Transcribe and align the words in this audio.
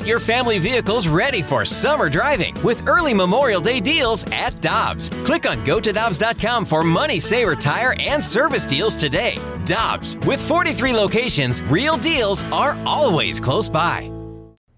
Get 0.00 0.08
your 0.08 0.18
family 0.18 0.58
vehicles 0.58 1.08
ready 1.08 1.42
for 1.42 1.62
summer 1.62 2.08
driving 2.08 2.54
with 2.62 2.88
early 2.88 3.12
Memorial 3.12 3.60
Day 3.60 3.80
deals 3.80 4.24
at 4.32 4.58
Dobbs. 4.62 5.10
Click 5.26 5.46
on 5.46 5.62
gotodobbs.com 5.66 6.64
for 6.64 6.82
money 6.82 7.20
saver 7.20 7.54
tire 7.54 7.94
and 8.00 8.24
service 8.24 8.64
deals 8.64 8.96
today. 8.96 9.36
Dobbs, 9.66 10.16
with 10.26 10.40
43 10.40 10.94
locations, 10.94 11.62
real 11.64 11.98
deals 11.98 12.50
are 12.50 12.78
always 12.86 13.40
close 13.40 13.68
by. 13.68 14.10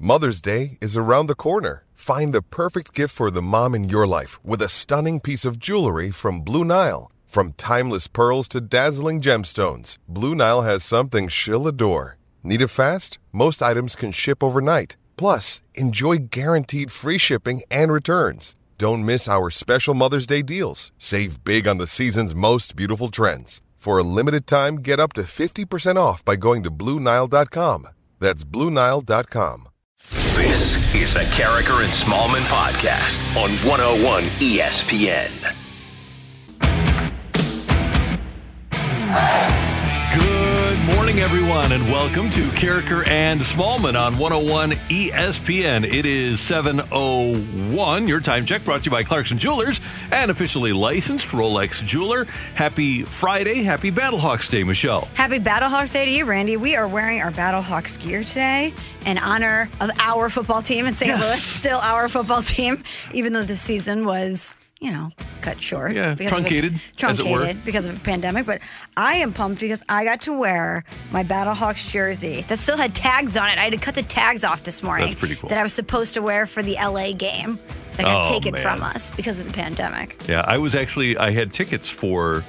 Mother's 0.01 0.41
Day 0.41 0.77
is 0.81 0.97
around 0.97 1.29
the 1.29 1.37
corner. 1.37 1.85
Find 1.95 2.33
the 2.33 2.43
perfect 2.43 2.93
gift 2.93 3.15
for 3.15 3.31
the 3.31 3.43
mom 3.43 3.77
in 3.77 3.89
your 3.89 4.09
life 4.09 4.45
with 4.45 4.61
a 4.61 4.69
stunning 4.69 5.21
piece 5.21 5.45
of 5.45 5.61
jewelry 5.61 6.11
from 6.11 6.41
Blue 6.41 6.65
Nile. 6.65 7.13
From 7.27 7.53
timeless 7.53 8.09
pearls 8.09 8.49
to 8.49 8.61
dazzling 8.61 9.21
gemstones, 9.21 9.99
Blue 10.09 10.35
Nile 10.35 10.63
has 10.63 10.83
something 10.83 11.29
she'll 11.29 11.69
adore. 11.69 12.19
Need 12.43 12.63
it 12.63 12.71
fast? 12.71 13.21
Most 13.31 13.63
items 13.63 13.95
can 13.95 14.11
ship 14.11 14.43
overnight. 14.43 14.97
Plus, 15.23 15.63
enjoy 15.75 16.17
guaranteed 16.33 16.91
free 16.91 17.17
shipping 17.17 17.63
and 17.71 17.93
returns. 17.93 18.57
Don't 18.77 19.07
miss 19.07 19.29
our 19.29 19.51
special 19.51 19.95
Mother's 19.95 20.27
Day 20.27 20.43
deals. 20.43 20.91
Save 20.99 21.45
big 21.45 21.69
on 21.69 21.79
the 21.79 21.87
season's 21.87 22.35
most 22.35 22.75
beautiful 22.75 23.09
trends. 23.09 23.61
For 23.77 23.99
a 23.99 24.03
limited 24.03 24.49
time, 24.49 24.79
get 24.79 24.99
up 24.99 25.13
to 25.13 25.23
50% 25.23 25.97
off 25.97 26.25
by 26.25 26.35
going 26.35 26.65
to 26.65 26.73
BlueNile.com. 26.73 27.87
That's 28.19 28.43
BlueNile.com. 28.43 29.69
This 30.35 30.97
is 30.97 31.15
the 31.15 31.21
Karraker 31.31 31.85
and 31.85 31.93
Smallman 31.93 32.43
podcast 32.51 33.21
on 33.41 33.53
101 33.65 34.25
ESPN. 34.41 35.31
Good 40.83 40.97
morning, 40.97 41.21
everyone, 41.21 41.71
and 41.71 41.85
welcome 41.85 42.29
to 42.31 42.41
Karraker 42.49 43.07
and 43.07 43.41
Smallman 43.41 43.97
on 43.97 44.19
101 44.19 44.73
ESPN. 44.89 45.85
It 45.85 46.05
is 46.05 46.41
7.01. 46.41 48.09
Your 48.09 48.21
time 48.21 48.45
check 48.45 48.65
brought 48.65 48.83
to 48.83 48.87
you 48.87 48.91
by 48.91 49.05
Clarkson 49.05 49.39
Jewelers, 49.39 49.81
an 50.11 50.29
officially 50.31 50.73
licensed 50.73 51.29
Rolex 51.29 51.87
jeweler. 51.87 52.25
Happy 52.57 53.05
Friday. 53.05 53.63
Happy 53.63 53.93
Battlehawks 53.93 54.51
Day, 54.51 54.65
Michelle. 54.65 55.03
Happy 55.15 55.39
Battlehawks 55.39 55.93
Day 55.93 56.05
to 56.05 56.11
you, 56.11 56.25
Randy. 56.25 56.57
We 56.57 56.75
are 56.75 56.89
wearing 56.89 57.23
our 57.23 57.31
Battlehawks 57.31 57.97
gear 58.03 58.25
today 58.25 58.75
in 59.07 59.19
honor 59.19 59.71
of 59.81 59.93
our 60.01 60.31
football 60.31 60.63
team 60.63 60.87
in 60.87 60.97
St. 60.97 61.11
Yes. 61.11 61.25
Louis. 61.25 61.41
Still 61.41 61.79
our 61.79 62.09
football 62.09 62.43
team, 62.43 62.83
even 63.15 63.35
though 63.35 63.45
the 63.45 63.57
season 63.57 64.05
was, 64.05 64.57
you 64.83 64.91
know, 64.91 65.11
cut 65.43 65.63
short. 65.63 65.95
Yeah, 65.95 66.11
of 66.13 66.21
a- 66.21 66.27
truncated, 66.27 66.75
as 67.03 67.19
it 67.21 67.25
were. 67.25 67.39
truncated 67.39 67.65
because 67.65 67.87
of 67.87 67.97
a 67.97 68.01
pandemic. 68.01 68.45
But 68.47 68.61
I 68.97 69.17
am 69.17 69.33
pumped 69.33 69.61
because 69.61 69.83
I 69.89 70.05
got 70.05 70.21
to 70.23 70.37
wear 70.37 70.85
my 71.13 71.23
Battlehawks 71.23 71.89
jersey 71.89 72.45
that 72.49 72.59
still 72.59 72.77
had 72.77 72.95
tags 72.95 73.37
on 73.37 73.49
it. 73.49 73.59
I 73.59 73.63
had 73.65 73.73
to 73.73 73.79
cut 73.79 73.95
the 73.95 74.03
tags 74.03 74.43
off 74.45 74.65
this 74.65 74.83
morning. 74.83 75.07
That's 75.09 75.19
pretty 75.19 75.37
cool. 75.37 75.49
That 75.49 75.59
I 75.59 75.63
was 75.63 75.73
supposed 75.73 76.15
to 76.15 76.23
wear 76.23 76.47
for 76.47 76.63
the 76.63 76.75
LA 76.75 77.13
game 77.13 77.59
that 77.97 78.03
got 78.05 78.27
Oh, 78.27 78.29
taken 78.29 78.55
man. 78.55 78.63
from 78.63 78.83
us 78.83 79.11
because 79.13 79.39
of 79.39 79.47
the 79.47 79.53
pandemic. 79.53 80.17
Yeah, 80.29 80.43
I 80.47 80.59
was 80.59 80.75
actually, 80.75 81.17
I 81.17 81.31
had 81.31 81.53
tickets 81.53 81.89
for 81.89 82.43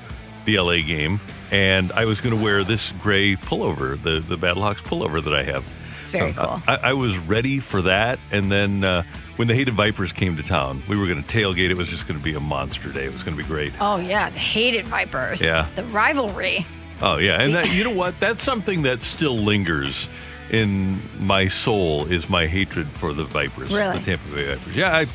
the 0.46 0.58
LA 0.60 0.78
game, 0.78 1.20
and 1.52 1.92
I 1.92 2.06
was 2.06 2.20
going 2.20 2.36
to 2.36 2.42
wear 2.44 2.64
this 2.64 2.92
gray 3.02 3.36
pullover, 3.36 4.02
the, 4.02 4.20
the 4.22 4.38
Battlehawks 4.38 4.82
pullover 4.82 5.24
that 5.24 5.34
I 5.36 5.44
have. 5.44 5.64
It's 6.02 6.12
very 6.12 6.34
So, 6.34 6.42
cool. 6.46 6.62
I, 6.68 6.76
I 6.90 6.94
was 6.94 7.18
ready 7.20 7.60
for 7.60 7.84
that, 7.84 8.18
and 8.32 8.52
then 8.52 8.84
uh, 8.84 9.04
when 9.38 9.48
the 9.48 9.56
Hated 9.56 9.74
Vipers 9.74 10.14
came 10.14 10.38
to 10.38 10.44
town, 10.44 10.84
we 10.88 10.96
were 10.96 11.08
going 11.08 11.24
to 11.24 11.28
tailgate. 11.38 11.70
It 11.70 11.78
was 11.78 11.90
just 11.90 12.08
going 12.08 12.20
to 12.20 12.24
be 12.24 12.34
a 12.36 12.40
monster 12.40 12.92
day. 12.92 13.06
It 13.06 13.14
was 13.14 13.24
going 13.24 13.36
to 13.38 13.44
be 13.44 13.48
great. 13.48 13.74
Oh, 13.82 13.98
yeah. 13.98 14.30
The 14.30 14.40
hated 14.40 14.86
Vipers. 14.88 15.42
Yeah. 15.42 15.68
The 15.76 15.84
rivalry. 15.86 16.66
Oh 17.02 17.18
yeah, 17.18 17.42
and 17.42 17.54
that, 17.56 17.70
you 17.74 17.84
know 17.84 17.92
what? 17.92 18.18
That's 18.20 18.42
something 18.42 18.84
that 18.84 19.02
still 19.04 19.38
lingers 19.38 20.08
in 20.52 21.02
my 21.20 21.48
soul 21.48 22.06
is 22.06 22.30
my 22.30 22.48
hatred 22.48 22.88
for 22.88 23.14
the 23.14 23.26
Vipers, 23.26 23.72
Really? 23.74 23.98
the 24.00 24.06
Tampa 24.06 24.30
Bay 24.36 24.56
Vipers. 24.56 24.76
Yeah, 24.76 24.96
I, 24.96 25.08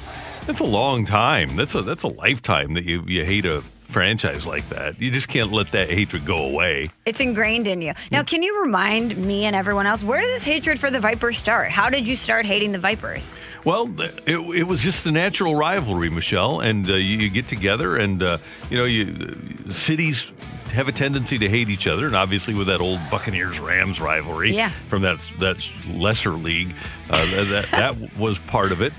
that's 0.47 0.61
a 0.61 0.65
long 0.65 1.05
time. 1.05 1.57
That's 1.57 1.75
a 1.75 1.83
that's 1.83 2.03
a 2.03 2.09
lifetime 2.09 2.75
that 2.75 2.85
you 2.85 3.05
you 3.07 3.25
hate 3.25 3.47
a 3.47 3.63
franchise 3.89 4.47
like 4.47 4.69
that. 4.69 5.01
You 5.01 5.11
just 5.11 5.29
can't 5.29 5.51
let 5.51 5.73
that 5.73 5.89
hatred 5.91 6.25
go 6.27 6.45
away. 6.45 6.91
It's 7.07 7.21
ingrained 7.21 7.67
in 7.67 7.81
you. 7.83 7.95
Now, 8.11 8.23
can 8.23 8.43
you 8.43 8.61
remind 8.61 9.17
me 9.17 9.45
and 9.47 9.57
everyone 9.57 9.87
else 9.87 10.03
where 10.05 10.21
did 10.21 10.29
this 10.35 10.43
hatred 10.43 10.79
for 10.79 10.91
the 10.91 11.01
Vipers 11.01 11.39
start? 11.39 11.71
How 11.71 11.89
did 11.89 12.07
you 12.07 12.15
start 12.15 12.45
hating 12.47 12.73
the 12.73 12.79
Vipers? 12.79 13.35
Well, 13.65 13.89
it, 14.01 14.39
it 14.57 14.65
was 14.67 14.83
just 14.83 15.07
a 15.07 15.11
natural 15.11 15.55
rivalry, 15.55 16.11
Michelle, 16.11 16.61
and 16.61 16.89
uh, 16.89 16.95
you, 16.95 17.17
you 17.19 17.31
get 17.31 17.49
together, 17.49 17.97
and 17.97 18.23
uh, 18.23 18.39
you 18.71 18.77
know, 18.79 18.85
you 18.85 19.35
uh, 19.67 19.73
cities 19.73 20.33
have 20.73 20.87
a 20.87 20.93
tendency 20.93 21.39
to 21.39 21.49
hate 21.49 21.71
each 21.71 21.87
other, 21.87 22.07
and 22.07 22.15
obviously 22.15 22.53
with 22.53 22.67
that 22.67 22.83
old 22.83 23.01
Buccaneers 23.11 23.59
Rams 23.59 24.01
rivalry 24.03 24.55
Yeah. 24.55 24.69
from 24.91 25.01
that 25.03 25.27
that 25.39 25.67
lesser 25.89 26.33
league, 26.33 26.75
uh, 27.09 27.25
that 27.47 27.69
that 27.71 28.17
was 28.19 28.39
part 28.41 28.71
of 28.71 28.83
it. 28.83 28.93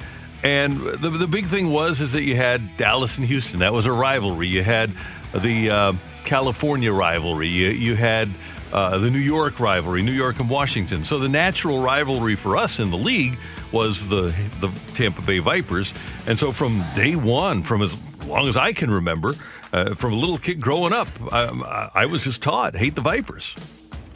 And 0.44 0.80
the 0.80 1.10
the 1.10 1.28
big 1.28 1.48
thing 1.48 1.70
was 1.70 2.00
is 2.00 2.14
that 2.14 2.24
you 2.24 2.36
had 2.36 2.78
Dallas 2.78 3.18
and 3.18 3.28
Houston. 3.28 3.60
That 3.60 3.74
was 3.74 3.86
a 3.86 3.92
rivalry. 3.92 4.48
You 4.48 4.64
had 4.64 4.92
the 5.34 5.70
uh, 5.70 5.94
California 6.24 6.94
rivalry. 6.94 7.48
You 7.48 7.70
you 7.70 7.96
had 7.96 8.30
uh, 8.72 8.98
the 9.00 9.10
New 9.10 9.20
York 9.20 9.60
rivalry, 9.60 10.02
New 10.02 10.12
York 10.12 10.40
and 10.40 10.50
Washington. 10.50 11.04
So 11.04 11.20
the 11.20 11.28
natural 11.28 11.82
rivalry 11.82 12.36
for 12.36 12.56
us 12.56 12.80
in 12.80 12.90
the 12.90 12.98
league 12.98 13.38
was 13.72 14.08
the 14.08 14.34
the 14.62 14.72
Tampa 14.94 15.22
Bay 15.22 15.40
Vipers. 15.40 15.94
And 16.26 16.40
so 16.40 16.52
from 16.52 16.84
day 16.96 17.16
one, 17.16 17.64
from 17.64 17.82
as 17.82 17.96
long 18.26 18.48
as 18.48 18.56
I 18.56 18.74
can 18.74 18.92
remember, 18.92 19.36
uh, 19.74 19.96
from 19.96 20.14
a 20.14 20.16
little 20.16 20.38
kid 20.38 20.62
growing 20.62 20.94
up, 20.94 21.10
I, 21.34 21.90
I 21.94 22.06
was 22.06 22.24
just 22.24 22.42
taught 22.42 22.76
hate 22.76 22.96
the 22.96 23.02
Vipers. 23.02 23.56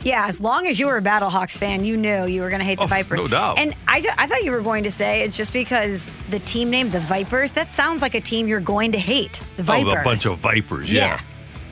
Yeah, 0.04 0.28
as 0.28 0.40
long 0.42 0.68
as 0.68 0.80
you 0.80 0.88
were 0.88 0.98
a 0.98 1.02
Battlehawks 1.02 1.58
fan, 1.58 1.84
you 1.86 1.96
knew 1.98 2.26
you 2.26 2.42
were 2.42 2.50
going 2.50 2.60
to 2.60 2.66
hate 2.66 2.78
the 2.78 2.84
Oh, 2.84 2.88
Vipers. 2.88 3.20
no 3.22 3.28
doubt. 3.28 3.58
And 3.58 3.74
I, 3.88 4.02
ju- 4.02 4.10
I 4.18 4.28
thought 4.28 4.44
you 4.44 4.52
were 4.52 4.62
going 4.62 4.84
to 4.84 4.92
say 4.92 5.22
it's 5.24 5.38
just 5.38 5.54
because 5.54 6.10
the 6.30 6.40
team 6.40 6.70
name, 6.70 6.90
the 6.92 7.00
Vipers, 7.00 7.52
that 7.54 7.72
sounds 7.74 8.02
like 8.02 8.14
a 8.14 8.20
team 8.22 8.48
you're 8.48 8.60
going 8.60 8.92
to 8.92 9.00
hate. 9.00 9.40
The 9.58 9.64
Vipers. 9.64 9.94
Oh, 9.96 10.02
a 10.02 10.04
bunch 10.04 10.26
of 10.26 10.40
vipers. 10.40 10.92
Yeah. 10.92 11.22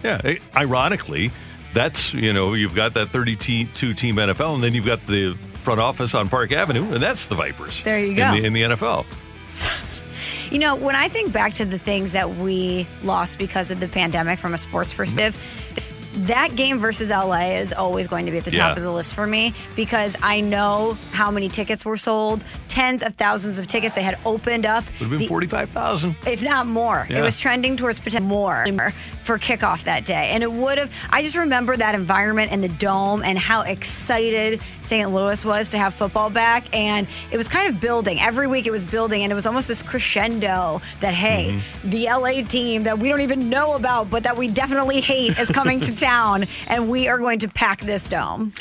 Yeah. 0.04 0.22
Eh, 0.24 0.36
Ironically, 0.56 1.32
that's, 1.74 2.14
you 2.14 2.32
know, 2.34 2.54
you've 2.54 2.74
got 2.76 2.94
that 2.94 3.10
32 3.10 3.94
team 3.94 4.16
NFL, 4.16 4.56
and 4.56 4.64
then 4.64 4.74
you've 4.74 4.86
got 4.86 5.06
the 5.08 5.34
front 5.36 5.80
office 5.82 6.16
on 6.16 6.30
Park 6.30 6.52
Avenue, 6.54 6.94
and 6.94 7.04
that's 7.04 7.26
the 7.28 7.36
Vipers. 7.36 7.84
There 7.84 8.00
you 8.00 8.12
in 8.12 8.16
go. 8.16 8.32
the- 8.32 8.46
In 8.46 8.54
the, 8.54 8.62
NFL. 8.64 9.06
You 10.50 10.60
know, 10.60 10.76
when 10.76 10.96
I 10.98 11.08
think 11.08 11.32
back 11.32 11.54
to 11.56 11.66
the 11.66 11.80
things 11.80 12.12
that 12.12 12.36
we 12.36 12.86
lost 13.04 13.38
because 13.38 13.72
of 13.72 13.80
the 13.80 13.88
pandemic 13.88 14.38
from 14.40 14.54
a 14.54 14.58
sports 14.58 14.92
perspective, 14.94 15.38
that 16.14 16.56
game 16.56 16.78
versus 16.80 17.10
LA 17.10 17.54
is 17.56 17.72
always 17.74 18.08
going 18.08 18.26
to 18.26 18.32
be 18.32 18.38
at 18.38 18.46
the 18.46 18.52
top 18.52 18.58
Yeah. 18.58 18.76
of 18.76 18.82
the 18.82 18.92
list 18.92 19.16
for 19.16 19.26
me 19.26 19.54
because 19.76 20.16
I 20.22 20.42
know 20.42 20.98
how 21.12 21.32
many 21.32 21.48
tickets 21.50 21.86
were 21.86 21.98
sold, 21.98 22.44
tens 22.68 23.02
of 23.02 23.16
thousands 23.16 23.60
of 23.60 23.68
tickets 23.68 23.96
they 23.96 24.04
had 24.04 24.18
opened 24.26 24.66
up. 24.66 24.84
Would 24.86 24.94
have 25.00 25.10
been 25.12 25.20
The- 25.20 25.28
45,000. 25.28 26.16
if 26.28 26.42
not 26.42 26.68
more. 26.68 27.08
It 27.10 27.22
was 27.22 27.40
trending 27.40 27.78
towards 27.78 28.00
potential 28.00 28.28
more 28.28 28.66
for 29.32 29.40
kickoff 29.40 29.86
that 29.86 30.06
day. 30.06 30.32
And 30.32 30.44
it 30.44 30.52
would 30.52 30.78
have, 30.78 30.92
I 31.10 31.24
just 31.24 31.38
remember 31.38 31.78
that 31.78 31.96
environment 31.96 32.52
and 32.52 32.62
the 32.62 32.68
dome 32.68 33.24
and 33.24 33.38
how 33.40 33.62
excited 33.62 34.60
St. 34.82 35.10
Louis 35.10 35.46
was 35.46 35.70
to 35.70 35.78
have 35.78 35.94
football 35.94 36.30
back. 36.30 36.66
And 36.76 37.08
it 37.32 37.38
was 37.38 37.48
kind 37.48 37.74
of 37.74 37.80
building. 37.80 38.20
Every 38.20 38.48
week 38.48 38.68
it 38.68 38.72
was 38.72 38.84
building. 38.84 39.24
And 39.24 39.32
it 39.32 39.36
was 39.36 39.46
almost 39.46 39.70
this 39.70 39.82
crescendo 39.82 40.82
that, 41.00 41.14
hey, 41.14 41.32
Mm-hmm. 41.42 41.90
the 41.90 42.06
LA 42.06 42.46
team 42.46 42.84
that 42.84 43.00
we 43.00 43.08
don't 43.10 43.22
even 43.22 43.50
know 43.50 43.74
about, 43.74 44.10
but 44.10 44.24
that 44.24 44.36
we 44.38 44.48
definitely 44.50 45.00
hate 45.02 45.40
is 45.40 45.50
coming 45.50 45.80
to 45.80 45.96
town. 45.96 46.44
And 46.68 46.90
we 46.90 47.08
are 47.08 47.18
going 47.18 47.40
to 47.40 47.48
pack 47.48 47.82
this 47.82 48.06
dome. 48.08 48.54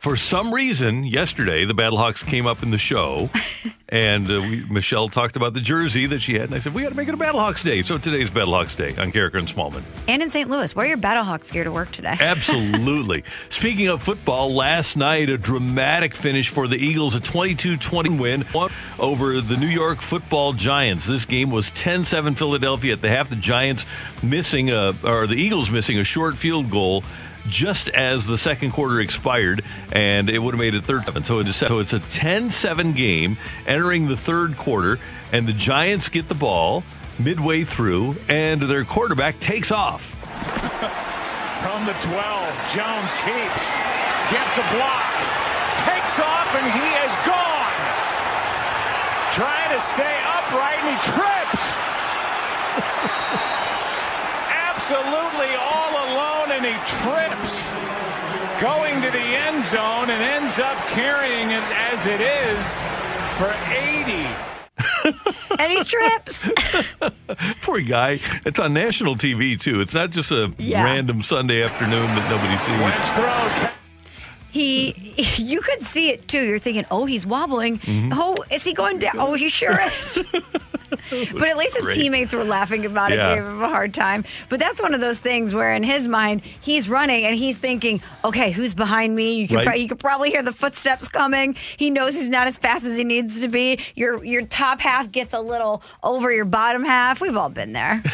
For 0.00 0.16
some 0.16 0.54
reason, 0.54 1.04
yesterday, 1.04 1.66
the 1.66 1.74
Battlehawks 1.74 2.26
came 2.26 2.46
up 2.46 2.62
in 2.62 2.70
the 2.70 2.78
show, 2.78 3.28
and 3.90 4.30
uh, 4.30 4.40
we, 4.40 4.64
Michelle 4.64 5.10
talked 5.10 5.36
about 5.36 5.52
the 5.52 5.60
jersey 5.60 6.06
that 6.06 6.20
she 6.20 6.36
had, 6.36 6.44
and 6.44 6.54
I 6.54 6.58
said, 6.58 6.72
we 6.72 6.82
got 6.82 6.88
to 6.88 6.94
make 6.94 7.08
it 7.08 7.12
a 7.12 7.18
Battlehawks 7.18 7.62
Day. 7.62 7.82
So 7.82 7.98
today's 7.98 8.30
Battlehawks 8.30 8.74
Day 8.74 8.96
on 8.96 9.12
Karraker 9.12 9.34
and 9.34 9.46
Smallman. 9.46 9.82
And 10.08 10.22
in 10.22 10.30
St. 10.30 10.48
Louis, 10.48 10.74
wear 10.74 10.86
your 10.86 10.96
Battlehawks 10.96 11.52
gear 11.52 11.64
to 11.64 11.70
work 11.70 11.92
today. 11.92 12.16
Absolutely. 12.18 13.24
Speaking 13.50 13.88
of 13.88 14.02
football, 14.02 14.54
last 14.54 14.96
night 14.96 15.28
a 15.28 15.36
dramatic 15.36 16.14
finish 16.14 16.48
for 16.48 16.66
the 16.66 16.78
Eagles, 16.78 17.14
a 17.14 17.20
22-20 17.20 18.18
win 18.18 18.46
over 18.98 19.42
the 19.42 19.58
New 19.58 19.66
York 19.66 20.00
Football 20.00 20.54
Giants. 20.54 21.06
This 21.06 21.26
game 21.26 21.50
was 21.50 21.70
10-7 21.72 22.38
Philadelphia 22.38 22.94
at 22.94 23.02
the 23.02 23.10
half. 23.10 23.28
The 23.28 23.36
Giants 23.36 23.84
missing 24.22 24.70
a 24.70 24.94
or 25.04 25.26
the 25.26 25.36
Eagles 25.36 25.70
missing 25.70 25.98
a 25.98 26.04
short 26.04 26.38
field 26.38 26.70
goal 26.70 27.04
just 27.48 27.88
as 27.88 28.26
the 28.26 28.38
second 28.38 28.72
quarter 28.72 29.00
expired, 29.00 29.64
and 29.92 30.28
it 30.30 30.38
would 30.38 30.54
have 30.54 30.60
made 30.60 30.74
it 30.74 30.84
third. 30.84 31.04
So 31.24 31.38
it 31.40 31.48
is, 31.48 31.56
so 31.56 31.78
it's 31.78 31.92
a 31.92 32.00
10-7 32.00 32.94
game 32.94 33.38
entering 33.66 34.08
the 34.08 34.16
third 34.16 34.56
quarter, 34.56 34.98
and 35.32 35.46
the 35.46 35.52
Giants 35.52 36.08
get 36.08 36.28
the 36.28 36.34
ball 36.34 36.84
midway 37.18 37.64
through, 37.64 38.16
and 38.28 38.62
their 38.62 38.84
quarterback 38.84 39.38
takes 39.40 39.70
off. 39.70 40.16
From 41.62 41.84
the 41.84 41.92
12, 41.92 42.16
Jones 42.72 43.12
keeps, 43.20 43.64
gets 44.32 44.56
a 44.56 44.64
block, 44.72 45.12
takes 45.76 46.18
off, 46.18 46.48
and 46.56 46.72
he 46.72 46.88
is 47.04 47.14
gone. 47.26 47.76
Trying 49.32 49.70
to 49.76 49.80
stay 49.80 50.16
upright, 50.24 50.78
and 50.80 50.96
he 50.96 51.02
trips. 51.12 51.89
Absolutely 54.92 55.54
all 55.54 55.92
alone, 55.92 56.50
and 56.50 56.66
he 56.66 56.74
trips. 56.98 57.70
going 58.60 59.00
to 59.00 59.10
the 59.10 59.18
end 59.18 59.64
zone 59.64 60.10
and 60.10 60.20
ends 60.20 60.58
up 60.58 60.76
carrying 60.88 61.50
it 61.50 61.62
as 61.92 62.06
it 62.06 62.20
is 62.20 62.80
for 63.38 63.54
80. 63.72 64.26
Any 65.62 65.84
trips? 65.84 66.50
Poor 67.62 67.80
guy. 67.80 68.18
It's 68.44 68.58
on 68.58 68.72
national 68.74 69.14
TV 69.14 69.58
too. 69.60 69.80
It's 69.80 69.94
not 69.94 70.10
just 70.10 70.32
a 70.32 70.52
Yeah. 70.58 70.82
random 70.84 71.22
Sunday 71.22 71.62
afternoon 71.62 72.06
that 72.06 72.28
nobody 72.28 72.58
sees. 72.58 72.78
Wentz 72.80 73.12
throws. 73.12 73.70
he, 74.50 75.14
you 75.36 75.60
could 75.60 75.82
see 75.82 76.10
it 76.10 76.26
too. 76.26 76.42
You're 76.44 76.58
thinking, 76.58 76.84
oh, 76.90 77.06
he's 77.06 77.24
wobbling. 77.24 77.78
Mm-hmm. 77.78 78.12
Oh, 78.14 78.34
is 78.50 78.64
he 78.64 78.74
going 78.74 78.98
down? 78.98 79.12
Oh, 79.18 79.34
he 79.34 79.48
sure 79.50 79.78
is. 80.00 80.18
but 81.32 81.48
at 81.48 81.56
least 81.56 81.76
his 81.76 81.84
Great. 81.84 81.94
teammates 81.96 82.32
were 82.32 82.44
laughing 82.44 82.84
about 82.86 83.12
it, 83.12 83.16
Yeah. 83.16 83.34
gave 83.36 83.44
him 83.44 83.62
a 83.62 83.68
hard 83.68 83.94
time. 83.94 84.24
But 84.48 84.58
that's 84.60 84.80
one 84.82 84.94
of 84.94 85.00
those 85.00 85.18
things 85.18 85.54
where, 85.54 85.72
in 85.74 85.82
his 85.82 86.06
mind, 86.08 86.42
he's 86.60 86.88
running 86.88 87.24
and 87.24 87.34
he's 87.36 87.56
thinking, 87.58 88.02
okay, 88.24 88.50
who's 88.50 88.74
behind 88.74 89.14
me? 89.14 89.34
You 89.40 89.48
can, 89.48 89.56
Right. 89.58 89.66
pro- 89.66 89.74
you 89.76 89.88
could 89.88 89.98
probably 90.00 90.30
hear 90.30 90.42
the 90.42 90.52
footsteps 90.52 91.08
coming. 91.08 91.54
He 91.76 91.90
knows 91.90 92.14
he's 92.14 92.28
not 92.28 92.46
as 92.46 92.56
fast 92.58 92.84
as 92.84 92.96
he 92.96 93.04
needs 93.04 93.40
to 93.40 93.48
be. 93.48 93.78
Your 93.94 94.24
your 94.24 94.42
top 94.42 94.80
half 94.80 95.10
gets 95.10 95.34
a 95.34 95.40
little 95.40 95.82
over 96.02 96.30
your 96.32 96.44
bottom 96.44 96.84
half. 96.84 97.20
We've 97.20 97.36
all 97.36 97.50
been 97.50 97.72
there. 97.72 98.02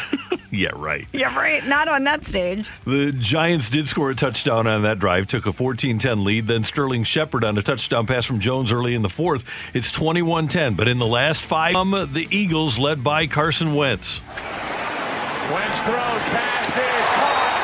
Yeah, 0.52 0.70
right. 0.74 1.06
yeah, 1.12 1.36
right. 1.36 1.66
Not 1.66 1.86
on 1.88 2.04
that 2.04 2.26
stage. 2.26 2.70
The 2.86 3.12
Giants 3.12 3.68
did 3.68 3.88
score 3.88 4.10
a 4.10 4.14
touchdown 4.14 4.66
on 4.66 4.84
that 4.84 4.98
drive, 4.98 5.26
took 5.26 5.44
a 5.44 5.52
14 5.52 5.98
10 5.98 6.24
lead. 6.24 6.46
Then 6.46 6.64
Sterling 6.64 7.04
Shepard 7.04 7.44
on 7.44 7.58
a 7.58 7.62
touchdown 7.62 8.06
pass 8.06 8.24
from 8.24 8.38
Jones 8.38 8.72
early 8.72 8.94
in 8.94 9.02
the 9.02 9.10
fourth. 9.10 9.44
It's 9.74 9.90
21 9.90 10.48
10. 10.48 10.72
But 10.74 10.88
in 10.88 10.96
the 10.98 11.06
last 11.06 11.42
five, 11.42 11.74
um, 11.76 11.90
the 11.90 12.26
Eagles 12.30 12.65
led 12.74 13.04
by 13.04 13.26
Carson 13.28 13.74
Wentz. 13.74 14.20
Wentz 15.54 15.82
throws, 15.86 16.24
passes, 16.34 17.06
caught. 17.14 17.54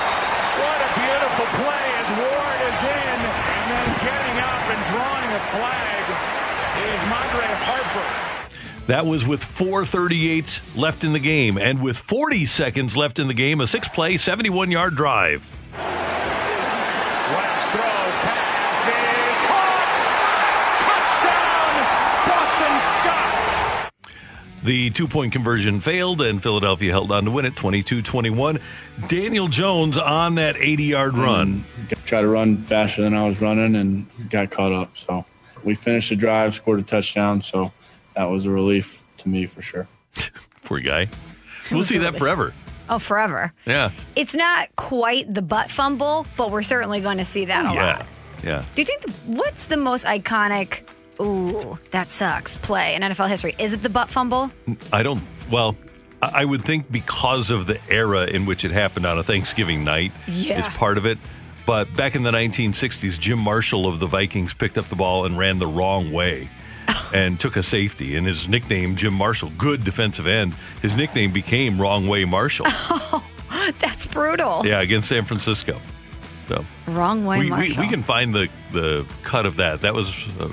What 0.63 0.79
a 0.79 0.91
beautiful 1.03 1.49
play 1.59 1.87
as 1.99 2.09
Ward 2.15 2.61
is 2.71 2.81
in, 2.87 3.19
and 3.19 3.67
then 3.75 3.89
getting 4.07 4.39
up 4.39 4.65
and 4.71 4.81
drawing 4.95 5.31
a 5.35 5.43
flag 5.51 6.05
is 6.79 7.01
Madre 7.11 7.49
Harper. 7.67 8.87
That 8.87 9.05
was 9.07 9.27
with 9.27 9.43
4.38 9.43 10.77
left 10.77 11.05
in 11.05 11.13
the 11.13 11.19
game. 11.19 11.59
And 11.59 11.83
with 11.83 11.97
40 11.97 12.47
seconds 12.47 12.97
left 12.97 13.19
in 13.19 13.27
the 13.29 13.35
game, 13.35 13.61
a 13.61 13.67
six 13.67 13.89
play, 13.89 14.17
71 14.17 14.71
yard 14.71 14.95
drive. 14.97 15.43
Wentz 15.73 17.67
throws, 17.69 18.17
passes, 18.27 19.37
caught. 19.47 19.95
Touchdown, 20.83 21.75
Boston 22.29 22.75
Scott. 22.95 23.93
The 24.64 24.91
two 24.91 25.09
point 25.09 25.32
conversion 25.32 25.81
failed, 25.81 26.23
and 26.23 26.43
Philadelphia 26.43 26.93
held 26.93 27.11
on 27.11 27.25
to 27.25 27.31
win 27.31 27.44
it 27.47 27.56
22 27.56 28.03
21. 28.03 28.61
Daniel 29.09 29.49
Jones 29.49 29.99
on 29.99 30.37
that 30.37 30.56
80 30.56 30.85
yard 30.85 31.12
mm. 31.14 31.23
run. 31.23 31.64
Tried 32.06 32.23
to 32.23 32.29
run 32.29 32.59
faster 32.59 33.03
than 33.03 33.14
I 33.14 33.26
was 33.26 33.41
running 33.41 33.75
and 33.75 34.06
got 34.31 34.50
caught 34.50 34.73
up. 34.73 34.97
So 34.97 35.25
we 35.64 35.75
finished 35.75 36.11
the 36.11 36.17
drive, 36.17 36.55
scored 36.55 36.79
a 36.79 36.82
touchdown. 36.82 37.43
So 37.43 37.73
that 38.14 38.25
was 38.25 38.47
a 38.47 38.50
relief 38.50 39.05
to 39.19 39.29
me 39.29 39.47
for 39.47 39.62
sure. 39.62 39.88
Poor 40.65 40.79
guy. 40.81 41.08
We'll 41.70 41.85
see 41.85 41.99
that 41.99 42.17
forever. 42.17 42.55
Oh, 42.88 42.99
forever. 42.99 43.53
Yeah. 43.65 43.91
It's 44.17 44.35
not 44.35 44.75
quite 44.76 45.32
the 45.32 45.43
butt 45.43 45.70
fumble, 45.70 46.26
but 46.37 46.50
we're 46.50 46.62
certainly 46.62 47.00
going 47.00 47.19
to 47.19 47.25
see 47.25 47.47
that 47.47 47.65
a 47.65 47.75
Yeah. 47.75 47.87
lot. 47.87 48.06
Yeah. 48.44 48.65
Do 48.75 48.82
you 48.82 48.87
think 48.87 49.03
the, 49.03 49.12
what's 49.26 49.67
the 49.67 49.76
most 49.76 50.05
iconic? 50.05 50.82
Ooh, 51.23 51.79
that 51.91 52.11
sucks. 52.11 52.57
Play 52.57 52.95
in 52.95 53.03
NFL 53.03 53.29
history. 53.29 53.55
Is 53.59 53.73
it 53.73 53.83
the 53.83 53.89
butt 53.89 54.09
fumble? 54.11 54.51
I 54.93 55.03
don't, 55.03 55.23
well, 55.51 55.77
I 56.21 56.45
would 56.45 56.65
think 56.65 56.91
because 56.91 57.51
of 57.51 57.67
the 57.67 57.79
era 57.89 58.27
in 58.27 58.47
which 58.47 58.65
it 58.65 58.71
happened 58.71 59.07
on 59.07 59.19
a 59.19 59.23
Thanksgiving 59.23 59.85
night 59.85 60.13
Yeah. 60.29 60.61
is 60.61 60.69
part 60.77 60.99
of 60.99 61.07
it. 61.07 61.19
But 61.67 61.95
back 61.95 62.15
in 62.17 62.23
the 62.25 62.31
1960s, 62.33 63.19
Jim 63.19 63.39
Marshall 63.39 63.87
of 63.87 64.01
the 64.01 64.07
Vikings 64.07 64.53
picked 64.53 64.77
up 64.79 64.89
the 64.89 64.97
ball 64.97 65.25
and 65.27 65.39
ran 65.39 65.59
the 65.61 65.67
wrong 65.67 66.11
way 66.13 66.49
and 67.15 67.39
took 67.39 67.57
a 67.57 67.63
safety. 67.63 68.17
And 68.17 68.27
his 68.27 68.49
nickname, 68.49 68.97
Jim 68.97 69.15
Marshall, 69.15 69.53
good 69.57 69.85
defensive 69.85 70.27
end, 70.27 70.55
his 70.81 70.97
nickname 70.97 71.31
became 71.33 71.81
Wrong 71.81 72.09
Way 72.09 72.25
Marshall. 72.25 72.67
Oh, 73.55 73.71
That's 73.81 74.07
brutal. 74.07 74.67
yeah, 74.67 74.81
against 74.81 75.09
San 75.09 75.25
Francisco. 75.27 75.79
So 76.49 76.65
Wrong 76.89 77.25
way, 77.27 77.39
we, 77.39 77.45
we, 77.45 77.51
Marshall. 77.51 77.83
we 77.83 77.89
can 77.89 78.03
find 78.03 78.35
the, 78.35 78.49
the 78.73 79.07
cut 79.23 79.45
of 79.47 79.57
that. 79.57 79.83
That 79.83 79.93
was 79.95 80.09
uh, 80.41 80.49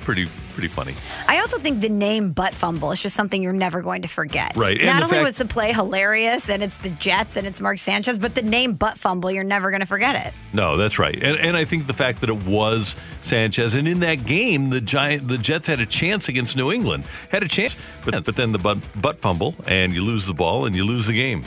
pretty 0.00 0.28
pretty 0.54 0.68
funny. 0.68 0.94
I 1.28 1.38
also 1.38 1.58
think 1.58 1.80
the 1.80 1.88
name 1.88 2.32
butt 2.32 2.54
fumble 2.54 2.90
is 2.90 3.00
just 3.00 3.14
something 3.16 3.42
you're 3.42 3.52
never 3.52 3.80
going 3.82 4.02
to 4.02 4.08
forget. 4.08 4.56
Right, 4.56 4.76
and 4.76 4.86
Not 4.86 5.02
only 5.02 5.16
fact- 5.16 5.24
was 5.24 5.36
the 5.36 5.44
play 5.44 5.72
hilarious 5.72 6.50
and 6.50 6.62
it's 6.62 6.76
the 6.78 6.90
Jets 6.90 7.36
and 7.36 7.46
it's 7.46 7.60
Mark 7.60 7.78
Sanchez, 7.78 8.18
but 8.18 8.34
the 8.34 8.42
name 8.42 8.74
butt 8.74 8.98
fumble, 8.98 9.30
you're 9.30 9.44
never 9.44 9.70
going 9.70 9.80
to 9.80 9.86
forget 9.86 10.26
it. 10.26 10.34
No, 10.52 10.76
that's 10.76 10.98
right, 10.98 11.14
and 11.14 11.36
and 11.38 11.56
I 11.56 11.64
think 11.64 11.86
the 11.86 11.94
fact 11.94 12.20
that 12.20 12.30
it 12.30 12.44
was 12.44 12.96
Sanchez, 13.22 13.74
and 13.74 13.86
in 13.88 14.00
that 14.00 14.24
game, 14.24 14.70
the 14.70 14.80
giant 14.80 15.28
the 15.28 15.38
Jets 15.38 15.66
had 15.66 15.80
a 15.80 15.86
chance 15.86 16.28
against 16.28 16.56
New 16.56 16.72
England, 16.72 17.04
had 17.30 17.42
a 17.42 17.48
chance, 17.48 17.76
but, 18.04 18.24
but 18.24 18.36
then 18.36 18.52
the 18.52 18.58
butt, 18.58 18.78
butt 19.00 19.20
fumble, 19.20 19.54
and 19.66 19.92
you 19.94 20.02
lose 20.04 20.26
the 20.26 20.34
ball, 20.34 20.66
and 20.66 20.74
you 20.74 20.84
lose 20.84 21.06
the 21.06 21.14
game. 21.14 21.44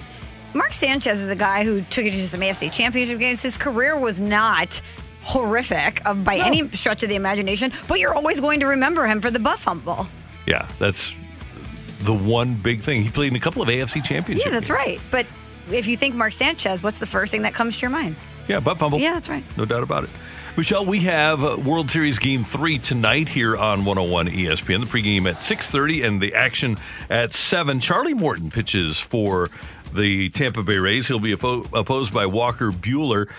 Mark 0.56 0.72
Sanchez 0.72 1.20
is 1.20 1.32
a 1.32 1.36
guy 1.36 1.64
who 1.64 1.82
took 1.82 2.06
it 2.06 2.12
to 2.12 2.28
some 2.28 2.40
AFC 2.42 2.72
championship 2.72 3.18
games. 3.18 3.42
His 3.42 3.58
career 3.58 3.98
was 3.98 4.22
not 4.22 4.80
horrific 5.24 6.06
uh, 6.06 6.14
by 6.14 6.38
any 6.38 6.70
stretch 6.72 7.04
of 7.04 7.10
the 7.10 7.16
imagination, 7.16 7.72
but 7.88 8.00
you're 8.00 8.14
always 8.14 8.40
going 8.40 8.60
to 8.60 8.68
remember 8.68 9.08
him 9.08 9.22
for 9.22 9.32
the 9.32 9.40
butt 9.40 9.60
fumble. 9.60 10.08
Yeah, 10.46 10.68
that's 10.80 11.16
the 12.02 12.14
one 12.14 12.56
big 12.56 12.82
thing. 12.82 13.02
He 13.04 13.10
played 13.10 13.32
in 13.32 13.36
a 13.36 13.40
couple 13.40 13.62
of 13.62 13.70
AFC 13.70 14.04
championship. 14.04 14.46
Yeah, 14.46 14.52
that's 14.52 14.68
games. 14.68 14.78
right. 14.78 15.02
But 15.10 15.26
if 15.72 15.88
you 15.88 15.96
think 15.98 16.16
Mark 16.16 16.34
Sanchez, 16.34 16.84
what's 16.84 17.00
the 17.00 17.06
first 17.06 17.32
thing 17.32 17.44
that 17.44 17.54
comes 17.54 17.76
to 17.78 17.82
your 17.82 17.90
mind? 17.90 18.16
Yeah, 18.48 18.60
butt 18.60 18.78
fumble. 18.78 19.00
Yeah, 19.00 19.14
that's 19.14 19.30
right. 19.30 19.44
No 19.58 19.66
doubt 19.66 19.84
about 19.84 20.04
it. 20.04 20.10
Michelle, 20.56 20.86
we 20.86 21.00
have 21.00 21.44
uh, 21.44 21.58
World 21.58 21.90
Series 21.90 22.20
Game 22.20 22.44
3 22.44 22.78
tonight 22.78 23.28
here 23.28 23.58
on 23.58 23.86
101 23.86 24.28
ESPN. 24.28 24.82
The 24.82 24.86
pregame 24.86 25.28
at 25.28 25.38
6.30 25.38 26.06
and 26.06 26.22
the 26.22 26.36
action 26.36 26.78
at 27.10 27.34
7. 27.34 27.80
Charlie 27.80 28.14
Morton 28.14 28.52
pitches 28.52 29.00
for 29.00 29.50
the 29.96 30.30
Tampa 30.30 30.62
Bay 30.62 30.78
Rays. 30.78 31.08
He'll 31.08 31.18
be 31.20 31.32
opposed 31.32 32.14
by 32.14 32.28
Walker 32.28 32.72
Buehler. 32.72 33.30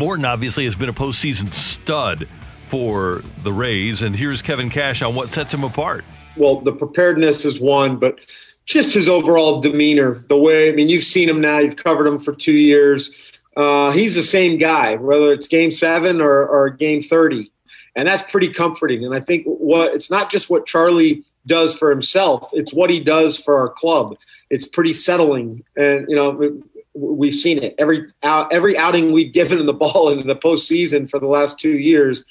Morton 0.00 0.24
obviously 0.24 0.64
has 0.64 0.74
been 0.74 0.88
a 0.88 0.94
postseason 0.94 1.52
stud 1.52 2.26
for 2.68 3.22
the 3.42 3.52
Rays, 3.52 4.00
and 4.00 4.16
here's 4.16 4.40
Kevin 4.40 4.70
Cash 4.70 5.02
on 5.02 5.14
what 5.14 5.30
sets 5.30 5.52
him 5.52 5.62
apart. 5.62 6.06
well, 6.36 6.58
the 6.62 6.72
preparedness 6.72 7.44
is 7.44 7.60
one, 7.60 7.98
but 7.98 8.18
just 8.64 8.94
his 8.94 9.10
overall 9.10 9.60
demeanor, 9.60 10.24
the 10.30 10.38
way, 10.38 10.70
I 10.70 10.72
mean, 10.72 10.88
you've 10.88 11.04
seen 11.04 11.28
him 11.28 11.42
now, 11.42 11.58
you've 11.58 11.76
covered 11.76 12.06
him 12.06 12.18
for 12.18 12.32
two 12.32 12.54
years. 12.54 13.10
Uh, 13.58 13.90
he's 13.90 14.14
the 14.14 14.22
same 14.22 14.56
guy, 14.56 14.96
whether 14.96 15.34
it's 15.34 15.46
game 15.46 15.70
seven 15.70 16.22
or, 16.22 16.46
or 16.46 16.70
game 16.70 17.02
30. 17.02 17.52
And 17.94 18.08
that's 18.08 18.22
pretty 18.22 18.48
comforting. 18.48 19.04
And 19.04 19.14
I 19.14 19.20
think 19.20 19.44
what 19.44 19.92
it's 19.92 20.10
not 20.10 20.30
just 20.30 20.48
what 20.48 20.64
Charlie 20.64 21.24
does 21.44 21.74
for 21.74 21.90
himself, 21.90 22.48
it's 22.54 22.72
what 22.72 22.88
he 22.88 23.00
does 23.00 23.36
for 23.36 23.58
our 23.58 23.68
club. 23.68 24.16
It's 24.48 24.66
pretty 24.66 24.94
settling. 24.94 25.62
And, 25.76 26.06
you 26.08 26.16
know, 26.16 26.62
we've 27.00 27.34
seen 27.34 27.58
it 27.58 27.74
every 27.78 28.06
out, 28.22 28.52
every 28.52 28.76
outing 28.76 29.12
we've 29.12 29.32
given 29.32 29.58
him 29.58 29.66
the 29.66 29.72
ball 29.72 30.10
in 30.10 30.26
the 30.26 30.36
postseason 30.36 31.08
for 31.08 31.18
the 31.18 31.26
last 31.26 31.58
two 31.58 31.78
years 31.78 32.24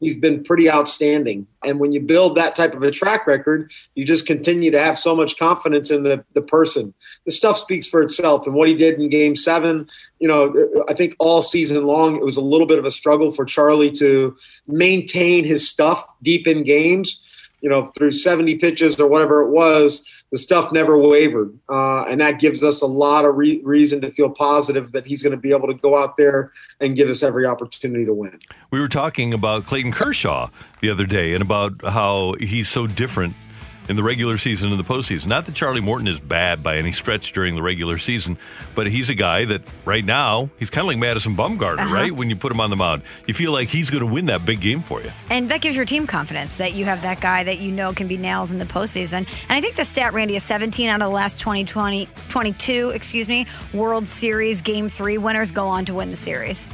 he's 0.00 0.16
been 0.16 0.44
pretty 0.44 0.70
outstanding. 0.70 1.46
And 1.64 1.80
when 1.80 1.92
you 1.92 2.00
build 2.00 2.36
that 2.36 2.54
type 2.54 2.74
of 2.74 2.82
a 2.82 2.90
track 2.90 3.26
record, 3.26 3.70
you 3.94 4.04
just 4.04 4.26
continue 4.26 4.70
to 4.70 4.78
have 4.78 4.98
so 4.98 5.14
much 5.14 5.38
confidence 5.38 5.90
in 5.90 6.04
the, 6.04 6.24
the 6.34 6.42
person. 6.42 6.94
The 7.26 7.32
stuff 7.32 7.58
speaks 7.58 7.86
for 7.86 8.02
itself. 8.02 8.46
And 8.46 8.54
what 8.54 8.68
he 8.68 8.74
did 8.74 9.00
in 9.00 9.08
game 9.08 9.36
seven, 9.36 9.88
you 10.18 10.28
know, 10.28 10.54
I 10.88 10.94
think 10.94 11.16
all 11.18 11.42
season 11.42 11.84
long, 11.84 12.16
it 12.16 12.24
was 12.24 12.36
a 12.36 12.42
little 12.42 12.66
bit 12.66 12.78
of 12.78 12.84
a 12.84 12.90
struggle 12.90 13.32
for 13.32 13.44
Charlie 13.44 13.92
to 13.92 14.36
maintain 14.66 15.44
his 15.44 15.68
stuff 15.68 16.04
deep 16.22 16.46
in 16.46 16.64
games. 16.64 17.20
You 17.60 17.68
know, 17.70 17.92
through 17.96 18.12
70 18.12 18.56
pitches 18.58 18.98
or 19.00 19.08
whatever 19.08 19.42
it 19.42 19.50
was, 19.50 20.04
the 20.30 20.38
stuff 20.38 20.72
never 20.72 20.98
wavered. 20.98 21.58
Uh, 21.68 22.04
and 22.04 22.20
that 22.20 22.38
gives 22.38 22.62
us 22.62 22.82
a 22.82 22.86
lot 22.86 23.24
of 23.24 23.36
re- 23.36 23.60
reason 23.64 24.00
to 24.02 24.12
feel 24.12 24.30
positive 24.30 24.92
that 24.92 25.06
he's 25.06 25.22
going 25.22 25.32
to 25.32 25.38
be 25.38 25.52
able 25.52 25.66
to 25.66 25.74
go 25.74 25.96
out 25.96 26.16
there 26.16 26.52
and 26.80 26.96
give 26.96 27.08
us 27.08 27.22
every 27.22 27.46
opportunity 27.46 28.04
to 28.04 28.14
win. 28.14 28.38
We 28.70 28.80
were 28.80 28.88
talking 28.88 29.34
about 29.34 29.66
Clayton 29.66 29.92
Kershaw 29.92 30.50
the 30.80 30.90
other 30.90 31.06
day 31.06 31.34
and 31.34 31.42
about 31.42 31.82
how 31.82 32.34
he's 32.38 32.68
so 32.68 32.86
different 32.86 33.34
in 33.88 33.96
the 33.96 34.02
regular 34.02 34.36
season 34.38 34.70
and 34.70 34.78
the 34.78 34.84
postseason. 34.84 35.26
Not 35.26 35.46
that 35.46 35.54
Charlie 35.54 35.80
Morton 35.80 36.06
is 36.08 36.20
bad 36.20 36.62
by 36.62 36.76
any 36.76 36.92
stretch 36.92 37.32
during 37.32 37.54
the 37.54 37.62
regular 37.62 37.98
season, 37.98 38.36
but 38.74 38.86
he's 38.86 39.08
a 39.10 39.14
guy 39.14 39.44
that 39.46 39.62
right 39.84 40.04
now 40.04 40.50
he's 40.58 40.70
kind 40.70 40.82
of 40.84 40.88
like 40.88 40.98
Madison 40.98 41.36
Bumgarner, 41.36 41.78
Uh-huh. 41.80 41.94
right? 41.94 42.12
When 42.12 42.28
you 42.30 42.36
put 42.36 42.52
him 42.52 42.60
on 42.60 42.70
the 42.70 42.76
mound, 42.76 43.02
you 43.26 43.34
feel 43.34 43.52
like 43.52 43.68
he's 43.68 43.90
going 43.90 44.00
to 44.06 44.12
win 44.12 44.26
that 44.26 44.44
big 44.44 44.60
game 44.60 44.82
for 44.82 45.00
you. 45.02 45.10
And 45.30 45.48
that 45.50 45.60
gives 45.60 45.74
your 45.76 45.84
team 45.86 46.06
confidence 46.06 46.56
that 46.56 46.74
you 46.74 46.84
have 46.84 47.02
that 47.02 47.20
guy 47.20 47.44
that 47.44 47.58
you 47.58 47.72
know 47.72 47.92
can 47.92 48.06
be 48.08 48.16
nails 48.16 48.50
in 48.50 48.58
the 48.58 48.64
postseason. 48.66 49.18
And 49.18 49.26
I 49.50 49.60
think 49.60 49.74
the 49.76 49.84
stat, 49.84 50.12
Randy, 50.12 50.36
is 50.36 50.42
17 50.42 50.88
out 50.88 51.00
of 51.00 51.08
the 51.08 51.14
last 51.14 51.38
20, 51.40 51.64
20 51.64 52.08
22, 52.28 52.90
excuse 52.90 53.26
me, 53.26 53.46
World 53.72 54.06
Series 54.06 54.62
Game 54.62 54.88
3 54.88 55.18
winners 55.18 55.50
go 55.50 55.68
on 55.68 55.84
to 55.86 55.94
win 55.94 56.10
the 56.10 56.16
series. 56.16 56.68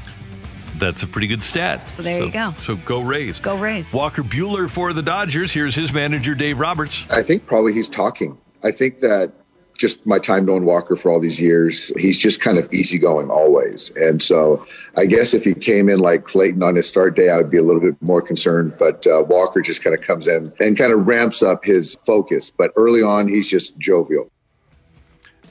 That's 0.84 1.02
a 1.02 1.06
pretty 1.06 1.28
good 1.28 1.42
stat. 1.42 1.90
So 1.90 2.02
there 2.02 2.22
you 2.22 2.30
go. 2.30 2.54
So 2.60 2.76
go 2.76 3.00
Rays. 3.00 3.40
Go 3.40 3.56
Rays. 3.56 3.90
Walker 3.90 4.22
Buehler 4.22 4.68
for 4.68 4.92
the 4.92 5.00
Dodgers. 5.00 5.50
Here's 5.50 5.74
his 5.74 5.94
manager, 5.94 6.34
Dave 6.34 6.58
Roberts. 6.58 7.06
I 7.08 7.22
think 7.22 7.46
probably 7.46 7.72
he's 7.72 7.88
talking. 7.88 8.36
I 8.62 8.70
think 8.70 9.00
that 9.00 9.32
just 9.78 10.04
my 10.04 10.18
time 10.18 10.44
knowing 10.44 10.66
Walker 10.66 10.94
for 10.94 11.10
all 11.10 11.18
these 11.18 11.40
years, 11.40 11.88
he's 11.96 12.18
just 12.18 12.42
kind 12.42 12.58
of 12.58 12.70
easygoing 12.70 13.30
always. 13.30 13.92
And 13.96 14.20
so 14.20 14.66
I 14.98 15.06
guess 15.06 15.32
if 15.32 15.42
he 15.42 15.54
came 15.54 15.88
in 15.88 16.00
like 16.00 16.24
Clayton 16.24 16.62
on 16.62 16.76
his 16.76 16.86
start 16.86 17.16
day, 17.16 17.30
I 17.30 17.38
would 17.38 17.50
be 17.50 17.56
a 17.56 17.62
little 17.62 17.80
bit 17.80 17.96
more 18.02 18.20
concerned. 18.20 18.74
But 18.78 19.06
uh, 19.06 19.24
Walker 19.26 19.62
just 19.62 19.82
kind 19.82 19.96
of 19.96 20.02
comes 20.02 20.28
in 20.28 20.52
and 20.60 20.76
kind 20.76 20.92
of 20.92 21.06
ramps 21.06 21.42
up 21.42 21.64
his 21.64 21.96
focus. 22.04 22.50
But 22.50 22.72
early 22.76 23.02
on, 23.02 23.26
he's 23.26 23.48
just 23.48 23.78
jovial. 23.78 24.30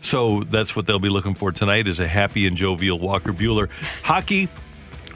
So 0.03 0.43
that's 0.43 0.75
what 0.75 0.85
they'll 0.85 0.99
be 0.99 1.09
looking 1.09 1.33
for 1.33 1.51
tonight 1.51 1.87
is 1.87 1.99
a 1.99 2.07
happy 2.07 2.45
and 2.45 2.55
jovial 2.55 2.99
Walker 2.99 3.33
Buehler. 3.33 3.69
Hockey, 4.03 4.47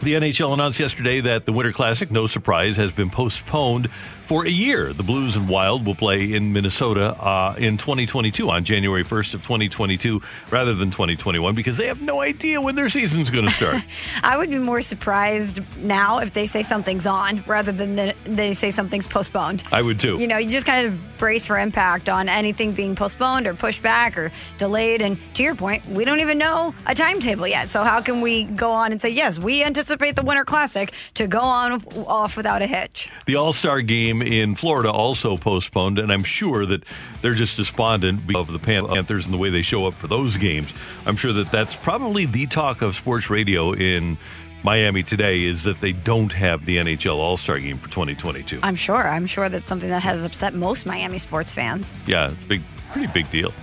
the 0.02 0.14
NHL 0.14 0.54
announced 0.54 0.80
yesterday 0.80 1.22
that 1.22 1.46
the 1.46 1.54
Winter 1.54 1.72
Classic, 1.72 2.12
no 2.12 2.28
surprise, 2.28 2.78
has 2.78 2.92
been 2.92 3.10
postponed 3.10 3.90
for 4.28 4.46
a 4.46 4.50
year. 4.50 4.92
The 4.92 5.04
Blues 5.04 5.38
and 5.38 5.48
Wild 5.48 5.86
will 5.86 5.96
play 5.96 6.34
in 6.34 6.52
Minnesota 6.52 7.14
uh, 7.14 7.56
in 7.58 7.78
2022 7.78 8.50
on 8.50 8.66
January 8.66 9.04
1st 9.04 9.34
of 9.36 9.44
2022 9.44 10.22
rather 10.52 10.76
than 10.76 10.92
2021 10.92 11.56
because 11.56 11.78
they 11.78 11.88
have 11.88 12.02
no 12.02 12.20
idea 12.20 12.60
when 12.60 12.76
their 12.76 12.90
season's 12.90 13.30
going 13.30 13.46
to 13.46 13.52
start. 13.52 13.82
I 14.24 14.36
would 14.36 14.50
be 14.50 14.60
more 14.60 14.82
surprised 14.82 15.62
now 15.78 16.20
if 16.20 16.34
they 16.34 16.46
say 16.46 16.62
something's 16.62 17.08
on 17.08 17.44
rather 17.48 17.72
than 17.72 17.96
the, 17.96 18.16
they 18.26 18.54
say 18.54 18.70
something's 18.70 19.08
postponed. 19.08 19.64
I 19.72 19.82
would 19.82 20.00
too. 20.00 20.18
You 20.18 20.28
know, 20.28 20.38
you 20.38 20.52
just 20.52 20.66
kind 20.66 20.86
of 20.86 21.18
brace 21.18 21.46
for 21.46 21.58
impact 21.58 22.10
on 22.10 22.28
anything 22.28 22.74
being 22.74 22.96
postponed 22.96 23.48
or 23.48 23.54
pushed 23.54 23.82
back 23.82 24.18
or 24.18 24.32
delayed. 24.58 25.02
And 25.02 25.18
to 25.36 25.44
your 25.44 25.56
point, 25.56 25.86
we 25.88 26.04
don't 26.04 26.20
even 26.20 26.38
know 26.38 26.76
a 26.86 26.94
timetable 26.94 27.48
yet. 27.48 27.70
So 27.70 27.84
how 27.84 28.02
can 28.02 28.20
we 28.20 28.44
go 28.44 28.72
on 28.72 28.92
and 28.92 29.02
say, 29.02 29.10
yes, 29.10 29.40
we 29.40 29.64
anticipate 29.64 30.16
the 30.18 30.24
Winter 30.24 30.44
Classic 30.44 30.92
to 31.14 31.28
go 31.28 31.40
on 31.40 31.84
off 32.06 32.36
without 32.36 32.62
a 32.62 32.68
hitch? 32.68 33.10
The 33.26 33.36
All 33.36 33.54
Star 33.54 33.82
game 33.82 34.17
in 34.22 34.56
Florida 34.56 34.92
also 34.92 35.38
postponed, 35.38 36.00
and 36.00 36.12
I'm 36.12 36.24
sure 36.24 36.66
that 36.66 36.84
they're 37.22 37.36
just 37.36 37.58
despondent 37.58 38.36
of 38.36 38.52
the 38.52 38.60
Panthers 38.60 39.26
and 39.26 39.34
the 39.34 39.38
way 39.38 39.50
they 39.50 39.62
show 39.62 39.88
up 39.88 39.94
for 39.94 40.08
those 40.08 40.38
games. 40.38 40.74
I'm 41.06 41.16
sure 41.16 41.34
that 41.34 41.52
that's 41.52 41.76
probably 41.76 42.26
the 42.26 42.48
talk 42.48 42.82
of 42.82 42.96
sports 42.96 43.30
radio 43.30 43.74
in 43.74 44.18
Miami 44.64 45.04
today 45.04 45.44
is 45.44 45.64
that 45.64 45.80
they 45.82 45.92
don't 45.92 46.34
have 46.34 46.66
the 46.66 46.78
NHL 46.78 47.16
All 47.16 47.38
Star 47.38 47.60
game 47.60 47.78
for 47.78 47.90
2022. 47.90 48.60
I'm 48.64 48.76
sure. 48.76 49.08
I'm 49.08 49.28
sure 49.28 49.50
that's 49.50 49.68
something 49.68 49.90
that 49.90 50.04
has 50.04 50.24
upset 50.24 50.54
most 50.54 50.86
Miami 50.86 51.18
sports 51.18 51.54
fans. 51.54 51.94
Yeah, 52.06 52.34
big, 52.48 52.62
pretty 52.92 53.08
big 53.08 53.30
deal. 53.32 53.54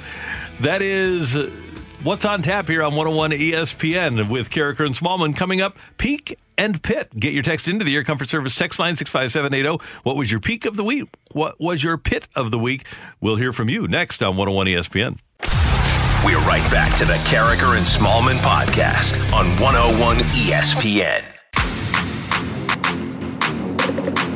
That 0.61 0.83
is 0.83 1.37
What's 2.05 2.27
on 2.27 2.43
tap 2.43 2.69
here 2.69 2.83
on 2.83 2.97
101 2.97 3.31
ESPN 3.31 4.29
with 4.29 4.51
Karraker 4.51 4.85
and 4.85 4.95
Smallman 4.95 5.35
coming 5.35 5.63
up? 5.63 5.79
Peak 5.97 6.39
and 6.59 6.83
Pit. 6.83 7.19
Get 7.19 7.33
your 7.33 7.43
text 7.43 7.67
into 7.67 7.83
the 7.83 7.97
Air 7.97 8.05
Comfort 8.05 8.29
Service 8.29 8.55
text 8.55 8.79
line 8.79 8.95
65780. 8.95 9.83
What 10.03 10.15
was 10.15 10.31
your 10.31 10.39
peak 10.39 10.67
of 10.67 10.77
the 10.77 10.85
week? 10.85 11.09
What 11.33 11.59
was 11.59 11.83
your 11.83 11.97
pit 11.97 12.29
of 12.37 12.51
the 12.51 12.59
week? 12.59 12.85
We'll 13.23 13.37
hear 13.37 13.55
from 13.55 13.71
you 13.71 13.89
next 13.89 14.23
on 14.23 14.37
101 14.37 14.67
ESPN. 14.67 15.19
We're 16.27 16.47
right 16.47 16.71
back 16.71 16.95
to 16.99 17.07
the 17.07 17.15
Karraker 17.33 17.79
and 17.79 17.87
Smallman 17.87 18.37
podcast 18.37 19.15
on 19.33 19.47
101 19.59 20.19
ESPN. 20.19 21.34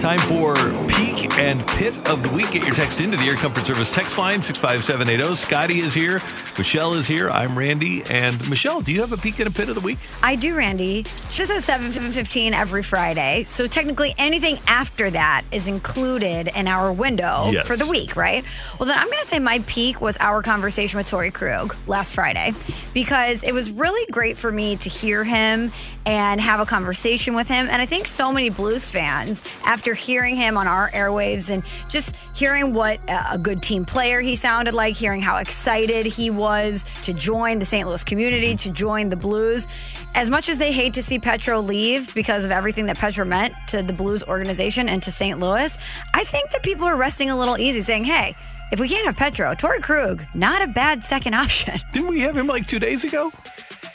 Time 0.01 0.19
for 0.21 0.55
peak 0.87 1.37
and 1.39 1.67
pit 1.67 1.93
of 2.09 2.23
the 2.23 2.29
week. 2.29 2.53
Get 2.53 2.65
your 2.65 2.75
text 2.75 3.01
into 3.01 3.17
the 3.17 3.25
Air 3.25 3.35
Comfort 3.35 3.67
Service 3.67 3.91
text 3.91 4.17
line 4.17 4.41
65780. 4.41 5.35
Scotty 5.37 5.81
is 5.81 5.93
here. 5.93 6.23
Michelle 6.57 6.95
is 6.95 7.07
here. 7.09 7.29
I'm 7.29 7.59
Randy. 7.59 8.03
And 8.09 8.49
Michelle, 8.49 8.81
do 8.81 8.93
you 8.93 9.01
have 9.01 9.13
a 9.13 9.17
peak 9.17 9.41
and 9.41 9.49
a 9.49 9.51
pit 9.51 9.69
of 9.69 9.75
the 9.75 9.81
week? 9.81 9.99
I 10.23 10.37
do, 10.37 10.55
Randy. 10.57 11.03
This 11.37 11.51
is 11.51 11.65
7 11.65 11.91
15 11.91 12.55
every 12.55 12.83
Friday. 12.85 13.43
So 13.43 13.67
technically 13.67 14.15
anything 14.19 14.59
after 14.69 15.11
that 15.11 15.45
is 15.51 15.67
included 15.67 16.49
in 16.55 16.69
our 16.69 16.93
window 16.93 17.51
Yes. 17.51 17.67
for 17.67 17.77
the 17.77 17.87
week, 17.87 18.15
right? 18.15 18.45
Well, 18.79 18.87
then 18.87 18.97
I'm 18.97 19.11
going 19.11 19.23
to 19.23 19.29
say 19.29 19.41
my 19.41 19.59
peak 19.67 20.01
was 20.01 20.17
our 20.21 20.43
conversation 20.43 20.97
with 20.99 21.11
Torey 21.11 21.33
Krug 21.33 21.75
last 21.89 22.15
Friday 22.15 22.53
because 22.95 23.43
it 23.43 23.53
was 23.53 23.69
really 23.71 24.09
great 24.13 24.37
for 24.39 24.53
me 24.53 24.77
to 24.77 24.89
hear 24.89 25.25
him 25.25 25.73
and 26.07 26.41
have 26.41 26.59
a 26.61 26.67
conversation 26.67 27.35
with 27.35 27.49
him. 27.49 27.69
And 27.69 27.83
I 27.83 27.87
think 27.87 28.07
so 28.07 28.33
many 28.33 28.49
Blues 28.49 28.91
fans, 28.91 29.43
after 29.65 29.88
hearing 29.95 30.37
him 30.37 30.57
on 30.57 30.67
our 30.69 30.91
airwaves 30.91 31.51
and 31.51 31.63
just 31.89 32.17
hearing 32.35 32.75
what 32.75 33.01
a 33.09 33.29
a 33.33 33.39
good 33.39 33.63
team 33.63 33.85
player 33.85 34.21
he 34.21 34.35
sounded 34.35 34.75
like, 34.75 34.97
hearing 34.97 35.21
how 35.21 35.37
excited 35.37 36.07
he 36.07 36.31
was 36.31 36.85
to 37.03 37.13
join 37.13 37.59
the 37.59 37.65
St. 37.65 37.87
Louis 37.87 38.03
community, 38.03 38.57
to 38.57 38.71
join 38.71 39.11
the 39.11 39.17
Blues, 39.17 39.67
as 40.15 40.31
much 40.31 40.49
as 40.49 40.59
they 40.59 40.73
hate 40.73 40.95
to 40.95 41.03
see 41.03 41.19
Petro 41.19 41.61
leave 41.61 42.13
because 42.15 42.45
of 42.45 42.51
everything 42.51 42.87
that 42.87 42.97
Petro 42.97 43.25
meant 43.25 43.55
to 43.69 43.83
the 43.83 43.93
Blues 43.93 44.23
organization 44.25 44.89
and 44.89 45.03
to 45.03 45.13
St. 45.13 45.39
Louis, 45.39 45.77
I 46.15 46.25
think 46.25 46.51
that 46.51 46.63
people 46.63 46.87
are 46.87 46.97
resting 46.97 47.31
a 47.31 47.39
little 47.39 47.59
easy 47.59 47.83
saying, 47.83 48.05
hey, 48.05 48.35
if 48.73 48.81
we 48.81 48.89
can't 48.89 49.07
have 49.07 49.17
Petro, 49.17 49.55
Torey 49.55 49.83
Krug, 49.83 50.25
not 50.35 50.63
a 50.63 50.67
bad 50.67 51.05
second 51.05 51.35
option. 51.43 51.79
Didn't 51.93 52.09
we 52.09 52.21
have 52.21 52.37
him 52.37 52.47
like 52.47 52.67
two 52.67 52.79
days 52.79 53.05
ago? 53.05 53.31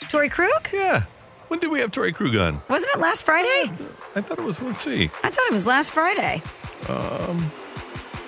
Torey 0.08 0.30
Krug? 0.30 0.68
Yeah. 0.72 1.04
When 1.48 1.60
did 1.60 1.70
we 1.70 1.80
have 1.80 1.90
Torey 1.90 2.14
Krug 2.14 2.34
on? 2.36 2.62
Wasn't 2.68 2.90
it 2.94 3.00
last 3.00 3.22
Friday? 3.24 3.70
I 4.16 4.20
thought 4.20 4.38
it 4.38 4.44
was, 4.44 4.60
let's 4.62 4.80
see. 4.80 5.10
I 5.22 5.30
thought 5.30 5.46
it 5.46 5.52
was 5.52 5.66
last 5.66 5.90
Friday. 5.92 6.42
Um, 6.88 7.50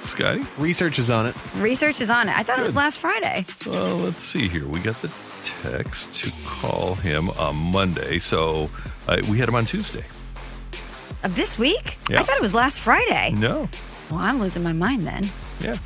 Scotty? 0.04 0.44
Research 0.58 0.99
is 0.99 1.11
on 1.11 1.26
it. 1.26 1.35
Research 1.56 2.00
is 2.00 2.11
on 2.11 2.28
it. 2.28 2.37
I 2.38 2.42
thought 2.42 2.58
it 2.58 2.62
was 2.62 2.73
Good. 2.73 2.78
last 2.78 2.99
Friday. 2.99 3.46
Well, 3.66 3.96
let's 3.96 4.23
see 4.25 4.49
here. 4.49 4.66
We 4.66 4.80
got 4.80 4.96
the 5.02 5.11
text 5.62 6.14
to 6.16 6.32
call 6.46 6.94
him 6.96 7.30
on 7.30 7.56
Monday. 7.56 8.18
So 8.18 8.70
uh, 9.08 9.20
we 9.28 9.38
had 9.38 9.49
him 9.49 9.54
on 9.56 9.64
Tuesday. 9.66 10.04
Of 11.25 11.35
this 11.35 11.58
week? 11.58 11.99
Yeah. 12.08 12.20
I 12.20 12.23
thought 12.23 12.37
it 12.37 12.42
was 12.42 12.54
last 12.54 12.80
Friday. 12.80 13.32
No. 13.37 13.68
Well, 14.11 14.20
I'm 14.20 14.38
losing 14.38 14.62
my 14.62 14.73
mind 14.73 15.06
then. 15.06 15.28
Yeah. 15.61 15.78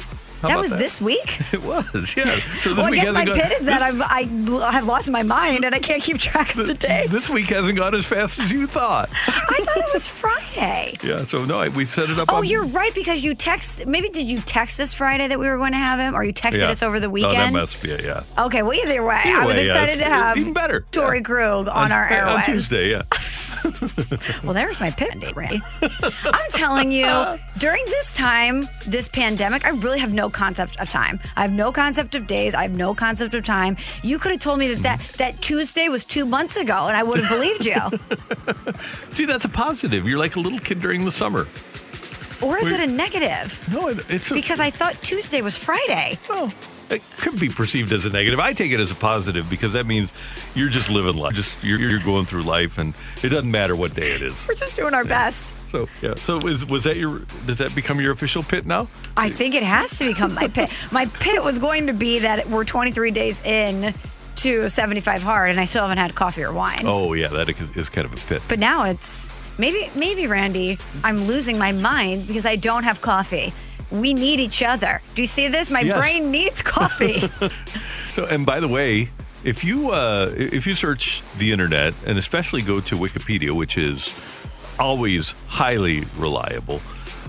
How 0.42 0.48
that 0.48 0.58
was 0.60 0.70
this 0.70 1.00
week? 1.00 1.40
It 1.52 1.62
was, 1.62 2.16
yeah. 2.16 2.36
So 2.60 2.70
this 2.70 2.78
well, 2.78 2.86
I 2.86 2.90
week 2.90 3.02
guess 3.02 3.12
my 3.14 3.24
gone. 3.24 3.36
pit 3.40 3.52
is 3.60 3.66
that 3.66 3.92
this, 3.92 4.02
I've, 4.02 4.62
I 4.62 4.70
have 4.72 4.84
lost 4.86 5.10
my 5.10 5.22
mind 5.22 5.64
and 5.64 5.74
I 5.74 5.78
can't 5.78 6.02
keep 6.02 6.18
track 6.18 6.54
of 6.56 6.66
the 6.66 6.74
days. 6.74 7.10
this 7.10 7.28
week 7.28 7.48
hasn't 7.48 7.76
gone 7.76 7.94
as 7.94 8.06
fast 8.06 8.38
as 8.38 8.50
you 8.52 8.66
thought. 8.66 9.08
I 9.26 9.60
thought 9.64 9.76
it 9.78 9.92
was 9.92 10.06
Friday. 10.20 10.94
Yeah. 11.02 11.24
So 11.24 11.44
no, 11.44 11.68
we 11.70 11.84
set 11.84 12.08
it 12.10 12.18
up. 12.18 12.28
Oh, 12.30 12.36
on, 12.36 12.44
you're 12.44 12.64
right 12.66 12.94
because 12.94 13.22
you 13.22 13.34
text. 13.34 13.86
Maybe 13.86 14.08
did 14.08 14.26
you 14.26 14.40
text 14.40 14.78
us 14.80 14.94
Friday 14.94 15.28
that 15.28 15.38
we 15.38 15.46
were 15.48 15.56
going 15.56 15.72
to 15.72 15.78
have 15.78 15.98
him, 15.98 16.14
or 16.14 16.22
you 16.24 16.32
texted 16.32 16.58
Yeah. 16.60 16.70
us 16.70 16.82
over 16.82 17.00
the 17.00 17.10
weekend? 17.10 17.34
Oh, 17.36 17.42
that 17.42 17.52
must 17.52 17.82
be 17.82 17.90
it. 17.90 18.04
Yeah. 18.04 18.22
okay, 18.38 18.62
well 18.62 18.74
either 18.74 19.02
way, 19.02 19.20
Either 19.24 19.40
I 19.42 19.46
was 19.46 19.56
way, 19.56 19.62
excited 19.62 19.94
it's 19.94 20.02
to 20.02 20.08
have 20.08 20.36
even 20.38 20.52
better. 20.52 20.80
Tori 20.92 21.18
Yeah. 21.18 21.22
Krug 21.24 21.68
on, 21.68 21.92
our 21.92 22.04
on 22.04 22.10
airwaves. 22.40 22.44
Tuesday. 22.46 22.90
Yeah. 22.90 23.02
Well, 24.42 24.54
there's 24.54 24.80
my 24.80 24.90
pit 24.90 25.10
date, 25.20 25.36
Ray. 25.36 25.60
I'm 25.82 26.50
telling 26.50 26.90
you, 26.92 27.06
during 27.58 27.84
this 27.86 28.14
time, 28.14 28.66
this 28.86 29.06
pandemic, 29.08 29.66
I 29.66 29.70
really 29.70 29.98
have 29.98 30.14
no 30.14 30.29
concept 30.30 30.78
of 30.80 30.88
time. 30.88 31.20
I 31.36 31.42
have 31.42 31.52
no 31.52 31.72
concept 31.72 32.14
of 32.14 32.26
days. 32.26 32.54
I 32.54 32.62
have 32.62 32.76
no 32.76 32.94
concept 32.94 33.34
of 33.34 33.44
time. 33.44 33.76
You 34.02 34.18
could 34.18 34.32
have 34.32 34.40
told 34.40 34.58
me 34.58 34.68
that 34.74 34.82
that, 34.82 35.00
that 35.18 35.40
Tuesday 35.42 35.88
was 35.88 36.04
two 36.04 36.24
months 36.24 36.56
ago, 36.56 36.86
and 36.86 36.96
I 36.96 37.02
would 37.02 37.20
have 37.20 37.28
believed 37.28 37.66
you. 37.66 37.80
See, 39.10 39.24
that's 39.24 39.44
a 39.44 39.48
positive. 39.48 40.06
You're 40.06 40.18
like 40.18 40.36
a 40.36 40.40
little 40.40 40.58
kid 40.58 40.80
during 40.80 41.04
the 41.04 41.12
summer. 41.12 41.46
or 42.42 42.58
is 42.58 42.66
Wait. 42.66 42.74
it 42.80 42.80
a 42.80 42.86
negative? 42.92 43.68
No, 43.72 43.88
it- 43.88 44.10
it's 44.10 44.30
a, 44.30 44.34
Because 44.34 44.60
I 44.60 44.70
thought 44.70 44.94
Tuesday 45.02 45.42
was 45.42 45.56
Friday. 45.56 46.18
Well, 46.28 46.52
it 46.88 47.02
could 47.18 47.38
be 47.38 47.48
perceived 47.48 47.92
as 47.92 48.04
a 48.06 48.10
negative. 48.10 48.40
I 48.40 48.52
take 48.52 48.72
it 48.72 48.80
as 48.80 48.90
a 48.90 48.96
positive 48.96 49.48
because 49.48 49.74
that 49.74 49.86
means 49.86 50.12
you're 50.56 50.68
just 50.70 50.90
living 50.90 51.16
life. 51.16 51.34
Just 51.34 51.62
you're, 51.62 51.78
you're 51.78 52.00
going 52.00 52.24
through 52.24 52.42
life, 52.42 52.78
and 52.78 52.94
it 53.22 53.28
doesn't 53.28 53.50
matter 53.50 53.76
what 53.76 53.94
day 53.94 54.08
it 54.10 54.22
is. 54.22 54.44
We're 54.48 54.54
just 54.56 54.74
doing 54.74 54.92
our 54.94 55.04
best. 55.04 55.54
So 55.70 55.88
yeah. 56.02 56.14
So 56.16 56.38
is 56.48 56.64
was 56.66 56.84
that 56.84 56.96
your? 56.96 57.20
Does 57.46 57.58
that 57.58 57.74
become 57.74 58.00
your 58.00 58.12
official 58.12 58.42
pit 58.42 58.66
now? 58.66 58.88
I 59.16 59.30
think 59.30 59.54
it 59.54 59.62
has 59.62 59.96
to 59.98 60.04
become 60.06 60.34
my 60.34 60.48
pit. 60.48 60.70
My 60.90 61.06
pit 61.06 61.42
was 61.44 61.58
going 61.58 61.86
to 61.86 61.92
be 61.92 62.20
that 62.20 62.48
we're 62.48 62.64
23 62.64 63.10
days 63.10 63.44
in 63.44 63.94
to 64.36 64.68
75 64.70 65.22
hard, 65.22 65.50
and 65.50 65.60
I 65.60 65.66
still 65.66 65.82
haven't 65.82 65.98
had 65.98 66.14
coffee 66.14 66.42
or 66.42 66.52
wine. 66.52 66.82
Oh 66.84 67.12
yeah, 67.12 67.28
that 67.28 67.48
is 67.76 67.88
kind 67.88 68.06
of 68.06 68.12
a 68.12 68.16
pit. 68.28 68.42
But 68.48 68.58
now 68.58 68.84
it's 68.84 69.28
maybe, 69.58 69.90
maybe 69.94 70.26
Randy, 70.26 70.78
I'm 71.04 71.24
losing 71.26 71.58
my 71.58 71.72
mind 71.72 72.26
because 72.26 72.46
I 72.46 72.56
don't 72.56 72.84
have 72.84 73.00
coffee. 73.00 73.52
We 73.90 74.14
need 74.14 74.40
each 74.40 74.62
other. 74.62 75.02
Do 75.14 75.22
you 75.22 75.26
see 75.28 75.48
this? 75.48 75.68
My 75.70 75.80
Yes. 75.80 75.98
brain 75.98 76.30
needs 76.30 76.62
coffee. 76.62 77.28
So 78.14 78.24
and 78.26 78.44
by 78.44 78.58
the 78.58 78.66
way, 78.66 79.08
if 79.44 79.62
you 79.62 79.90
uh, 79.90 80.32
if 80.36 80.66
you 80.66 80.74
search 80.74 81.22
the 81.38 81.52
internet 81.52 81.94
and 82.06 82.18
especially 82.18 82.60
go 82.60 82.80
to 82.80 82.96
Wikipedia, 82.96 83.52
which 83.52 83.78
is 83.78 84.08
always 84.80 85.32
highly 85.46 86.04
reliable. 86.16 86.80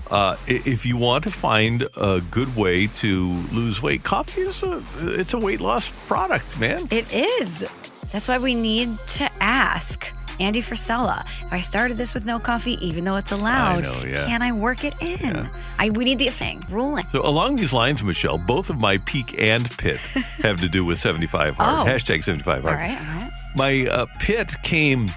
Uh, 0.09 0.35
if 0.47 0.85
you 0.85 0.97
want 0.97 1.23
to 1.23 1.29
find 1.29 1.87
a 1.95 2.21
good 2.31 2.53
way 2.55 2.87
to 2.87 3.29
lose 3.53 3.81
weight, 3.81 4.03
coffee 4.03 4.41
is 4.41 4.61
a, 4.63 4.83
it's 4.99 5.33
a 5.33 5.37
weight 5.37 5.61
loss 5.61 5.89
product, 6.07 6.59
man. 6.59 6.87
it 6.91 7.11
is. 7.13 7.63
That's 8.11 8.27
why 8.27 8.37
we 8.39 8.55
need 8.55 8.97
to 9.09 9.31
ask 9.41 10.11
Andy 10.41 10.61
Frisella. 10.61 11.25
If 11.45 11.53
I 11.53 11.61
started 11.61 11.97
this 11.97 12.13
with 12.13 12.25
no 12.25 12.39
coffee, 12.39 12.77
even 12.85 13.05
though 13.05 13.15
it's 13.15 13.31
allowed, 13.31 13.83
know, 13.83 14.03
yeah. 14.05 14.25
can 14.25 14.41
I 14.41 14.51
work 14.51 14.83
it 14.83 14.95
in? 14.99 15.19
Yeah. 15.19 15.49
I 15.79 15.89
we 15.91 16.03
need 16.03 16.19
the 16.19 16.29
thing 16.29 16.61
ruling. 16.69 17.05
So 17.11 17.25
along 17.25 17.55
these 17.55 17.71
lines, 17.71 18.03
Michelle, 18.03 18.37
both 18.37 18.69
of 18.69 18.79
my 18.79 18.97
peak 18.99 19.39
and 19.41 19.69
pit 19.77 19.97
have 20.41 20.59
to 20.59 20.67
do 20.67 20.83
with 20.83 20.97
75 20.97 21.55
hard. 21.55 21.87
Oh. 21.87 21.89
Hashtag 21.89 22.23
75 22.23 22.65
All 22.65 22.73
hard. 22.73 22.79
right, 22.79 22.99
all 22.99 23.15
right. 23.15 23.31
My 23.55 23.87
uh, 23.87 24.05
pit 24.19 24.55
came 24.63 25.09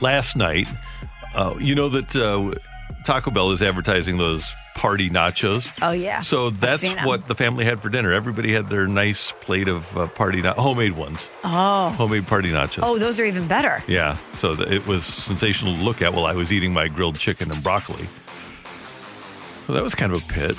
last 0.00 0.34
night. 0.34 0.66
Uh, 1.38 1.56
you 1.60 1.74
know 1.76 1.88
that 1.88 2.16
uh, 2.16 2.52
Taco 3.04 3.30
Bell 3.30 3.52
is 3.52 3.62
advertising 3.62 4.18
those 4.18 4.44
party 4.74 5.08
nachos. 5.08 5.70
Oh, 5.82 5.92
yeah. 5.92 6.20
So 6.22 6.50
that's 6.50 6.84
what 7.04 7.26
the 7.28 7.34
family 7.34 7.64
had 7.64 7.80
for 7.80 7.88
dinner. 7.90 8.12
Everybody 8.12 8.52
had 8.52 8.70
their 8.70 8.86
nice 8.88 9.32
plate 9.40 9.68
of 9.68 9.96
uh, 9.96 10.06
party 10.08 10.42
na- 10.42 10.54
homemade 10.54 10.96
ones, 10.96 11.30
Oh. 11.44 11.90
homemade 11.90 12.26
party 12.26 12.50
nachos. 12.50 12.80
Oh, 12.82 12.98
those 12.98 13.18
are 13.20 13.24
even 13.24 13.46
better. 13.48 13.82
Yeah, 13.88 14.16
so 14.38 14.54
th- 14.56 14.68
it 14.68 14.86
was 14.86 15.04
sensational 15.04 15.76
to 15.76 15.82
look 15.82 16.02
at 16.02 16.12
while 16.12 16.26
I 16.26 16.34
was 16.34 16.52
eating 16.52 16.72
my 16.72 16.88
grilled 16.88 17.18
chicken 17.18 17.50
and 17.52 17.62
broccoli. 17.62 18.06
So 19.66 19.74
that 19.74 19.82
was 19.84 19.94
kind 19.94 20.12
of 20.12 20.22
a 20.24 20.32
pit. 20.32 20.56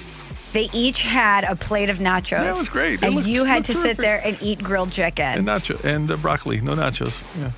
They 0.53 0.69
each 0.73 1.01
had 1.01 1.43
a 1.43 1.55
plate 1.55 1.89
of 1.89 1.97
nachos. 1.97 2.53
It 2.55 2.57
was 2.57 2.69
great. 2.69 2.95
It 2.95 3.03
And 3.03 3.15
looked- 3.15 3.27
you 3.27 3.43
had 3.43 3.63
to 3.65 3.73
sit 3.73 3.97
there 3.97 4.21
and 4.25 4.37
eat 4.41 4.63
grilled 4.63 4.91
chicken. 4.91 5.25
And 5.25 5.47
nacho 5.47 5.83
and 5.83 6.09
uh, 6.09 6.15
broccoli, 6.17 6.61
no 6.61 6.73
nachos. 6.75 7.21
Yeah, 7.39 7.51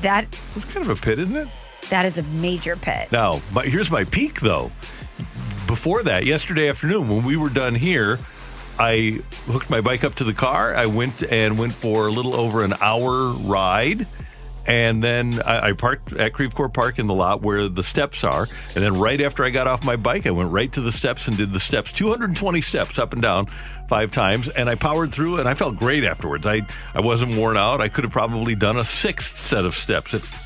that 0.00 0.26
it's 0.56 0.64
kind 0.66 0.88
of 0.88 0.96
a 0.98 1.00
pit, 1.00 1.18
isn't 1.18 1.36
it? 1.36 1.48
That 1.90 2.04
is 2.04 2.18
a 2.18 2.22
major 2.24 2.76
pit. 2.76 3.10
Now, 3.12 3.40
but 3.54 3.66
here's 3.66 3.90
my 3.90 4.04
peak 4.04 4.40
though. 4.40 4.72
Before 5.66 6.02
that, 6.04 6.24
yesterday 6.24 6.68
afternoon, 6.68 7.08
when 7.08 7.24
we 7.24 7.36
were 7.36 7.48
done 7.48 7.74
here, 7.74 8.18
I 8.78 9.20
hooked 9.46 9.70
my 9.70 9.80
bike 9.80 10.04
up 10.04 10.16
to 10.16 10.24
the 10.24 10.34
car. 10.34 10.74
I 10.74 10.86
went 10.86 11.22
and 11.22 11.58
went 11.58 11.72
for 11.72 12.06
a 12.06 12.10
little 12.10 12.34
over 12.34 12.64
an 12.64 12.74
hour 12.80 13.30
ride. 13.32 14.06
And 14.66 15.02
then 15.02 15.40
I, 15.42 15.68
I 15.68 15.72
parked 15.72 16.12
at 16.14 16.32
Creve 16.32 16.54
Coeur 16.54 16.68
Park 16.68 16.98
in 16.98 17.06
the 17.06 17.14
lot 17.14 17.40
where 17.40 17.68
the 17.68 17.84
steps 17.84 18.24
are. 18.24 18.48
And 18.74 18.84
then 18.84 18.94
right 18.94 19.20
after 19.20 19.44
I 19.44 19.50
got 19.50 19.68
off 19.68 19.84
my 19.84 19.94
bike, 19.94 20.26
I 20.26 20.30
went 20.30 20.50
right 20.50 20.70
to 20.72 20.80
the 20.80 20.90
steps 20.90 21.28
and 21.28 21.36
did 21.36 21.52
the 21.52 21.60
steps, 21.60 21.92
220 21.92 22.60
steps 22.60 22.98
up 22.98 23.12
and 23.12 23.22
down 23.22 23.46
five 23.88 24.10
times. 24.10 24.48
And 24.48 24.68
I 24.68 24.74
powered 24.74 25.12
through 25.12 25.38
and 25.38 25.48
I 25.48 25.54
felt 25.54 25.76
great 25.76 26.02
afterwards. 26.02 26.46
I, 26.46 26.66
I 26.94 27.00
wasn't 27.00 27.36
worn 27.36 27.56
out. 27.56 27.80
I 27.80 27.88
could 27.88 28.04
have 28.04 28.12
probably 28.12 28.56
done 28.56 28.76
a 28.76 28.84
sixth 28.84 29.36
set 29.36 29.64
of 29.64 29.74
steps 29.74 30.14
if 30.14 30.45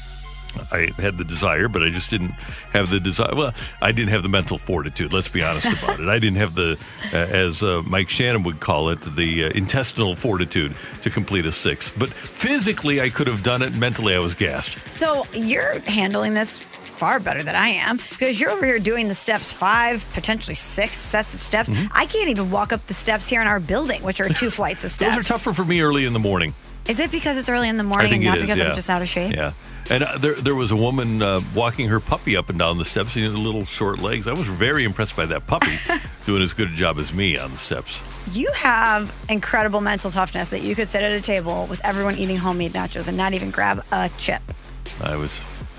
I 0.72 0.92
had 0.98 1.16
the 1.16 1.24
desire, 1.24 1.68
but 1.68 1.82
I 1.82 1.90
just 1.90 2.10
didn't 2.10 2.32
have 2.72 2.90
the 2.90 3.00
desire. 3.00 3.34
Well, 3.34 3.54
I 3.82 3.92
didn't 3.92 4.10
have 4.10 4.22
the 4.22 4.28
mental 4.28 4.58
fortitude. 4.58 5.12
Let's 5.12 5.28
be 5.28 5.42
honest 5.42 5.66
about 5.66 6.00
it. 6.00 6.08
I 6.08 6.18
didn't 6.18 6.38
have 6.38 6.54
the, 6.54 6.78
uh, 7.12 7.16
as 7.16 7.62
uh, 7.62 7.82
Mike 7.86 8.08
Shannon 8.08 8.42
would 8.44 8.60
call 8.60 8.90
it, 8.90 9.00
the 9.16 9.44
uh, 9.44 9.50
intestinal 9.50 10.16
fortitude 10.16 10.74
to 11.02 11.10
complete 11.10 11.46
a 11.46 11.52
sixth. 11.52 11.94
But 11.98 12.10
physically, 12.12 13.00
I 13.00 13.10
could 13.10 13.26
have 13.26 13.42
done 13.42 13.62
it. 13.62 13.74
Mentally, 13.74 14.14
I 14.14 14.18
was 14.18 14.34
gassed. 14.34 14.76
So 14.96 15.24
you're 15.32 15.80
handling 15.80 16.34
this 16.34 16.58
far 17.00 17.18
better 17.18 17.42
than 17.42 17.56
I 17.56 17.68
am 17.68 17.96
because 18.10 18.38
you're 18.38 18.50
over 18.50 18.66
here 18.66 18.78
doing 18.78 19.08
the 19.08 19.14
steps 19.14 19.50
five, 19.50 20.04
potentially 20.12 20.54
six 20.54 20.98
sets 20.98 21.32
of 21.32 21.40
steps. 21.40 21.70
Mm-hmm. 21.70 21.86
I 21.92 22.04
can't 22.04 22.28
even 22.28 22.50
walk 22.50 22.74
up 22.74 22.86
the 22.86 22.94
steps 22.94 23.26
here 23.26 23.40
in 23.40 23.46
our 23.46 23.58
building, 23.58 24.02
which 24.02 24.20
are 24.20 24.28
two 24.28 24.50
flights 24.58 24.84
of 24.84 24.92
steps. 24.92 25.14
Those 25.14 25.24
are 25.24 25.26
tougher 25.26 25.54
for 25.54 25.64
me 25.64 25.80
early 25.80 26.04
in 26.04 26.12
the 26.12 26.18
morning. 26.18 26.52
Is 26.86 27.00
it 27.00 27.10
because 27.10 27.38
it's 27.38 27.48
early 27.48 27.68
in 27.68 27.78
the 27.78 27.84
I 27.84 27.86
morning, 27.86 28.10
think 28.10 28.24
not 28.24 28.36
it 28.36 28.40
is. 28.40 28.42
because 28.42 28.58
yeah. 28.58 28.68
I'm 28.68 28.74
just 28.74 28.90
out 28.90 29.00
of 29.00 29.08
shape? 29.08 29.34
Yeah. 29.34 29.52
And 29.90 30.04
uh, 30.04 30.18
there, 30.18 30.34
there 30.34 30.54
was 30.54 30.70
a 30.70 30.76
woman 30.76 31.20
uh, 31.20 31.40
walking 31.52 31.88
her 31.88 31.98
puppy 31.98 32.36
up 32.36 32.48
and 32.48 32.58
down 32.58 32.78
the 32.78 32.84
steps, 32.84 33.16
you 33.16 33.24
know, 33.24 33.32
the 33.32 33.38
little 33.38 33.64
short 33.64 33.98
legs. 33.98 34.28
I 34.28 34.32
was 34.32 34.46
very 34.46 34.84
impressed 34.84 35.16
by 35.16 35.26
that 35.26 35.48
puppy 35.48 35.76
doing 36.26 36.42
as 36.42 36.52
good 36.52 36.68
a 36.68 36.74
job 36.74 37.00
as 37.00 37.12
me 37.12 37.36
on 37.36 37.50
the 37.50 37.58
steps. 37.58 38.00
You 38.32 38.52
have 38.52 39.12
incredible 39.28 39.80
mental 39.80 40.12
toughness 40.12 40.50
that 40.50 40.62
you 40.62 40.76
could 40.76 40.88
sit 40.88 41.02
at 41.02 41.10
a 41.10 41.20
table 41.20 41.66
with 41.66 41.84
everyone 41.84 42.16
eating 42.16 42.36
homemade 42.36 42.72
nachos 42.72 43.08
and 43.08 43.16
not 43.16 43.34
even 43.34 43.50
grab 43.50 43.84
a 43.90 44.08
chip. 44.16 44.42
I 45.02 45.16
was 45.16 45.32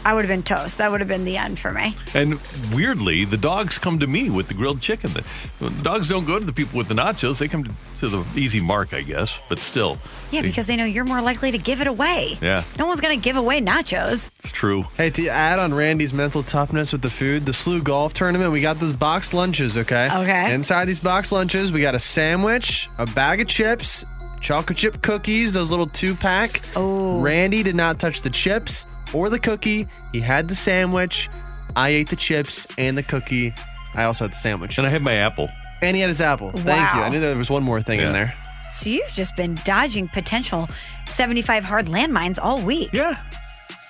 I 0.03 0.13
would 0.13 0.24
have 0.25 0.29
been 0.29 0.43
toast. 0.43 0.79
That 0.79 0.89
would 0.91 1.00
have 1.01 1.08
been 1.08 1.25
the 1.25 1.38
end 1.38 1.60
for 1.60 1.72
me. 1.72 1.96
And 2.13 2.39
weirdly, 2.74 3.25
the 3.25 3.38
dogs 3.38 3.77
come 3.77 4.00
to 4.00 4.08
me 4.08 4.29
with 4.29 4.48
the 4.48 4.53
grilled 4.53 4.81
chicken. 4.81 5.12
The, 5.13 5.24
the 5.60 5.70
dogs 5.84 6.10
don't 6.10 6.25
go 6.25 6.39
to 6.39 6.46
the 6.46 6.53
people 6.53 6.77
with 6.77 6.88
the 6.88 6.93
nachos. 6.96 7.38
They 7.39 7.48
come 7.48 7.63
to, 7.65 7.72
to 8.00 8.08
the 8.08 8.25
easy 8.36 8.60
mark, 8.60 8.93
I 8.93 9.01
guess. 9.01 9.39
But 9.48 9.60
still, 9.60 9.98
Yeah, 10.31 10.41
they- 10.41 10.48
because 10.48 10.65
they 10.65 10.75
know 10.75 10.86
you're 10.86 11.05
more 11.05 11.22
likely 11.22 11.51
to 11.51 11.58
give 11.58 11.81
it 11.81 11.88
away. 11.88 12.38
Yeah. 12.41 12.63
No 12.79 12.88
one's 12.88 13.00
going 13.00 13.20
to 13.20 13.24
give 13.24 13.36
away 13.36 13.62
nachos. 13.62 14.29
it's 14.39 14.50
true. 14.51 14.86
Hey, 14.98 15.10
to 15.12 15.27
add 15.27 15.60
on 15.60 15.74
Randy's 15.74 16.13
mental 16.13 16.41
toughness 16.43 16.91
with 16.91 17.01
the 17.03 17.10
food, 17.10 17.46
the 17.46 17.53
Slough 17.53 17.84
golf 17.84 18.13
tournament, 18.13 18.51
we 18.51 18.62
got 18.62 18.79
those 18.79 18.93
box 18.93 19.34
lunches, 19.34 19.77
okay? 19.77 20.10
Okay. 20.12 20.53
Inside 20.53 20.86
these 20.86 21.00
box 21.00 21.31
lunches, 21.31 21.72
we 21.72 21.81
got 21.81 21.93
a 21.96 22.00
sandwich, 22.00 22.89
a 22.98 23.05
bag 23.05 23.41
of 23.41 23.48
chips, 23.48 24.03
chocolate 24.39 24.77
chip 24.79 25.01
cookies, 25.03 25.51
those 25.53 25.70
little 25.70 25.86
two 25.88 26.15
pack. 26.15 26.62
Oh. 26.75 27.20
Randy 27.20 27.62
did 27.62 27.75
not 27.75 28.00
touch 28.00 28.22
the 28.24 28.29
chips 28.31 28.86
or 29.13 29.30
the 29.30 29.39
cookie. 29.39 29.88
He 30.12 30.20
had 30.22 30.48
the 30.48 30.56
sandwich. 30.56 31.30
I 31.75 31.89
ate 31.89 32.10
the 32.10 32.15
chips 32.15 32.68
and 32.77 32.98
the 32.98 33.03
cookie. 33.03 33.53
I 33.96 34.03
also 34.03 34.25
had 34.25 34.32
the 34.32 34.38
sandwich. 34.38 34.77
And 34.77 34.86
I 34.88 34.89
had 34.89 35.01
my 35.01 35.13
apple. 35.15 35.50
And 35.82 35.96
he 35.96 36.01
had 36.01 36.10
his 36.10 36.22
apple. 36.22 36.51
Thank 36.51 36.94
you. 36.96 37.01
I 37.01 37.10
knew 37.10 37.20
there 37.20 37.36
was 37.38 37.50
one 37.50 37.63
more 37.63 37.82
thing 37.82 38.00
Yeah. 38.00 38.08
in 38.08 38.13
there. 38.13 38.34
So 38.70 38.89
you've 38.89 39.10
just 39.13 39.36
been 39.36 39.60
dodging 39.65 40.08
potential 40.08 40.69
75 41.10 41.63
hard 41.65 41.88
landmines 41.88 42.39
all 42.41 42.62
week. 42.62 42.89
Yeah. 42.93 43.17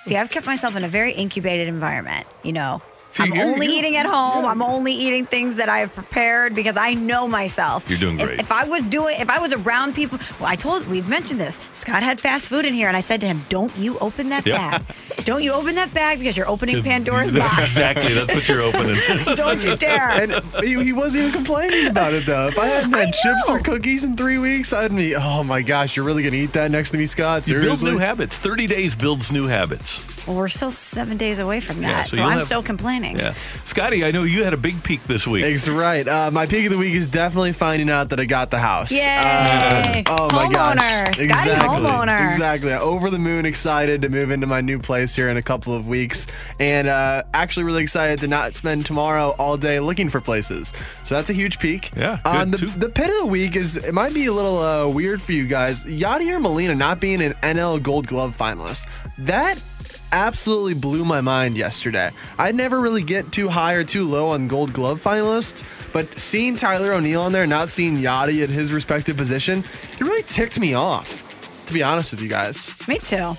See, 0.06 0.16
I've 0.16 0.30
kept 0.30 0.46
myself 0.46 0.74
in 0.74 0.82
a 0.82 0.88
very 0.88 1.12
incubated 1.12 1.68
environment. 1.68 2.26
You 2.42 2.52
know, 2.52 2.82
See, 3.12 3.22
I'm 3.24 3.32
only 3.38 3.66
you're- 3.66 3.78
eating 3.78 3.96
at 3.96 4.06
home. 4.06 4.44
yeah. 4.44 4.50
I'm 4.50 4.62
only 4.62 4.92
eating 4.92 5.26
things 5.26 5.56
that 5.56 5.68
I 5.68 5.78
have 5.80 5.94
prepared 5.94 6.54
because 6.54 6.76
I 6.76 6.94
know 6.94 7.28
myself. 7.28 7.88
You're 7.88 7.98
doing 7.98 8.16
great. 8.16 8.40
If, 8.40 8.50
I 8.50 8.64
was 8.64 8.82
doing, 8.82 9.16
if 9.20 9.28
I 9.30 9.38
was 9.38 9.52
around 9.52 9.94
people, 9.94 10.18
well, 10.40 10.48
I 10.48 10.56
told 10.56 10.86
we've 10.88 11.08
mentioned 11.08 11.38
this. 11.40 11.60
Scott 11.72 12.02
had 12.02 12.20
fast 12.20 12.48
food 12.48 12.64
in 12.64 12.72
here, 12.74 12.88
and 12.88 12.96
I 12.96 13.00
said 13.00 13.20
to 13.20 13.26
him, 13.26 13.42
"Don't 13.48 13.76
you 13.76 13.98
open 13.98 14.30
that 14.30 14.46
Yeah. 14.46 14.78
bag? 14.78 14.82
Don't 15.24 15.42
you 15.42 15.52
open 15.52 15.74
that 15.76 15.92
bag 15.94 16.18
because 16.18 16.36
you're 16.36 16.48
opening 16.48 16.82
Pandora's 16.82 17.32
box. 17.44 17.58
exactly. 17.64 18.14
That's 18.14 18.32
what 18.34 18.48
you're 18.48 18.62
opening. 18.62 18.96
Don't 19.36 19.60
you 19.62 19.76
dare." 19.76 20.08
And 20.08 20.32
he, 20.64 20.82
he 20.82 20.92
wasn't 20.92 21.24
even 21.26 21.32
complaining 21.32 21.86
about 21.88 22.12
it 22.14 22.24
though. 22.26 22.48
If 22.48 22.58
I 22.58 22.66
hadn't 22.66 22.92
had 22.92 23.08
I 23.08 23.10
chips 23.10 23.48
or 23.50 23.58
cookies 23.60 24.04
in 24.04 24.16
three 24.16 24.38
weeks, 24.38 24.72
I'd 24.72 24.94
be, 24.96 25.14
oh 25.14 25.44
my 25.44 25.60
gosh, 25.62 25.96
you're 25.96 26.04
really 26.06 26.22
gonna 26.22 26.36
eat 26.36 26.52
that 26.54 26.70
next 26.70 26.90
to 26.92 26.96
me, 26.98 27.06
Scott? 27.06 27.46
You 27.46 27.60
build 27.60 27.82
new 27.82 27.98
habits. 27.98 28.38
30 28.38 28.66
days 28.66 28.94
builds 28.94 29.30
new 29.30 29.46
habits. 29.46 30.00
Well, 30.26 30.36
we're 30.36 30.48
still 30.48 30.70
seven 30.70 31.16
days 31.16 31.38
away 31.38 31.60
from 31.60 31.80
that, 31.80 31.88
Yeah, 31.88 32.02
so, 32.04 32.16
so 32.16 32.22
I'm 32.22 32.32
have- 32.38 32.44
still 32.44 32.62
complaining. 32.62 33.18
Yeah. 33.18 33.34
Scotty, 33.64 34.04
I 34.04 34.10
know 34.10 34.22
you 34.24 34.44
had 34.44 34.52
a 34.52 34.56
big 34.56 34.82
peak 34.82 35.02
this 35.04 35.26
week. 35.26 35.42
That's 35.44 35.68
right. 35.68 36.06
Uh, 36.06 36.30
my 36.30 36.46
peak 36.46 36.66
of 36.66 36.72
the 36.72 36.78
week 36.78 36.94
is 36.94 37.06
definitely 37.06 37.52
finding 37.52 37.90
out 37.90 38.10
that 38.10 38.20
I 38.20 38.24
got 38.24 38.50
the 38.50 38.58
house. 38.58 38.90
Yay! 38.92 39.04
Uh, 39.04 40.02
oh 40.06 40.28
my 40.32 40.44
Homeowner. 40.44 40.52
gosh! 40.52 41.06
Scotty 41.14 41.24
exactly. 41.24 41.68
homeowner. 41.68 42.32
Exactly. 42.32 42.72
Over 42.72 43.10
the 43.10 43.18
moon, 43.18 43.46
excited 43.46 44.02
to 44.02 44.08
move 44.08 44.30
into 44.30 44.46
my 44.46 44.60
new 44.60 44.78
place 44.78 45.14
here 45.14 45.28
in 45.28 45.36
a 45.36 45.42
couple 45.42 45.74
of 45.74 45.86
weeks, 45.88 46.26
and 46.60 46.88
uh, 46.88 47.22
actually 47.34 47.64
really 47.64 47.82
excited 47.82 48.20
to 48.20 48.28
not 48.28 48.54
spend 48.54 48.86
tomorrow 48.86 49.34
all 49.38 49.56
day 49.56 49.80
looking 49.80 50.08
for 50.10 50.20
places. 50.20 50.72
So 51.04 51.14
that's 51.16 51.30
a 51.30 51.34
huge 51.34 51.58
peak. 51.58 51.90
Yeah, 51.96 52.18
good, 52.24 52.50
the, 52.52 52.58
too. 52.58 52.66
the 52.68 52.88
pit 52.88 53.10
of 53.10 53.18
the 53.20 53.26
week 53.26 53.56
is 53.56 53.76
it 53.76 53.92
might 53.92 54.14
be 54.14 54.26
a 54.26 54.32
little 54.32 54.58
uh, 54.60 54.86
weird 54.88 55.20
for 55.20 55.32
you 55.32 55.46
guys. 55.46 55.84
Yadier 55.84 56.40
Molina 56.40 56.74
not 56.74 57.00
being 57.00 57.20
an 57.22 57.32
NL 57.42 57.82
Gold 57.82 58.06
Glove 58.06 58.36
finalist. 58.36 58.86
That 59.18 59.62
absolutely 60.12 60.74
blew 60.74 61.04
my 61.04 61.20
mind 61.20 61.56
yesterday. 61.56 62.10
I 62.38 62.52
never 62.52 62.80
really 62.80 63.02
get 63.02 63.32
too 63.32 63.48
high 63.48 63.72
or 63.72 63.82
too 63.82 64.08
low 64.08 64.28
on 64.28 64.46
Gold 64.46 64.72
Glove 64.72 65.02
finalists, 65.02 65.64
but 65.92 66.18
seeing 66.20 66.56
Tyler 66.56 66.92
O'Neill 66.92 67.22
on 67.22 67.32
there, 67.32 67.46
not 67.46 67.70
seeing 67.70 67.96
Yadi 67.96 68.42
at 68.42 68.50
his 68.50 68.72
respective 68.72 69.16
position, 69.16 69.64
it 69.94 70.00
really 70.00 70.22
ticked 70.22 70.60
me 70.60 70.74
off. 70.74 71.28
To 71.66 71.74
be 71.74 71.82
honest 71.82 72.10
with 72.10 72.20
you 72.20 72.28
guys, 72.28 72.72
Me 72.86 72.98
too. 72.98 73.34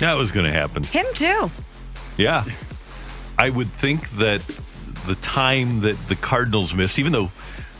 That 0.00 0.14
was 0.16 0.32
going 0.32 0.46
to 0.46 0.52
happen. 0.52 0.82
Him 0.82 1.06
too. 1.14 1.50
Yeah. 2.16 2.44
I 3.38 3.50
would 3.50 3.68
think 3.68 4.10
that 4.12 4.40
the 5.06 5.14
time 5.16 5.80
that 5.80 5.96
the 6.08 6.16
Cardinals 6.16 6.74
missed, 6.74 6.98
even 6.98 7.12
though 7.12 7.30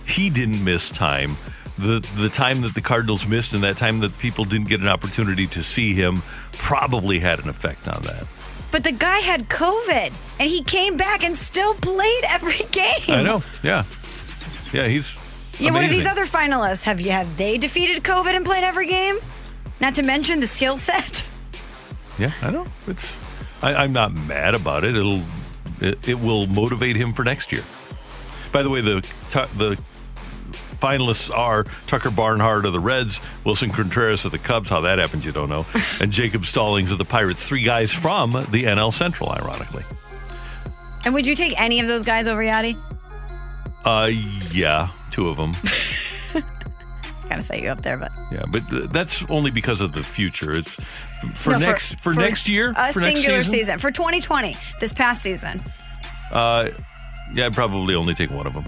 he 0.06 0.30
didn't 0.30 0.62
miss 0.62 0.90
time, 0.90 1.36
the 1.78 2.06
the 2.16 2.28
time 2.28 2.62
that 2.62 2.74
the 2.74 2.80
Cardinals 2.80 3.26
missed 3.26 3.52
and 3.54 3.62
that 3.62 3.76
time 3.76 4.00
that 4.00 4.16
people 4.18 4.44
didn't 4.44 4.68
get 4.68 4.80
an 4.80 4.88
opportunity 4.88 5.46
to 5.48 5.62
see 5.62 5.94
him 5.94 6.22
probably 6.58 7.18
had 7.20 7.38
an 7.40 7.48
effect 7.48 7.88
on 7.88 8.02
that. 8.02 8.26
But 8.70 8.84
the 8.84 8.92
guy 8.92 9.18
had 9.20 9.48
COVID 9.48 10.12
and 10.38 10.50
he 10.50 10.62
came 10.62 10.96
back 10.96 11.24
and 11.24 11.36
still 11.36 11.74
played 11.74 12.24
every 12.24 12.58
game. 12.70 13.00
I 13.08 13.22
know. 13.22 13.42
Yeah. 13.62 13.84
Yeah, 14.72 14.86
he's 14.86 15.16
Yeah, 15.58 15.72
what 15.72 15.82
are 15.84 15.88
these 15.88 16.06
other 16.06 16.26
finalists? 16.26 16.84
Have 16.84 17.00
you 17.00 17.10
have 17.12 17.36
they 17.38 17.56
defeated 17.58 18.02
COVID 18.02 18.34
and 18.36 18.44
played 18.44 18.64
every 18.64 18.86
game? 18.86 19.18
Not 19.80 19.94
to 19.94 20.02
mention 20.02 20.40
the 20.40 20.46
skill 20.46 20.76
set. 20.78 21.24
Yeah, 22.18 22.32
I 22.42 22.50
know. 22.50 22.66
It's 22.88 23.14
I, 23.62 23.74
I'm 23.74 23.92
not 23.92 24.12
mad 24.12 24.56
about 24.56 24.82
it. 24.82 24.96
It'll 24.96 25.22
it, 25.80 26.08
it 26.08 26.18
will 26.18 26.48
motivate 26.48 26.96
him 26.96 27.12
for 27.12 27.22
next 27.22 27.52
year. 27.52 27.62
By 28.50 28.64
the 28.64 28.70
way, 28.70 28.80
the 28.80 29.06
the 29.56 29.78
finalists 30.80 31.30
are 31.36 31.64
Tucker 31.86 32.10
Barnhart 32.10 32.64
of 32.64 32.72
the 32.72 32.80
Reds, 32.80 33.18
Willson 33.44 33.70
Contreras 33.72 34.24
of 34.24 34.32
the 34.32 34.38
Cubs. 34.38 34.70
How 34.70 34.80
that 34.82 34.98
happened, 34.98 35.24
you 35.24 35.32
don't 35.32 35.48
know, 35.48 35.66
and 36.00 36.12
Jacob 36.12 36.44
Stallings 36.46 36.90
of 36.92 36.98
the 36.98 37.04
Pirates. 37.04 37.46
Three 37.46 37.62
guys 37.62 37.92
from 37.92 38.32
the 38.32 38.64
NL 38.64 38.92
Central, 38.92 39.30
ironically. 39.30 39.84
And 41.04 41.14
would 41.14 41.26
you 41.26 41.34
take 41.36 41.58
any 41.60 41.80
of 41.80 41.86
those 41.86 42.02
guys 42.02 42.26
over 42.26 42.42
Yadi? 42.42 42.76
Uh, 43.84 44.10
yeah, 44.52 44.88
two 45.10 45.28
of 45.28 45.36
them. 45.36 45.54
Kind 47.28 47.40
of 47.40 47.44
set 47.44 47.60
you 47.60 47.68
up 47.68 47.82
there, 47.82 47.98
but 47.98 48.10
Yeah, 48.32 48.44
but 48.48 48.68
th- 48.70 48.88
that's 48.90 49.22
only 49.28 49.50
because 49.50 49.80
of 49.82 49.92
the 49.92 50.02
future. 50.02 50.56
It's 50.56 50.70
for 51.36 51.50
No, 51.50 51.58
next 51.58 52.00
for, 52.00 52.14
next 52.14 52.48
year. 52.48 52.72
a 52.74 52.90
for 52.92 53.00
next 53.00 53.16
singular 53.16 53.42
season. 53.42 53.52
season 53.58 53.78
for 53.80 53.90
2020, 53.90 54.56
this 54.80 54.94
past 54.94 55.22
season. 55.22 55.62
Uh, 56.32 56.70
yeah, 57.34 57.46
I'd 57.46 57.54
probably 57.54 57.94
only 57.94 58.14
take 58.14 58.30
one 58.30 58.46
of 58.46 58.54
them. 58.54 58.64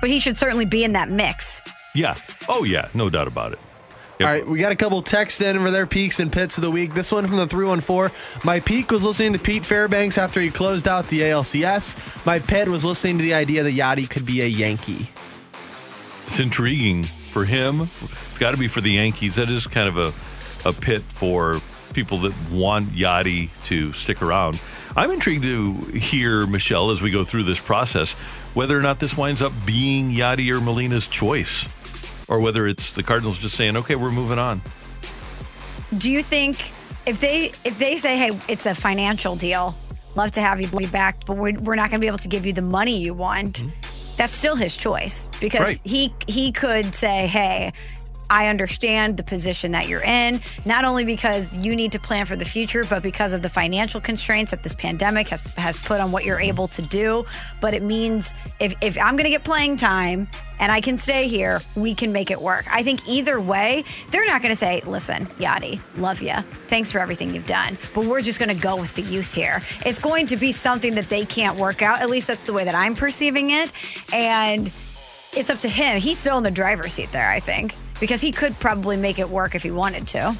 But 0.00 0.10
he 0.10 0.20
should 0.20 0.36
certainly 0.36 0.64
be 0.64 0.84
in 0.84 0.92
that 0.92 1.10
mix. 1.10 1.60
Yeah. 1.94 2.14
Oh, 2.48 2.64
yeah. 2.64 2.88
No 2.94 3.10
doubt 3.10 3.26
about 3.28 3.52
it. 3.52 3.58
All 4.20 4.26
right, 4.26 4.44
we 4.44 4.58
got 4.58 4.72
a 4.72 4.76
couple 4.76 5.00
texts 5.00 5.40
in 5.40 5.60
for 5.60 5.70
their 5.70 5.86
peaks 5.86 6.18
and 6.18 6.32
pits 6.32 6.58
of 6.58 6.62
the 6.62 6.70
week. 6.72 6.92
This 6.92 7.12
one 7.12 7.24
from 7.28 7.36
the 7.36 7.46
314. 7.46 8.16
My 8.42 8.58
peak 8.58 8.90
was 8.90 9.04
listening 9.04 9.32
to 9.34 9.38
Pete 9.38 9.64
Fairbanks 9.64 10.18
after 10.18 10.40
he 10.40 10.50
closed 10.50 10.88
out 10.88 11.06
the 11.06 11.20
ALCS. 11.20 12.26
My 12.26 12.40
pit 12.40 12.66
was 12.66 12.84
listening 12.84 13.18
to 13.18 13.22
the 13.22 13.34
idea 13.34 13.62
that 13.62 13.74
Yadi 13.74 14.10
could 14.10 14.26
be 14.26 14.40
a 14.42 14.46
Yankee. 14.46 15.08
It's 16.26 16.40
intriguing 16.40 17.04
for 17.04 17.44
him. 17.44 17.82
It's 17.82 18.38
got 18.38 18.50
to 18.50 18.56
be 18.56 18.66
for 18.66 18.80
the 18.80 18.90
Yankees. 18.90 19.36
That 19.36 19.50
is 19.50 19.68
kind 19.68 19.88
of 19.88 19.96
a, 19.96 20.68
a 20.68 20.72
pit 20.72 21.02
for 21.02 21.60
people 21.92 22.18
that 22.18 22.34
want 22.50 22.86
Yadi 22.88 23.50
to 23.66 23.92
stick 23.92 24.20
around. 24.20 24.60
I'm 24.96 25.12
intrigued 25.12 25.44
to 25.44 25.74
hear, 25.92 26.44
Michelle, 26.44 26.90
as 26.90 27.00
we 27.00 27.12
go 27.12 27.22
through 27.22 27.44
this 27.44 27.60
process, 27.60 28.16
whether 28.58 28.76
or 28.76 28.82
not 28.82 28.98
this 28.98 29.16
winds 29.16 29.40
up 29.40 29.52
being 29.64 30.10
Yadi 30.10 30.52
or 30.52 30.60
Molina's 30.60 31.06
choice, 31.06 31.64
or 32.26 32.40
whether 32.40 32.66
it's 32.66 32.92
the 32.92 33.04
Cardinals 33.04 33.38
just 33.38 33.54
saying, 33.54 33.76
okay, 33.76 33.94
we're 33.94 34.10
moving 34.10 34.40
on. 34.40 34.60
Do 35.96 36.10
you 36.10 36.24
think 36.24 36.72
if 37.06 37.20
they 37.20 37.52
if 37.64 37.78
they 37.78 37.98
say, 37.98 38.18
hey, 38.18 38.36
it's 38.48 38.66
a 38.66 38.74
financial 38.74 39.36
deal, 39.36 39.76
love 40.16 40.32
to 40.32 40.40
have 40.40 40.60
you 40.60 40.66
back, 40.88 41.24
but 41.24 41.36
we're, 41.36 41.52
we're 41.60 41.76
not 41.76 41.88
going 41.90 42.00
to 42.00 42.04
be 42.04 42.08
able 42.08 42.18
to 42.18 42.26
give 42.26 42.44
you 42.44 42.52
the 42.52 42.60
money 42.60 42.98
you 42.98 43.14
want, 43.14 43.60
mm-hmm. 43.62 44.16
that's 44.16 44.34
still 44.34 44.56
his 44.56 44.76
choice 44.76 45.28
because 45.38 45.60
Right. 45.60 45.80
he 45.84 46.12
he 46.26 46.50
could 46.50 46.96
say, 46.96 47.28
hey. 47.28 47.72
I 48.30 48.48
understand 48.48 49.16
the 49.16 49.22
position 49.22 49.72
that 49.72 49.88
you're 49.88 50.02
in, 50.02 50.40
not 50.64 50.84
only 50.84 51.04
because 51.04 51.54
you 51.56 51.74
need 51.74 51.92
to 51.92 51.98
plan 51.98 52.26
for 52.26 52.36
the 52.36 52.44
future, 52.44 52.84
but 52.84 53.02
because 53.02 53.32
of 53.32 53.42
the 53.42 53.48
financial 53.48 54.00
constraints 54.00 54.50
that 54.50 54.62
this 54.62 54.74
pandemic 54.74 55.28
has 55.28 55.40
has 55.56 55.76
put 55.76 56.00
on 56.00 56.12
what 56.12 56.24
you're 56.24 56.40
able 56.40 56.68
to 56.68 56.82
do. 56.82 57.24
But 57.60 57.74
it 57.74 57.82
means 57.82 58.32
if, 58.60 58.74
if 58.80 58.98
I'm 58.98 59.16
going 59.16 59.24
to 59.24 59.30
get 59.30 59.44
playing 59.44 59.76
time 59.76 60.28
and 60.60 60.72
I 60.72 60.80
can 60.80 60.98
stay 60.98 61.28
here, 61.28 61.60
we 61.76 61.94
can 61.94 62.12
make 62.12 62.30
it 62.30 62.40
work. 62.40 62.64
I 62.70 62.82
think 62.82 63.06
either 63.06 63.40
way, 63.40 63.84
they're 64.10 64.26
not 64.26 64.42
going 64.42 64.50
to 64.50 64.56
say, 64.56 64.82
listen, 64.86 65.26
Yadi, 65.38 65.80
love 65.96 66.20
you. 66.20 66.34
Thanks 66.66 66.90
for 66.90 66.98
everything 66.98 67.34
you've 67.34 67.46
done. 67.46 67.78
But 67.94 68.06
we're 68.06 68.22
just 68.22 68.38
going 68.38 68.54
to 68.54 68.60
go 68.60 68.76
with 68.76 68.94
the 68.94 69.02
youth 69.02 69.32
here. 69.32 69.62
It's 69.86 69.98
going 69.98 70.26
to 70.26 70.36
be 70.36 70.52
something 70.52 70.94
that 70.94 71.08
they 71.08 71.24
can't 71.24 71.56
work 71.56 71.82
out. 71.82 72.00
At 72.00 72.10
least 72.10 72.26
that's 72.26 72.44
the 72.44 72.52
way 72.52 72.64
that 72.64 72.74
I'm 72.74 72.94
perceiving 72.96 73.50
it. 73.50 73.72
And 74.12 74.72
it's 75.32 75.50
up 75.50 75.60
to 75.60 75.68
him. 75.68 76.00
He's 76.00 76.18
still 76.18 76.38
in 76.38 76.44
the 76.44 76.50
driver's 76.50 76.94
seat 76.94 77.12
there, 77.12 77.30
I 77.30 77.38
think, 77.40 77.74
because 78.00 78.20
he 78.20 78.32
could 78.32 78.58
probably 78.58 78.96
make 78.96 79.18
it 79.18 79.28
work 79.28 79.54
if 79.54 79.62
he 79.62 79.70
wanted 79.70 80.06
to. 80.08 80.36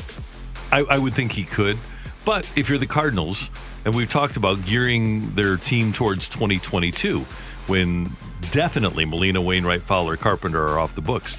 I, 0.70 0.80
I 0.80 0.98
would 0.98 1.14
think 1.14 1.32
he 1.32 1.44
could. 1.44 1.78
But 2.24 2.48
if 2.56 2.68
you're 2.68 2.78
the 2.78 2.86
Cardinals, 2.86 3.50
and 3.84 3.94
we've 3.94 4.08
talked 4.08 4.36
about 4.36 4.64
gearing 4.66 5.30
their 5.30 5.56
team 5.56 5.92
towards 5.92 6.28
2022, 6.28 7.20
when 7.68 8.08
definitely 8.50 9.04
Molina, 9.04 9.40
Wainwright, 9.40 9.82
Fowler, 9.82 10.16
Carpenter 10.16 10.66
are 10.66 10.78
off 10.78 10.94
the 10.94 11.00
books, 11.00 11.38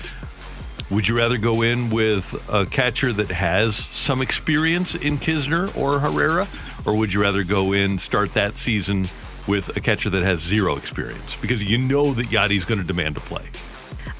would 0.89 1.07
you 1.07 1.15
rather 1.15 1.37
go 1.37 1.61
in 1.61 1.91
with 1.91 2.33
a 2.51 2.65
catcher 2.65 3.13
that 3.13 3.29
has 3.29 3.75
some 3.75 4.21
experience 4.21 4.95
in 4.95 5.17
Knizner 5.19 5.75
or 5.77 5.99
Herrera, 5.99 6.47
or 6.85 6.95
would 6.95 7.13
you 7.13 7.21
rather 7.21 7.43
go 7.43 7.73
in 7.73 7.99
start 7.99 8.33
that 8.33 8.57
season 8.57 9.07
with 9.47 9.75
a 9.77 9.81
catcher 9.81 10.09
that 10.09 10.23
has 10.23 10.39
zero 10.39 10.75
experience 10.75 11.35
because 11.35 11.63
you 11.63 11.77
know 11.77 12.13
that 12.13 12.27
Yadi's 12.27 12.65
going 12.65 12.79
to 12.79 12.85
demand 12.85 13.15
to 13.15 13.21
play? 13.21 13.43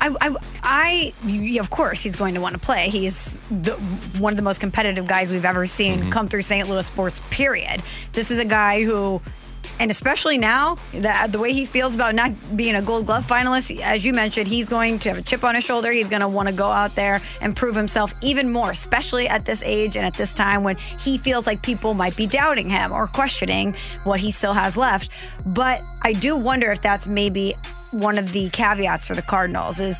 I, 0.01 0.15
I, 0.21 0.35
I 0.63 1.57
of 1.59 1.69
course, 1.69 2.01
he's 2.01 2.15
going 2.15 2.33
to 2.35 2.41
want 2.41 2.53
to 2.53 2.59
play. 2.59 2.89
He's 2.89 3.38
the, 3.49 3.73
one 4.17 4.33
of 4.33 4.38
the 4.38 4.43
most 4.43 4.59
competitive 4.59 5.07
guys 5.07 5.29
we've 5.29 5.45
ever 5.45 5.67
seen 5.67 5.99
mm-hmm. 5.99 6.09
come 6.12 6.27
through 6.27 6.43
St. 6.43 6.67
Louis 6.69 6.85
sports. 6.85 7.21
Period. 7.29 7.81
This 8.13 8.31
is 8.31 8.39
a 8.39 8.45
guy 8.45 8.83
who, 8.83 9.21
and 9.79 9.91
especially 9.91 10.38
now, 10.38 10.75
the, 10.91 11.27
the 11.29 11.39
way 11.39 11.53
he 11.53 11.65
feels 11.65 11.95
about 11.95 12.15
not 12.15 12.31
being 12.55 12.75
a 12.75 12.81
Gold 12.81 13.05
Glove 13.05 13.25
finalist, 13.27 13.77
as 13.81 14.05
you 14.05 14.13
mentioned, 14.13 14.47
he's 14.47 14.69
going 14.69 14.99
to 14.99 15.09
have 15.09 15.17
a 15.17 15.21
chip 15.21 15.43
on 15.43 15.55
his 15.55 15.63
shoulder. 15.63 15.91
He's 15.91 16.07
going 16.07 16.21
to 16.21 16.27
want 16.27 16.47
to 16.47 16.53
go 16.53 16.69
out 16.69 16.95
there 16.95 17.21
and 17.41 17.55
prove 17.55 17.75
himself 17.75 18.13
even 18.21 18.49
more, 18.49 18.71
especially 18.71 19.27
at 19.27 19.45
this 19.45 19.62
age 19.63 19.95
and 19.95 20.05
at 20.05 20.13
this 20.13 20.33
time 20.33 20.63
when 20.63 20.77
he 20.99 21.17
feels 21.17 21.45
like 21.45 21.62
people 21.62 21.93
might 21.93 22.15
be 22.15 22.25
doubting 22.25 22.69
him 22.69 22.91
or 22.91 23.07
questioning 23.07 23.75
what 24.03 24.19
he 24.19 24.31
still 24.31 24.53
has 24.53 24.77
left. 24.77 25.09
But 25.45 25.83
I 26.01 26.13
do 26.13 26.35
wonder 26.35 26.71
if 26.71 26.81
that's 26.81 27.05
maybe 27.07 27.55
one 27.91 28.17
of 28.17 28.32
the 28.32 28.49
caveats 28.49 29.08
for 29.08 29.15
the 29.15 29.21
Cardinals 29.21 29.80
is 29.80 29.99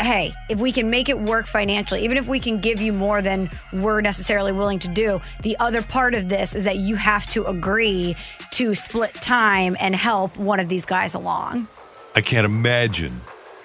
hey, 0.00 0.32
if 0.48 0.58
we 0.58 0.72
can 0.72 0.88
make 0.88 1.08
it 1.08 1.18
work 1.18 1.46
financially, 1.46 2.04
even 2.04 2.16
if 2.16 2.26
we 2.26 2.40
can 2.40 2.58
give 2.58 2.80
you 2.80 2.92
more 2.92 3.20
than 3.20 3.50
we're 3.72 4.00
necessarily 4.00 4.52
willing 4.52 4.78
to 4.78 4.88
do, 4.88 5.20
the 5.42 5.56
other 5.58 5.82
part 5.82 6.14
of 6.14 6.28
this 6.28 6.54
is 6.54 6.64
that 6.64 6.78
you 6.78 6.96
have 6.96 7.26
to 7.30 7.44
agree 7.44 8.16
to 8.52 8.74
split 8.74 9.12
time 9.14 9.76
and 9.78 9.94
help 9.94 10.36
one 10.36 10.58
of 10.58 10.68
these 10.68 10.86
guys 10.86 11.14
along. 11.14 11.68
I 12.14 12.20
can't 12.20 12.44
imagine 12.44 13.20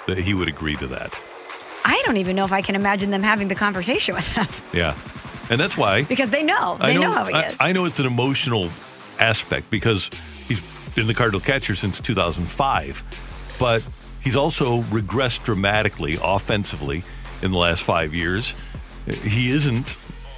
that 0.08 0.18
he 0.18 0.34
would 0.34 0.48
agree 0.48 0.76
to 0.78 0.88
that. 0.88 1.18
I 1.86 2.02
don't 2.06 2.18
even 2.18 2.36
know 2.36 2.44
if 2.44 2.52
I 2.52 2.62
can 2.62 2.76
imagine 2.76 3.12
them 3.12 3.24
having 3.24 3.48
the 3.48 3.56
conversation 3.56 4.14
with 4.16 4.28
him 4.28 4.48
Yeah. 4.74 4.98
And 5.50 5.60
that's 5.60 5.78
why 5.78 6.04
because 6.04 6.30
they 6.30 6.44
know. 6.44 6.78
They 6.78 6.88
I 6.88 6.94
know, 6.94 7.12
how 7.12 7.26
he 7.26 7.34
I, 7.34 7.50
is. 7.50 7.56
I 7.60 7.72
know 7.72 7.86
it's 7.86 8.00
an 8.00 8.06
emotional 8.06 8.70
aspect 9.20 9.70
because 9.70 10.10
he's 10.48 10.60
been 10.96 11.08
the 11.08 11.14
Cardinal 11.14 11.40
catcher 11.40 11.76
since 11.76 12.00
2005, 12.02 13.04
but 13.60 13.84
he's 14.22 14.36
also 14.36 14.82
regressed 14.84 15.44
dramatically 15.44 16.18
offensively 16.22 17.04
in 17.42 17.52
the 17.52 17.58
last 17.58 17.84
five 17.84 18.14
years. 18.14 18.54
He 19.24 19.52
isn't, 19.52 19.96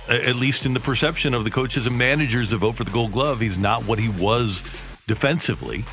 at 0.07 0.35
least 0.35 0.65
in 0.65 0.73
the 0.73 0.79
perception 0.79 1.33
of 1.33 1.43
the 1.43 1.51
coaches 1.51 1.87
and 1.87 1.97
managers 1.97 2.51
that 2.51 2.57
vote 2.57 2.75
for 2.75 2.83
the 2.83 2.91
Gold 2.91 3.11
Glove, 3.11 3.39
he's 3.39 3.57
not 3.57 3.83
what 3.83 3.99
he 3.99 4.09
was 4.09 4.61
defensively. 5.07 5.85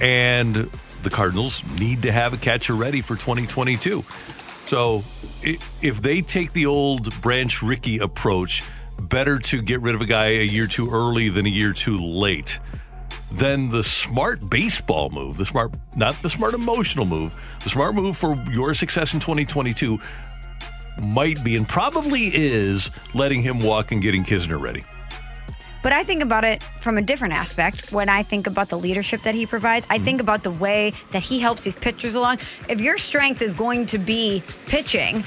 And 0.00 0.70
the 1.02 1.10
Cardinals 1.10 1.62
need 1.78 2.02
to 2.02 2.12
have 2.12 2.32
a 2.32 2.36
catcher 2.36 2.74
ready 2.74 3.00
for 3.00 3.14
2022. 3.14 4.04
So 4.66 5.04
if 5.42 6.02
they 6.02 6.22
take 6.22 6.52
the 6.52 6.66
old 6.66 7.20
Branch 7.20 7.62
Rickey 7.62 7.98
approach, 7.98 8.62
better 9.00 9.38
to 9.38 9.62
get 9.62 9.80
rid 9.80 9.94
of 9.94 10.00
a 10.00 10.06
guy 10.06 10.26
a 10.26 10.44
year 10.44 10.66
too 10.66 10.90
early 10.90 11.28
than 11.28 11.46
a 11.46 11.50
year 11.50 11.72
too 11.72 11.98
late. 11.98 12.58
Then 13.32 13.70
the 13.70 13.82
smart 13.82 14.48
baseball 14.50 15.10
move, 15.10 15.36
the 15.36 15.46
smart, 15.46 15.74
not 15.96 16.20
the 16.22 16.30
smart 16.30 16.54
emotional 16.54 17.04
move, 17.04 17.34
the 17.64 17.70
smart 17.70 17.94
move 17.94 18.16
for 18.16 18.34
your 18.50 18.72
success 18.74 19.14
in 19.14 19.20
2022 19.20 19.98
might 21.02 21.42
be 21.44 21.56
and 21.56 21.68
probably 21.68 22.30
is 22.32 22.90
letting 23.14 23.42
him 23.42 23.60
walk 23.60 23.92
and 23.92 24.00
getting 24.00 24.24
Knizner 24.24 24.60
ready. 24.60 24.84
But 25.82 25.92
I 25.92 26.02
think 26.02 26.22
about 26.22 26.44
it 26.44 26.62
from 26.80 26.98
a 26.98 27.02
different 27.02 27.34
aspect. 27.34 27.92
When 27.92 28.08
I 28.08 28.22
think 28.22 28.46
about 28.46 28.68
the 28.68 28.76
leadership 28.76 29.22
that 29.22 29.34
he 29.34 29.46
provides, 29.46 29.86
I 29.88 29.96
mm-hmm. 29.96 30.04
think 30.04 30.20
about 30.20 30.42
the 30.42 30.50
way 30.50 30.92
that 31.12 31.22
he 31.22 31.38
helps 31.38 31.64
these 31.64 31.76
pitchers 31.76 32.14
along. 32.14 32.38
If 32.68 32.80
your 32.80 32.98
strength 32.98 33.40
is 33.40 33.54
going 33.54 33.86
to 33.86 33.98
be 33.98 34.42
pitching 34.66 35.24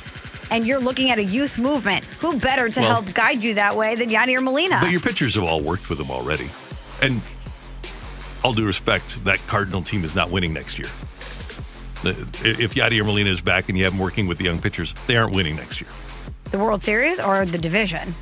and 0.52 0.68
you're 0.68 0.80
looking 0.80 1.12
at 1.12 1.18
a 1.18 1.24
youth 1.24 1.58
movement, 1.58 2.04
who 2.20 2.38
better 2.40 2.68
to 2.68 2.80
Well- 2.82 2.90
help 2.90 3.14
guide 3.14 3.44
you 3.44 3.54
that 3.54 3.78
way 3.78 3.96
than 3.96 4.10
Yadier 4.10 4.44
Molina? 4.44 4.80
But 4.82 4.92
your 4.92 5.00
pitchers 5.00 5.36
have 5.36 5.44
all 5.44 5.62
worked 5.62 5.90
with 5.90 6.00
him 6.00 6.12
already. 6.12 6.50
And 7.02 7.22
all 8.44 8.54
due 8.54 8.66
respect, 8.66 9.24
that 9.26 9.40
Cardinal 9.48 9.82
team 9.82 10.04
is 10.04 10.16
not 10.16 10.32
winning 10.32 10.54
next 10.54 10.78
year. 10.80 10.90
If 12.02 12.76
Yadier 12.76 13.06
Molina 13.06 13.30
is 13.30 13.42
back 13.42 13.68
and 13.68 13.78
you 13.78 13.84
have 13.84 13.94
him 13.94 14.00
working 14.00 14.28
with 14.28 14.38
the 14.38 14.46
young 14.46 14.60
pitchers, 14.62 14.94
they 15.08 15.18
aren't 15.18 15.36
winning 15.36 15.58
next 15.58 15.82
year. 15.82 15.90
the 16.52 16.58
World 16.58 16.82
Series 16.82 17.20
or 17.20 17.46
the 17.46 17.58
division? 17.58 18.14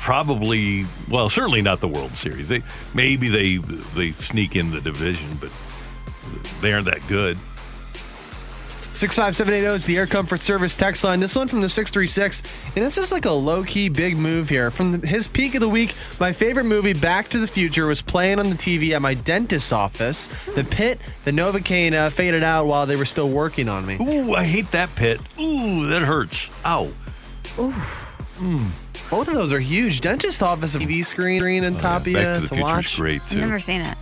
Probably, 0.00 0.84
well, 1.10 1.28
certainly 1.28 1.62
not 1.62 1.80
the 1.80 1.88
World 1.88 2.14
Series. 2.16 2.48
They 2.48 2.62
maybe 2.94 3.28
they 3.28 3.56
they 3.94 4.10
sneak 4.12 4.56
in 4.56 4.70
the 4.70 4.80
division, 4.80 5.28
but 5.40 5.50
they 6.60 6.72
aren't 6.72 6.86
that 6.86 7.00
good. 7.08 7.36
65780 9.00 9.76
is 9.76 9.84
the 9.86 9.96
Air 9.96 10.06
Comfort 10.06 10.42
Service 10.42 10.76
text 10.76 11.04
line. 11.04 11.20
This 11.20 11.34
one 11.34 11.48
from 11.48 11.62
the 11.62 11.70
636. 11.70 12.42
And 12.76 12.84
it's 12.84 12.96
just 12.96 13.10
like 13.10 13.24
a 13.24 13.30
low 13.30 13.64
key 13.64 13.88
big 13.88 14.14
move 14.14 14.50
here. 14.50 14.70
From 14.70 15.00
the, 15.00 15.06
his 15.06 15.26
peak 15.26 15.54
of 15.54 15.62
the 15.62 15.68
week, 15.70 15.94
my 16.20 16.34
favorite 16.34 16.64
movie, 16.64 16.92
Back 16.92 17.30
to 17.30 17.38
the 17.38 17.46
Future, 17.46 17.86
was 17.86 18.02
playing 18.02 18.38
on 18.38 18.50
the 18.50 18.56
TV 18.56 18.90
at 18.94 19.00
my 19.00 19.14
dentist's 19.14 19.72
office. 19.72 20.28
The 20.54 20.64
pit, 20.64 21.00
the 21.24 21.30
Novocaine 21.30 21.94
uh, 21.94 22.10
faded 22.10 22.42
out 22.42 22.66
while 22.66 22.84
they 22.84 22.96
were 22.96 23.06
still 23.06 23.30
working 23.30 23.70
on 23.70 23.86
me. 23.86 23.96
Ooh, 24.02 24.34
I 24.34 24.44
hate 24.44 24.70
that 24.72 24.94
pit. 24.96 25.18
Ooh, 25.40 25.86
that 25.86 26.02
hurts. 26.02 26.36
Ow. 26.66 26.84
Ooh. 27.58 27.72
Mm. 28.36 28.68
Both 29.08 29.28
of 29.28 29.34
those 29.34 29.50
are 29.54 29.60
huge. 29.60 30.02
Dentist 30.02 30.42
office, 30.42 30.74
a 30.74 30.78
TV 30.78 31.06
screen, 31.06 31.40
screen 31.40 31.64
on 31.64 31.78
top 31.78 32.02
of 32.02 32.08
you 32.08 32.18
Oh, 32.18 32.22
Back 32.22 32.34
to 32.34 32.40
the 32.42 32.48
to 32.48 32.54
Future's 32.54 32.72
watch. 32.74 32.96
great 32.96 33.20
too. 33.20 33.24
I've 33.24 33.30
too. 33.30 33.40
never 33.40 33.60
seen 33.60 33.80
it. 33.80 33.96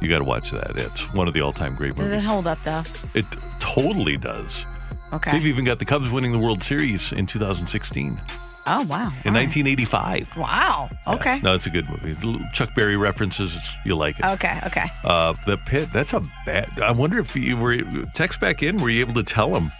You 0.00 0.08
got 0.08 0.18
to 0.18 0.24
watch 0.24 0.50
that. 0.50 0.76
It's 0.76 1.12
one 1.12 1.28
of 1.28 1.34
the 1.34 1.40
all-time 1.40 1.74
great 1.74 1.96
movies. 1.96 2.10
Does 2.12 2.22
it 2.22 2.26
hold 2.26 2.46
up 2.46 2.62
though? 2.62 2.82
It 3.14 3.24
totally 3.60 4.16
does. 4.16 4.66
Okay. 5.12 5.32
They've 5.32 5.46
even 5.46 5.64
got 5.64 5.78
the 5.78 5.84
Cubs 5.84 6.10
winning 6.10 6.32
the 6.32 6.38
World 6.38 6.62
Series 6.62 7.12
in 7.12 7.26
2016. 7.26 8.20
Oh 8.66 8.82
wow. 8.82 9.12
In 9.24 9.34
1985. 9.34 10.38
Wow. 10.38 10.88
Okay. 11.06 11.38
No, 11.42 11.54
it's 11.54 11.66
a 11.66 11.70
good 11.70 11.86
movie. 11.88 12.38
Chuck 12.52 12.74
Berry 12.74 12.96
references, 12.96 13.56
you'll 13.84 13.98
like 13.98 14.18
it. 14.18 14.24
Okay. 14.24 14.58
Okay. 14.66 14.86
Uh, 15.04 15.34
the 15.46 15.58
pit, 15.58 15.90
that's 15.92 16.14
a 16.14 16.20
bad. 16.46 16.80
I 16.80 16.90
wonder 16.92 17.18
if 17.20 17.36
you 17.36 17.56
were 17.56 17.76
text 18.14 18.40
back 18.40 18.62
in, 18.62 18.78
were 18.78 18.88
you 18.88 19.00
able 19.00 19.14
to 19.14 19.22
tell 19.22 19.54
him 19.54 19.70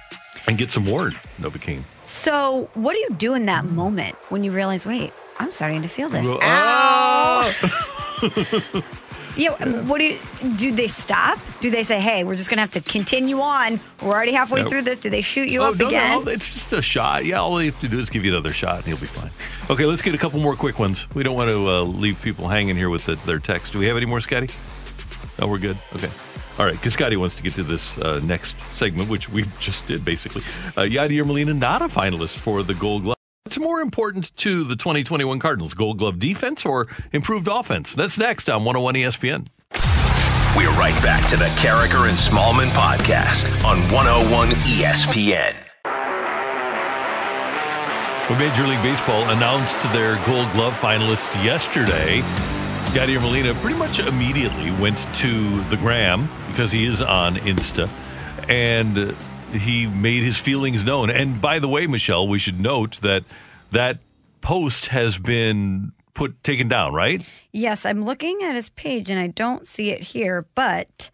and 0.47 0.59
get 0.59 0.71
some 0.71 0.85
more 0.85 1.11
Novocaine? 1.41 1.83
So, 2.03 2.69
what 2.75 2.93
do 2.93 2.99
you 2.99 3.11
do 3.17 3.35
in 3.35 3.47
that 3.47 3.65
moment 3.65 4.17
when 4.29 4.45
you 4.45 4.51
realize, 4.53 4.85
wait, 4.85 5.13
I'm 5.39 5.51
starting 5.51 5.81
to 5.83 5.89
feel 5.89 6.11
this? 6.11 6.27
Well, 6.27 6.39
Ow! 6.43 7.53
Yeah, 9.37 9.83
what 9.83 9.99
do 9.99 10.05
you 10.05 10.19
do? 10.57 10.73
They 10.73 10.87
stop? 10.87 11.39
Do 11.61 11.71
they 11.71 11.83
say, 11.83 12.01
"Hey, 12.01 12.25
we're 12.25 12.37
just 12.37 12.49
going 12.49 12.59
to 12.59 12.63
have 12.63 12.71
to 12.73 12.81
continue 12.81 13.41
on. 13.41 13.81
We're 14.03 14.11
already 14.11 14.33
halfway 14.33 14.65
through 14.65 14.83
this." 14.83 15.01
Do 15.01 15.11
they 15.11 15.23
shoot 15.23 15.49
you 15.49 15.63
oh, 15.63 15.71
up 15.71 15.77
no, 15.77 15.89
again? 15.89 16.25
no, 16.25 16.31
it's 16.31 16.49
just 16.49 16.73
a 16.73 16.83
shot. 16.83 17.25
Yeah, 17.25 17.41
all 17.41 17.57
they 17.57 17.67
have 17.67 17.81
to 17.81 17.89
do 17.89 17.99
is 17.99 18.11
give 18.11 18.25
you 18.25 18.33
another 18.33 18.53
shot, 18.53 18.77
and 18.77 18.85
he'll 18.87 18.97
be 18.97 19.07
fine. 19.07 19.31
Okay, 19.71 19.87
let's 19.87 20.03
get 20.03 20.15
a 20.15 20.19
couple 20.19 20.39
more 20.41 20.55
quick 20.55 20.79
ones. 20.79 21.09
We 21.15 21.23
don't 21.23 21.37
want 21.37 21.51
to 21.51 21.69
uh, 21.69 21.83
leave 21.83 22.21
people 22.23 22.49
hanging 22.49 22.77
here 22.77 22.91
with 22.91 23.07
the, 23.07 23.17
their 23.27 23.39
text. 23.39 23.73
Do 23.73 23.79
we 23.79 23.87
have 23.87 23.97
any 23.97 24.07
more, 24.07 24.21
Scotty? 24.21 24.49
No, 25.41 25.49
we're 25.49 25.59
good. 25.59 25.77
Okay. 25.97 26.11
All 26.59 26.67
right, 26.67 26.75
because 26.75 26.93
Scotty 26.93 27.17
wants 27.17 27.35
to 27.35 27.43
get 27.43 27.55
to 27.55 27.65
this 27.65 27.99
uh, 27.99 28.21
next 28.23 28.55
segment, 28.77 29.11
which 29.11 29.29
we 29.29 29.45
just 29.59 29.87
did 29.89 30.05
basically. 30.05 30.43
Uh, 30.77 30.83
Yadier 30.83 31.27
Molina 31.27 31.53
not 31.53 31.83
a 31.83 31.89
finalist 31.89 32.37
for 32.37 32.63
the 32.63 32.75
Gold 32.75 33.03
Glove. 33.03 33.15
What's 33.47 33.59
more 33.59 33.83
important 33.83 34.35
to 34.39 34.65
the 34.65 34.75
2021 34.75 35.39
Cardinals, 35.39 35.75
Gold 35.75 35.99
Glove 35.99 36.19
defense 36.19 36.65
or 36.65 36.87
improved 37.13 37.47
offense? 37.47 37.93
That's 37.93 38.17
next 38.17 38.49
on 38.49 38.65
101 38.65 38.95
ESPN. 38.95 39.49
We're 40.57 40.73
right 40.79 40.97
back 41.03 41.29
to 41.29 41.37
the 41.37 41.45
Karraker 41.61 42.09
and 42.09 42.17
Smallman 42.17 42.69
podcast 42.69 43.45
on 43.63 43.77
101 43.93 44.49
ESPN. 44.49 45.53
When 48.31 48.39
Major 48.39 48.67
League 48.67 48.83
Baseball 48.83 49.29
announced 49.29 49.79
their 49.93 50.15
Gold 50.25 50.51
Glove 50.55 50.73
finalists 50.81 51.35
yesterday, 51.45 52.23
Yadier 52.95 53.21
Molina 53.21 53.53
pretty 53.57 53.77
much 53.77 53.99
immediately 53.99 54.71
went 54.81 54.97
to 55.17 55.61
the 55.65 55.77
gram 55.77 56.31
because 56.47 56.73
he 56.73 56.87
is 56.87 57.03
on 57.03 57.37
Insta, 57.37 57.91
and 58.49 59.15
he 59.55 59.87
made 59.87 60.23
his 60.23 60.37
feelings 60.37 60.85
known. 60.85 61.11
And 61.11 61.41
by 61.41 61.59
the 61.59 61.69
way, 61.69 61.87
Michelle, 61.87 62.29
we 62.29 62.39
should 62.39 62.61
note 62.61 63.01
that 63.01 63.25
that 63.73 63.99
post 64.41 64.87
has 64.87 65.19
been 65.19 65.93
put 66.15 66.43
taken 66.45 66.69
down, 66.69 66.93
right? 66.93 67.25
Yes, 67.53 67.85
I'm 67.85 68.05
looking 68.05 68.43
at 68.43 68.55
his 68.55 68.69
page 68.71 69.11
and 69.11 69.19
I 69.19 69.29
don't 69.29 69.67
see 69.67 69.91
it 69.91 70.03
here, 70.03 70.47
but 70.55 71.11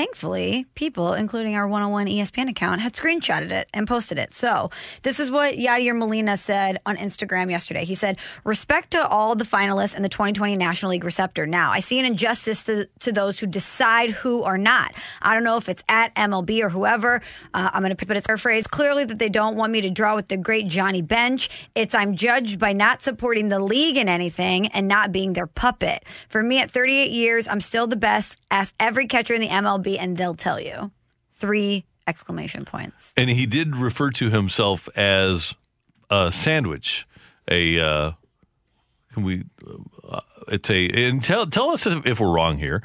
thankfully, 0.00 0.64
people, 0.74 1.12
including 1.12 1.54
our 1.56 1.68
101 1.68 2.06
ESPN 2.06 2.48
account, 2.48 2.80
had 2.80 2.94
screenshotted 2.94 3.50
it 3.50 3.68
and 3.74 3.86
posted 3.86 4.18
it. 4.18 4.32
So, 4.32 4.70
this 5.02 5.20
is 5.20 5.30
what 5.30 5.56
Yadier 5.56 5.94
Molina 5.94 6.38
said 6.38 6.78
on 6.86 6.96
Instagram 6.96 7.50
yesterday. 7.50 7.84
He 7.84 7.94
said, 7.94 8.16
Respect 8.42 8.92
to 8.92 9.06
all 9.06 9.34
the 9.34 9.44
finalists 9.44 9.94
in 9.94 10.02
the 10.02 10.08
2020 10.08 10.56
National 10.56 10.92
League 10.92 11.04
receptor. 11.04 11.46
Now, 11.46 11.70
I 11.70 11.80
see 11.80 11.98
an 11.98 12.06
injustice 12.06 12.62
to, 12.64 12.88
to 13.00 13.12
those 13.12 13.38
who 13.38 13.46
decide 13.46 14.08
who 14.08 14.42
or 14.42 14.56
not. 14.56 14.94
I 15.20 15.34
don't 15.34 15.44
know 15.44 15.58
if 15.58 15.68
it's 15.68 15.82
at 15.86 16.14
MLB 16.14 16.62
or 16.62 16.70
whoever. 16.70 17.20
Uh, 17.52 17.68
I'm 17.70 17.82
going 17.82 17.94
to 17.94 18.06
put 18.06 18.16
it 18.16 18.24
paraphrase. 18.24 18.66
Clearly, 18.66 19.04
that 19.04 19.18
they 19.18 19.28
don't 19.28 19.56
want 19.56 19.70
me 19.70 19.82
to 19.82 19.90
draw 19.90 20.16
with 20.16 20.28
the 20.28 20.38
great 20.38 20.66
Johnny 20.66 21.02
Bench. 21.02 21.50
It's 21.74 21.94
I'm 21.94 22.16
judged 22.16 22.58
by 22.58 22.72
not 22.72 23.02
supporting 23.02 23.50
the 23.50 23.60
league 23.60 23.98
in 23.98 24.08
anything 24.08 24.68
and 24.68 24.88
not 24.88 25.12
being 25.12 25.34
their 25.34 25.46
puppet. 25.46 26.06
For 26.30 26.42
me, 26.42 26.58
at 26.60 26.70
38 26.70 27.10
years, 27.10 27.46
I'm 27.46 27.60
still 27.60 27.86
the 27.86 27.96
best. 27.96 28.38
Ask 28.50 28.72
every 28.80 29.06
catcher 29.06 29.34
in 29.34 29.42
the 29.42 29.48
MLB, 29.48 29.89
and 29.98 30.16
they'll 30.16 30.34
tell 30.34 30.60
you. 30.60 30.90
Three 31.34 31.84
exclamation 32.06 32.64
points. 32.64 33.12
And 33.16 33.30
he 33.30 33.46
did 33.46 33.76
refer 33.76 34.10
to 34.10 34.30
himself 34.30 34.88
as 34.96 35.54
a 36.10 36.30
sandwich. 36.32 37.06
A 37.50 37.80
uh, 37.80 38.12
can 39.12 39.22
we? 39.22 39.44
Uh, 40.06 40.20
it's 40.48 40.70
a 40.70 40.88
and 40.88 41.22
tell 41.22 41.46
tell 41.46 41.70
us 41.70 41.86
if, 41.86 42.06
if 42.06 42.20
we're 42.20 42.32
wrong 42.32 42.58
here. 42.58 42.82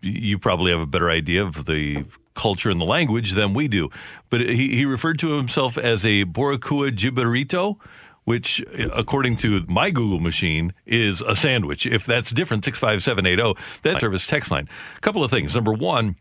You 0.00 0.38
probably 0.38 0.72
have 0.72 0.80
a 0.80 0.86
better 0.86 1.10
idea 1.10 1.44
of 1.44 1.64
the 1.66 2.04
culture 2.34 2.70
and 2.70 2.80
the 2.80 2.84
language 2.84 3.32
than 3.32 3.54
we 3.54 3.68
do. 3.68 3.90
But 4.30 4.40
he, 4.40 4.76
he 4.76 4.84
referred 4.84 5.18
to 5.20 5.36
himself 5.36 5.78
as 5.78 6.04
a 6.04 6.24
Boricua 6.24 6.90
Jibarito, 6.90 7.76
which, 8.24 8.64
according 8.92 9.36
to 9.36 9.64
my 9.68 9.90
Google 9.90 10.18
machine, 10.18 10.72
is 10.86 11.20
a 11.20 11.36
sandwich. 11.36 11.86
If 11.86 12.06
that's 12.06 12.30
different, 12.30 12.64
65780, 12.64 13.60
that 13.82 14.00
service 14.00 14.26
text 14.26 14.50
line. 14.50 14.68
A 14.96 15.00
couple 15.00 15.22
of 15.22 15.30
things. 15.30 15.54
Number 15.54 15.72
one, 15.72 16.16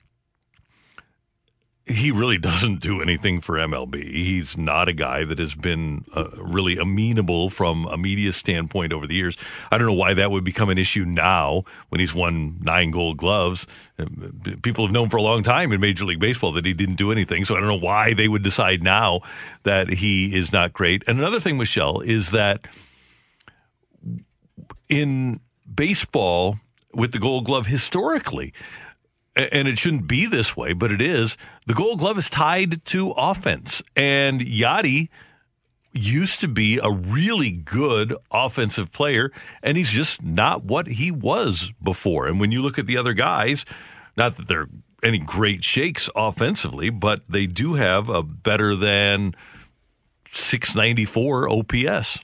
he 1.88 2.12
really 2.12 2.38
doesn't 2.38 2.80
do 2.80 3.02
anything 3.02 3.41
for 3.41 3.56
MLB. 3.56 4.04
He's 4.04 4.58
not 4.58 4.88
a 4.88 4.94
guy 4.94 5.26
that 5.26 5.39
has 5.39 5.56
been 5.56 6.06
uh, 6.15 6.30
really 6.38 6.78
amenable 6.78 7.50
from 7.50 7.86
a 7.88 7.98
media 7.98 8.34
standpoint 8.34 8.94
over 8.94 9.08
the 9.08 9.15
years. 9.15 9.36
I 9.72 9.78
don't 9.78 9.88
know 9.88 9.94
why 9.94 10.13
that 10.13 10.32
would 10.32 10.44
become 10.44 10.70
an 10.70 10.78
issue 10.78 11.06
now 11.06 11.63
when 11.89 12.00
he's 12.00 12.13
won 12.13 12.60
nine 12.62 12.91
gold 12.91 13.17
gloves. 13.17 13.65
Uh, 13.98 14.06
People 14.62 14.86
have 14.86 14.94
known 14.94 15.10
for 15.10 15.17
a 15.17 15.22
long 15.22 15.44
time 15.44 15.72
in 15.72 15.82
Major 15.82 16.06
League 16.06 16.20
Baseball 16.20 16.52
that 16.54 16.65
he 16.65 16.74
didn't 16.74 16.96
do 16.96 17.12
anything. 17.12 17.46
So 17.46 17.56
I 17.56 17.60
don't 17.60 17.70
know 17.70 17.76
why 17.76 18.13
they 18.13 18.28
would 18.28 18.44
decide 18.44 18.84
now 18.84 19.22
that 19.63 19.89
he 19.89 20.36
is 20.36 20.52
not 20.52 20.74
great. 20.74 21.04
And 21.08 21.20
another 21.20 21.39
thing, 21.39 21.58
Michelle, 21.58 22.00
is 22.02 22.32
that 22.32 22.67
in 24.88 25.39
baseball 25.74 26.60
with 26.94 27.12
the 27.12 27.20
gold 27.20 27.46
glove 27.46 27.65
historically, 27.65 28.54
and 29.36 29.67
it 29.67 29.78
shouldn't 29.78 30.08
be 30.08 30.26
this 30.26 30.58
way, 30.58 30.74
but 30.74 30.91
it 30.91 31.02
is. 31.02 31.38
The 31.65 31.74
Gold 31.74 32.00
Glove 32.00 32.17
is 32.17 32.30
tied 32.30 32.84
to 32.86 33.12
offense, 33.12 33.82
and 33.96 34.41
Yadi 34.41 35.10
used 35.94 36.39
to 36.39 36.48
be 36.48 36.80
a 36.80 36.89
really 36.89 37.52
good 37.52 38.15
offensive 38.32 38.91
player, 38.91 39.32
and 39.62 39.78
he's 39.78 39.89
just 39.89 40.24
not 40.24 40.63
what 40.63 40.88
he 40.88 41.12
was 41.12 41.72
before. 41.84 42.28
And 42.28 42.39
when 42.39 42.52
you 42.52 42.62
look 42.62 42.80
at 42.80 42.88
the 42.88 42.98
other 42.98 43.13
guys, 43.13 43.65
not 44.15 44.38
that 44.38 44.48
they're 44.48 44.70
any 45.04 45.17
great 45.17 45.63
shakes 45.63 46.10
offensively, 46.15 46.89
but 46.89 47.22
they 47.28 47.48
do 47.48 47.74
have 47.74 48.10
a 48.10 48.22
better 48.22 48.76
than 48.76 49.36
694 50.32 51.50
OPS. 51.50 52.20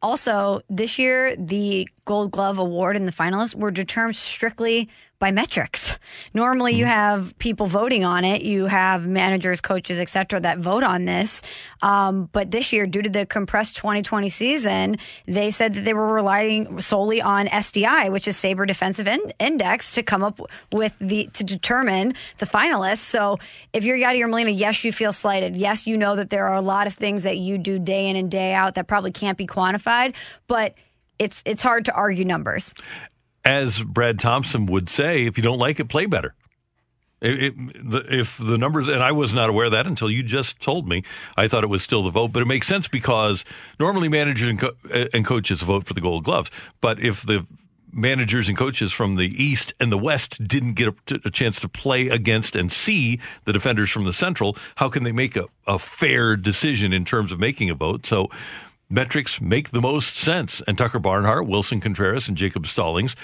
Also, 0.00 0.60
this 0.68 0.98
year, 0.98 1.34
the 1.36 1.88
Gold 2.04 2.30
Glove 2.30 2.58
Award 2.58 2.96
and 2.96 3.08
the 3.08 3.12
finalists 3.12 3.54
were 3.54 3.70
determined 3.70 4.16
strictly 4.16 4.88
by 5.24 5.30
metrics. 5.30 5.96
Normally, 6.34 6.74
you 6.74 6.84
have 6.84 7.38
people 7.38 7.66
voting 7.66 8.04
on 8.04 8.24
it. 8.24 8.42
You 8.42 8.66
have 8.66 9.06
managers, 9.06 9.62
coaches, 9.62 9.98
etc., 9.98 10.38
that 10.40 10.58
vote 10.58 10.82
on 10.82 11.06
this. 11.06 11.40
Um, 11.80 12.28
but 12.32 12.50
this 12.50 12.74
year, 12.74 12.86
due 12.86 13.00
to 13.00 13.08
the 13.08 13.24
compressed 13.24 13.74
2020 13.76 14.28
season, 14.28 14.98
they 15.26 15.50
said 15.50 15.72
that 15.72 15.86
they 15.86 15.94
were 15.94 16.12
relying 16.12 16.78
solely 16.78 17.22
on 17.22 17.46
SDI, 17.46 18.12
which 18.12 18.28
is 18.28 18.36
Saber 18.36 18.66
Defensive 18.66 19.08
in- 19.08 19.32
Index, 19.38 19.94
to 19.94 20.02
come 20.02 20.22
up 20.22 20.40
with 20.70 20.92
the 21.00 21.30
to 21.32 21.42
determine 21.42 22.12
the 22.36 22.44
finalists. 22.44 22.98
So, 22.98 23.38
if 23.72 23.82
you're 23.82 23.96
Yadier 23.96 24.28
Molina, 24.28 24.50
yes, 24.50 24.84
you 24.84 24.92
feel 24.92 25.12
slighted. 25.12 25.56
Yes, 25.56 25.86
you 25.86 25.96
know 25.96 26.16
that 26.16 26.28
there 26.28 26.48
are 26.48 26.54
a 26.54 26.60
lot 26.60 26.86
of 26.86 26.92
things 26.92 27.22
that 27.22 27.38
you 27.38 27.56
do 27.56 27.78
day 27.78 28.08
in 28.08 28.16
and 28.16 28.30
day 28.30 28.52
out 28.52 28.74
that 28.74 28.88
probably 28.88 29.12
can't 29.12 29.38
be 29.38 29.46
quantified, 29.46 30.14
but 30.48 30.74
it's 31.18 31.42
it's 31.46 31.62
hard 31.62 31.86
to 31.86 31.92
argue 31.94 32.26
numbers. 32.26 32.74
As 33.44 33.82
Brad 33.82 34.18
Thompson 34.18 34.66
would 34.66 34.88
say, 34.88 35.26
if 35.26 35.36
you 35.36 35.42
don't 35.42 35.58
like 35.58 35.80
it, 35.80 35.88
play 35.88 36.06
better. 36.06 36.34
It, 37.20 37.42
it, 37.42 37.90
the, 37.90 38.18
if 38.18 38.36
the 38.38 38.58
numbers, 38.58 38.88
and 38.88 39.02
I 39.02 39.12
was 39.12 39.32
not 39.32 39.48
aware 39.48 39.66
of 39.66 39.72
that 39.72 39.86
until 39.86 40.10
you 40.10 40.22
just 40.22 40.60
told 40.60 40.86
me, 40.86 41.04
I 41.36 41.48
thought 41.48 41.64
it 41.64 41.68
was 41.68 41.82
still 41.82 42.02
the 42.02 42.10
vote, 42.10 42.32
but 42.32 42.42
it 42.42 42.46
makes 42.46 42.66
sense 42.66 42.86
because 42.86 43.44
normally 43.80 44.08
managers 44.08 44.48
and, 44.48 44.58
co- 44.58 44.76
uh, 44.92 45.06
and 45.14 45.24
coaches 45.24 45.62
vote 45.62 45.86
for 45.86 45.94
the 45.94 46.02
gold 46.02 46.24
gloves. 46.24 46.50
But 46.82 47.00
if 47.00 47.22
the 47.22 47.46
managers 47.90 48.48
and 48.48 48.58
coaches 48.58 48.92
from 48.92 49.14
the 49.14 49.30
East 49.42 49.72
and 49.80 49.90
the 49.90 49.96
West 49.96 50.46
didn't 50.46 50.74
get 50.74 50.88
a, 50.88 51.20
a 51.24 51.30
chance 51.30 51.60
to 51.60 51.68
play 51.68 52.08
against 52.08 52.56
and 52.56 52.70
see 52.70 53.20
the 53.44 53.52
defenders 53.52 53.88
from 53.88 54.04
the 54.04 54.12
Central, 54.12 54.56
how 54.76 54.88
can 54.88 55.04
they 55.04 55.12
make 55.12 55.36
a, 55.36 55.46
a 55.66 55.78
fair 55.78 56.36
decision 56.36 56.92
in 56.92 57.04
terms 57.04 57.32
of 57.32 57.38
making 57.38 57.70
a 57.70 57.74
vote? 57.74 58.04
So 58.04 58.28
metrics 58.94 59.40
make 59.40 59.70
the 59.70 59.80
most 59.80 60.16
sense. 60.16 60.62
And 60.66 60.78
Tucker 60.78 61.00
Barnhart, 61.00 61.46
Willson 61.46 61.82
Contreras, 61.82 62.28
and 62.28 62.36
Jacob 62.36 62.66
Stallings, 62.66 63.16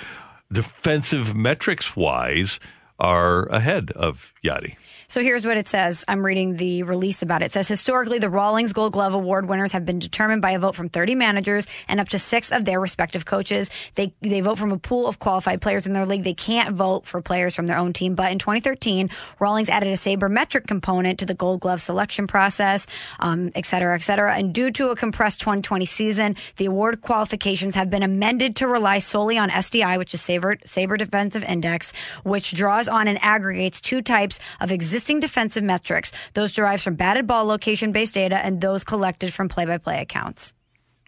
defensive 0.53 1.35
metrics 1.35 1.97
wise, 1.97 2.59
are 2.99 3.47
ahead 3.47 3.93
of 3.93 4.33
Yadi. 4.45 4.77
So 5.11 5.25
here's 5.25 5.45
what 5.45 5.57
it 5.57 5.67
says. 5.67 6.05
I'm 6.07 6.25
reading 6.25 6.57
the 6.57 6.85
release 6.85 7.21
about 7.21 7.43
it. 7.43 7.47
It 7.47 7.53
says 7.53 7.67
historically, 7.67 8.21
the 8.21 8.31
Rawlings 8.31 8.73
Gold 8.73 8.93
Glove 8.93 9.13
Award 9.13 9.49
winners 9.49 9.73
have 9.73 9.85
been 9.85 9.99
determined 9.99 10.41
by 10.41 10.53
a 10.53 10.59
vote 10.61 10.77
from 10.77 10.89
30 10.89 11.17
managers 11.17 11.67
and 11.89 11.99
up 11.99 12.09
to 12.11 12.19
six 12.21 12.53
of 12.53 12.65
their 12.65 12.79
respective 12.79 13.25
coaches. 13.25 13.71
They 13.97 14.15
they 14.21 14.41
vote 14.41 14.57
from 14.57 14.71
a 14.71 14.79
pool 14.79 15.09
of 15.09 15.19
qualified 15.19 15.61
players 15.61 15.85
in 15.85 15.95
their 15.95 16.07
league. 16.07 16.23
They 16.23 16.33
can't 16.33 16.77
vote 16.77 17.07
for 17.07 17.21
players 17.21 17.57
from 17.57 17.67
their 17.67 17.77
own 17.77 17.93
team. 17.93 18.15
But 18.15 18.31
in 18.31 18.39
2013, 18.39 19.11
Rawlings 19.41 19.69
added 19.69 19.89
a 19.89 19.97
sabermetric 19.97 20.69
component 20.69 21.19
to 21.19 21.27
the 21.27 21.35
Gold 21.35 21.59
Glove 21.59 21.81
selection 21.81 22.29
process, 22.29 22.87
um, 23.19 23.51
et 23.57 23.67
cetera, 23.67 23.97
et 23.97 24.05
cetera. 24.05 24.37
And 24.37 24.55
due 24.55 24.71
to 24.71 24.91
a 24.91 24.97
compressed 24.97 25.41
2020 25.41 25.87
season, 25.87 26.37
the 26.57 26.67
award 26.67 27.01
qualifications 27.01 27.75
have 27.75 27.91
been 27.91 28.05
amended 28.05 28.55
to 28.57 28.69
rely 28.69 29.01
solely 29.01 29.37
on 29.37 29.51
SDI, 29.51 29.99
which 29.99 30.15
is 30.15 30.21
Saber 30.21 30.59
Saber 30.65 30.97
Defensive 30.97 31.43
Index, 31.43 31.93
which 32.23 32.55
draws 32.55 32.87
on 32.87 33.09
and 33.09 33.19
aggregates 33.21 33.81
two 33.81 34.03
types 34.03 34.39
of 34.61 34.71
existing 34.71 35.00
defensive 35.05 35.65
metrics. 35.65 36.13
Those 36.35 36.53
derived 36.53 36.83
from 36.83 36.95
batted 36.95 37.27
ball 37.27 37.45
location 37.45 37.93
based 37.93 38.15
data 38.15 38.37
and 38.45 38.61
those 38.61 38.85
collected 38.85 39.33
from 39.33 39.49
play 39.49 39.65
by 39.65 39.79
play 39.79 40.01
accounts. 40.01 40.53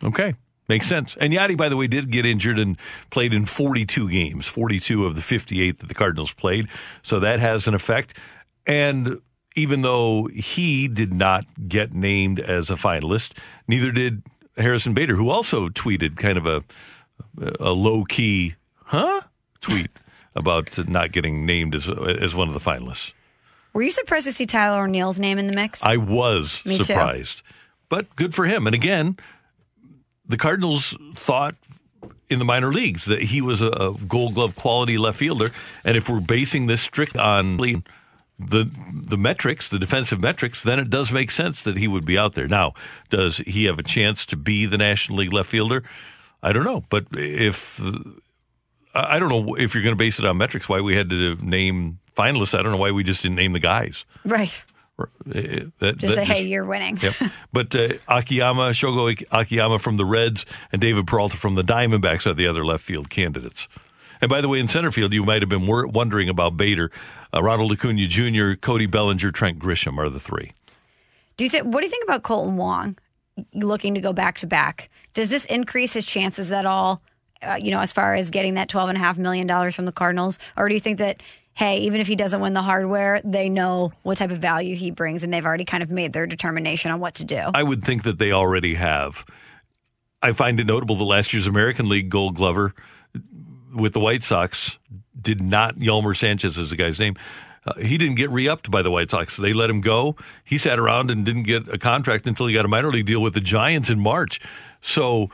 Okay. 0.02 0.35
Makes 0.68 0.87
sense. 0.87 1.16
And 1.20 1.33
Yadi, 1.33 1.57
by 1.57 1.68
the 1.68 1.76
way, 1.76 1.87
did 1.87 2.11
get 2.11 2.24
injured 2.24 2.59
and 2.59 2.78
played 3.11 3.35
in 3.35 3.46
42 3.46 4.09
games, 4.09 4.46
42 4.46 5.05
of 5.05 5.16
the 5.16 5.20
58 5.20 5.81
that 5.81 5.88
the 5.88 5.94
Cardinals 5.94 6.33
played. 6.33 6.68
So 7.02 7.20
that 7.20 7.40
has 7.40 7.66
an 7.66 7.74
effect. 7.74 8.16
And 8.66 9.20
even 9.57 9.83
though 9.83 10.28
he 10.33 10.88
did 10.88 11.12
not 11.12 11.44
get 11.68 11.92
named 11.92 12.40
as 12.40 12.70
a 12.70 12.76
finalist, 12.76 13.33
neither 13.66 13.90
did 13.90 14.22
Harrison 14.57 14.94
Bader, 14.94 15.16
who 15.16 15.31
also 15.31 15.68
tweeted 15.68 16.16
kind 16.16 16.38
of 16.38 16.46
a, 16.46 16.62
a 17.61 17.72
low 17.72 18.05
key, 18.05 18.55
huh? 18.85 19.22
tweet 19.61 19.90
about 20.35 20.76
not 20.88 21.12
getting 21.12 21.46
named 21.46 21.74
as 21.74 21.88
as 21.88 22.35
one 22.35 22.48
of 22.48 22.55
the 22.55 22.61
finalists. 22.61 23.12
Were 23.73 23.83
you 23.83 23.91
surprised 23.91 24.27
to 24.27 24.33
see 24.33 24.47
Tyler 24.47 24.85
O'Neill's 24.85 25.19
name 25.19 25.39
in 25.39 25.47
the 25.47 25.55
mix? 25.55 25.83
I 25.83 25.97
was 25.97 26.63
Me 26.65 26.79
too. 26.79 26.85
surprised, 26.85 27.43
but 27.89 28.15
good 28.17 28.35
for 28.35 28.45
him. 28.45 28.67
And 28.67 28.75
again, 28.75 29.17
the 30.27 30.37
Cardinals 30.37 30.97
thought 31.15 31.55
in 32.29 32.39
the 32.39 32.45
minor 32.45 32.73
leagues 32.73 33.05
that 33.07 33.23
he 33.23 33.41
was 33.41 33.61
a, 33.63 33.69
a 33.69 33.95
Gold 33.95 34.35
Glove 34.35 34.57
quality 34.57 34.99
left 34.99 35.19
fielder, 35.19 35.51
and 35.85 35.97
if 35.97 36.09
we're 36.09 36.21
basing 36.21 36.67
this 36.67 36.81
strict 36.81 37.17
on 37.17 37.57
the 37.59 37.83
the 38.39 39.17
metrics, 39.17 39.69
the 39.69 39.79
defensive 39.79 40.21
metrics, 40.21 40.63
then 40.63 40.79
it 40.79 40.91
does 40.91 41.13
make 41.13 41.31
sense 41.31 41.63
that 41.63 41.77
he 41.77 41.87
would 41.87 42.05
be 42.05 42.19
out 42.19 42.35
there. 42.35 42.49
Now, 42.49 42.75
does 43.11 43.39
he 43.39 43.65
have 43.65 43.79
a 43.79 43.83
chance 43.83 44.27
to 44.27 44.37
be 44.37 44.67
the 44.67 44.79
National 44.79 45.19
League 45.19 45.33
left 45.33 45.49
fielder? 45.49 45.85
I 46.43 46.53
don't 46.53 46.65
know, 46.65 46.83
but 46.89 47.07
if 47.13 47.81
I 48.95 49.19
don't 49.19 49.29
know 49.29 49.55
if 49.55 49.75
you're 49.75 49.83
going 49.83 49.95
to 49.95 49.99
base 49.99 50.19
it 50.19 50.25
on 50.25 50.37
metrics, 50.39 50.69
why 50.69 50.81
we 50.81 50.97
had 50.97 51.09
to 51.11 51.37
name 51.37 51.99
finalists. 52.16 52.59
I 52.59 52.62
don't 52.62 52.72
know 52.72 52.79
why 52.79 52.90
we 52.90 53.03
just 53.05 53.22
didn't 53.22 53.37
name 53.37 53.53
the 53.53 53.59
guys. 53.61 54.05
right. 54.25 54.62
That- 55.27 55.72
Just 55.96 56.01
that 56.01 56.14
say, 56.14 56.25
hey, 56.25 56.46
you're 56.46 56.64
winning. 56.64 56.98
Yep. 57.03 57.14
But 57.53 57.75
uh, 57.75 57.94
Akiyama, 58.09 58.70
Shogo 58.70 59.25
Akiyama 59.33 59.79
from 59.79 59.96
the 59.96 60.05
Reds, 60.05 60.46
and 60.70 60.81
David 60.81 61.07
Peralta 61.07 61.37
from 61.37 61.55
the 61.55 61.62
Diamondbacks 61.62 62.27
are 62.27 62.35
the 62.35 62.46
other 62.46 62.64
left 62.64 62.85
field 62.85 63.11
candidates. 63.11 63.68
And 64.20 64.29
by 64.29 64.40
the 64.40 64.48
way, 64.48 64.61
in 64.61 64.68
center 64.68 64.92
field, 64.92 65.12
you 65.12 65.25
might 65.25 65.42
have 65.42 65.48
been 65.48 65.66
wondering 65.66 66.29
about 66.29 66.57
Bader. 66.57 66.92
Uh, 67.35 67.42
Ronald 67.42 67.72
Acuna 67.72 68.07
Jr., 68.07 68.53
Cody 68.55 68.87
Bellinger, 68.87 69.33
Trent 69.33 69.59
Grisham 69.59 69.98
are 69.98 70.09
the 70.09 70.20
three. 70.20 70.53
Do 71.37 71.44
you 71.44 71.51
think? 71.51 71.64
What 71.66 71.81
do 71.81 71.87
you 71.87 71.90
think 71.90 72.05
about 72.05 72.22
Kolten 72.22 72.55
Wong 72.55 72.96
looking 73.55 73.94
to 73.94 74.01
go 74.01 74.12
back 74.12 74.37
to 74.38 74.46
back? 74.46 74.88
Does 75.14 75.29
this 75.31 75.44
increase 75.46 75.92
his 75.94 76.07
chances 76.07 76.53
at 76.53 76.64
all? 76.66 77.03
Uh, 77.42 77.57
you 77.61 77.72
know, 77.72 77.81
as 77.81 77.90
far 77.92 78.14
as 78.14 78.31
getting 78.31 78.55
that 78.55 78.68
twelve 78.68 78.88
and 78.88 78.96
a 78.96 79.01
half 79.01 79.18
million 79.18 79.46
dollars 79.48 79.75
from 79.75 79.87
the 79.87 79.92
Cardinals, 79.92 80.38
or 80.57 80.68
do 80.68 80.75
you 80.75 80.81
think 80.81 80.98
that? 80.98 81.20
Hey, 81.55 81.79
even 81.81 82.01
if 82.01 82.07
he 82.07 82.17
doesn't 82.17 82.41
win 82.41 82.55
the 82.55 82.62
hardware, 82.62 83.21
they 83.25 83.49
know 83.49 83.93
what 84.03 84.19
type 84.19 84.31
of 84.31 84.38
value 84.38 84.75
he 84.75 84.91
brings, 84.91 85.23
and 85.23 85.33
they've 85.33 85.45
already 85.45 85.67
kind 85.67 85.83
of 85.83 85.91
made 85.91 86.12
their 86.12 86.27
determination 86.27 86.91
on 86.91 86.99
what 86.99 87.15
to 87.17 87.25
do. 87.25 87.51
I 87.55 87.62
would 87.62 87.85
think 87.85 88.05
that 88.05 88.19
they 88.19 88.33
already 88.33 88.75
have. 88.75 89.25
I 90.23 90.33
find 90.33 90.59
it 90.61 90.67
notable 90.67 90.97
that 90.97 91.05
last 91.05 91.33
year's 91.33 91.47
American 91.47 91.88
League 91.88 92.09
Gold 92.09 92.37
Glover 92.37 92.75
with 93.75 93.93
the 93.93 94.01
White 94.01 94.23
Sox 94.23 94.79
did 95.21 95.41
not 95.41 95.77
Yolmer 95.77 96.17
Sanchez 96.17 96.57
is 96.57 96.71
the 96.71 96.77
guy's 96.77 96.99
name. 96.99 97.17
Uh, 97.65 97.75
he 97.75 97.97
didn't 97.97 98.17
get 98.17 98.31
re-upped 98.31 98.71
by 98.71 98.83
the 98.83 98.91
White 98.91 99.11
Sox. 99.11 99.37
They 99.37 99.53
let 99.53 99.71
him 99.71 99.81
go. 99.81 100.17
He 100.45 100.59
sat 100.59 100.79
around 100.79 101.11
and 101.11 101.25
didn't 101.25 101.45
get 101.45 101.69
a 101.69 101.79
contract 101.79 102.27
until 102.27 102.47
he 102.47 102.55
got 102.55 102.65
a 102.65 102.69
minor 102.69 102.91
league 102.91 103.07
deal 103.07 103.23
with 103.23 103.35
the 103.35 103.41
Giants 103.41 103.88
in 103.88 104.01
March. 104.01 104.41
So 104.81 105.31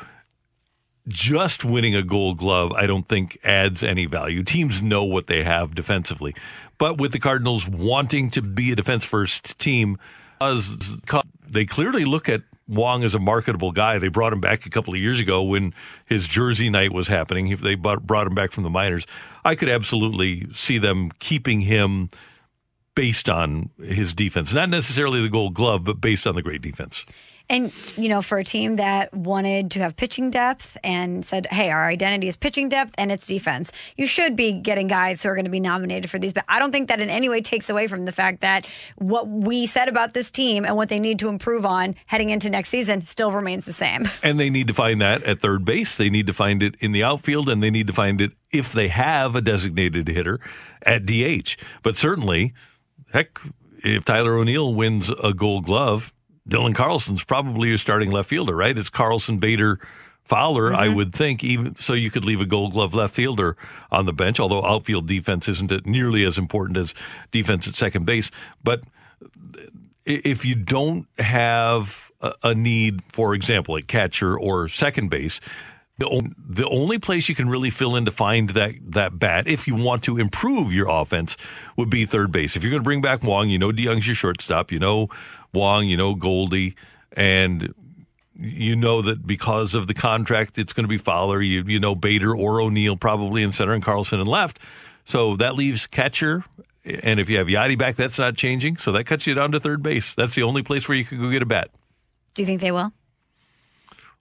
just 1.08 1.64
winning 1.64 1.94
a 1.94 2.02
gold 2.02 2.38
glove, 2.38 2.72
I 2.72 2.86
don't 2.86 3.08
think 3.08 3.38
adds 3.42 3.82
any 3.82 4.06
value. 4.06 4.42
Teams 4.42 4.80
know 4.80 5.04
what 5.04 5.26
they 5.26 5.42
have 5.42 5.74
defensively. 5.74 6.34
But 6.76 6.98
with 6.98 7.12
the 7.12 7.18
Cardinals 7.18 7.66
wanting 7.66 8.30
to 8.30 8.42
be 8.42 8.70
a 8.70 8.76
defense 8.76 9.04
first 9.04 9.58
team, 9.58 9.98
as 10.40 10.76
they 11.48 11.66
clearly 11.66 12.04
look 12.04 12.28
at 12.28 12.42
Wong 12.68 13.02
as 13.02 13.14
a 13.14 13.18
marketable 13.18 13.72
guy. 13.72 13.98
They 13.98 14.08
brought 14.08 14.32
him 14.32 14.40
back 14.40 14.66
a 14.66 14.70
couple 14.70 14.94
of 14.94 15.00
years 15.00 15.18
ago 15.18 15.42
when 15.42 15.74
his 16.04 16.26
jersey 16.26 16.68
night 16.68 16.92
was 16.92 17.08
happening. 17.08 17.56
They 17.56 17.74
brought 17.74 18.26
him 18.26 18.34
back 18.34 18.52
from 18.52 18.64
the 18.64 18.70
minors. 18.70 19.06
I 19.44 19.54
could 19.54 19.70
absolutely 19.70 20.48
see 20.52 20.78
them 20.78 21.10
keeping 21.18 21.62
him 21.62 22.10
based 22.94 23.30
on 23.30 23.70
his 23.82 24.12
defense. 24.12 24.52
Not 24.52 24.68
necessarily 24.68 25.22
the 25.22 25.28
gold 25.28 25.54
glove, 25.54 25.84
but 25.84 26.00
based 26.00 26.26
on 26.26 26.34
the 26.34 26.42
great 26.42 26.60
defense. 26.60 27.06
And, 27.50 27.72
you 27.96 28.08
know, 28.08 28.20
for 28.20 28.38
a 28.38 28.44
team 28.44 28.76
that 28.76 29.12
wanted 29.14 29.70
to 29.72 29.80
have 29.80 29.96
pitching 29.96 30.30
depth 30.30 30.76
and 30.84 31.24
said, 31.24 31.46
hey, 31.46 31.70
our 31.70 31.88
identity 31.88 32.28
is 32.28 32.36
pitching 32.36 32.68
depth 32.68 32.94
and 32.98 33.10
it's 33.10 33.26
defense, 33.26 33.72
you 33.96 34.06
should 34.06 34.36
be 34.36 34.52
getting 34.52 34.86
guys 34.86 35.22
who 35.22 35.30
are 35.30 35.34
going 35.34 35.46
to 35.46 35.50
be 35.50 35.60
nominated 35.60 36.10
for 36.10 36.18
these. 36.18 36.32
But 36.32 36.44
I 36.48 36.58
don't 36.58 36.72
think 36.72 36.88
that 36.88 37.00
in 37.00 37.08
any 37.08 37.28
way 37.28 37.40
takes 37.40 37.70
away 37.70 37.86
from 37.86 38.04
the 38.04 38.12
fact 38.12 38.42
that 38.42 38.68
what 38.96 39.26
we 39.28 39.66
said 39.66 39.88
about 39.88 40.14
this 40.14 40.30
team 40.30 40.64
and 40.64 40.76
what 40.76 40.88
they 40.88 40.98
need 40.98 41.18
to 41.20 41.28
improve 41.28 41.64
on 41.64 41.94
heading 42.06 42.30
into 42.30 42.50
next 42.50 42.68
season 42.68 43.00
still 43.00 43.32
remains 43.32 43.64
the 43.64 43.72
same. 43.72 44.08
And 44.20 44.38
they 44.38 44.50
need 44.50 44.66
to 44.68 44.74
find 44.74 45.00
that 45.00 45.22
at 45.22 45.40
third 45.40 45.64
base. 45.64 45.96
They 45.96 46.10
need 46.10 46.26
to 46.26 46.34
find 46.34 46.62
it 46.62 46.74
in 46.80 46.92
the 46.92 47.02
outfield, 47.02 47.48
and 47.48 47.62
they 47.62 47.70
need 47.70 47.86
to 47.86 47.92
find 47.92 48.20
it 48.20 48.32
if 48.52 48.72
they 48.72 48.88
have 48.88 49.34
a 49.34 49.40
designated 49.40 50.08
hitter 50.08 50.38
at 50.82 51.06
DH. 51.06 51.56
But 51.82 51.96
certainly, 51.96 52.52
heck, 53.12 53.38
if 53.84 54.04
Tyler 54.04 54.34
O'Neill 54.34 54.74
wins 54.74 55.10
a 55.22 55.32
gold 55.32 55.64
glove, 55.64 56.12
Dylan 56.48 56.74
Carlson's 56.74 57.24
probably 57.24 57.68
your 57.68 57.78
starting 57.78 58.10
left 58.10 58.28
fielder, 58.28 58.54
right? 58.54 58.76
It's 58.76 58.88
Carlson, 58.88 59.38
Bader, 59.38 59.78
Fowler, 60.24 60.74
I 60.74 60.86
mm-hmm. 60.86 60.96
would 60.96 61.14
think. 61.14 61.44
Even 61.44 61.76
so, 61.76 61.92
you 61.92 62.10
could 62.10 62.24
leave 62.24 62.40
a 62.40 62.46
Gold 62.46 62.72
Glove 62.72 62.94
left 62.94 63.14
fielder 63.14 63.56
on 63.90 64.06
the 64.06 64.12
bench. 64.12 64.40
Although 64.40 64.64
outfield 64.64 65.06
defense 65.06 65.48
isn't 65.48 65.86
nearly 65.86 66.24
as 66.24 66.38
important 66.38 66.76
as 66.78 66.94
defense 67.30 67.66
at 67.66 67.74
second 67.74 68.06
base. 68.06 68.30
But 68.62 68.82
if 70.04 70.44
you 70.44 70.54
don't 70.54 71.06
have 71.18 72.08
a, 72.42 72.54
need, 72.54 73.02
for 73.12 73.34
example, 73.34 73.76
at 73.76 73.86
catcher 73.86 74.38
or 74.38 74.68
second 74.68 75.08
base. 75.08 75.40
The, 75.98 76.06
on- 76.06 76.36
the 76.38 76.68
only 76.68 76.98
place 76.98 77.28
you 77.28 77.34
can 77.34 77.48
really 77.48 77.70
fill 77.70 77.96
in 77.96 78.04
to 78.04 78.12
find 78.12 78.50
that, 78.50 78.74
that 78.92 79.18
bat, 79.18 79.48
if 79.48 79.66
you 79.66 79.74
want 79.74 80.04
to 80.04 80.16
improve 80.16 80.72
your 80.72 80.88
offense, 80.88 81.36
would 81.76 81.90
be 81.90 82.06
third 82.06 82.30
base. 82.30 82.56
If 82.56 82.62
you're 82.62 82.70
going 82.70 82.82
to 82.82 82.84
bring 82.84 83.00
back 83.00 83.24
Wong, 83.24 83.48
you 83.48 83.58
know 83.58 83.70
DeJong's 83.70 84.06
your 84.06 84.14
shortstop, 84.14 84.70
you 84.70 84.78
know 84.78 85.08
Wong, 85.52 85.86
you 85.86 85.96
know 85.96 86.14
Goldie, 86.14 86.76
and 87.12 87.74
you 88.34 88.76
know 88.76 89.02
that 89.02 89.26
because 89.26 89.74
of 89.74 89.86
the 89.86 89.94
contract, 89.94 90.58
it's 90.58 90.72
going 90.72 90.84
to 90.84 90.88
be 90.88 90.98
Fowler. 90.98 91.40
You 91.42 91.64
you 91.66 91.80
know 91.80 91.94
Bader 91.94 92.34
or 92.34 92.60
O'Neill 92.60 92.96
probably 92.96 93.42
in 93.42 93.52
center 93.52 93.72
and 93.72 93.82
Carlson 93.82 94.20
in 94.20 94.26
left. 94.26 94.58
So 95.04 95.36
that 95.36 95.54
leaves 95.54 95.86
catcher. 95.86 96.44
And 96.84 97.18
if 97.18 97.28
you 97.28 97.38
have 97.38 97.48
Yadi 97.48 97.76
back, 97.76 97.96
that's 97.96 98.18
not 98.18 98.36
changing. 98.36 98.76
So 98.76 98.92
that 98.92 99.04
cuts 99.04 99.26
you 99.26 99.34
down 99.34 99.52
to 99.52 99.60
third 99.60 99.82
base. 99.82 100.14
That's 100.14 100.34
the 100.34 100.42
only 100.42 100.62
place 100.62 100.88
where 100.88 100.96
you 100.96 101.04
could 101.04 101.18
go 101.18 101.30
get 101.30 101.42
a 101.42 101.46
bat. 101.46 101.70
Do 102.34 102.42
you 102.42 102.46
think 102.46 102.60
they 102.60 102.70
will? 102.70 102.92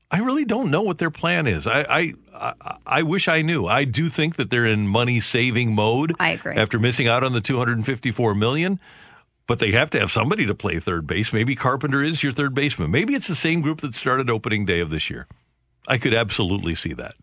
I 0.10 0.20
really 0.20 0.46
don't 0.46 0.72
know 0.72 0.82
what 0.82 0.98
their 0.98 1.12
plan 1.12 1.48
is. 1.48 1.68
I, 1.68 1.82
I 1.82 2.14
I 2.34 2.78
I 2.86 3.04
wish 3.04 3.28
I 3.28 3.42
knew. 3.42 3.66
I 3.68 3.84
do 3.84 4.10
think 4.10 4.38
that 4.38 4.50
they're 4.50 4.66
in 4.66 4.88
money 4.88 5.20
saving 5.20 5.76
mode. 5.76 6.16
I 6.20 6.30
agree. 6.30 6.56
After 6.56 6.80
missing 6.80 7.08
out 7.08 7.24
on 7.24 7.34
the 7.34 7.42
254 7.42 8.34
million, 8.34 8.80
but 9.48 9.60
they 9.60 9.72
have 9.72 9.90
to 9.92 10.00
have 10.00 10.12
somebody 10.12 10.46
to 10.46 10.54
play 10.54 10.80
third 10.80 11.08
base. 11.08 11.34
Maybe 11.34 11.56
Carpenter 11.56 12.04
is 12.04 12.22
your 12.22 12.34
third 12.34 12.54
baseman. 12.54 12.92
Maybe 12.92 13.16
it's 13.16 13.28
the 13.28 13.36
same 13.36 13.62
group 13.62 13.82
that 13.82 13.96
started 13.96 14.30
opening 14.30 14.66
day 14.66 14.82
of 14.82 14.90
this 14.90 15.10
year. 15.10 15.28
I 15.88 15.98
could 15.98 16.14
absolutely 16.14 16.76
see 16.76 16.94
that. 16.94 17.16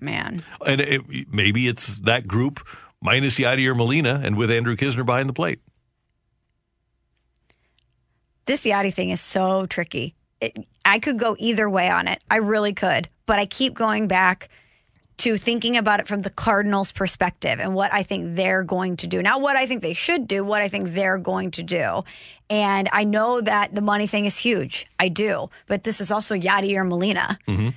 Man. 0.00 0.44
And 0.64 0.80
it, 0.80 1.32
maybe 1.32 1.66
it's 1.68 1.98
that 1.98 2.26
group 2.26 2.66
minus 3.02 3.38
Yadier 3.38 3.76
Molina 3.76 4.20
and 4.24 4.36
with 4.36 4.50
Andrew 4.50 4.76
Knizner 4.76 5.04
behind 5.04 5.28
the 5.28 5.34
plate. 5.34 5.60
This 8.46 8.64
Yachty 8.64 8.94
thing 8.94 9.10
is 9.10 9.20
so 9.20 9.66
tricky. 9.66 10.14
It, 10.40 10.66
I 10.84 11.00
could 11.00 11.18
go 11.18 11.36
either 11.38 11.68
way 11.68 11.90
on 11.90 12.08
it. 12.08 12.22
I 12.30 12.36
really 12.36 12.72
could. 12.72 13.08
But 13.26 13.38
I 13.38 13.46
keep 13.46 13.74
going 13.74 14.08
back 14.08 14.48
to 15.20 15.36
thinking 15.36 15.76
about 15.76 16.00
it 16.00 16.08
from 16.08 16.22
the 16.22 16.30
Cardinals' 16.30 16.92
perspective 16.92 17.60
and 17.60 17.74
what 17.74 17.92
I 17.92 18.02
think 18.02 18.36
they're 18.36 18.62
going 18.62 18.96
to 18.98 19.06
do. 19.06 19.22
Not 19.22 19.40
what 19.40 19.56
I 19.56 19.66
think 19.66 19.82
they 19.82 19.92
should 19.92 20.26
do, 20.26 20.44
what 20.44 20.62
I 20.62 20.68
think 20.68 20.92
they're 20.92 21.18
going 21.18 21.50
to 21.52 21.62
do. 21.62 22.04
And 22.48 22.88
I 22.92 23.04
know 23.04 23.40
that 23.40 23.74
the 23.74 23.80
money 23.80 24.06
thing 24.06 24.24
is 24.24 24.36
huge. 24.36 24.86
I 24.98 25.08
do. 25.08 25.50
But 25.66 25.84
this 25.84 26.00
is 26.00 26.10
also 26.10 26.34
Yadier 26.34 26.86
Molina. 26.86 27.38
Mm-hmm. 27.46 27.68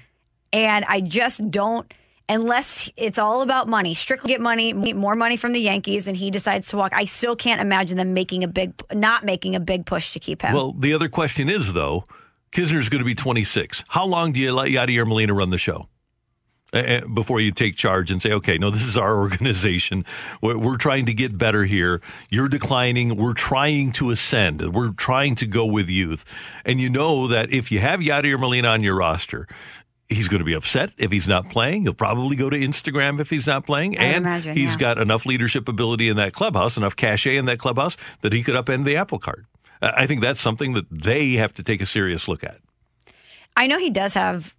And 0.52 0.86
I 0.86 1.02
just 1.02 1.50
don't, 1.52 1.92
unless 2.30 2.90
it's 2.96 3.20
all 3.20 3.42
about 3.42 3.68
money, 3.68 3.94
strictly 3.94 4.30
get 4.30 4.42
money, 4.42 4.74
more 4.74 5.16
money 5.16 5.36
from 5.36 5.52
the 5.52 5.60
Yankees, 5.60 6.08
and 6.08 6.16
he 6.16 6.32
decides 6.32 6.68
to 6.70 6.78
walk. 6.78 6.94
I 6.94 7.06
still 7.06 7.36
can't 7.36 7.62
imagine 7.62 7.98
them 7.98 8.14
making 8.14 8.44
a 8.44 8.48
big, 8.48 8.74
not 8.94 9.26
making 9.26 9.56
a 9.56 9.60
big 9.60 9.86
push 9.86 10.14
to 10.14 10.20
keep 10.20 10.42
him. 10.42 10.54
Well, 10.54 10.74
the 10.74 10.94
other 10.94 11.10
question 11.10 11.50
is 11.50 11.74
though, 11.74 12.06
Knizner's 12.52 12.88
going 12.88 13.00
to 13.00 13.06
be 13.06 13.16
26. 13.16 13.84
How 13.90 14.06
long 14.06 14.32
do 14.32 14.40
you 14.40 14.54
let 14.54 14.70
Yadier 14.70 15.06
Molina 15.06 15.34
run 15.34 15.50
the 15.50 15.58
show? 15.58 15.90
Before 17.14 17.40
you 17.40 17.52
take 17.52 17.76
charge 17.76 18.10
and 18.10 18.20
say, 18.20 18.32
okay, 18.32 18.58
no, 18.58 18.72
this 18.72 18.88
is 18.88 18.98
our 18.98 19.16
organization. 19.20 20.06
We're, 20.42 20.58
we're 20.58 20.78
trying 20.78 21.06
to 21.06 21.14
get 21.14 21.38
better 21.38 21.66
here. 21.66 22.02
You're 22.30 22.50
declining. 22.50 23.16
We're 23.16 23.34
trying 23.34 23.92
to 23.94 24.10
ascend. 24.10 24.74
We're 24.74 24.90
trying 24.90 25.36
to 25.36 25.46
go 25.46 25.66
with 25.66 25.88
youth. 25.88 26.26
And 26.66 26.82
you 26.82 26.90
know 26.90 27.28
that 27.28 27.52
if 27.52 27.72
you 27.72 27.80
have 27.80 28.00
Yadier 28.00 28.40
Molina 28.40 28.70
on 28.70 28.82
your 28.82 28.96
roster, 28.96 29.48
he's 30.10 30.28
going 30.28 30.40
to 30.40 30.46
be 30.46 30.54
upset 30.54 30.92
if 30.98 31.12
he's 31.12 31.28
not 31.28 31.50
playing. 31.50 31.84
He'll 31.84 31.94
probably 31.94 32.36
go 32.36 32.50
to 32.50 32.58
Instagram 32.58 33.20
if 33.20 33.30
he's 33.30 33.48
not 33.48 33.66
playing. 33.66 33.98
I'd 33.98 34.04
and 34.04 34.26
imagine, 34.26 34.56
he's 34.56 34.72
yeah. 34.72 34.78
got 34.78 34.98
enough 34.98 35.26
leadership 35.26 35.68
ability 35.68 36.10
in 36.10 36.18
that 36.18 36.34
clubhouse, 36.34 36.78
enough 36.78 36.96
cachet 36.96 37.38
in 37.38 37.46
that 37.46 37.60
clubhouse 37.60 37.98
that 38.22 38.34
he 38.34 38.44
could 38.44 38.56
upend 38.56 38.86
the 38.86 38.96
apple 38.96 39.20
cart. 39.20 39.46
I 39.82 40.08
think 40.08 40.22
that's 40.22 40.40
something 40.40 40.74
that 40.74 40.86
they 40.90 41.34
have 41.34 41.54
to 41.56 41.64
take 41.64 41.82
a 41.82 41.86
serious 41.86 42.28
look 42.28 42.44
at. 42.44 42.58
I 43.56 43.68
know 43.68 43.78
he 43.78 43.90
does 43.90 44.14
have, 44.14 44.56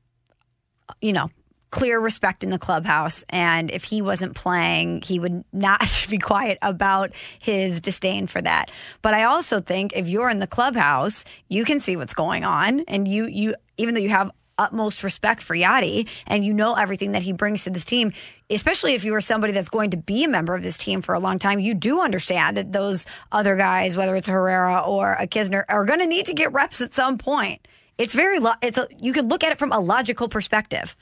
you 1.00 1.12
know, 1.12 1.31
clear 1.75 1.99
respect 1.99 2.44
in 2.44 2.51
the 2.51 2.59
clubhouse. 2.59 3.25
And 3.31 3.69
if 3.69 3.83
he 3.83 4.01
wasn't 4.01 4.37
playing, 4.37 5.03
he 5.03 5.19
would 5.19 5.44
not 5.53 6.07
be 6.09 6.19
quiet 6.19 6.57
about 6.63 7.11
his 7.40 7.81
disdain 7.81 8.29
for 8.29 8.40
that. 8.40 8.71
But 9.03 9.15
I 9.15 9.25
also 9.25 9.61
think 9.61 9.92
if 9.92 10.09
you're 10.09 10.31
in 10.31 10.38
the 10.38 10.46
clubhouse, 10.46 11.25
you 11.48 11.65
can 11.65 11.81
see 11.81 11.96
what's 11.96 12.15
going 12.15 12.44
on. 12.44 12.85
And 12.87 13.09
you, 13.09 13.27
you, 13.27 13.57
even 13.77 13.94
though 13.94 14.01
you 14.01 14.11
have 14.11 14.31
utmost 14.57 15.03
respect 15.03 15.42
for 15.42 15.57
Yadi 15.57 16.07
and 16.29 16.44
you 16.44 16.53
know 16.53 16.75
everything 16.75 17.11
that 17.11 17.25
he 17.25 17.33
brings 17.33 17.65
to 17.65 17.71
this 17.71 17.85
team, 17.85 18.13
especially 18.48 18.94
if 18.94 19.03
you 19.03 19.13
are 19.17 19.21
somebody 19.21 19.53
that's 19.53 19.69
going 19.69 19.90
to 19.90 19.96
be 19.96 20.23
a 20.23 20.29
member 20.29 20.55
of 20.55 20.63
this 20.63 20.79
team 20.79 21.03
for 21.03 21.13
a 21.13 21.19
long 21.19 21.40
time, 21.40 21.59
you 21.59 21.75
do 21.75 22.01
understand 22.01 22.57
that 22.57 22.71
those 22.71 23.05
other 23.33 23.57
guys, 23.57 23.96
whether 23.96 24.15
it's 24.15 24.29
Herrera 24.29 24.79
or 24.79 25.15
a 25.15 25.27
Knizner, 25.27 25.65
are 25.69 25.85
going 25.85 25.98
to 25.98 26.07
need 26.07 26.27
to 26.27 26.35
get 26.35 26.53
reps 26.53 26.81
at 26.81 26.94
some 26.94 27.19
point. 27.19 27.67
It's 27.98 28.15
very, 28.15 28.38
lo- 28.38 28.55
it's 28.63 28.79
a, 28.79 28.87
you 29.01 29.13
can 29.13 29.29
look 29.29 29.42
at 29.42 29.51
it 29.51 29.59
from 29.59 29.73
a 29.73 29.81
logical 29.81 30.29
perspective. 30.29 30.94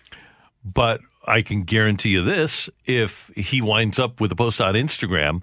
But 0.64 1.00
I 1.26 1.42
can 1.42 1.62
guarantee 1.62 2.10
you 2.10 2.24
this: 2.24 2.68
if 2.84 3.30
he 3.36 3.60
winds 3.62 3.98
up 3.98 4.20
with 4.20 4.30
a 4.32 4.36
post 4.36 4.60
on 4.60 4.74
Instagram 4.74 5.42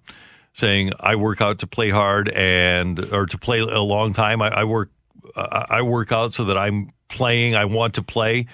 saying, 0.54 0.92
"I 1.00 1.16
work 1.16 1.42
out 1.42 1.60
to 1.60 1.68
play 1.68 1.90
hard 1.90 2.30
and 2.30 3.00
or 3.14 3.26
to 3.26 3.38
play 3.38 3.60
a 3.60 3.80
long 3.82 4.14
time. 4.14 4.42
I, 4.42 4.50
I 4.50 4.64
work, 4.64 4.92
uh, 5.36 5.66
I 5.70 5.82
work 5.82 6.12
out 6.12 6.34
so 6.34 6.46
that 6.46 6.58
I'm 6.58 6.92
playing. 7.10 7.56
I 7.56 7.66
want 7.66 7.96
to 7.96 8.02
play." 8.04 8.48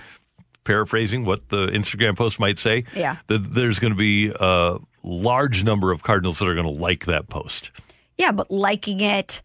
Paraphrasing 0.63 1.26
what 1.26 1.49
the 1.49 1.68
Instagram 1.68 2.18
post 2.18 2.39
might 2.39 2.57
say, 2.57 2.86
Yeah. 2.95 3.18
that 3.28 3.53
there's 3.53 3.78
going 3.78 3.93
to 3.93 3.97
be 3.97 4.32
a 4.39 4.78
large 5.03 5.63
number 5.63 5.91
of 5.91 6.01
Cardinals 6.01 6.39
that 6.39 6.47
are 6.47 6.55
going 6.55 6.66
to 6.66 6.82
like 6.82 7.05
that 7.05 7.30
post. 7.30 7.70
Yeah, 8.18 8.32
but 8.32 8.49
liking 8.49 8.99
it 8.99 9.43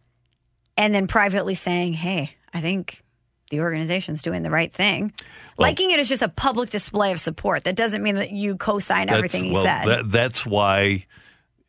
and 0.79 0.95
then 0.95 1.07
privately 1.07 1.55
saying, 1.55 1.93
hey, 1.93 2.37
I 2.55 2.63
think 2.63 3.03
the 3.51 3.61
organization's 3.61 4.23
doing 4.23 4.43
the 4.43 4.51
right 4.51 4.73
thing. 4.73 5.13
liking 5.59 5.91
it 5.91 5.99
is 5.99 6.09
just 6.09 6.23
a 6.23 6.29
public 6.29 6.71
display 6.71 7.13
of 7.13 7.21
support. 7.21 7.65
That 7.65 7.77
doesn't 7.77 8.03
mean 8.03 8.15
that 8.15 8.31
you 8.31 8.57
co 8.57 8.79
sign 8.79 9.11
everything 9.11 9.45
he 9.45 9.51
well, 9.51 9.65
said. 9.65 9.85
That, 9.85 10.11
that's 10.11 10.47
why, 10.47 11.07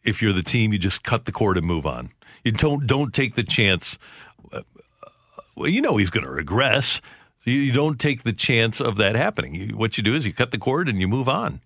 if 0.03 0.21
you're 0.21 0.33
the 0.33 0.43
team, 0.43 0.71
you 0.71 0.79
just 0.79 1.03
cut 1.03 1.25
the 1.25 1.31
cord 1.31 1.57
and 1.57 1.65
move 1.65 1.85
on. 1.85 2.11
You 2.43 2.53
don't 2.53 2.87
don't 2.87 3.13
take 3.13 3.35
the 3.35 3.43
chance. 3.43 3.97
uh, 4.53 4.61
Well, 5.55 5.69
you 5.69 5.81
know 5.81 5.97
he's 5.97 6.09
going 6.09 6.23
to 6.23 6.31
regress. 6.31 7.01
You, 7.43 7.55
you 7.55 7.71
don't 7.71 7.99
take 7.99 8.23
the 8.23 8.33
chance 8.33 8.79
of 8.79 8.97
that 8.97 9.15
happening. 9.15 9.55
You, 9.55 9.75
what 9.75 9.97
you 9.97 10.03
do 10.03 10.15
is 10.15 10.25
you 10.25 10.33
cut 10.33 10.51
the 10.51 10.57
cord 10.57 10.87
and 10.87 11.01
you 11.01 11.07
move 11.07 11.27
on. 11.27 11.61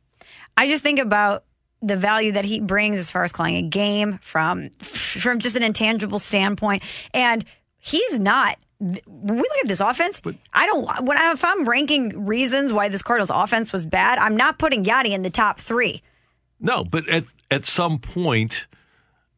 I 0.58 0.68
just 0.68 0.84
think 0.84 1.00
about 1.00 1.44
the 1.82 1.98
value 1.98 2.32
that 2.32 2.46
he 2.46 2.60
brings 2.62 2.98
as 2.98 3.12
far 3.12 3.24
as 3.24 3.32
calling 3.32 3.56
a 3.58 3.62
game 3.62 4.18
from 4.20 4.70
from 4.80 5.40
just 5.40 5.56
an 5.56 5.64
intangible 5.64 6.20
standpoint, 6.20 6.84
and 7.14 7.46
he's 7.78 8.20
not. 8.20 8.58
When 8.80 9.00
we 9.08 9.38
look 9.38 9.58
at 9.62 9.68
this 9.68 9.80
offense, 9.80 10.22
I 10.54 10.66
don't. 10.66 11.06
When 11.06 11.18
I, 11.18 11.32
if 11.32 11.44
I'm 11.46 11.66
ranking 11.68 12.26
reasons 12.26 12.74
why 12.74 12.90
this 12.90 13.02
Cardinals 13.02 13.32
offense 13.34 13.72
was 13.72 13.86
bad, 13.86 14.20
I'm 14.20 14.36
not 14.36 14.60
putting 14.60 14.84
Yadi 14.84 15.12
in 15.12 15.22
the 15.22 15.30
top 15.30 15.60
three. 15.60 16.02
No, 16.60 16.84
but 16.84 17.08
at 17.10 17.26
at 17.50 17.66
some 17.66 18.00
point. 18.00 18.68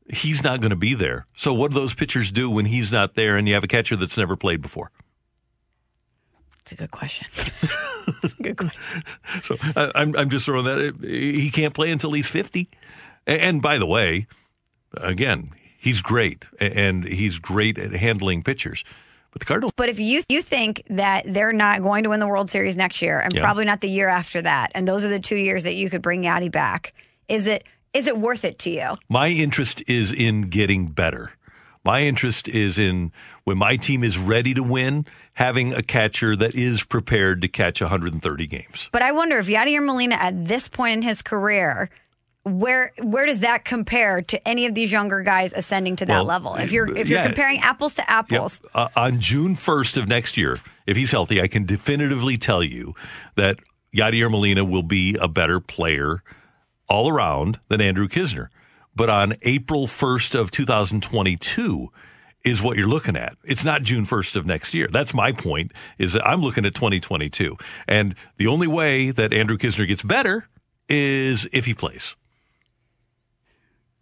He's 0.09 0.41
not 0.41 0.61
going 0.61 0.69
to 0.69 0.77
be 0.77 0.93
there. 0.93 1.25
So, 1.35 1.53
what 1.53 1.71
do 1.71 1.75
those 1.75 1.93
pitchers 1.93 2.31
do 2.31 2.49
when 2.49 2.63
he's 2.63 2.93
not 2.93 3.15
there 3.15 3.35
and 3.35 3.45
you 3.45 3.55
have 3.55 3.65
a 3.65 3.67
catcher 3.67 3.97
that's 3.97 4.15
never 4.15 4.37
played 4.37 4.61
before? 4.61 4.89
It's 6.61 6.71
a 6.71 6.75
good 6.75 6.91
question. 6.91 7.27
It's 8.23 8.33
a 8.39 8.43
good 8.43 8.57
question. 8.57 8.81
So 9.43 9.57
I, 9.75 9.91
I'm 9.95 10.15
I'm 10.15 10.29
just 10.29 10.45
throwing 10.45 10.65
that. 10.65 10.95
He 11.01 11.51
can't 11.51 11.73
play 11.73 11.91
until 11.91 12.13
he's 12.13 12.27
50. 12.27 12.69
And, 13.25 13.41
and 13.41 13.61
by 13.61 13.77
the 13.77 13.85
way, 13.85 14.27
again, 14.95 15.51
he's 15.77 16.01
great 16.01 16.45
and 16.59 17.03
he's 17.03 17.37
great 17.37 17.77
at 17.77 17.91
handling 17.91 18.43
pitchers. 18.43 18.83
But 19.37 19.41
the 19.41 19.45
Cardinals, 19.45 19.73
But 19.75 19.89
if 19.89 19.99
you 19.99 20.23
you 20.29 20.41
think 20.41 20.81
that 20.89 21.31
they're 21.31 21.53
not 21.53 21.83
going 21.83 22.03
to 22.03 22.09
win 22.09 22.19
the 22.19 22.27
World 22.27 22.49
Series 22.49 22.75
next 22.75 23.03
year, 23.03 23.19
and 23.19 23.31
Yeah. 23.33 23.41
probably 23.41 23.65
not 23.65 23.81
the 23.81 23.89
year 23.89 24.09
after 24.09 24.41
that, 24.41 24.71
and 24.73 24.87
those 24.87 25.03
are 25.03 25.09
the 25.09 25.19
two 25.19 25.35
years 25.35 25.63
that 25.65 25.75
you 25.75 25.91
could 25.91 26.01
bring 26.01 26.23
Yadi 26.23 26.51
back, 26.51 26.93
is 27.29 27.45
it 27.45 27.63
is 27.93 28.07
it 28.07 28.17
worth 28.17 28.43
it 28.43 28.57
to 28.59 28.69
you? 28.71 28.95
my 29.09 29.27
interest 29.29 29.83
is 29.87 30.11
in 30.11 30.41
getting 30.49 30.87
better. 30.87 31.31
My 31.85 32.01
interest 32.01 32.47
is 32.47 32.77
in 32.79 33.11
when 33.43 33.57
my 33.59 33.75
team 33.77 34.03
is 34.03 34.17
ready 34.17 34.53
to 34.55 34.63
win, 34.63 35.05
having 35.33 35.71
a 35.73 35.81
catcher 35.83 36.35
that 36.35 36.55
is 36.55 36.83
prepared 36.83 37.41
to 37.43 37.47
catch 37.47 37.79
130 37.79 38.47
games. 38.47 38.89
But 38.91 39.03
I 39.03 39.11
wonder 39.11 39.37
if 39.37 39.45
Yadier 39.47 39.85
Molina 39.85 40.15
at 40.15 40.47
this 40.47 40.67
point 40.67 40.93
in 40.93 41.01
his 41.03 41.21
career, 41.21 41.89
where 42.47 42.93
where 43.01 43.25
does 43.25 43.39
that 43.39 43.65
compare 43.65 44.21
to 44.23 44.47
any 44.47 44.65
of 44.65 44.73
these 44.75 44.91
younger 44.91 45.21
guys 45.21 45.53
ascending 45.53 45.95
to 45.97 46.05
that 46.05 46.13
Well, 46.15 46.25
level? 46.25 46.55
If 46.55 46.71
you're 46.71 46.87
if 46.95 47.09
you're 47.09 47.19
yeah. 47.19 47.27
comparing 47.27 47.59
apples 47.59 47.93
to 47.95 48.09
apples, 48.09 48.61
Uh, 48.73 48.87
on 48.95 49.19
June 49.19 49.55
1st 49.55 49.97
of 49.97 50.07
next 50.07 50.37
year, 50.37 50.59
if 50.85 50.97
he's 50.97 51.11
healthy, 51.11 51.41
I 51.41 51.47
can 51.47 51.65
definitively 51.65 52.37
tell 52.37 52.63
you 52.63 52.95
that 53.35 53.57
Yadier 53.95 54.29
Molina 54.29 54.63
will 54.63 54.83
be 54.83 55.15
a 55.19 55.27
better 55.27 55.59
player 55.59 56.23
all 56.89 57.09
around 57.09 57.59
than 57.69 57.81
Andrew 57.81 58.07
Knizner. 58.07 58.47
But 58.95 59.09
on 59.09 59.35
April 59.43 59.87
1st 59.87 60.33
of 60.39 60.51
2022 60.51 61.91
is 62.43 62.61
what 62.61 62.77
you're 62.77 62.87
looking 62.87 63.17
at. 63.17 63.35
It's 63.43 63.63
not 63.65 63.83
June 63.83 64.05
1st 64.05 64.35
of 64.35 64.45
next 64.45 64.73
year. 64.73 64.87
That's 64.91 65.13
my 65.13 65.31
point 65.31 65.71
is 65.97 66.13
that 66.13 66.25
I'm 66.25 66.41
looking 66.41 66.65
at 66.65 66.73
2022. 66.75 67.57
And 67.87 68.15
the 68.37 68.47
only 68.47 68.67
way 68.67 69.11
that 69.11 69.33
Andrew 69.33 69.57
Knizner 69.57 69.87
gets 69.87 70.01
better 70.01 70.47
is 70.87 71.47
if 71.51 71.65
he 71.65 71.73
plays. 71.73 72.15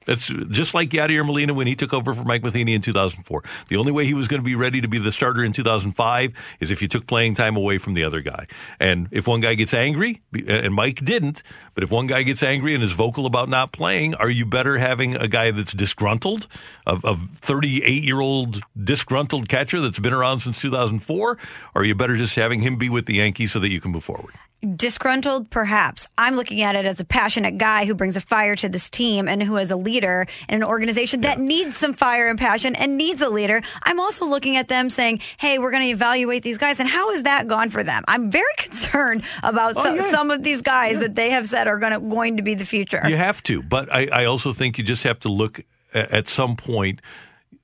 That's 0.05 0.27
just 0.27 0.73
like 0.73 0.89
Yadier 0.89 1.25
Molina 1.25 1.53
when 1.53 1.67
he 1.67 1.75
took 1.75 1.93
over 1.93 2.13
for 2.13 2.23
Mike 2.23 2.43
Matheny 2.43 2.73
in 2.73 2.81
2004. 2.81 3.43
The 3.67 3.77
only 3.77 3.91
way 3.91 4.05
he 4.05 4.13
was 4.13 4.27
going 4.27 4.41
to 4.41 4.45
be 4.45 4.55
ready 4.55 4.81
to 4.81 4.87
be 4.87 4.97
the 4.97 5.11
starter 5.11 5.43
in 5.43 5.51
2005 5.51 6.33
is 6.59 6.71
if 6.71 6.81
you 6.81 6.87
took 6.87 7.07
playing 7.07 7.35
time 7.35 7.55
away 7.55 7.77
from 7.77 7.93
the 7.93 8.03
other 8.03 8.21
guy. 8.21 8.47
And 8.79 9.07
if 9.11 9.27
one 9.27 9.41
guy 9.41 9.55
gets 9.55 9.73
angry, 9.73 10.21
and 10.47 10.73
Mike 10.73 11.03
didn't, 11.03 11.43
but 11.73 11.83
if 11.83 11.91
one 11.91 12.07
guy 12.07 12.23
gets 12.23 12.43
angry 12.43 12.73
and 12.73 12.83
is 12.83 12.91
vocal 12.91 13.25
about 13.25 13.49
not 13.49 13.71
playing, 13.71 14.15
are 14.15 14.29
you 14.29 14.45
better 14.45 14.77
having 14.77 15.15
a 15.15 15.27
guy 15.27 15.51
that's 15.51 15.73
disgruntled, 15.73 16.47
a 16.85 17.17
38 17.41 18.03
year 18.03 18.19
old 18.19 18.61
disgruntled 18.81 19.49
catcher 19.49 19.81
that's 19.81 19.99
been 19.99 20.13
around 20.13 20.39
since 20.39 20.57
2004? 20.59 21.31
Or 21.31 21.37
are 21.75 21.85
you 21.85 21.95
better 21.95 22.15
just 22.15 22.35
having 22.35 22.61
him 22.61 22.77
be 22.77 22.89
with 22.89 23.05
the 23.05 23.15
Yankees 23.15 23.51
so 23.51 23.59
that 23.59 23.69
you 23.69 23.81
can 23.81 23.91
move 23.91 24.03
forward? 24.03 24.33
Disgruntled 24.65 25.49
perhaps. 25.49 26.07
I'm 26.17 26.35
looking 26.35 26.61
at 26.61 26.75
it 26.75 26.85
as 26.85 26.99
a 26.99 27.05
passionate 27.05 27.57
guy 27.57 27.85
who 27.85 27.93
brings 27.93 28.17
a 28.17 28.21
fire 28.21 28.55
to 28.57 28.67
this 28.69 28.89
team 28.89 29.27
and 29.27 29.41
who 29.41 29.55
is 29.57 29.71
a 29.71 29.75
leader 29.75 30.27
in 30.49 30.55
an 30.55 30.63
organization 30.63 31.21
that 31.21 31.39
needs 31.39 31.77
some 31.77 31.93
fire 31.93 32.27
and 32.27 32.37
passion 32.39 32.75
and 32.75 32.97
needs 32.97 33.21
a 33.21 33.29
leader. 33.29 33.61
I'm 33.83 33.99
also 33.99 34.25
looking 34.25 34.57
at 34.57 34.67
them 34.67 34.89
saying, 34.89 35.19
"Hey, 35.37 35.59
we're 35.59 35.71
going 35.71 35.83
to 35.83 35.89
evaluate 35.89 36.43
these 36.43 36.57
guys." 36.57 36.79
And 36.79 36.89
how 36.89 37.11
has 37.11 37.23
that 37.23 37.47
gone 37.47 37.69
for 37.69 37.83
them? 37.83 38.03
I'm 38.07 38.31
very 38.31 38.45
concerned 38.57 39.23
about 39.43 39.73
Oh, 39.77 39.83
some, 39.83 39.95
yeah. 39.97 40.11
some 40.11 40.31
of 40.31 40.43
these 40.43 40.61
guys 40.61 40.99
that 40.99 41.15
they 41.15 41.29
have 41.31 41.47
said 41.47 41.67
are 41.67 41.77
going 41.79 41.93
to 41.93 41.99
going 41.99 42.37
to 42.37 42.43
be 42.43 42.55
the 42.55 42.65
future. 42.65 43.01
You 43.07 43.17
have 43.17 43.41
to, 43.43 43.61
but 43.61 43.91
I, 43.93 44.07
I 44.07 44.25
also 44.25 44.53
think 44.53 44.77
you 44.77 44.83
just 44.83 45.03
have 45.03 45.19
to 45.21 45.29
look 45.29 45.59
at, 45.93 46.11
at 46.11 46.27
some 46.27 46.55
point 46.55 47.01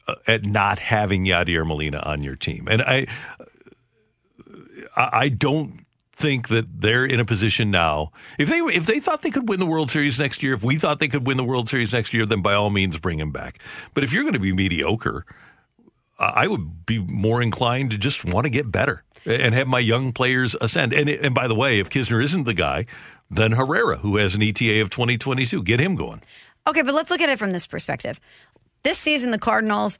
uh, 0.07 0.15
at 0.27 0.43
not 0.43 0.79
having 0.79 1.25
Yadier 1.25 1.65
Molina 1.65 1.99
on 1.99 2.23
your 2.23 2.35
team, 2.35 2.67
and 2.69 2.81
I, 2.81 3.07
I 4.95 5.09
I 5.13 5.29
don't 5.29 5.85
think 6.21 6.47
that 6.49 6.81
they're 6.81 7.05
in 7.05 7.19
a 7.19 7.25
position 7.25 7.71
now. 7.71 8.11
If 8.37 8.49
they 8.49 8.59
if 8.59 8.85
they 8.85 8.99
thought 8.99 9.21
they 9.21 9.31
could 9.31 9.49
win 9.49 9.59
the 9.59 9.65
World 9.65 9.91
Series 9.91 10.19
next 10.19 10.43
year, 10.43 10.53
if 10.53 10.63
we 10.63 10.77
thought 10.77 10.99
they 10.99 11.07
could 11.07 11.25
win 11.25 11.37
the 11.37 11.43
World 11.43 11.69
Series 11.69 11.93
next 11.93 12.13
year, 12.13 12.25
then 12.25 12.41
by 12.41 12.53
all 12.53 12.69
means 12.69 12.97
bring 12.97 13.19
him 13.19 13.31
back. 13.31 13.59
But 13.93 14.03
if 14.03 14.13
you're 14.13 14.23
going 14.23 14.33
to 14.33 14.39
be 14.39 14.53
mediocre, 14.53 15.25
I 16.19 16.47
would 16.47 16.85
be 16.85 16.99
more 16.99 17.41
inclined 17.41 17.91
to 17.91 17.97
just 17.97 18.23
want 18.23 18.45
to 18.45 18.49
get 18.49 18.71
better 18.71 19.03
and 19.25 19.55
have 19.55 19.67
my 19.67 19.79
young 19.79 20.11
players 20.11 20.55
ascend. 20.61 20.93
And 20.93 21.09
and 21.09 21.33
by 21.33 21.47
the 21.47 21.55
way, 21.55 21.79
if 21.79 21.89
Knizner 21.89 22.23
isn't 22.23 22.43
the 22.43 22.53
guy, 22.53 22.85
then 23.29 23.53
Herrera, 23.53 23.97
who 23.97 24.17
has 24.17 24.35
an 24.35 24.43
ETA 24.43 24.81
of 24.81 24.89
2022, 24.89 25.63
get 25.63 25.79
him 25.79 25.95
going. 25.95 26.21
Okay, 26.67 26.81
but 26.81 26.93
let's 26.93 27.09
look 27.09 27.21
at 27.21 27.29
it 27.29 27.39
from 27.39 27.51
this 27.51 27.65
perspective. 27.65 28.19
This 28.83 28.97
season, 28.97 29.31
the 29.31 29.39
Cardinals, 29.39 29.97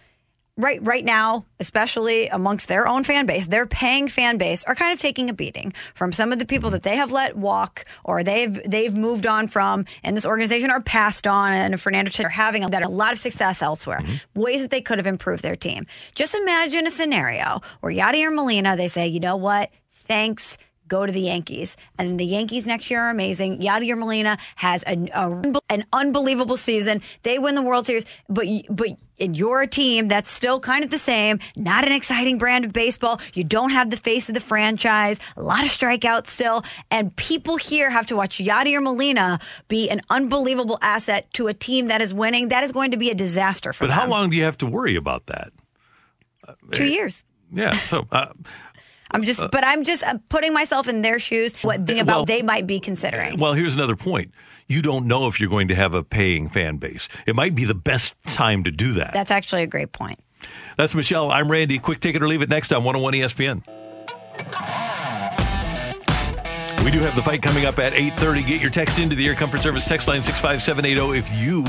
right 0.62 0.80
right 0.86 1.04
now, 1.04 1.46
especially 1.60 2.28
amongst 2.28 2.68
their 2.68 2.88
own 2.88 3.04
fan 3.04 3.26
base, 3.26 3.48
their 3.48 3.66
paying 3.66 4.08
fan 4.08 4.38
base, 4.38 4.64
are 4.64 4.76
kind 4.76 4.94
of 4.94 5.00
taking 5.00 5.30
a 5.30 5.34
beating 5.34 5.74
from 5.96 6.12
some 6.12 6.32
of 6.32 6.40
the 6.40 6.46
people 6.46 6.70
that 6.72 6.84
they 6.84 6.96
have 6.96 7.12
let 7.12 7.36
walk 7.36 7.86
or 8.04 8.24
they've 8.24 8.60
they've 8.70 8.96
moved 8.96 9.26
on 9.26 9.48
from, 9.48 9.86
and 10.04 10.16
this 10.16 10.26
organization 10.26 10.70
are 10.70 10.82
passed 10.82 11.28
on, 11.28 11.52
and 11.52 11.80
Fernando 11.80 12.12
are 12.24 12.30
having 12.30 12.62
that 12.62 12.86
a 12.86 12.90
lot 12.90 13.12
of 13.14 13.20
success 13.20 13.62
elsewhere, 13.62 14.00
mm-hmm. 14.02 14.40
ways 14.40 14.62
that 14.62 14.70
they 14.70 14.82
could 14.82 14.98
have 14.98 15.08
improved 15.08 15.44
their 15.44 15.56
team. 15.56 15.86
Just 16.16 16.36
imagine 16.36 16.86
a 16.88 16.92
scenario 16.92 17.62
where 17.80 17.94
Yadier 17.94 18.34
Molina, 18.34 18.76
they 18.76 18.88
say, 18.88 19.08
you 19.08 19.20
know 19.20 19.38
what, 19.38 19.72
thanks 19.94 20.58
go 20.92 21.06
to 21.06 21.12
the 21.12 21.22
Yankees. 21.22 21.78
And 21.98 22.20
the 22.20 22.26
Yankees 22.26 22.66
next 22.66 22.92
year 22.92 23.02
are 23.04 23.10
amazing. 23.10 23.60
Yadier 23.62 23.98
Molina 23.98 24.38
has 24.58 24.84
an, 24.84 25.10
a, 25.14 25.42
an 25.70 25.86
unbelievable 25.94 26.58
season. 26.58 27.02
They 27.24 27.40
win 27.40 27.56
the 27.56 27.62
World 27.62 27.86
Series, 27.86 28.06
but 28.28 28.46
but 28.70 28.90
in 29.18 29.34
your 29.36 29.66
team 29.68 30.08
that's 30.10 30.30
still 30.32 30.60
kind 30.60 30.84
of 30.84 30.90
the 30.90 30.98
same, 30.98 31.40
not 31.56 31.86
an 31.86 31.94
exciting 31.94 32.38
brand 32.38 32.66
of 32.66 32.74
baseball. 32.74 33.22
You 33.34 33.44
don't 33.46 33.70
have 33.70 33.90
the 33.90 33.98
face 33.98 34.28
of 34.30 34.34
the 34.34 34.42
franchise, 34.42 35.20
a 35.38 35.42
lot 35.42 35.64
of 35.64 35.70
strikeouts 35.72 36.28
still, 36.28 36.64
and 36.90 37.16
people 37.16 37.56
here 37.58 37.90
have 37.90 38.06
to 38.08 38.16
watch 38.18 38.40
Yadier 38.40 38.84
Molina 38.84 39.40
be 39.70 39.90
an 39.90 40.02
unbelievable 40.10 40.78
asset 40.82 41.32
to 41.36 41.48
a 41.48 41.54
team 41.54 41.88
that 41.88 42.02
is 42.02 42.14
winning. 42.14 42.50
That 42.50 42.64
is 42.66 42.72
going 42.74 42.92
to 42.92 42.98
be 42.98 43.10
a 43.10 43.16
disaster 43.16 43.72
for 43.74 43.86
But 43.86 43.88
them. 43.92 44.00
how 44.00 44.08
long 44.08 44.30
do 44.32 44.36
you 44.38 44.44
have 44.44 44.58
to 44.58 44.66
worry 44.66 44.96
about 44.98 45.28
that? 45.28 45.54
Two 46.74 46.86
years. 46.86 47.24
Yeah. 47.54 47.78
So 47.78 48.08
uh, 48.12 48.34
I'm 49.12 49.24
just, 49.24 49.40
but 49.52 49.66
I'm 49.66 49.84
just 49.84 50.04
uh, 50.04 50.18
putting 50.30 50.54
myself 50.54 50.88
in 50.88 51.02
their 51.02 51.20
shoes. 51.20 51.54
What 51.62 51.86
think 51.86 52.00
about 52.00 52.16
Well- 52.18 52.26
they 52.26 52.42
might 52.42 52.66
be 52.68 52.80
considering. 52.80 53.40
Well, 53.40 53.54
here's 53.54 53.76
another 53.76 53.96
point. 53.96 54.32
You 54.68 54.82
don't 54.82 55.06
know 55.08 55.28
if 55.28 55.40
you're 55.40 55.50
going 55.50 55.68
to 55.68 55.76
have 55.76 55.94
a 55.94 56.02
paying 56.04 56.48
fan 56.48 56.78
base. 56.78 57.10
It 57.26 57.36
might 57.36 57.56
be 57.56 57.66
the 57.66 57.74
best 57.76 58.14
time 58.28 58.64
to 58.64 58.72
do 58.72 58.94
that. 58.94 59.12
That's 59.14 59.32
actually 59.32 59.64
a 59.64 59.68
great 59.68 59.92
point. 59.92 60.20
That's 60.78 60.96
Michelle. 60.96 61.30
I'm 61.30 61.52
Randy. 61.52 61.78
Quick 61.78 62.00
take 62.00 62.16
it 62.16 62.24
or 62.24 62.28
leave 62.28 62.42
it 62.42 62.50
next 62.50 62.72
on 62.72 62.84
101 62.84 63.14
ESPN. 63.14 64.98
We 66.84 66.90
do 66.90 67.00
have 67.00 67.16
the 67.16 67.22
fight 67.22 67.44
coming 67.44 67.66
up 67.66 67.78
at 67.78 67.94
8.30. 67.94 68.46
Get 68.46 68.60
your 68.60 68.72
text 68.72 68.98
into 68.98 69.16
the 69.16 69.28
Air 69.28 69.36
Comfort 69.36 69.62
Service 69.62 69.86
text 69.86 70.08
line 70.08 70.24
65780 70.24 71.18
if 71.20 71.32
you 71.40 71.64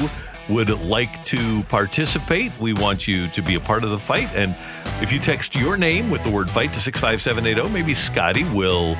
would 0.49 0.71
like 0.81 1.23
to 1.25 1.63
participate. 1.65 2.51
We 2.59 2.73
want 2.73 3.07
you 3.07 3.29
to 3.29 3.43
be 3.43 3.55
a 3.55 3.61
part 3.61 3.85
of 3.85 3.91
the 3.91 3.99
fight. 3.99 4.35
And 4.35 4.57
if 5.03 5.13
you 5.13 5.19
text 5.19 5.55
your 5.55 5.77
name 5.77 6.09
with 6.09 6.25
the 6.25 6.31
word 6.31 6.51
fight 6.51 6.73
to 6.73 6.81
65780, 6.81 7.73
maybe 7.73 7.95
Scotty 7.95 8.45
will 8.55 8.97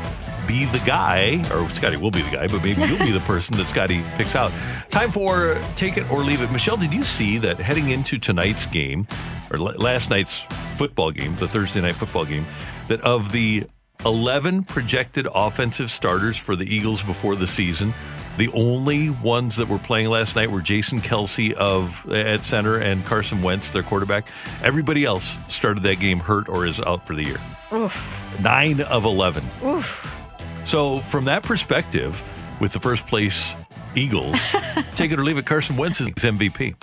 be 0.47 0.67
the 0.67 0.83
guy, 0.85 1.45
or 1.51 1.69
Scotty 1.71 1.97
will 1.97 2.11
be 2.11 2.21
the 2.21 2.31
guy, 2.31 2.47
but 2.47 2.63
maybe 2.63 2.83
you'll 2.83 2.99
be 2.99 3.11
the 3.11 3.21
person 3.27 3.57
that 3.57 3.67
Scotty 3.67 4.05
picks 4.17 4.35
out. 4.35 4.53
Time 4.91 5.11
for 5.11 5.59
take 5.77 5.97
it 5.97 6.09
or 6.11 6.23
leave 6.23 6.43
it. 6.43 6.51
Michelle, 6.53 6.77
did 6.77 6.93
you 6.93 7.05
see 7.05 7.39
that 7.39 7.59
heading 7.59 7.91
into 7.91 8.19
tonight's 8.19 8.67
game, 8.67 9.07
or 9.51 9.57
l- 9.57 9.75
last 9.79 10.11
night's 10.11 10.43
football 10.77 11.11
game, 11.11 11.37
the 11.37 11.49
Thursday 11.49 11.81
night 11.81 11.95
football 11.95 12.25
game, 12.25 12.47
that 12.89 13.01
of 13.01 13.33
the 13.33 13.65
11 14.05 14.65
projected 14.65 15.27
offensive 15.35 15.91
starters 15.91 16.37
for 16.37 16.57
the 16.57 16.65
Eagles 16.65 17.03
before 17.03 17.37
the 17.37 17.47
season. 17.47 17.95
The 18.39 18.49
only 18.49 19.11
ones 19.11 19.57
that 19.57 19.69
were 19.69 19.79
playing 19.79 20.09
last 20.09 20.35
night 20.37 20.51
were 20.51 20.63
Jason 20.63 21.01
Kelce 21.01 21.53
of 21.53 22.11
at 22.11 22.43
center 22.45 22.79
and 22.79 23.05
Carson 23.05 23.43
Wentz, 23.43 23.73
their 23.73 23.83
quarterback. 23.83 24.27
Everybody 24.63 25.05
else 25.05 25.37
started 25.49 25.83
that 25.83 26.01
game 26.01 26.19
hurt 26.19 26.49
or 26.49 26.67
is 26.67 26.81
out 26.81 27.07
for 27.07 27.15
the 27.15 27.25
year. 27.25 27.41
Oof. 27.73 28.11
Nine 28.41 28.81
of 28.81 29.05
11. 29.05 29.45
Oof. 29.65 30.19
So, 30.65 31.01
from 31.01 31.27
that 31.27 31.43
perspective, 31.43 32.23
with 32.61 32.73
the 32.73 32.81
first 32.81 33.07
place 33.07 33.55
Eagles, 33.95 34.39
take 34.95 35.11
it 35.11 35.19
or 35.19 35.25
leave 35.25 35.37
it, 35.37 35.45
Carson 35.45 35.77
Wentz 35.77 36.01
is 36.01 36.09
MVP. 36.09 36.75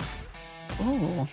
Oh, 0.78 1.26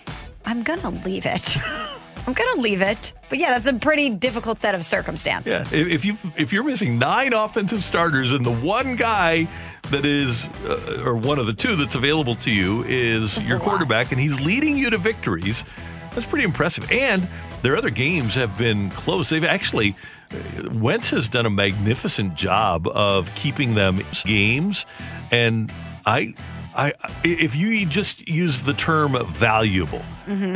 I'm 0.44 0.62
gonna 0.62 0.90
leave 0.90 1.26
it. 1.26 1.56
I'm 2.28 2.34
gonna 2.34 2.60
leave 2.60 2.82
it. 2.82 3.14
But 3.30 3.38
yeah, 3.38 3.58
that's 3.58 3.66
a 3.66 3.72
pretty 3.72 4.10
difficult 4.10 4.60
set 4.60 4.74
of 4.74 4.84
circumstances. 4.84 5.72
Yeah, 5.72 5.80
if 5.80 6.04
you 6.04 6.18
if 6.36 6.52
you're 6.52 6.62
missing 6.62 6.98
nine 6.98 7.32
offensive 7.32 7.82
starters 7.82 8.32
and 8.32 8.44
the 8.44 8.52
one 8.52 8.96
guy 8.96 9.48
that 9.84 10.04
is 10.04 10.46
uh, 10.66 11.04
or 11.06 11.14
one 11.14 11.38
of 11.38 11.46
the 11.46 11.54
two 11.54 11.74
that's 11.74 11.94
available 11.94 12.34
to 12.34 12.50
you 12.50 12.84
is 12.84 13.34
That's 13.34 13.48
your 13.48 13.58
quarterback 13.60 14.12
and 14.12 14.20
he's 14.20 14.42
leading 14.42 14.76
you 14.76 14.90
to 14.90 14.98
victories, 14.98 15.64
that's 16.12 16.26
pretty 16.26 16.44
impressive. 16.44 16.92
And 16.92 17.26
their 17.62 17.78
other 17.78 17.88
games 17.88 18.34
have 18.34 18.58
been 18.58 18.90
close. 18.90 19.30
They've 19.30 19.42
actually 19.42 19.96
uh, 20.30 20.68
Wentz 20.70 21.08
has 21.08 21.28
done 21.28 21.46
a 21.46 21.50
magnificent 21.50 22.34
job 22.34 22.86
of 22.88 23.34
keeping 23.36 23.74
them 23.74 24.04
games 24.26 24.84
and 25.30 25.72
I 26.04 26.34
I, 26.78 26.92
if 27.24 27.56
you 27.56 27.84
just 27.86 28.26
use 28.28 28.62
the 28.62 28.72
term 28.72 29.16
valuable 29.34 30.02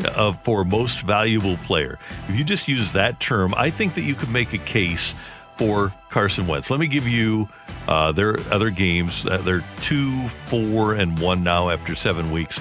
uh, 0.06 0.32
for 0.44 0.64
most 0.64 1.00
valuable 1.00 1.56
player, 1.66 1.98
if 2.28 2.36
you 2.36 2.44
just 2.44 2.68
use 2.68 2.92
that 2.92 3.18
term, 3.18 3.52
I 3.56 3.70
think 3.70 3.96
that 3.96 4.02
you 4.02 4.14
could 4.14 4.30
make 4.30 4.52
a 4.52 4.58
case 4.58 5.16
for 5.56 5.92
Carson 6.10 6.46
Wentz. 6.46 6.70
Let 6.70 6.78
me 6.78 6.86
give 6.86 7.08
you 7.08 7.48
uh, 7.88 8.12
their 8.12 8.38
other 8.52 8.70
games. 8.70 9.26
Uh, 9.26 9.38
they're 9.38 9.64
two, 9.80 10.28
four, 10.48 10.94
and 10.94 11.18
one 11.18 11.42
now 11.42 11.70
after 11.70 11.96
seven 11.96 12.30
weeks. 12.30 12.60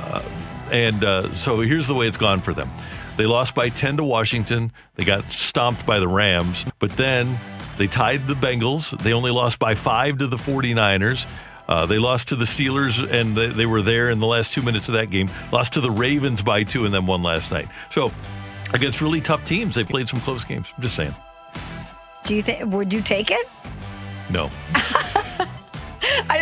Uh, 0.00 0.22
and 0.70 1.04
uh, 1.04 1.34
so 1.34 1.60
here's 1.60 1.86
the 1.86 1.94
way 1.94 2.08
it's 2.08 2.16
gone 2.16 2.40
for 2.40 2.54
them. 2.54 2.70
They 3.18 3.26
lost 3.26 3.54
by 3.54 3.68
10 3.68 3.98
to 3.98 4.04
Washington. 4.04 4.72
They 4.94 5.04
got 5.04 5.30
stomped 5.30 5.84
by 5.84 5.98
the 5.98 6.08
Rams, 6.08 6.64
but 6.78 6.96
then 6.96 7.38
they 7.76 7.86
tied 7.86 8.26
the 8.26 8.34
Bengals. 8.34 8.98
They 9.02 9.12
only 9.12 9.30
lost 9.30 9.58
by 9.58 9.74
five 9.74 10.16
to 10.18 10.26
the 10.26 10.38
49ers. 10.38 11.26
Uh, 11.72 11.86
they 11.86 11.98
lost 11.98 12.28
to 12.28 12.36
the 12.36 12.44
Steelers, 12.44 13.02
and 13.10 13.34
they, 13.34 13.46
they 13.46 13.64
were 13.64 13.80
there 13.80 14.10
in 14.10 14.20
the 14.20 14.26
last 14.26 14.52
two 14.52 14.60
minutes 14.60 14.90
of 14.90 14.94
that 14.94 15.08
game. 15.08 15.30
Lost 15.50 15.72
to 15.72 15.80
the 15.80 15.90
Ravens 15.90 16.42
by 16.42 16.64
two, 16.64 16.84
and 16.84 16.92
then 16.92 17.06
won 17.06 17.22
last 17.22 17.50
night. 17.50 17.66
So, 17.88 18.12
against 18.74 19.00
really 19.00 19.22
tough 19.22 19.46
teams, 19.46 19.74
they 19.74 19.82
played 19.82 20.06
some 20.06 20.20
close 20.20 20.44
games. 20.44 20.66
I'm 20.76 20.82
just 20.82 20.94
saying. 20.94 21.14
Do 22.26 22.34
you 22.34 22.42
think? 22.42 22.70
Would 22.70 22.92
you 22.92 23.00
take 23.00 23.30
it? 23.30 23.48
No. 24.28 24.50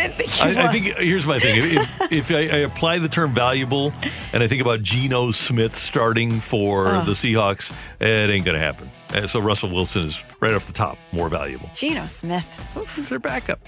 I 0.01 0.07
didn't 0.07 0.17
think 0.17 0.55
you 0.55 0.61
I, 0.61 0.67
I 0.67 0.71
think 0.71 0.85
here's 0.97 1.27
my 1.27 1.39
thing. 1.39 1.61
If, 1.63 2.11
if 2.11 2.31
I, 2.31 2.39
I 2.39 2.59
apply 2.59 2.99
the 2.99 3.09
term 3.09 3.33
valuable 3.33 3.93
and 4.33 4.41
I 4.41 4.47
think 4.47 4.61
about 4.61 4.81
Geno 4.81 5.31
Smith 5.31 5.75
starting 5.75 6.39
for 6.39 6.87
Ugh. 6.87 7.05
the 7.05 7.11
Seahawks, 7.11 7.71
it 7.99 8.29
ain't 8.29 8.45
going 8.45 8.57
to 8.57 8.63
happen. 8.63 8.89
Uh, 9.13 9.27
so 9.27 9.39
Russell 9.39 9.69
Wilson 9.69 10.05
is 10.05 10.23
right 10.39 10.53
off 10.53 10.65
the 10.67 10.73
top 10.73 10.97
more 11.11 11.29
valuable. 11.29 11.69
Geno 11.75 12.07
Smith. 12.07 12.47
It's 12.97 13.09
their 13.09 13.19
backup. 13.19 13.59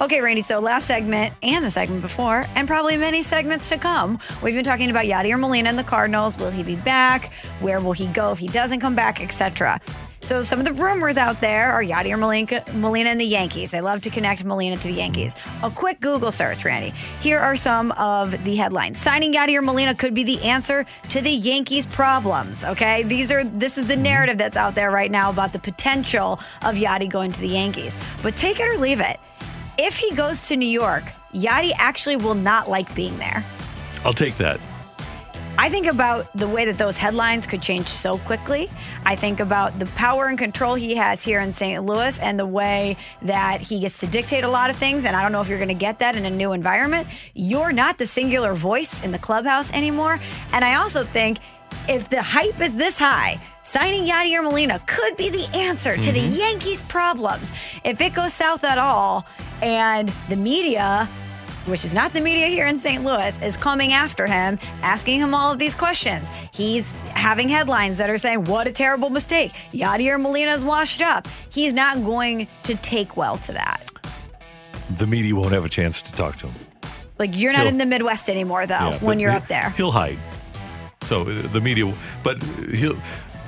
Okay, 0.00 0.20
Randy. 0.20 0.42
So 0.42 0.60
last 0.60 0.86
segment 0.86 1.34
and 1.42 1.64
the 1.64 1.70
segment 1.70 2.02
before, 2.02 2.46
and 2.54 2.66
probably 2.68 2.96
many 2.96 3.22
segments 3.22 3.68
to 3.68 3.76
come, 3.76 4.18
we've 4.42 4.54
been 4.54 4.64
talking 4.64 4.90
about 4.90 5.04
Yadier 5.04 5.38
Molina 5.38 5.68
and 5.68 5.78
the 5.78 5.84
Cardinals. 5.84 6.38
Will 6.38 6.50
he 6.50 6.62
be 6.62 6.76
back? 6.76 7.32
Where 7.60 7.80
will 7.80 7.92
he 7.92 8.06
go 8.06 8.32
if 8.32 8.38
he 8.38 8.48
doesn't 8.48 8.80
come 8.80 8.94
back, 8.94 9.20
etc. 9.20 9.80
So 10.24 10.40
some 10.40 10.58
of 10.58 10.64
the 10.64 10.72
rumors 10.72 11.18
out 11.18 11.42
there 11.42 11.70
are 11.70 11.84
Yadier 11.84 12.18
Molina, 12.18 12.64
Molina 12.72 13.10
and 13.10 13.20
the 13.20 13.26
Yankees. 13.26 13.70
They 13.70 13.82
love 13.82 14.00
to 14.02 14.10
connect 14.10 14.42
Molina 14.42 14.78
to 14.78 14.88
the 14.88 14.94
Yankees. 14.94 15.36
A 15.62 15.70
quick 15.70 16.00
Google 16.00 16.32
search, 16.32 16.64
Randy. 16.64 16.94
Here 17.20 17.38
are 17.38 17.54
some 17.56 17.92
of 17.92 18.42
the 18.42 18.56
headlines. 18.56 19.02
Signing 19.02 19.34
Yadier 19.34 19.62
Molina 19.62 19.94
could 19.94 20.14
be 20.14 20.24
the 20.24 20.40
answer 20.40 20.86
to 21.10 21.20
the 21.20 21.30
Yankees' 21.30 21.84
problems. 21.84 22.64
Okay, 22.64 23.02
these 23.02 23.30
are 23.30 23.44
this 23.44 23.76
is 23.76 23.86
the 23.86 23.96
narrative 23.96 24.38
that's 24.38 24.56
out 24.56 24.74
there 24.74 24.90
right 24.90 25.10
now 25.10 25.28
about 25.28 25.52
the 25.52 25.58
potential 25.58 26.40
of 26.62 26.74
Yadi 26.74 27.08
going 27.08 27.30
to 27.30 27.40
the 27.40 27.48
Yankees. 27.48 27.94
But 28.22 28.34
take 28.34 28.60
it 28.60 28.66
or 28.66 28.78
leave 28.78 29.00
it. 29.00 29.20
If 29.76 29.98
he 29.98 30.14
goes 30.14 30.48
to 30.48 30.56
New 30.56 30.64
York, 30.64 31.04
Yadi 31.34 31.72
actually 31.76 32.16
will 32.16 32.34
not 32.34 32.70
like 32.70 32.94
being 32.94 33.18
there. 33.18 33.44
I'll 34.06 34.14
take 34.14 34.38
that. 34.38 34.58
I 35.56 35.68
think 35.68 35.86
about 35.86 36.36
the 36.36 36.48
way 36.48 36.64
that 36.64 36.78
those 36.78 36.96
headlines 36.96 37.46
could 37.46 37.62
change 37.62 37.88
so 37.88 38.18
quickly. 38.18 38.68
I 39.04 39.14
think 39.14 39.38
about 39.38 39.78
the 39.78 39.86
power 39.86 40.26
and 40.26 40.36
control 40.36 40.74
he 40.74 40.96
has 40.96 41.22
here 41.22 41.38
in 41.38 41.54
St. 41.54 41.84
Louis 41.86 42.18
and 42.18 42.38
the 42.38 42.46
way 42.46 42.96
that 43.22 43.60
he 43.60 43.78
gets 43.78 43.98
to 43.98 44.08
dictate 44.08 44.42
a 44.42 44.48
lot 44.48 44.68
of 44.68 44.76
things. 44.76 45.04
And 45.04 45.14
I 45.14 45.22
don't 45.22 45.30
know 45.30 45.40
if 45.40 45.48
you're 45.48 45.58
going 45.58 45.68
to 45.68 45.74
get 45.74 46.00
that 46.00 46.16
in 46.16 46.24
a 46.24 46.30
new 46.30 46.52
environment. 46.52 47.06
You're 47.34 47.72
not 47.72 47.98
the 47.98 48.06
singular 48.06 48.54
voice 48.54 49.02
in 49.04 49.12
the 49.12 49.18
clubhouse 49.18 49.72
anymore. 49.72 50.18
And 50.52 50.64
I 50.64 50.74
also 50.74 51.04
think 51.04 51.38
if 51.88 52.08
the 52.08 52.20
hype 52.20 52.60
is 52.60 52.76
this 52.76 52.98
high, 52.98 53.40
signing 53.62 54.06
Yadier 54.06 54.42
Molina 54.42 54.80
could 54.86 55.16
be 55.16 55.30
the 55.30 55.48
answer 55.56 55.96
to 55.96 56.12
the 56.12 56.20
mm-hmm. 56.20 56.34
Yankees' 56.34 56.82
problems. 56.84 57.52
If 57.84 58.00
it 58.00 58.12
goes 58.12 58.34
south 58.34 58.64
at 58.64 58.78
all 58.78 59.24
and 59.62 60.12
the 60.28 60.36
media 60.36 61.08
which 61.66 61.84
is 61.84 61.94
not 61.94 62.12
the 62.12 62.20
media 62.20 62.46
here 62.48 62.66
in 62.66 62.78
St. 62.78 63.04
Louis, 63.04 63.36
is 63.42 63.56
coming 63.56 63.92
after 63.92 64.26
him, 64.26 64.58
asking 64.82 65.20
him 65.20 65.34
all 65.34 65.52
of 65.52 65.58
these 65.58 65.74
questions. 65.74 66.28
He's 66.52 66.92
having 67.10 67.48
headlines 67.48 67.98
that 67.98 68.10
are 68.10 68.18
saying, 68.18 68.44
What 68.44 68.66
a 68.66 68.72
terrible 68.72 69.10
mistake. 69.10 69.52
Yadier 69.72 70.20
Molina's 70.20 70.64
washed 70.64 71.00
up. 71.02 71.26
He's 71.50 71.72
not 71.72 72.04
going 72.04 72.48
to 72.64 72.74
take 72.76 73.16
well 73.16 73.38
to 73.38 73.52
that. 73.52 73.90
The 74.98 75.06
media 75.06 75.34
won't 75.34 75.52
have 75.52 75.64
a 75.64 75.68
chance 75.68 76.02
to 76.02 76.12
talk 76.12 76.36
to 76.38 76.48
him. 76.48 76.54
Like, 77.18 77.36
you're 77.36 77.52
not 77.52 77.60
He'll- 77.62 77.68
in 77.68 77.78
the 77.78 77.86
Midwest 77.86 78.28
anymore, 78.28 78.66
though, 78.66 78.74
Yeah, 78.90 78.98
when 78.98 79.18
you're 79.20 79.30
he- 79.30 79.36
up 79.36 79.48
there. 79.48 79.70
He'll 79.70 79.92
hide. 79.92 80.18
So 81.06 81.22
uh, 81.22 81.48
the 81.52 81.60
media, 81.60 81.94
but 82.22 82.42
he'll. 82.42 82.96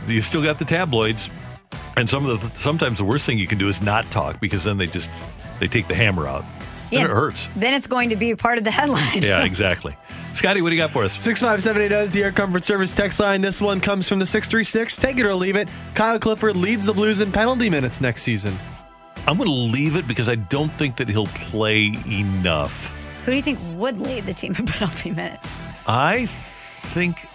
You 0.06 0.22
still 0.22 0.42
got 0.42 0.58
the 0.60 0.64
tabloids, 0.64 1.30
and 1.96 2.08
some 2.08 2.26
of 2.26 2.40
the 2.40 2.58
sometimes 2.58 2.98
the 2.98 3.04
worst 3.04 3.26
thing 3.26 3.38
you 3.38 3.46
can 3.48 3.58
do 3.58 3.68
is 3.68 3.82
not 3.82 4.08
talk 4.10 4.40
because 4.40 4.62
then 4.62 4.76
they 4.78 4.86
just 4.86 5.08
they 5.58 5.66
take 5.66 5.88
the 5.88 5.94
hammer 5.94 6.28
out. 6.28 6.44
Then 6.90 7.06
it 7.06 7.10
hurts. 7.10 7.48
Then 7.56 7.74
it's 7.74 7.86
going 7.86 8.10
to 8.10 8.16
be 8.16 8.30
a 8.30 8.36
part 8.36 8.58
of 8.58 8.64
the 8.64 8.70
headline. 8.70 9.22
Yeah, 9.22 9.44
exactly. 9.44 9.96
Scotty, 10.32 10.60
what 10.60 10.70
do 10.70 10.76
you 10.76 10.82
got 10.82 10.90
for 10.92 11.02
us? 11.04 11.12
65780 11.14 12.04
is 12.04 12.10
the 12.10 12.22
Air 12.24 12.32
Comfort 12.32 12.62
Service 12.62 12.94
text 12.94 13.18
line. 13.20 13.40
This 13.40 13.60
one 13.60 13.80
comes 13.80 14.08
from 14.08 14.18
the 14.18 14.26
636. 14.26 14.96
Take 14.96 15.18
it 15.18 15.24
or 15.24 15.34
leave 15.34 15.56
it. 15.56 15.68
Kyle 15.94 16.18
Clifford 16.18 16.56
leads 16.56 16.84
the 16.86 16.92
Blues 16.92 17.20
in 17.20 17.32
penalty 17.32 17.70
minutes 17.70 18.00
next 18.00 18.22
season. 18.22 18.56
I'm 19.26 19.38
going 19.38 19.48
to 19.48 19.54
leave 19.54 19.96
it 19.96 20.06
because 20.06 20.28
I 20.28 20.34
don't 20.36 20.70
think 20.78 20.96
that 20.96 21.08
he'll 21.08 21.26
play 21.26 21.98
enough. 22.06 22.92
Who 23.24 23.32
do 23.32 23.36
you 23.36 23.42
think 23.42 23.58
would 23.74 23.98
lead 23.98 24.26
the 24.26 24.34
team 24.34 24.54
in 24.58 24.66
penalty 24.66 25.10
minutes? 25.10 25.48
I 25.86 26.26
think. 26.26 27.26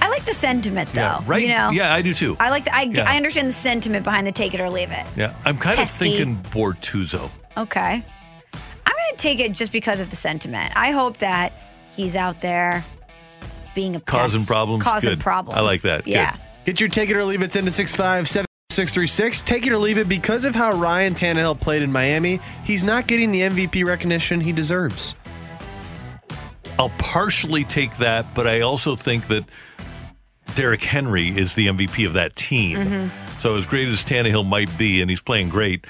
I 0.00 0.08
like 0.08 0.24
the 0.24 0.32
sentiment, 0.32 0.90
though. 0.92 1.00
Yeah, 1.00 1.20
right. 1.26 1.42
You 1.42 1.48
know? 1.48 1.70
Yeah, 1.70 1.92
I 1.92 2.00
do 2.00 2.14
too. 2.14 2.36
I 2.40 2.48
like 2.50 2.64
the, 2.64 2.74
I, 2.74 2.82
Yeah. 2.82 3.10
I 3.10 3.16
understand 3.16 3.48
the 3.48 3.52
sentiment 3.52 4.04
behind 4.04 4.26
the 4.26 4.32
take 4.32 4.54
it 4.54 4.60
or 4.60 4.70
leave 4.70 4.90
it. 4.92 5.06
yeah, 5.16 5.34
I'm 5.44 5.58
kind 5.58 5.78
of 5.80 5.90
thinking 5.90 6.36
Bortuzzo. 6.44 7.28
Okay. 7.56 8.02
I'm 9.10 9.16
going 9.16 9.18
to 9.18 9.22
take 9.22 9.40
it 9.40 9.52
just 9.52 9.72
because 9.72 9.98
of 10.00 10.10
the 10.10 10.16
sentiment. 10.16 10.72
I 10.76 10.92
hope 10.92 11.18
that 11.18 11.52
he's 11.96 12.14
out 12.14 12.40
there 12.40 12.84
being 13.74 13.96
a 13.96 14.00
Causing 14.00 14.40
pest, 14.40 14.48
problems? 14.48 14.84
Causing 14.84 15.10
Good. 15.10 15.20
problems. 15.20 15.58
I 15.58 15.62
like 15.62 15.80
that. 15.82 16.04
Good. 16.04 16.12
Yeah. 16.12 16.36
Get 16.64 16.78
your 16.78 16.88
take 16.88 17.10
it 17.10 17.16
or 17.16 17.24
leave 17.24 17.42
it 17.42 17.56
into 17.56 17.72
657 17.72 18.46
Take 19.44 19.66
it 19.66 19.72
or 19.72 19.78
leave 19.78 19.98
it 19.98 20.08
because 20.08 20.44
of 20.44 20.54
how 20.54 20.72
Ryan 20.74 21.14
Tannehill 21.14 21.60
played 21.60 21.82
in 21.82 21.90
Miami. 21.90 22.40
He's 22.64 22.84
not 22.84 23.08
getting 23.08 23.32
the 23.32 23.40
MVP 23.40 23.84
recognition 23.84 24.40
he 24.40 24.52
deserves. 24.52 25.16
I'll 26.78 26.90
partially 26.90 27.64
take 27.64 27.94
that, 27.98 28.32
but 28.34 28.46
I 28.46 28.60
also 28.60 28.94
think 28.94 29.26
that 29.26 29.44
Derrick 30.54 30.82
Henry 30.82 31.36
is 31.36 31.54
the 31.56 31.66
MVP 31.66 32.06
of 32.06 32.12
that 32.12 32.36
team. 32.36 32.78
Mm-hmm. 32.78 33.40
So 33.40 33.56
as 33.56 33.66
great 33.66 33.88
as 33.88 34.04
Tannehill 34.04 34.46
might 34.46 34.76
be, 34.78 35.00
and 35.00 35.10
he's 35.10 35.20
playing 35.20 35.48
great, 35.48 35.84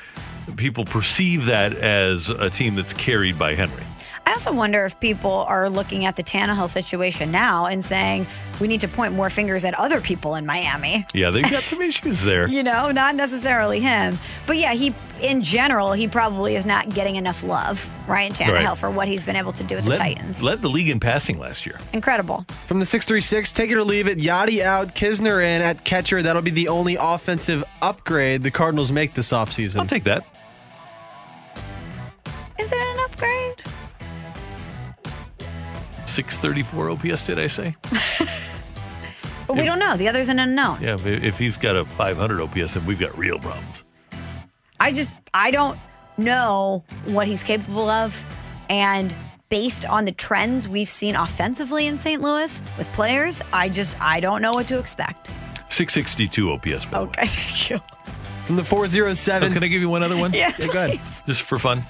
people 0.57 0.85
perceive 0.85 1.47
that 1.47 1.75
as 1.75 2.31
a 2.31 2.51
team 2.51 2.75
that's 2.75 2.93
carried 2.93 3.39
by 3.39 3.55
Henry. 3.55 3.85
I 4.31 4.35
I 4.35 4.35
also 4.35 4.53
wonder 4.53 4.87
if 4.87 4.99
people 5.01 5.45
are 5.49 5.69
looking 5.69 6.05
at 6.05 6.15
the 6.15 6.23
Tannehill 6.23 6.69
situation 6.69 7.33
now 7.33 7.67
and 7.67 7.85
saying 7.85 8.29
we 8.61 8.69
need 8.69 8.81
to 8.83 8.87
point 8.89 9.13
more 9.13 9.29
fingers 9.29 9.65
at 9.65 9.75
other 9.75 10.01
people 10.01 10.37
in 10.37 10.47
Miami. 10.47 11.05
Yeah, 11.13 11.31
they've 11.31 11.51
got 11.51 11.63
some 11.65 11.83
issues 11.83 12.23
there. 12.23 12.47
You 12.49 12.63
know, 12.63 12.93
not 12.93 13.17
necessarily 13.17 13.81
him. 13.81 14.21
But 14.47 14.57
yeah, 14.57 14.73
he 14.75 14.95
in 15.21 15.43
general, 15.43 15.93
he 15.93 16.07
probably 16.07 16.55
is 16.55 16.65
not 16.65 16.95
getting 16.95 17.17
enough 17.17 17.43
love, 17.43 17.85
Ryan 18.07 18.33
Tannehill, 18.33 18.65
Right. 18.69 18.79
for 18.79 18.89
what 18.89 19.09
he's 19.09 19.25
been 19.25 19.35
able 19.35 19.51
to 19.53 19.65
do 19.65 19.75
with 19.75 19.85
the 19.87 19.97
Titans. 19.97 20.43
led 20.45 20.63
the 20.63 20.69
league 20.71 20.89
in 20.89 21.01
passing 21.01 21.39
last 21.41 21.67
year. 21.67 21.81
Incredible. 21.93 22.47
From 22.69 22.79
the 22.79 22.87
636, 22.87 23.53
take 23.53 23.71
it 23.73 23.77
or 23.77 23.83
leave 23.85 24.07
it. 24.07 24.19
Yadi 24.19 24.63
out, 24.63 24.95
Knizner 24.95 25.43
in 25.45 25.61
at 25.61 25.85
catcher. 25.85 26.23
That'll 26.23 26.41
be 26.41 26.53
the 26.53 26.69
only 26.69 26.97
offensive 26.99 27.65
upgrade 27.83 28.45
the 28.45 28.51
Cardinals 28.53 28.93
make 28.93 29.15
this 29.15 29.33
offseason. 29.33 29.81
I'll 29.81 29.87
take 29.87 30.05
that. 30.05 30.25
Is 32.61 32.71
it 32.73 32.79
an 32.79 32.99
upgrade? 33.01 33.61
634 36.11 36.91
OPS, 36.91 37.23
did 37.23 37.39
I 37.39 37.47
say? 37.47 37.77
But 39.51 39.57
we 39.57 39.65
don't 39.65 39.81
know. 39.81 39.97
The 39.97 40.07
other's 40.07 40.29
an 40.29 40.39
unknown. 40.39 40.81
Yeah, 40.81 40.95
if 40.95 41.05
if 41.25 41.37
he's 41.39 41.57
got 41.57 41.75
a 41.75 41.85
500 41.85 42.41
OPS, 42.41 42.75
then 42.75 42.87
we've 42.87 43.01
got 43.01 43.19
real 43.19 43.37
problems. 43.41 43.83
I 44.79 44.93
just 44.93 45.17
I 45.35 45.51
don't 45.51 45.77
know 46.17 46.85
what 47.07 47.27
he's 47.27 47.43
capable 47.43 47.91
of, 47.91 48.15
and 48.69 49.13
based 49.49 49.85
on 49.85 50.05
the 50.05 50.13
trends 50.13 50.69
we've 50.69 50.89
seen 50.89 51.17
offensively 51.17 51.89
in 51.89 51.99
St. 51.99 52.23
Louis 52.23 52.63
with 52.79 52.87
players, 52.93 53.43
I 53.53 53.69
just 53.71 54.01
I 54.01 54.21
don't 54.21 54.41
know 54.41 54.53
what 54.53 54.69
to 54.69 54.79
expect. 54.79 55.27
662 55.71 56.53
OPS. 56.53 56.87
By 56.87 56.99
Okay, 57.01 57.27
thank 57.27 57.71
you. 57.71 57.81
From 58.47 58.55
the 58.55 58.63
407. 58.63 59.51
Oh, 59.51 59.53
can 59.53 59.65
I 59.65 59.67
give 59.67 59.81
you 59.81 59.89
one 59.89 60.05
other 60.05 60.17
one? 60.17 60.33
Yeah, 60.35 60.57
go 60.59 60.85
ahead. 60.85 61.01
Just 61.27 61.43
for 61.43 61.59
fun. 61.59 61.85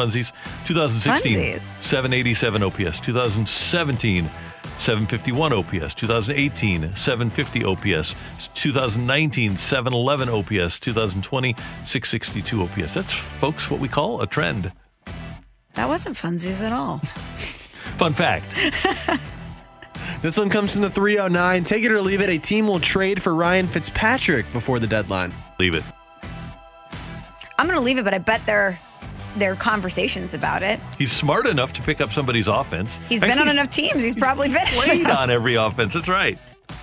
Funsies. 0.00 0.32
2016, 0.64 1.38
Funsies. 1.38 1.82
787 1.82 2.62
OPS. 2.62 3.00
2017, 3.00 4.30
751 4.78 5.52
OPS. 5.52 5.94
2018, 5.94 6.96
750 6.96 7.64
OPS. 7.64 8.14
2019, 8.54 9.56
711 9.58 10.28
OPS. 10.30 10.80
2020, 10.80 11.54
662 11.84 12.62
OPS. 12.62 12.94
That's, 12.94 13.12
folks, 13.12 13.70
what 13.70 13.78
we 13.78 13.88
call 13.88 14.22
a 14.22 14.26
trend. 14.26 14.72
That 15.74 15.88
wasn't 15.88 16.16
funsies 16.16 16.62
at 16.62 16.72
all. 16.72 16.98
Fun 17.98 18.14
fact. 18.14 18.54
This 20.22 20.36
one 20.36 20.50
comes 20.50 20.74
from 20.74 20.82
the 20.82 20.90
309. 20.90 21.64
Take 21.64 21.82
it 21.82 21.90
or 21.90 22.02
leave 22.02 22.20
it. 22.20 22.28
A 22.28 22.36
team 22.36 22.66
will 22.66 22.80
trade 22.80 23.22
for 23.22 23.34
Ryan 23.34 23.66
Fitzpatrick 23.66 24.52
before 24.52 24.78
the 24.78 24.86
deadline. 24.86 25.32
Leave 25.58 25.74
it. 25.74 25.82
I'm 27.58 27.66
going 27.66 27.78
to 27.78 27.80
leave 27.80 27.96
it, 27.96 28.04
but 28.04 28.12
I 28.12 28.18
bet 28.18 28.44
there 28.44 28.78
there 29.36 29.52
are 29.52 29.56
conversations 29.56 30.34
about 30.34 30.62
it. 30.62 30.80
He's 30.98 31.12
smart 31.12 31.46
enough 31.46 31.72
to 31.74 31.82
pick 31.82 32.00
up 32.00 32.12
somebody's 32.12 32.48
offense. 32.48 33.00
He's 33.08 33.20
been 33.20 33.30
Actually, 33.30 33.42
on 33.42 33.48
enough 33.50 33.70
teams. 33.70 34.02
He's 34.02 34.14
probably 34.14 34.48
been 34.48 34.66
played 34.66 35.06
on 35.10 35.30
every 35.30 35.54
offense. 35.54 35.94
That's 35.94 36.08
right. 36.08 36.38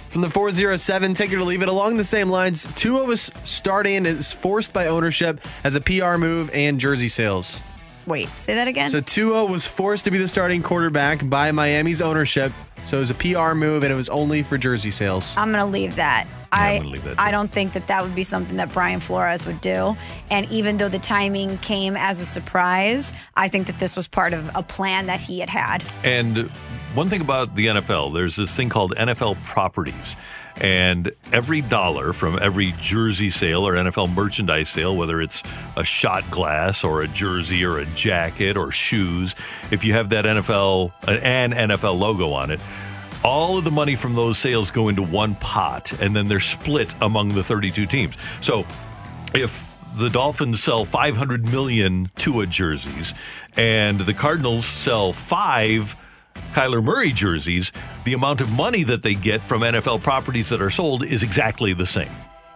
From 0.10 0.22
the 0.22 0.30
407, 0.30 1.14
take 1.14 1.32
it 1.32 1.36
or 1.36 1.44
leave 1.44 1.62
it. 1.62 1.68
Along 1.68 1.98
the 1.98 2.04
same 2.04 2.30
lines, 2.30 2.66
Tua 2.76 3.04
was 3.04 3.30
starting 3.44 4.06
is 4.06 4.32
forced 4.32 4.74
by 4.74 4.88
ownership 4.88 5.42
as 5.64 5.76
a 5.76 5.82
PR 5.82 6.16
move 6.18 6.50
and 6.54 6.80
jersey 6.80 7.10
sales. 7.10 7.62
Wait, 8.06 8.30
say 8.40 8.56
that 8.56 8.70
again. 8.70 8.90
So 8.90 9.02
Tua 9.02 9.42
oh 9.42 9.46
was 9.46 9.68
forced 9.68 10.06
to 10.06 10.12
be 10.12 10.18
the 10.18 10.30
starting 10.30 10.64
quarterback 10.64 11.28
by 11.30 11.52
Miami's 11.52 12.02
ownership. 12.02 12.54
So 12.84 12.98
it 12.98 13.00
was 13.02 13.10
a 13.10 13.16
PR 13.16 13.54
move 13.54 13.84
and 13.84 13.92
it 13.92 13.98
was 13.98 14.08
only 14.08 14.44
for 14.44 14.58
jersey 14.58 14.92
sales. 14.92 15.36
I'm 15.36 15.52
going 15.52 15.64
to 15.64 15.70
leave 15.70 15.98
that. 15.98 16.26
I 16.52 16.78
gonna 16.78 16.90
leave 16.90 17.04
that, 17.04 17.20
I 17.20 17.32
don't 17.32 17.52
think 17.52 17.74
that 17.74 17.88
that 17.88 18.04
would 18.04 18.16
be 18.16 18.24
something 18.24 18.58
that 18.58 18.74
Brian 18.74 19.00
Flores 19.00 19.46
would 19.46 19.62
do. 19.62 19.96
And 20.30 20.50
even 20.52 20.78
though 20.78 20.90
the 20.90 21.00
timing 21.00 21.58
came 21.60 21.96
as 21.96 22.20
a 22.20 22.26
surprise, 22.26 23.12
I 23.36 23.48
think 23.48 23.68
that 23.68 23.80
this 23.80 23.96
was 23.96 24.08
part 24.08 24.34
of 24.34 24.50
a 24.56 24.64
plan 24.64 25.08
that 25.08 25.20
he 25.20 25.40
had 25.40 25.50
had. 25.50 25.84
And 26.04 26.50
one 26.94 27.10
thing 27.10 27.22
about 27.22 27.56
the 27.56 27.68
NFL, 27.68 28.14
there's 28.14 28.36
this 28.36 28.56
thing 28.56 28.70
called 28.70 28.96
NFL 28.96 29.44
properties. 29.44 30.16
And 30.56 31.12
every 31.32 31.62
dollar 31.62 32.14
from 32.14 32.40
every 32.42 32.74
jersey 32.80 33.30
sale 33.30 33.68
or 33.68 33.74
NFL 33.74 34.16
merchandise 34.16 34.70
sale, 34.70 34.98
whether 34.98 35.22
it's 35.22 35.44
a 35.76 35.84
shot 35.84 36.30
glass 36.32 36.84
or 36.84 37.02
a 37.04 37.08
jersey 37.08 37.64
or 37.64 37.78
a 37.78 37.86
jacket 37.86 38.58
or 38.58 38.72
shoes, 38.72 39.36
if 39.70 39.84
you 39.84 39.94
have 39.94 40.10
that 40.10 40.26
NFL, 40.26 40.92
an 41.08 41.52
NFL 41.52 42.00
logo 42.00 42.32
on 42.32 42.50
it, 42.50 42.60
all 43.28 43.58
of 43.58 43.66
the 43.66 43.72
money 43.72 43.98
from 43.98 44.16
those 44.16 44.38
sales 44.38 44.72
go 44.72 44.88
into 44.88 45.04
one 45.04 45.36
pot 45.36 45.92
and 46.02 46.16
then 46.16 46.30
they're 46.30 46.40
split 46.40 46.96
among 47.02 47.28
the 47.30 47.44
32 47.44 47.86
teams. 47.86 48.16
So 48.40 48.66
if 49.34 49.70
the 49.98 50.10
Dolphins 50.10 50.64
sell 50.64 50.86
500 50.86 51.52
million 51.52 52.10
Tua 52.16 52.48
jerseys 52.48 53.14
and 53.58 54.00
the 54.00 54.14
Cardinals 54.14 54.66
sell 54.66 55.12
five 55.12 55.94
Kyler 56.54 56.82
Murray 56.82 57.12
jerseys, 57.12 57.74
the 58.06 58.14
amount 58.14 58.40
of 58.40 58.50
money 58.52 58.84
that 58.84 59.04
they 59.04 59.14
get 59.14 59.42
from 59.42 59.62
NFL 59.62 60.04
properties 60.04 60.48
that 60.48 60.62
are 60.62 60.72
sold 60.72 61.04
is 61.04 61.22
exactly 61.22 61.74
the 61.74 61.86
same. 61.86 62.10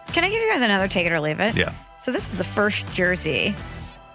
Can 0.08 0.24
I 0.24 0.30
give 0.30 0.40
you 0.40 0.48
guys 0.48 0.62
another 0.62 0.88
take 0.88 1.04
it 1.04 1.12
or 1.12 1.20
leave 1.20 1.40
it? 1.40 1.54
Yeah. 1.54 1.74
So 2.00 2.12
this 2.12 2.30
is 2.30 2.36
the 2.36 2.44
first 2.44 2.86
jersey 2.94 3.54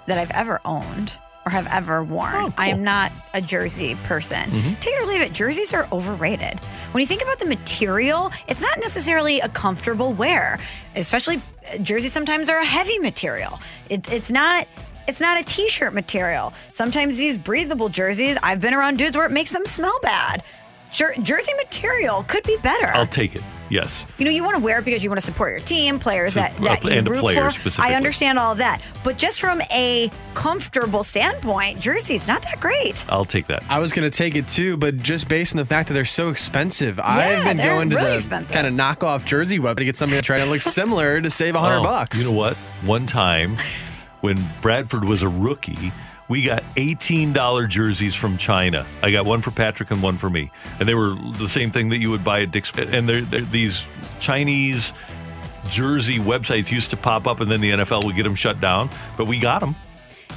that 0.07 0.17
I've 0.17 0.31
ever 0.31 0.59
owned 0.65 1.13
or 1.47 1.49
have 1.49 1.65
ever 1.67 2.03
worn. 2.03 2.35
Oh, 2.35 2.41
cool. 2.47 2.53
I 2.57 2.67
am 2.67 2.83
not 2.83 3.09
a 3.33 3.39
jersey 3.41 3.95
person. 4.03 4.51
Take 4.81 4.93
it 4.95 5.01
or 5.01 5.05
leave 5.05 5.21
it, 5.21 5.31
jerseys 5.31 5.73
are 5.73 5.87
overrated. 5.93 6.59
When 6.91 6.99
you 7.01 7.07
think 7.07 7.21
about 7.21 7.39
the 7.39 7.45
material, 7.45 8.31
it's 8.49 8.61
not 8.61 8.77
necessarily 8.79 9.39
a 9.39 9.47
comfortable 9.47 10.11
wear. 10.11 10.59
Especially 10.95 11.41
uh, 11.71 11.77
jerseys 11.77 12.11
sometimes 12.11 12.49
are 12.49 12.59
a 12.59 12.65
heavy 12.65 12.99
material. 12.99 13.59
It, 13.89 14.11
it's 14.11 14.29
not 14.29 14.67
it's 15.07 15.21
not 15.21 15.39
a 15.39 15.43
t-shirt 15.45 15.93
material. 15.93 16.51
Sometimes 16.73 17.15
these 17.15 17.37
breathable 17.37 17.87
jerseys, 17.87 18.35
I've 18.43 18.59
been 18.59 18.73
around 18.73 18.97
dudes 18.97 19.15
where 19.15 19.25
it 19.25 19.31
makes 19.31 19.51
them 19.51 19.65
smell 19.65 19.97
bad. 20.01 20.43
Jer- 20.91 21.15
jersey 21.21 21.53
material 21.53 22.23
could 22.27 22.43
be 22.43 22.57
better. 22.57 22.87
I'll 22.87 23.07
take 23.07 23.33
it. 23.33 23.41
Yes. 23.69 24.05
You 24.17 24.25
know, 24.25 24.31
you 24.31 24.43
want 24.43 24.55
to 24.55 24.61
wear 24.61 24.79
it 24.79 24.85
because 24.85 25.03
you 25.03 25.09
want 25.09 25.19
to 25.19 25.25
support 25.25 25.51
your 25.51 25.59
team, 25.61 25.99
players 25.99 26.33
To- 26.33 26.39
that, 26.39 26.55
that 26.57 26.85
uh, 26.85 26.87
you 26.89 26.95
and 26.97 27.07
a 27.07 27.11
root 27.11 27.19
player 27.19 27.45
for. 27.45 27.51
specifically. 27.51 27.93
I 27.93 27.97
understand 27.97 28.39
all 28.39 28.51
of 28.53 28.59
that, 28.59 28.81
but 29.03 29.17
just 29.17 29.39
from 29.41 29.61
a 29.71 30.09
comfortable 30.35 31.03
standpoint, 31.03 31.79
jersey's 31.79 32.27
not 32.27 32.41
that 32.43 32.59
great. 32.59 33.03
I'll 33.09 33.25
take 33.25 33.47
that. 33.47 33.63
I 33.69 33.79
was 33.79 33.91
going 33.93 34.09
to 34.09 34.15
take 34.15 34.35
it 34.35 34.47
too, 34.47 34.77
but 34.77 34.97
just 34.97 35.27
based 35.27 35.53
on 35.53 35.57
the 35.57 35.65
fact 35.65 35.87
that 35.89 35.93
they're 35.95 36.05
so 36.05 36.29
expensive, 36.29 36.99
I've 36.99 37.43
been 37.43 37.57
they're 37.57 37.73
going 37.75 37.89
to 37.89 37.95
the 37.97 38.15
expensive. 38.15 38.51
kind 38.53 38.67
of 38.67 38.73
knockoff 38.73 39.25
jersey 39.25 39.59
web 39.59 39.77
to 39.77 39.85
get 39.85 39.95
something 39.95 40.15
that 40.15 40.23
try 40.25 40.37
to 40.37 40.45
look 40.45 40.61
similar 40.61 41.19
to 41.21 41.29
save 41.29 41.55
a 41.55 41.59
hundred 41.59 41.79
Oh, 41.79 41.83
bucks. 41.83 42.19
You 42.19 42.25
know 42.31 42.37
what? 42.37 42.55
One 42.85 43.05
time 43.05 43.57
when 44.21 44.43
Bradford 44.61 45.03
was 45.05 45.23
a 45.23 45.29
rookie, 45.29 45.91
we 46.29 46.43
got 46.43 46.63
$18 46.75 47.69
jerseys 47.69 48.15
from 48.15 48.37
China. 48.37 48.85
I 49.01 49.11
got 49.11 49.25
one 49.25 49.41
for 49.41 49.51
Patrick 49.51 49.91
and 49.91 50.03
one 50.03 50.17
for 50.17 50.29
me. 50.29 50.51
And 50.79 50.87
they 50.87 50.93
were 50.95 51.15
the 51.37 51.47
same 51.47 51.71
thing 51.71 51.89
that 51.89 51.97
you 51.97 52.09
would 52.11 52.23
buy 52.23 52.41
at 52.41 52.51
Dick's. 52.51 52.71
And 52.77 53.07
they're, 53.07 53.21
they're- 53.21 53.41
these 53.41 53.83
Chinese 54.19 54.93
jersey 55.69 56.17
websites 56.19 56.71
used 56.71 56.89
to 56.91 56.97
pop 56.97 57.27
up 57.27 57.39
and 57.39 57.51
then 57.51 57.61
the 57.61 57.71
NFL 57.71 58.03
would 58.05 58.15
get 58.15 58.23
them 58.23 58.35
shut 58.35 58.59
down. 58.61 58.89
But 59.17 59.25
we 59.25 59.39
got 59.39 59.59
them. 59.59 59.75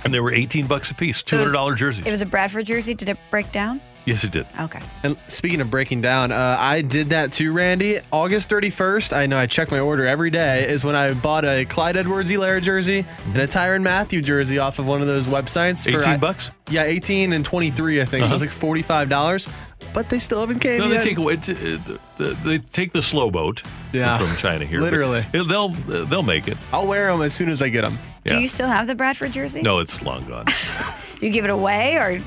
And 0.04 0.14
they 0.14 0.20
were 0.20 0.32
18 0.32 0.66
bucks 0.66 0.90
a 0.90 0.94
piece, 0.94 1.22
So 1.26 1.42
was- 1.42 1.52
$200 1.52 1.76
jerseys. 1.76 2.06
It 2.06 2.10
was 2.10 2.22
a 2.22 2.26
Bradford 2.26 2.66
jersey. 2.66 2.94
Did 2.94 3.08
it 3.08 3.18
break 3.30 3.50
down? 3.52 3.80
Yes, 4.06 4.24
it 4.24 4.32
did. 4.32 4.46
Okay. 4.58 4.80
And 5.02 5.16
speaking 5.28 5.60
of 5.60 5.70
breaking 5.70 6.00
down, 6.00 6.32
uh, 6.32 6.56
I 6.58 6.80
did 6.82 7.10
that 7.10 7.32
too, 7.32 7.52
Randy. 7.52 8.00
August 8.10 8.48
31st, 8.48 9.14
I 9.16 9.26
know 9.26 9.36
I 9.36 9.46
check 9.46 9.70
my 9.70 9.78
order 9.80 10.06
every 10.06 10.30
day, 10.30 10.68
is 10.68 10.84
when 10.84 10.94
I 10.96 11.12
bought 11.14 11.44
a 11.44 11.64
Clyde 11.66 11.96
Edwards 11.96 12.30
Helaire 12.30 12.62
jersey 12.62 13.04
and 13.26 13.36
a 13.36 13.46
Tyrann 13.46 13.82
Mathieu 13.82 14.22
jersey 14.22 14.58
off 14.58 14.78
of 14.78 14.86
one 14.86 15.00
of 15.02 15.06
those 15.06 15.26
websites. 15.26 15.90
for- 15.90 16.00
18 16.00 16.18
bucks? 16.18 16.50
Yeah, 16.70 16.84
18 16.84 17.32
and 17.32 17.44
23, 17.44 18.00
I 18.00 18.04
think. 18.04 18.24
So 18.24 18.30
it 18.30 18.32
was 18.34 18.42
Uh-huh. 18.42 18.50
like 18.50 18.86
$45. 18.86 19.46
But 19.92 20.08
they 20.08 20.18
still 20.20 20.40
haven't 20.40 20.60
came 20.60 20.78
No, 20.78 20.88
they 20.88 21.02
take 21.02 21.18
away. 21.18 21.36
t- 21.36 21.52
uh, 21.52 21.78
the- 22.16 22.36
They 22.44 22.58
take 22.58 22.92
the 22.92 23.02
slow 23.02 23.30
boat 23.30 23.62
Yeah. 23.92 24.18
from 24.18 24.36
China 24.36 24.64
here. 24.64 24.78
but 24.78 24.84
Literally. 24.84 25.26
they'll 25.32 25.70
they'll 25.70 26.22
make 26.22 26.46
it. 26.48 26.56
I'll 26.72 26.86
wear 26.86 27.10
them 27.10 27.22
as 27.22 27.34
soon 27.34 27.48
as 27.50 27.60
I 27.60 27.70
get 27.70 27.82
them. 27.82 27.98
Do 28.24 28.38
you 28.38 28.46
still 28.46 28.68
have 28.68 28.86
the 28.86 28.94
Bradford 28.94 29.32
jersey? 29.32 29.62
No, 29.62 29.78
it's 29.80 30.00
long 30.02 30.24
gone. 30.26 30.44
You 31.20 31.28
give 31.28 31.44
it 31.44 31.50
away 31.50 31.96
or? 31.96 32.22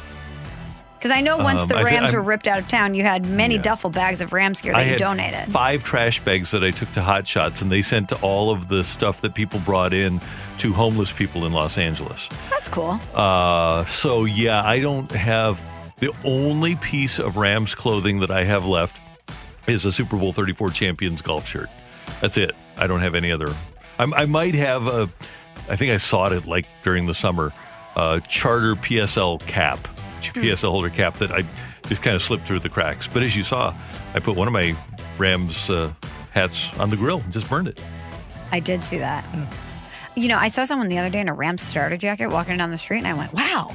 Because 1.03 1.17
I 1.17 1.19
know 1.19 1.35
once 1.37 1.59
Um, 1.63 1.67
the 1.67 1.75
Rams 1.83 2.05
I'm- 2.05 2.13
were 2.13 2.21
ripped 2.21 2.47
out 2.47 2.59
of 2.59 2.69
town, 2.69 2.93
you 2.95 3.03
had 3.03 3.25
many 3.25 3.55
Yeah. 3.55 3.61
duffel 3.63 3.89
bags 3.89 4.21
of 4.21 4.31
Rams 4.31 4.61
gear 4.61 4.73
I 4.73 4.77
that 4.79 4.85
you 4.85 4.89
had 4.91 4.99
donated. 4.99 5.51
five 5.51 5.83
trash 5.83 6.21
bags 6.21 6.51
that 6.51 6.63
I 6.63 6.71
took 6.71 6.93
to 6.93 7.01
Hot 7.01 7.27
Shots, 7.27 7.61
and 7.61 7.69
they 7.69 7.81
sent 7.81 8.13
all 8.23 8.51
of 8.51 8.69
the 8.69 8.85
stuff 8.85 9.19
that 9.19 9.33
people 9.35 9.59
brought 9.59 9.93
in 9.93 10.21
to 10.59 10.71
homeless 10.71 11.11
people 11.11 11.45
in 11.45 11.51
Los 11.51 11.77
Angeles. 11.77 12.29
That's 12.49 12.69
cool. 12.69 13.01
Uh, 13.13 13.83
so 13.87 14.23
yeah, 14.23 14.65
I 14.65 14.79
don't 14.79 15.11
have 15.11 15.61
the 15.99 16.11
only 16.23 16.75
piece 16.77 17.19
of 17.19 17.35
Rams 17.35 17.75
clothing 17.75 18.21
that 18.21 18.31
I 18.31 18.45
have 18.45 18.65
left 18.65 19.01
is 19.67 19.83
a 19.83 19.91
Super 19.91 20.15
Bowl 20.15 20.31
34 20.31 20.69
champions 20.69 21.21
golf 21.21 21.45
shirt. 21.49 21.69
That's 22.21 22.37
it. 22.37 22.55
I 22.77 22.87
don't 22.87 23.01
have 23.01 23.13
any 23.13 23.29
other. 23.29 23.49
I'm, 23.99 24.13
I 24.13 24.23
might 24.25 24.55
have 24.55 24.87
a. 24.87 25.09
I 25.69 25.75
think 25.75 25.91
I 25.91 25.97
saw 25.97 26.27
it 26.27 26.47
like 26.47 26.65
during 26.81 27.07
the 27.07 27.13
summer. 27.13 27.51
Uh, 27.97 28.21
charter 28.21 28.75
PSL 28.77 29.37
cap, 29.45 29.85
PSL 30.33 30.71
holder 30.71 30.89
cap 30.89 31.17
that 31.17 31.31
I 31.31 31.45
just 31.87 32.01
kind 32.01 32.15
of 32.15 32.21
slipped 32.21 32.47
through 32.47 32.59
the 32.59 32.69
cracks. 32.69 33.07
But 33.07 33.23
as 33.23 33.35
you 33.35 33.43
saw, 33.43 33.75
I 34.13 34.19
put 34.19 34.35
one 34.35 34.47
of 34.47 34.53
my 34.53 34.75
Rams 35.17 35.69
uh, 35.69 35.93
hats 36.31 36.71
on 36.77 36.89
the 36.89 36.95
grill 36.95 37.19
and 37.19 37.33
just 37.33 37.49
burned 37.49 37.67
it. 37.67 37.79
I 38.51 38.59
did 38.59 38.81
see 38.83 38.97
that. 38.99 39.25
You 40.15 40.27
know, 40.27 40.37
I 40.37 40.47
saw 40.47 40.63
someone 40.63 40.89
the 40.89 40.99
other 40.99 41.09
day 41.09 41.19
in 41.19 41.27
a 41.27 41.33
Rams 41.33 41.61
starter 41.61 41.97
jacket 41.97 42.27
walking 42.27 42.57
down 42.57 42.69
the 42.71 42.77
street, 42.77 42.99
and 42.99 43.07
I 43.07 43.13
went, 43.15 43.33
"Wow, 43.33 43.73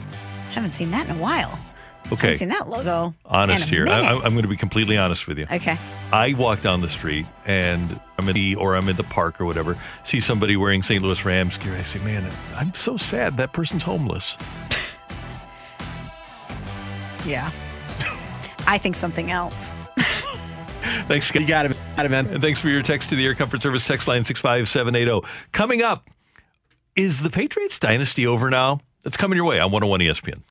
I 0.50 0.52
haven't 0.52 0.70
seen 0.72 0.92
that 0.92 1.08
in 1.08 1.16
a 1.16 1.18
while." 1.18 1.58
Okay, 2.12 2.28
haven't 2.28 2.38
seen 2.38 2.48
that 2.50 2.68
logo. 2.68 3.12
honest 3.26 3.64
here. 3.68 3.86
I- 3.88 4.12
I'm 4.14 4.30
going 4.30 4.42
to 4.42 4.48
be 4.48 4.56
completely 4.56 4.96
honest 4.96 5.26
with 5.26 5.36
you. 5.38 5.46
okay. 5.50 5.76
I 6.10 6.32
walk 6.34 6.62
down 6.62 6.80
the 6.80 6.88
street 6.88 7.26
and 7.44 8.00
I'm 8.18 8.26
in 8.28 8.34
the 8.34 8.54
or 8.54 8.76
I'm 8.76 8.88
in 8.88 8.96
the 8.96 9.02
park 9.04 9.40
or 9.42 9.44
whatever, 9.44 9.76
see 10.04 10.20
somebody 10.20 10.56
wearing 10.56 10.80
St. 10.82 11.02
Louis 11.02 11.22
Rams 11.22 11.58
gear. 11.58 11.74
I 11.76 11.82
say, 11.82 11.98
man, 11.98 12.30
I'm 12.56 12.72
so 12.72 12.96
sad 12.96 13.36
that 13.36 13.52
person's 13.52 13.82
homeless. 13.82 14.38
Yeah. 17.26 17.50
I 18.66 18.78
think 18.78 18.94
something 18.96 19.30
else. 19.30 19.70
Thanks, 21.06 21.34
You 21.34 21.46
got 21.46 21.66
it, 21.66 21.76
got 21.96 22.06
it, 22.06 22.10
man. 22.10 22.26
And 22.26 22.42
thanks 22.42 22.58
for 22.60 22.68
your 22.68 22.82
text 22.82 23.08
to 23.10 23.16
the 23.16 23.24
Air 23.26 23.34
Comfort 23.34 23.62
Service 23.62 23.86
text 23.86 24.06
line 24.08 24.24
65780. 24.24 25.26
Coming 25.52 25.82
up, 25.82 26.08
is 26.96 27.22
the 27.22 27.30
Patriots 27.30 27.78
dynasty 27.78 28.26
over 28.26 28.50
now? 28.50 28.80
That's 29.04 29.16
coming 29.16 29.36
your 29.36 29.44
way 29.46 29.58
on 29.60 29.70
101 29.70 30.00
ESPN. 30.00 30.42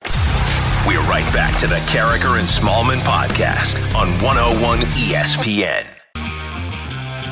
We're 0.88 1.02
right 1.02 1.32
back 1.34 1.58
to 1.60 1.68
the 1.68 1.76
Karraker 1.92 2.40
and 2.40 2.48
Smallman 2.48 3.00
podcast 3.00 3.76
on 3.96 4.08
101 4.24 4.80
ESPN. 4.80 5.97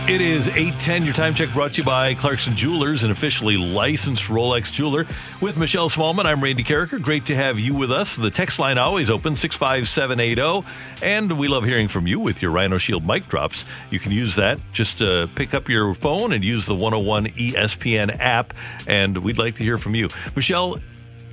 It 0.08 0.22
is 0.22 0.48
810. 0.50 1.04
Your 1.04 1.16
time 1.16 1.34
check 1.34 1.52
brought 1.52 1.74
to 1.74 1.82
you 1.82 1.84
by 1.84 2.14
Clarkson 2.14 2.56
Jewelers, 2.56 3.02
an 3.02 3.10
officially 3.10 3.58
licensed 3.58 4.26
Rolex 4.26 4.72
jeweler. 4.72 5.08
With 5.42 5.58
Michelle 5.58 5.90
Smallman, 5.90 6.26
I'm 6.26 6.44
Randy 6.44 6.64
Karraker. 6.64 7.02
Great 7.02 7.26
to 7.26 7.36
have 7.36 7.58
you 7.58 7.74
with 7.74 7.92
us. 7.92 8.16
The 8.16 8.30
text 8.30 8.60
line 8.60 8.78
always 8.78 9.10
open, 9.10 9.36
65780. 9.36 10.64
And 11.02 11.40
we 11.40 11.48
love 11.48 11.64
hearing 11.64 11.88
from 11.88 12.06
you 12.06 12.20
with 12.20 12.40
your 12.44 12.52
Rhino 12.52 12.78
Shield 12.78 13.04
mic 13.04 13.28
drops. 13.30 13.66
You 13.90 13.98
can 14.00 14.12
use 14.12 14.36
that. 14.36 14.60
Just 14.74 15.02
uh, 15.02 15.26
pick 15.34 15.56
up 15.56 15.70
your 15.70 15.96
phone 15.96 16.34
and 16.34 16.44
use 16.44 16.68
the 16.68 16.76
101 16.76 17.26
ESPN 17.30 18.16
app. 18.20 18.54
And 18.86 19.18
we'd 19.18 19.40
like 19.40 19.56
to 19.56 19.64
hear 19.64 19.80
from 19.80 19.96
you. 19.96 20.10
Michelle, 20.36 20.80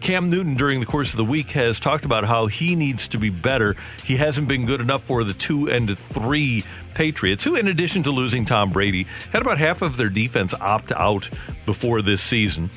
Cam 0.02 0.30
Newton, 0.30 0.56
during 0.56 0.80
the 0.80 0.86
course 0.86 1.12
of 1.12 1.16
the 1.16 1.24
week, 1.24 1.52
has 1.52 1.78
talked 1.78 2.04
about 2.04 2.24
how 2.24 2.46
he 2.48 2.74
needs 2.74 3.06
to 3.08 3.18
be 3.18 3.30
better. 3.30 3.76
He 4.04 4.16
hasn't 4.16 4.48
been 4.48 4.66
good 4.66 4.80
enough 4.80 5.04
for 5.04 5.22
the 5.22 5.32
two 5.32 5.70
and 5.70 5.96
three 5.96 6.64
Patriots, 6.94 7.44
who, 7.44 7.56
in 7.56 7.68
addition 7.68 8.02
to 8.04 8.10
losing 8.10 8.44
Tom 8.44 8.70
Brady, 8.70 9.06
had 9.32 9.42
about 9.42 9.58
half 9.58 9.82
of 9.82 9.96
their 9.96 10.08
defense 10.10 10.54
opt 10.54 10.92
out 10.92 11.28
before 11.66 12.02
this 12.02 12.22
season. 12.22 12.70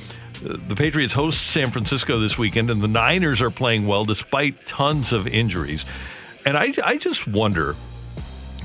Uh, 0.43 0.57
The 0.67 0.75
Patriots 0.75 1.13
host 1.13 1.47
San 1.47 1.71
Francisco 1.71 2.19
this 2.19 2.37
weekend, 2.37 2.69
and 2.69 2.81
the 2.81 2.87
Niners 2.87 3.41
are 3.41 3.51
playing 3.51 3.87
well 3.87 4.05
despite 4.05 4.65
tons 4.65 5.13
of 5.13 5.27
injuries. 5.27 5.85
And 6.45 6.57
I, 6.57 6.73
I 6.83 6.97
just 6.97 7.27
wonder 7.27 7.75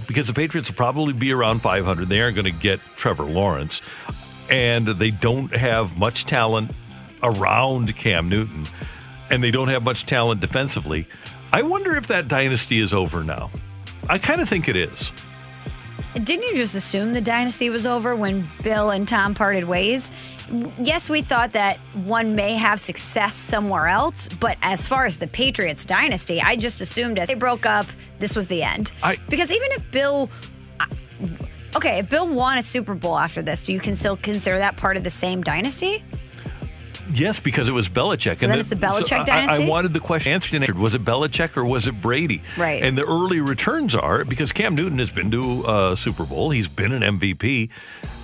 because 0.07 0.27
the 0.27 0.35
Patriots 0.35 0.69
will 0.69 0.77
probably 0.77 1.13
be 1.13 1.33
around 1.33 1.61
500. 1.61 2.09
They 2.09 2.21
aren't 2.21 2.35
going 2.35 2.45
to 2.45 2.51
get 2.61 2.81
Trevor 2.97 3.25
Lawrence, 3.25 3.81
and 4.51 4.89
they 4.89 5.13
don't 5.13 5.55
have 5.55 5.97
much 5.97 6.25
talent 6.27 6.73
around 7.23 7.95
Cam 7.97 8.29
Newton, 8.29 8.67
and 9.31 9.43
they 9.43 9.51
don't 9.53 9.69
have 9.69 9.85
much 9.85 10.07
talent 10.07 10.41
defensively. 10.41 11.07
I 11.53 11.63
wonder 11.63 11.97
if 11.97 12.09
that 12.09 12.29
dynasty 12.29 12.81
is 12.81 12.93
over 12.93 13.23
now. 13.23 13.51
I 14.09 14.19
kind 14.19 14.41
of 14.41 14.49
think 14.49 14.69
it 14.69 14.77
is. 14.77 15.13
Didn't 16.15 16.49
you 16.49 16.55
just 16.57 16.75
assume 16.75 17.13
the 17.13 17.21
dynasty 17.21 17.71
was 17.71 17.87
over 17.87 18.17
when 18.17 18.49
Bill 18.63 18.91
and 18.91 19.07
Tom 19.07 19.35
parted 19.35 19.65
ways? 19.65 20.11
Yes, 20.81 21.09
we 21.09 21.23
thought 21.23 21.53
that 21.53 21.77
one 22.05 22.35
may 22.35 22.55
have 22.57 22.81
success 22.81 23.37
somewhere 23.37 23.87
else, 23.87 24.29
but 24.29 24.59
as 24.63 24.89
far 24.89 25.07
as 25.07 25.19
the 25.19 25.29
Patriots 25.29 25.85
dynasty, 25.85 26.41
I 26.43 26.57
just 26.57 26.81
assumed 26.81 27.21
as 27.21 27.29
they 27.29 27.35
broke 27.35 27.65
up, 27.67 27.87
this 28.19 28.35
was 28.35 28.49
the 28.49 28.65
end. 28.65 28.91
I- 29.03 29.19
because 29.29 29.53
even 29.53 29.71
if 29.73 29.89
Bill, 29.93 30.29
okay, 31.77 32.01
if 32.01 32.09
Bill 32.11 32.27
won 32.27 32.59
a 32.59 32.63
Super 32.63 32.95
Bowl 32.95 33.17
after 33.17 33.43
this, 33.43 33.63
do 33.63 33.73
you 33.73 33.79
can 33.79 33.95
still 33.95 34.17
consider 34.17 34.59
that 34.59 34.77
part 34.77 34.97
of 34.97 35.05
the 35.05 35.11
same 35.11 35.43
dynasty? 35.43 36.03
Yes, 37.13 37.41
because 37.41 37.69
it 37.69 37.73
was 37.73 37.89
Belichick. 37.89 38.39
So 38.39 38.47
then 38.47 38.59
it's 38.59 38.69
the 38.69 38.77
Belichick 38.77 39.29
I- 39.29 39.57
I, 39.57 39.59
wanted 39.67 39.95
the 39.95 40.01
question 40.01 40.33
answered 40.33 40.55
and 40.55 40.65
answered. 40.65 40.79
Was 40.79 40.95
it 40.95 41.05
Belichick 41.05 41.57
or 41.57 41.65
was 41.65 41.87
it 41.87 42.01
Brady? 42.01 42.43
Right. 42.57 42.83
And 42.83 42.97
the 42.97 43.05
early 43.05 43.41
returns 43.41 43.95
are 43.95 44.25
because 44.25 44.53
Cam 44.53 44.75
Newton 44.75 44.99
has 44.99 45.11
been 45.11 45.31
to 45.31 45.65
a 45.67 45.97
Super 45.97 46.25
Bowl. 46.25 46.51
He's 46.51 46.69
been 46.69 46.93
an 46.93 47.19
MVP. 47.19 47.71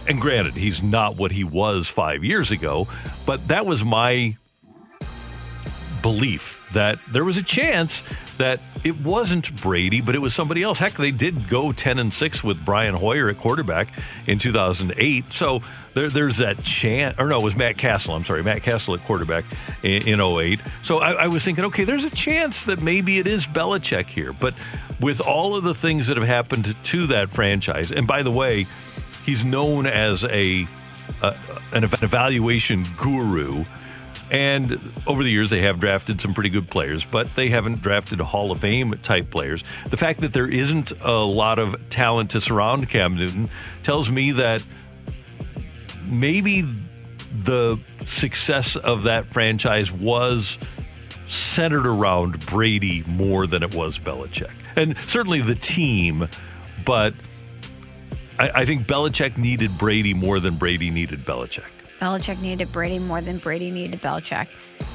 And 0.09 0.20
granted, 0.20 0.55
he's 0.55 0.82
not 0.82 1.16
what 1.16 1.32
he 1.32 1.43
was 1.43 1.89
five 1.89 2.22
years 2.22 2.51
ago, 2.53 2.87
but 3.24 3.49
that 3.49 3.66
was 3.66 3.84
my 3.84 4.37
belief 6.03 6.64
that 6.72 6.99
there 7.11 7.24
was 7.24 7.37
a 7.37 7.43
chance 7.43 8.05
that 8.39 8.61
it 8.84 9.01
wasn't 9.01 9.55
Brady, 9.61 10.01
but 10.01 10.14
it 10.14 10.20
was 10.20 10.34
somebody 10.34 10.62
else. 10.62 10.78
Heck, 10.78 10.95
they 10.95 11.11
did 11.11 11.49
go 11.49 11.72
10 11.72 11.99
and 11.99 12.12
6 12.12 12.45
with 12.45 12.64
Brian 12.64 12.95
Hoyer 12.95 13.28
at 13.28 13.39
quarterback 13.39 13.89
in 14.26 14.39
2008. 14.39 15.32
So 15.32 15.62
there, 15.95 16.09
there's 16.09 16.39
that 16.39 16.62
chance, 16.62 17.18
or 17.18 17.28
no, 17.28 17.41
it 17.41 17.45
was 17.45 17.57
Matt 17.57 17.78
Cassel. 17.78 18.14
I'm 18.14 18.24
sorry, 18.24 18.43
Matt 18.43 18.62
Cassel 18.62 18.95
at 18.95 19.05
quarterback 19.05 19.45
in, 19.82 20.07
in 20.09 20.20
08. 20.20 20.61
So 20.82 20.99
I, 20.99 21.12
I 21.12 21.26
was 21.28 21.45
thinking, 21.45 21.64
okay, 21.66 21.84
there's 21.84 22.05
a 22.05 22.11
chance 22.11 22.64
that 22.64 22.80
maybe 22.80 23.18
it 23.18 23.26
is 23.26 23.47
Belichick 23.47 24.07
here. 24.07 24.32
But 24.32 24.55
with 25.01 25.20
all 25.20 25.57
of 25.57 25.64
the 25.64 25.74
things 25.74 26.07
that 26.09 26.16
have 26.16 26.26
happened 26.26 26.76
to 26.84 27.07
that 27.09 27.30
franchise, 27.30 27.91
and 27.91 28.07
by 28.07 28.22
the 28.22 28.30
way, 28.30 28.66
he's 29.24 29.45
known 29.45 29.87
as 29.87 30.24
a, 30.24 30.66
a 31.22 31.37
an 31.72 31.84
evaluation 31.84 32.84
guru. 32.97 33.64
And 34.30 34.92
over 35.06 35.22
the 35.22 35.30
years, 35.30 35.50
they 35.50 35.60
have 35.60 35.78
drafted 35.78 36.20
some 36.20 36.34
pretty 36.34 36.50
good 36.50 36.68
players, 36.68 37.04
but 37.04 37.28
they 37.36 37.48
haven't 37.48 37.80
drafted 37.80 38.20
Hall 38.20 38.50
of 38.50 38.60
Fame 38.60 38.98
type 39.02 39.30
players. 39.30 39.62
The 39.90 39.96
fact 39.96 40.20
that 40.22 40.32
there 40.32 40.48
isn't 40.48 40.92
a 41.00 41.12
lot 41.12 41.58
of 41.58 41.88
talent 41.90 42.30
to 42.30 42.40
surround 42.40 42.88
Cam 42.88 43.16
Newton 43.16 43.48
tells 43.84 44.10
me 44.10 44.32
that 44.32 44.64
maybe 46.04 46.62
the 47.44 47.78
success 48.04 48.76
of 48.76 49.04
that 49.04 49.26
franchise 49.32 49.92
was 49.92 50.58
centered 51.26 51.86
around 51.86 52.44
Brady 52.46 53.04
more 53.06 53.46
than 53.46 53.62
it 53.62 53.74
was 53.74 53.98
Belichick. 53.98 54.52
And 54.76 54.96
certainly 55.06 55.40
the 55.40 55.54
team, 55.54 56.28
but 56.84 57.14
I, 58.38 58.50
I 58.62 58.64
think 58.66 58.86
Belichick 58.86 59.36
needed 59.36 59.76
Brady 59.78 60.14
more 60.14 60.40
than 60.40 60.56
Brady 60.56 60.90
needed 60.90 61.24
Belichick. 61.24 61.64
Belichick 62.01 62.40
needed 62.40 62.70
Brady 62.72 62.99
more 62.99 63.20
than 63.20 63.38
Brady 63.38 63.70
needed 63.70 64.01
Belichick. 64.03 64.49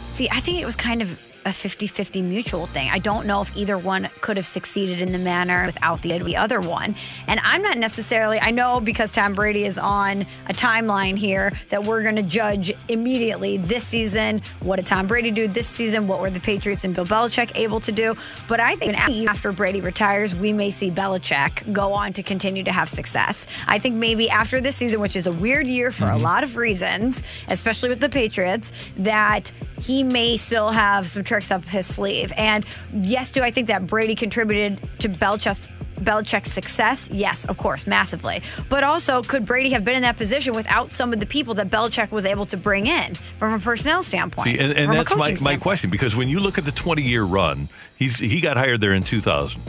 See, 0.09 0.29
I 0.29 0.39
think 0.39 0.59
it 0.59 0.65
was 0.65 0.75
kind 0.75 1.01
of 1.01 1.19
a 1.45 1.53
50 1.53 1.87
50 1.87 2.21
mutual 2.21 2.67
thing. 2.67 2.89
I 2.89 2.99
don't 2.99 3.25
know 3.25 3.41
if 3.41 3.55
either 3.55 3.77
one 3.77 4.09
could 4.21 4.37
have 4.37 4.45
succeeded 4.45 5.01
in 5.01 5.11
the 5.11 5.17
manner 5.17 5.65
without 5.65 6.01
the, 6.01 6.19
the 6.19 6.37
other 6.37 6.59
one. 6.59 6.95
And 7.27 7.39
I'm 7.41 7.61
not 7.61 7.77
necessarily, 7.77 8.39
I 8.39 8.51
know 8.51 8.79
because 8.79 9.11
Tom 9.11 9.33
Brady 9.33 9.65
is 9.65 9.77
on 9.77 10.21
a 10.47 10.53
timeline 10.53 11.17
here 11.17 11.53
that 11.69 11.83
we're 11.83 12.03
going 12.03 12.15
to 12.15 12.23
judge 12.23 12.73
immediately 12.87 13.57
this 13.57 13.85
season. 13.85 14.41
What 14.59 14.75
did 14.75 14.85
Tom 14.85 15.07
Brady 15.07 15.31
do 15.31 15.47
this 15.47 15.67
season? 15.67 16.07
What 16.07 16.19
were 16.19 16.29
the 16.29 16.39
Patriots 16.39 16.83
and 16.83 16.93
Bill 16.95 17.05
Belichick 17.05 17.51
able 17.55 17.79
to 17.81 17.91
do? 17.91 18.15
But 18.47 18.59
I 18.59 18.75
think 18.75 18.97
after 18.99 19.51
Brady 19.51 19.81
retires, 19.81 20.35
we 20.35 20.53
may 20.53 20.69
see 20.69 20.91
Belichick 20.91 21.71
go 21.73 21.93
on 21.93 22.13
to 22.13 22.23
continue 22.23 22.63
to 22.63 22.71
have 22.71 22.89
success. 22.89 23.47
I 23.67 23.79
think 23.79 23.95
maybe 23.95 24.29
after 24.29 24.61
this 24.61 24.75
season, 24.75 24.99
which 24.99 25.15
is 25.15 25.27
a 25.27 25.31
weird 25.31 25.67
year 25.67 25.91
for 25.91 26.05
a 26.05 26.09
mm-hmm. 26.09 26.23
lot 26.23 26.43
of 26.43 26.57
reasons, 26.57 27.23
especially 27.47 27.89
with 27.89 27.99
the 27.99 28.09
Patriots, 28.09 28.71
that 28.97 29.51
he 29.79 30.03
may 30.03 30.37
still 30.37 30.69
have 30.69 31.09
some 31.09 31.23
tricks 31.31 31.49
up 31.49 31.63
his 31.63 31.85
sleeve. 31.85 32.33
And 32.35 32.65
yes, 32.93 33.31
do 33.31 33.41
I 33.41 33.51
think 33.51 33.67
that 33.67 33.87
Brady 33.87 34.15
contributed 34.15 34.81
to 34.99 35.07
Belichick's 35.07 35.71
Belichick's 36.01 36.51
success? 36.51 37.09
Yes, 37.09 37.45
of 37.45 37.57
course, 37.57 37.87
massively. 37.87 38.41
But 38.67 38.83
also, 38.83 39.23
could 39.23 39.45
Brady 39.45 39.69
have 39.69 39.85
been 39.85 39.95
in 39.95 40.01
that 40.01 40.17
position 40.17 40.53
without 40.53 40.91
some 40.91 41.13
of 41.13 41.21
the 41.21 41.25
people 41.25 41.53
that 41.53 41.69
Belichick 41.69 42.11
was 42.11 42.25
able 42.25 42.45
to 42.47 42.57
bring 42.57 42.85
in 42.85 43.15
from 43.39 43.53
a 43.53 43.59
personnel 43.59 44.03
standpoint? 44.03 44.49
See, 44.49 44.59
and, 44.59 44.73
and 44.73 44.91
that's 44.91 45.15
my, 45.15 45.37
my 45.41 45.55
question 45.55 45.89
because 45.89 46.15
when 46.15 46.27
you 46.27 46.41
look 46.41 46.57
at 46.57 46.65
the 46.65 46.71
20 46.71 47.01
year 47.01 47.23
run, 47.23 47.69
he's 47.95 48.17
he 48.17 48.41
got 48.41 48.57
hired 48.57 48.81
there 48.81 48.93
in 48.93 49.03
2000. 49.03 49.61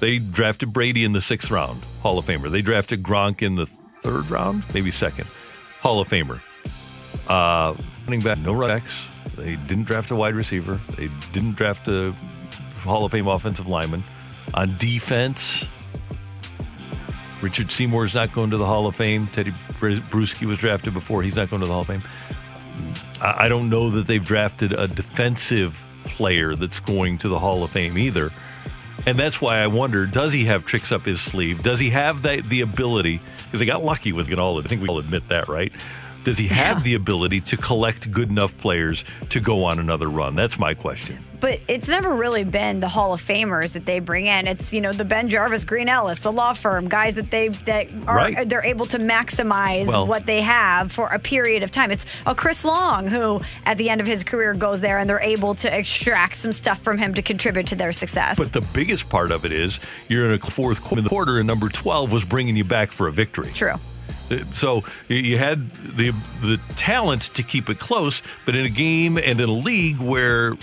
They 0.00 0.18
drafted 0.18 0.72
Brady 0.72 1.04
in 1.04 1.12
the 1.12 1.20
sixth 1.20 1.50
round, 1.50 1.82
Hall 2.00 2.18
of 2.18 2.24
Famer. 2.24 2.50
They 2.50 2.62
drafted 2.62 3.02
Gronk 3.02 3.42
in 3.42 3.56
the 3.56 3.66
third 4.02 4.30
round, 4.30 4.62
maybe 4.72 4.90
second, 4.90 5.26
Hall 5.80 6.00
of 6.00 6.08
Famer. 6.08 6.40
Uh, 7.28 7.74
running 8.06 8.20
back, 8.20 8.38
no 8.38 8.54
running 8.54 8.78
backs. 8.78 9.08
They 9.36 9.56
didn't 9.56 9.84
draft 9.84 10.10
a 10.10 10.16
wide 10.16 10.34
receiver. 10.34 10.80
They 10.96 11.08
didn't 11.32 11.56
draft 11.56 11.88
a 11.88 12.14
Hall 12.78 13.04
of 13.04 13.12
Fame 13.12 13.28
offensive 13.28 13.66
lineman. 13.66 14.04
On 14.54 14.76
defense, 14.78 15.64
Richard 17.40 17.70
Seymour 17.70 18.04
is 18.04 18.14
not 18.14 18.32
going 18.32 18.50
to 18.50 18.56
the 18.56 18.66
Hall 18.66 18.86
of 18.86 18.96
Fame. 18.96 19.26
Teddy 19.28 19.52
Br- 19.80 20.00
Bruschi 20.10 20.46
was 20.46 20.58
drafted 20.58 20.94
before. 20.94 21.22
He's 21.22 21.36
not 21.36 21.50
going 21.50 21.60
to 21.60 21.66
the 21.66 21.72
Hall 21.72 21.82
of 21.82 21.88
Fame. 21.88 22.02
I 23.20 23.48
don't 23.48 23.70
know 23.70 23.90
that 23.90 24.06
they've 24.06 24.24
drafted 24.24 24.72
a 24.72 24.88
defensive 24.88 25.84
player 26.04 26.56
that's 26.56 26.80
going 26.80 27.18
to 27.18 27.28
the 27.28 27.38
Hall 27.38 27.62
of 27.62 27.70
Fame 27.70 27.96
either. 27.96 28.30
And 29.06 29.18
that's 29.18 29.40
why 29.40 29.58
I 29.58 29.66
wonder 29.66 30.06
does 30.06 30.32
he 30.32 30.44
have 30.44 30.64
tricks 30.64 30.92
up 30.92 31.02
his 31.02 31.20
sleeve? 31.20 31.62
Does 31.62 31.80
he 31.80 31.90
have 31.90 32.22
the 32.22 32.60
ability? 32.60 33.20
Because 33.44 33.60
they 33.60 33.66
got 33.66 33.84
lucky 33.84 34.12
with 34.12 34.28
Gonzalez. 34.28 34.64
I 34.64 34.68
think 34.68 34.82
we 34.82 34.88
all 34.88 34.98
admit 34.98 35.28
that, 35.28 35.48
right? 35.48 35.72
Does 36.24 36.38
he 36.38 36.46
have 36.48 36.84
the 36.84 36.94
ability 36.94 37.40
to 37.42 37.56
collect 37.56 38.10
good 38.10 38.30
enough 38.30 38.56
players 38.58 39.04
to 39.30 39.40
go 39.40 39.64
on 39.64 39.78
another 39.78 40.08
run? 40.08 40.34
That's 40.34 40.58
my 40.58 40.74
question. 40.74 41.18
But 41.40 41.58
it's 41.66 41.88
never 41.88 42.14
really 42.14 42.44
been 42.44 42.78
the 42.78 42.86
Hall 42.86 43.12
of 43.12 43.20
Famers 43.20 43.72
that 43.72 43.84
they 43.84 43.98
bring 43.98 44.26
in. 44.26 44.46
It's 44.46 44.72
you 44.72 44.80
know 44.80 44.92
the 44.92 45.04
BenJarvus, 45.04 45.66
Green 45.66 45.88
Ellis, 45.88 46.20
the 46.20 46.30
law 46.30 46.52
firm 46.52 46.88
guys 46.88 47.16
that 47.16 47.32
they 47.32 47.48
that 47.48 47.88
are 48.06 48.14
Right. 48.16 48.48
they're 48.48 48.64
able 48.64 48.86
to 48.86 48.98
maximize 48.98 49.88
Well- 49.88 50.06
what 50.06 50.24
they 50.26 50.42
have 50.42 50.92
for 50.92 51.08
a 51.08 51.18
period 51.18 51.64
of 51.64 51.72
time. 51.72 51.90
It's 51.90 52.06
a 52.26 52.34
Chris 52.36 52.64
Long 52.64 53.08
who 53.08 53.40
at 53.66 53.76
the 53.78 53.90
end 53.90 54.00
of 54.00 54.06
his 54.06 54.22
career 54.22 54.54
goes 54.54 54.80
there 54.80 54.98
and 54.98 55.10
they're 55.10 55.18
able 55.20 55.56
to 55.56 55.76
extract 55.76 56.36
some 56.36 56.52
stuff 56.52 56.78
from 56.80 56.98
him 56.98 57.14
to 57.14 57.22
contribute 57.22 57.66
to 57.68 57.74
their 57.74 57.92
success. 57.92 58.38
But 58.38 58.52
the 58.52 58.60
biggest 58.60 59.08
part 59.08 59.32
of 59.32 59.44
it 59.44 59.50
is 59.50 59.80
you're 60.06 60.26
in 60.26 60.32
a 60.32 60.38
fourth 60.38 60.84
qu- 60.84 60.96
in 60.96 61.02
the 61.04 61.10
quarter, 61.10 61.38
and 61.38 61.46
number 61.48 61.68
12 61.68 62.12
was 62.12 62.22
bringing 62.24 62.54
you 62.54 62.64
back 62.64 62.92
for 62.92 63.08
a 63.08 63.12
victory. 63.12 63.50
True. 63.52 63.74
So 64.54 64.84
you- 65.08 65.38
had 65.38 65.70
the 65.96 66.12
the 66.40 66.58
talent 66.76 67.22
to 67.34 67.42
keep 67.42 67.68
it 67.68 67.78
close, 67.78 68.22
but 68.46 68.54
in 68.56 68.64
a 68.64 68.70
game 68.70 69.16
and 69.18 69.40
in 69.40 69.48
a 69.48 69.52
league 69.52 69.98
where 69.98 70.56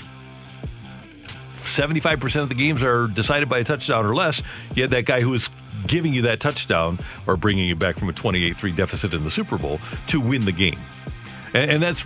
75% 1.56 2.42
of 2.44 2.50
the 2.50 2.56
games 2.56 2.82
are 2.82 3.08
decided 3.08 3.48
by 3.50 3.60
a 3.60 3.64
touchdown 3.64 4.06
or 4.06 4.16
less, 4.16 4.42
you 4.76 4.82
had 4.84 4.92
that 4.92 5.06
guy 5.06 5.22
who 5.22 5.30
was 5.30 5.50
giving 5.88 6.14
you 6.14 6.24
that 6.24 6.40
touchdown 6.40 7.00
or 7.28 7.38
bringing 7.38 7.68
you 7.68 7.76
back 7.76 7.98
from 7.98 8.10
a 8.10 8.14
28-3 8.14 8.76
deficit 8.76 9.14
in 9.14 9.24
the 9.24 9.30
Super 9.32 9.58
Bowl 9.58 9.80
to 10.08 10.20
win 10.20 10.46
the 10.46 10.52
game. 10.52 10.80
And, 11.54 11.72
and 11.72 11.84
that's 11.84 12.06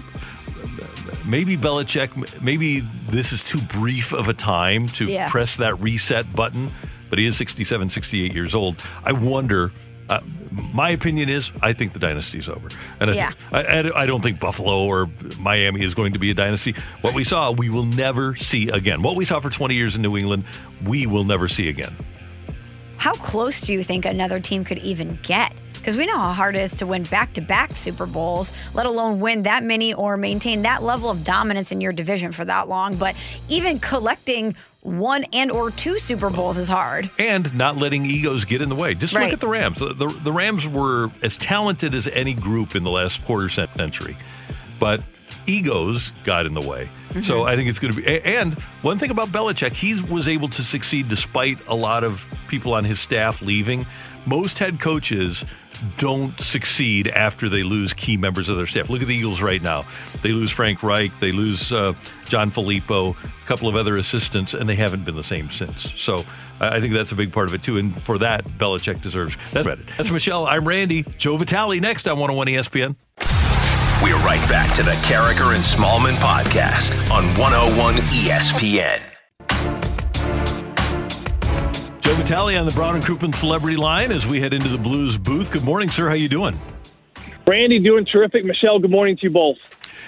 maybe 1.25 1.57
Belichick, 1.57 2.41
maybe 2.41 2.81
this 3.09 3.31
is 3.31 3.43
too 3.43 3.61
brief 3.61 4.11
of 4.13 4.27
a 4.29 4.33
time 4.33 4.87
to 4.89 5.05
Yeah. 5.05 5.29
press 5.29 5.55
that 5.57 5.79
reset 5.79 6.33
button, 6.35 6.71
but 7.09 7.17
he 7.19 7.25
is 7.25 7.37
67, 7.37 7.89
68 7.89 8.33
years 8.33 8.53
old. 8.53 8.81
I 9.03 9.11
wonder. 9.13 9.71
Uh, 10.09 10.19
my 10.73 10.91
opinion 10.91 11.29
is, 11.29 11.51
I 11.61 11.73
think 11.73 11.93
the 11.93 11.99
dynasty's 11.99 12.47
over, 12.47 12.69
and 12.99 13.11
I, 13.11 13.13
Yeah. 13.13 13.31
I, 13.51 13.63
I- 13.63 14.01
I 14.03 14.05
don't 14.05 14.21
think 14.21 14.39
Buffalo 14.39 14.85
or 14.85 15.09
Miami 15.39 15.83
is 15.83 15.93
going 15.95 16.13
to 16.13 16.19
be 16.19 16.29
a 16.31 16.33
dynasty. 16.33 16.75
What 17.01 17.13
we 17.13 17.23
saw, 17.23 17.51
we 17.51 17.69
will 17.69 17.85
never 17.85 18.35
see 18.35 18.69
again. 18.69 19.01
What 19.01 19.15
we 19.15 19.25
saw 19.25 19.39
for 19.39 19.49
20 19.49 19.75
years 19.75 19.95
in 19.95 20.01
New 20.01 20.15
England, 20.17 20.43
we 20.85 21.07
will 21.07 21.23
never 21.23 21.47
see 21.47 21.69
again. 21.69 21.95
How 22.97 23.13
close 23.13 23.61
do 23.61 23.73
you 23.73 23.83
think 23.83 24.05
another 24.05 24.39
team 24.39 24.63
could 24.63 24.77
even 24.79 25.17
get? 25.23 25.53
Because 25.73 25.97
we 25.97 26.05
know 26.05 26.17
how 26.17 26.31
hard 26.31 26.55
it 26.55 26.59
is 26.61 26.75
to 26.77 26.85
win 26.87 27.03
back 27.03 27.33
to 27.33 27.41
back 27.41 27.75
Super 27.75 28.05
Bowls, 28.05 28.51
let 28.73 28.85
alone 28.85 29.19
win 29.19 29.43
that 29.43 29.63
many 29.63 29.93
or 29.93 30.15
maintain 30.15 30.61
that 30.61 30.81
level 30.81 31.09
of 31.09 31.25
dominance 31.25 31.73
in 31.73 31.81
your 31.81 31.91
division 31.91 32.31
for 32.31 32.45
that 32.45 32.69
long. 32.69 32.95
But 32.95 33.15
even 33.49 33.79
collecting 33.79 34.55
one 34.83 35.25
and 35.33 35.49
or 35.49 35.71
two 35.71 35.97
Super 35.97 36.29
Bowls 36.29 36.57
is 36.57 36.67
hard. 36.67 37.09
and 37.17 37.53
not 37.55 37.77
letting 37.77 38.05
egos 38.05 38.45
get 38.45 38.61
in 38.61 38.69
the 38.69 38.75
way. 38.75 38.93
Just 38.93 39.13
Right. 39.13 39.25
look 39.25 39.33
at 39.33 39.39
the 39.39 39.47
Rams. 39.47 39.79
The, 39.79 39.93
the, 39.93 40.07
the 40.07 40.31
Rams 40.31 40.67
were 40.67 41.09
as 41.21 41.35
talented 41.37 41.95
as 41.95 42.07
any 42.07 42.33
group 42.33 42.75
in 42.75 42.83
the 42.83 42.91
last 42.91 43.23
quarter 43.23 43.49
century, 43.49 44.17
but 44.79 45.01
egos 45.45 46.11
got 46.23 46.45
in 46.45 46.53
the 46.53 46.61
way. 46.61 46.89
So 47.23 47.39
mm-hmm. 47.39 47.47
I 47.49 47.55
think 47.55 47.69
it's 47.69 47.79
going 47.79 47.93
to 47.93 48.01
be. 48.01 48.21
And 48.21 48.55
one 48.81 48.99
thing 48.99 49.11
about 49.11 49.29
Belichick, 49.29 49.71
he 49.73 49.99
was 50.01 50.27
able 50.27 50.47
to 50.49 50.63
succeed 50.63 51.09
despite 51.09 51.65
a 51.67 51.75
lot 51.75 52.03
of 52.03 52.27
people 52.47 52.73
on 52.73 52.83
his 52.83 52.99
staff 52.99 53.41
leaving. 53.41 53.85
Most 54.25 54.59
head 54.59 54.79
coaches 54.79 55.43
don't 55.97 56.39
succeed 56.39 57.07
after 57.09 57.49
they 57.49 57.63
lose 57.63 57.93
key 57.93 58.17
members 58.17 58.49
of 58.49 58.57
their 58.57 58.65
staff. 58.65 58.89
Look 58.89 59.01
at 59.01 59.07
the 59.07 59.15
Eagles 59.15 59.41
right 59.41 59.61
now. 59.61 59.85
They 60.21 60.31
lose 60.31 60.51
Frank 60.51 60.83
Reich, 60.83 61.11
they 61.19 61.31
lose 61.31 61.71
uh, 61.71 61.93
John 62.25 62.51
Filippo, 62.51 63.11
a 63.11 63.47
couple 63.47 63.67
of 63.67 63.75
other 63.75 63.97
assistants, 63.97 64.53
and 64.53 64.67
they 64.67 64.75
haven't 64.75 65.05
been 65.05 65.15
the 65.15 65.23
same 65.23 65.49
since. 65.49 65.91
So 65.95 66.23
I 66.59 66.79
think 66.79 66.93
that's 66.93 67.11
a 67.11 67.15
big 67.15 67.33
part 67.33 67.47
of 67.47 67.53
it 67.53 67.63
too. 67.63 67.77
And 67.77 68.01
for 68.03 68.17
that, 68.19 68.45
Belichick 68.45 69.01
deserves 69.01 69.35
that's 69.51 69.65
credit. 69.65 69.85
That's 69.97 70.11
Michelle. 70.11 70.45
I'm 70.45 70.67
Randy. 70.67 71.03
Joe 71.17 71.37
Vitale 71.37 71.79
next 71.79 72.07
on 72.07 72.19
101 72.19 72.47
ESPN. 72.47 72.95
We're 74.03 74.17
right 74.17 74.45
back 74.49 74.73
to 74.75 74.83
the 74.83 74.91
Karraker 75.07 75.55
and 75.55 75.63
Smallman 75.63 76.15
podcast 76.15 76.91
on 77.09 77.23
101 77.39 77.95
ESPN. 77.95 79.12
Joe 82.13 82.19
Vitale 82.19 82.57
on 82.57 82.67
the 82.67 82.73
Brown 82.73 82.93
and 82.93 83.03
Crouppen 83.03 83.33
Celebrity 83.33 83.75
Line 83.75 84.11
as 84.11 84.27
we 84.27 84.39
head 84.39 84.53
into 84.53 84.69
the 84.69 84.77
Blues 84.77 85.17
booth. 85.17 85.51
Good 85.51 85.63
morning, 85.63 85.89
sir. 85.89 86.09
How 86.09 86.13
you 86.13 86.29
doing? 86.29 86.55
Randy, 87.47 87.79
doing 87.79 88.05
terrific. 88.05 88.45
Michelle, 88.45 88.77
good 88.77 88.91
morning 88.91 89.17
to 89.17 89.23
you 89.23 89.31
both. 89.31 89.57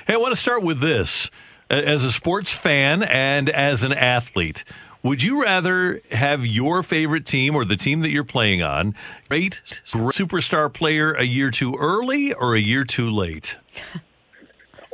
Hey, 0.06 0.14
I 0.14 0.18
want 0.18 0.32
to 0.32 0.40
start 0.40 0.62
with 0.62 0.82
this. 0.82 1.32
As 1.68 2.04
a 2.04 2.12
sports 2.12 2.52
fan 2.52 3.02
and 3.02 3.50
as 3.50 3.82
an 3.82 3.92
athlete, 3.92 4.64
would 5.02 5.24
you 5.24 5.42
rather 5.42 6.00
have 6.12 6.46
your 6.46 6.84
favorite 6.84 7.26
team 7.26 7.56
or 7.56 7.66
the 7.66 7.76
team 7.76 8.02
that 8.02 8.12
you're 8.12 8.24
playing 8.24 8.62
on 8.62 8.94
great 9.28 9.62
superstar 9.84 10.72
player 10.72 11.12
a 11.14 11.24
year 11.24 11.50
too 11.50 11.74
early 11.80 12.34
or 12.34 12.56
a 12.56 12.62
year 12.62 12.84
too 12.84 13.10
late? 13.10 13.56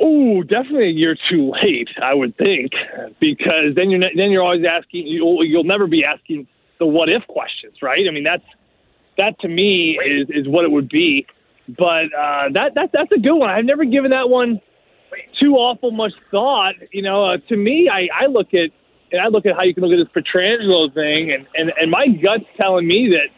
Ooh, 0.01 0.45
definitely 0.45 0.87
a 0.87 0.93
year 0.93 1.17
too 1.29 1.51
late, 1.61 1.89
I 2.01 2.13
would 2.13 2.37
think, 2.37 2.71
because 3.19 3.75
then 3.75 3.89
you're 3.89 3.99
ne- 3.99 4.15
then 4.15 4.31
you're 4.31 4.43
always 4.43 4.63
asking. 4.63 5.07
You'll, 5.07 5.43
you'll 5.43 5.65
never 5.65 5.87
be 5.87 6.05
asking 6.05 6.47
the 6.81 6.87
what 6.87 7.09
if 7.09 7.25
questions, 7.27 7.75
right? 7.81 8.03
I 8.09 8.11
mean, 8.11 8.23
that's 8.23 8.43
that 9.17 9.39
to 9.41 9.47
me 9.47 9.99
is 10.03 10.27
is 10.29 10.47
what 10.47 10.65
it 10.65 10.71
would 10.71 10.89
be. 10.89 11.27
But 11.69 12.05
uh, 12.11 12.49
that 12.53 12.73
that 12.75 12.89
that's 12.91 13.11
a 13.15 13.19
good 13.19 13.35
one. 13.35 13.51
I've 13.51 13.65
never 13.65 13.85
given 13.85 14.09
that 14.11 14.29
one 14.29 14.59
too 15.39 15.53
awful 15.53 15.91
much 15.91 16.13
thought. 16.31 16.73
You 16.91 17.03
know, 17.03 17.23
uh, 17.25 17.37
to 17.49 17.55
me, 17.55 17.87
I, 17.87 18.09
I 18.23 18.25
look 18.25 18.53
at 18.55 18.71
and 19.11 19.21
I 19.21 19.27
look 19.27 19.45
at 19.45 19.55
how 19.55 19.61
you 19.61 19.75
can 19.75 19.83
look 19.83 19.93
at 19.97 20.03
this 20.03 20.23
Pietrangelo 20.23 20.91
thing, 20.93 21.31
and 21.31 21.45
and 21.53 21.71
and 21.79 21.91
my 21.91 22.07
gut's 22.07 22.49
telling 22.59 22.87
me 22.87 23.11
that 23.11 23.29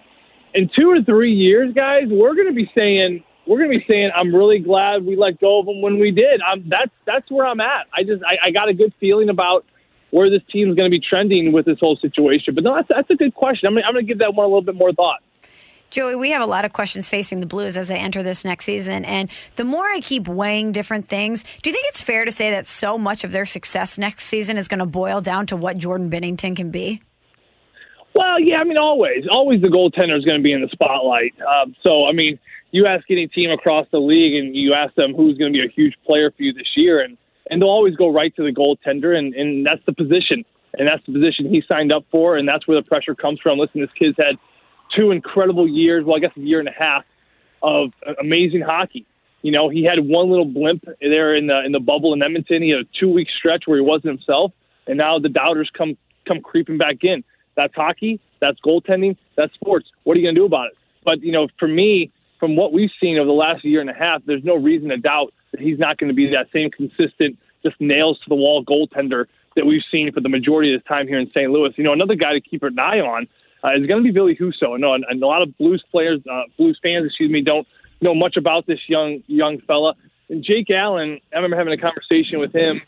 in 0.57 0.69
two 0.73 0.89
or 0.89 1.01
three 1.01 1.33
years, 1.33 1.73
guys, 1.73 2.03
we're 2.09 2.35
going 2.35 2.47
to 2.47 2.53
be 2.53 2.71
saying 2.77 3.25
we're 3.45 3.57
going 3.57 3.71
to 3.71 3.77
be 3.77 3.85
saying 3.89 4.11
I'm 4.15 4.33
really 4.33 4.59
glad 4.59 5.05
we 5.05 5.17
let 5.17 5.41
go 5.41 5.59
of 5.59 5.67
him 5.67 5.81
when 5.81 5.99
we 5.99 6.11
did. 6.11 6.41
I'm 6.41 6.63
that's 6.69 6.91
that's 7.05 7.29
where 7.29 7.45
I'm 7.45 7.59
at. 7.59 7.87
I 7.93 8.03
just 8.03 8.23
I, 8.23 8.37
I 8.47 8.51
got 8.51 8.69
a 8.69 8.73
good 8.73 8.93
feeling 9.01 9.27
about 9.27 9.65
where 10.13 10.29
this 10.29 10.43
team's 10.51 10.75
going 10.75 10.85
to 10.85 10.95
be 10.95 11.03
trending 11.03 11.51
with 11.51 11.65
this 11.65 11.79
whole 11.79 11.97
situation. 11.97 12.53
But 12.53 12.63
no, 12.63 12.75
that's 12.75 12.87
that's 12.87 13.09
a 13.09 13.15
good 13.15 13.33
question. 13.33 13.67
I'm 13.67 13.73
going 13.73 13.95
to 13.95 14.03
give 14.03 14.19
that 14.19 14.35
one 14.35 14.45
a 14.45 14.47
little 14.47 14.61
bit 14.61 14.75
more 14.75 14.93
thought. 14.93 15.23
Joey, 15.89 16.15
we 16.15 16.29
have 16.29 16.41
a 16.41 16.45
lot 16.45 16.65
of 16.65 16.73
questions 16.73 17.09
facing 17.09 17.39
the 17.39 17.45
Blues 17.45 17.77
as 17.77 17.87
they 17.87 17.97
enter 17.97 18.21
this 18.21 18.45
next 18.45 18.65
season. 18.65 19.05
And 19.05 19.29
the 19.55 19.63
more 19.63 19.85
I 19.85 19.99
keep 20.01 20.27
weighing 20.27 20.71
different 20.71 21.07
things, 21.07 21.43
do 21.61 21.69
you 21.69 21.73
think 21.73 21.87
it's 21.87 22.01
fair 22.01 22.25
to 22.25 22.31
say 22.31 22.51
that 22.51 22.67
so 22.67 22.97
much 22.97 23.23
of 23.23 23.31
their 23.31 23.45
success 23.45 23.97
next 23.97 24.25
season 24.25 24.57
is 24.57 24.67
going 24.67 24.79
to 24.79 24.85
boil 24.85 25.19
down 25.19 25.47
to 25.47 25.55
what 25.55 25.77
Jordan 25.77 26.09
Binnington 26.09 26.55
can 26.55 26.69
be? 26.69 27.01
Well, 28.15 28.39
yeah, 28.39 28.57
I 28.57 28.63
mean, 28.63 28.77
always, 28.77 29.25
always 29.29 29.61
the 29.61 29.67
goaltender 29.67 30.17
is 30.17 30.25
going 30.25 30.37
to 30.37 30.43
be 30.43 30.53
in 30.53 30.61
the 30.61 30.69
spotlight. 30.71 31.33
Um, 31.41 31.75
so, 31.83 32.05
I 32.05 32.11
mean, 32.11 32.39
you 32.71 32.85
ask 32.85 33.05
any 33.09 33.27
team 33.27 33.49
across 33.49 33.87
the 33.91 33.99
league, 33.99 34.35
and 34.35 34.55
you 34.55 34.73
ask 34.73 34.93
them 34.95 35.15
who's 35.15 35.37
going 35.37 35.53
to 35.53 35.59
be 35.59 35.65
a 35.65 35.69
huge 35.69 35.95
player 36.05 36.31
for 36.31 36.43
you 36.43 36.53
this 36.53 36.71
year, 36.75 37.01
and 37.01 37.17
and 37.49 37.61
they'll 37.61 37.69
always 37.69 37.95
go 37.95 38.11
right 38.11 38.35
to 38.35 38.43
the 38.43 38.51
goaltender, 38.51 39.17
and 39.17 39.33
and 39.33 39.65
that's 39.65 39.83
the 39.85 39.93
position, 39.93 40.45
and 40.77 40.87
that's 40.87 41.05
the 41.05 41.13
position 41.13 41.49
he 41.49 41.63
signed 41.67 41.93
up 41.93 42.05
for, 42.11 42.37
and 42.37 42.47
that's 42.47 42.67
where 42.67 42.79
the 42.81 42.87
pressure 42.87 43.15
comes 43.15 43.39
from. 43.39 43.59
Listen, 43.59 43.81
this 43.81 43.91
kid's 43.97 44.15
had 44.17 44.37
two 44.95 45.11
incredible 45.11 45.67
years, 45.67 46.05
well, 46.05 46.15
I 46.15 46.19
guess 46.19 46.31
a 46.37 46.41
year 46.41 46.59
and 46.59 46.67
a 46.67 46.73
half 46.77 47.03
of 47.61 47.93
amazing 48.19 48.61
hockey. 48.61 49.05
You 49.41 49.51
know, 49.51 49.69
he 49.69 49.83
had 49.83 49.99
one 49.99 50.29
little 50.29 50.45
blimp 50.45 50.85
there 51.01 51.35
in 51.35 51.47
the 51.47 51.63
in 51.65 51.71
the 51.71 51.79
bubble 51.79 52.13
in 52.13 52.23
Edmonton. 52.23 52.61
He 52.61 52.69
had 52.69 52.81
a 52.81 52.99
two 52.99 53.09
week 53.09 53.27
stretch 53.37 53.63
where 53.65 53.77
he 53.77 53.83
wasn't 53.83 54.17
himself, 54.17 54.53
and 54.87 54.97
now 54.97 55.19
the 55.19 55.29
doubters 55.29 55.69
come 55.77 55.97
come 56.25 56.41
creeping 56.41 56.77
back 56.77 57.03
in. 57.03 57.23
That's 57.55 57.73
hockey. 57.75 58.19
That's 58.39 58.59
goaltending. 58.61 59.17
That's 59.35 59.53
sports. 59.53 59.89
What 60.03 60.15
are 60.15 60.19
you 60.19 60.25
going 60.25 60.35
to 60.35 60.41
do 60.41 60.45
about 60.45 60.67
it? 60.67 60.77
But 61.03 61.21
you 61.21 61.31
know, 61.31 61.47
for 61.59 61.67
me, 61.67 62.11
from 62.43 62.57
what 62.57 62.73
we've 62.73 62.91
seen 62.99 63.17
over 63.17 63.25
the 63.25 63.31
last 63.31 63.63
year 63.63 63.79
and 63.79 63.89
a 63.89 63.93
half, 63.93 64.21
there's 64.25 64.43
no 64.43 64.57
reason 64.57 64.89
to 64.89 64.97
doubt 64.97 65.33
that 65.51 65.61
he's 65.61 65.79
not 65.79 65.97
going 65.97 66.09
to 66.09 66.13
be 66.13 66.29
that 66.31 66.47
same 66.51 66.69
consistent, 66.69 67.39
just 67.63 67.79
nails 67.79 68.19
to 68.19 68.25
the 68.27 68.35
wall 68.35 68.65
goaltender 68.65 69.27
that 69.55 69.65
we've 69.65 69.81
seen 69.89 70.11
for 70.11 70.19
the 70.19 70.27
majority 70.27 70.73
of 70.73 70.81
his 70.81 70.85
time 70.85 71.07
here 71.07 71.17
in 71.17 71.29
St. 71.29 71.49
Louis. 71.49 71.71
You 71.77 71.85
know, 71.85 71.93
another 71.93 72.15
guy 72.15 72.33
to 72.33 72.41
keep 72.41 72.61
an 72.63 72.77
eye 72.77 72.99
on 72.99 73.29
uh, 73.63 73.79
is 73.79 73.87
going 73.87 74.03
to 74.03 74.11
be 74.11 74.11
Ville 74.11 74.35
Husso. 74.35 74.75
And, 74.75 75.05
and 75.07 75.23
a 75.23 75.25
lot 75.25 75.41
of 75.41 75.57
Blues 75.57 75.81
players, 75.89 76.19
uh, 76.29 76.41
Blues 76.57 76.77
fans, 76.83 77.05
excuse 77.05 77.31
me, 77.31 77.41
don't 77.41 77.65
know 78.01 78.13
much 78.13 78.35
about 78.35 78.67
this 78.67 78.79
young 78.89 79.23
young 79.27 79.61
fella. 79.61 79.93
And 80.27 80.43
Jake 80.43 80.69
Allen, 80.69 81.21
I 81.31 81.37
remember 81.37 81.55
having 81.55 81.71
a 81.71 81.81
conversation 81.81 82.39
with 82.39 82.53
him 82.53 82.81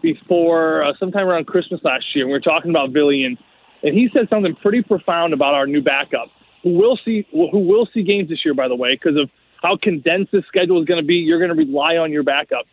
before 0.00 0.82
uh, 0.82 0.92
sometime 0.98 1.26
around 1.26 1.46
Christmas 1.46 1.82
last 1.84 2.06
year. 2.14 2.24
And 2.24 2.30
we 2.30 2.38
were 2.38 2.40
talking 2.40 2.70
about 2.70 2.88
Ville, 2.92 3.10
and 3.10 3.36
and 3.82 3.94
he 3.94 4.08
said 4.14 4.30
something 4.30 4.54
pretty 4.54 4.80
profound 4.80 5.34
about 5.34 5.52
our 5.52 5.66
new 5.66 5.82
backup, 5.82 6.30
who 6.64 6.70
will 6.70 6.98
see 7.04 7.26
who 7.30 7.58
will 7.58 7.86
see 7.94 8.02
games 8.02 8.30
this 8.30 8.44
year, 8.44 8.54
by 8.54 8.66
the 8.66 8.74
way, 8.74 8.94
because 8.94 9.16
of 9.16 9.30
how 9.62 9.76
condensed 9.76 10.32
this 10.32 10.44
schedule 10.46 10.80
is 10.80 10.86
going 10.86 11.00
to 11.00 11.06
be. 11.06 11.14
You're 11.14 11.38
going 11.38 11.56
to 11.56 11.56
rely 11.56 11.96
on 11.96 12.10
your 12.10 12.24
backup. 12.24 12.66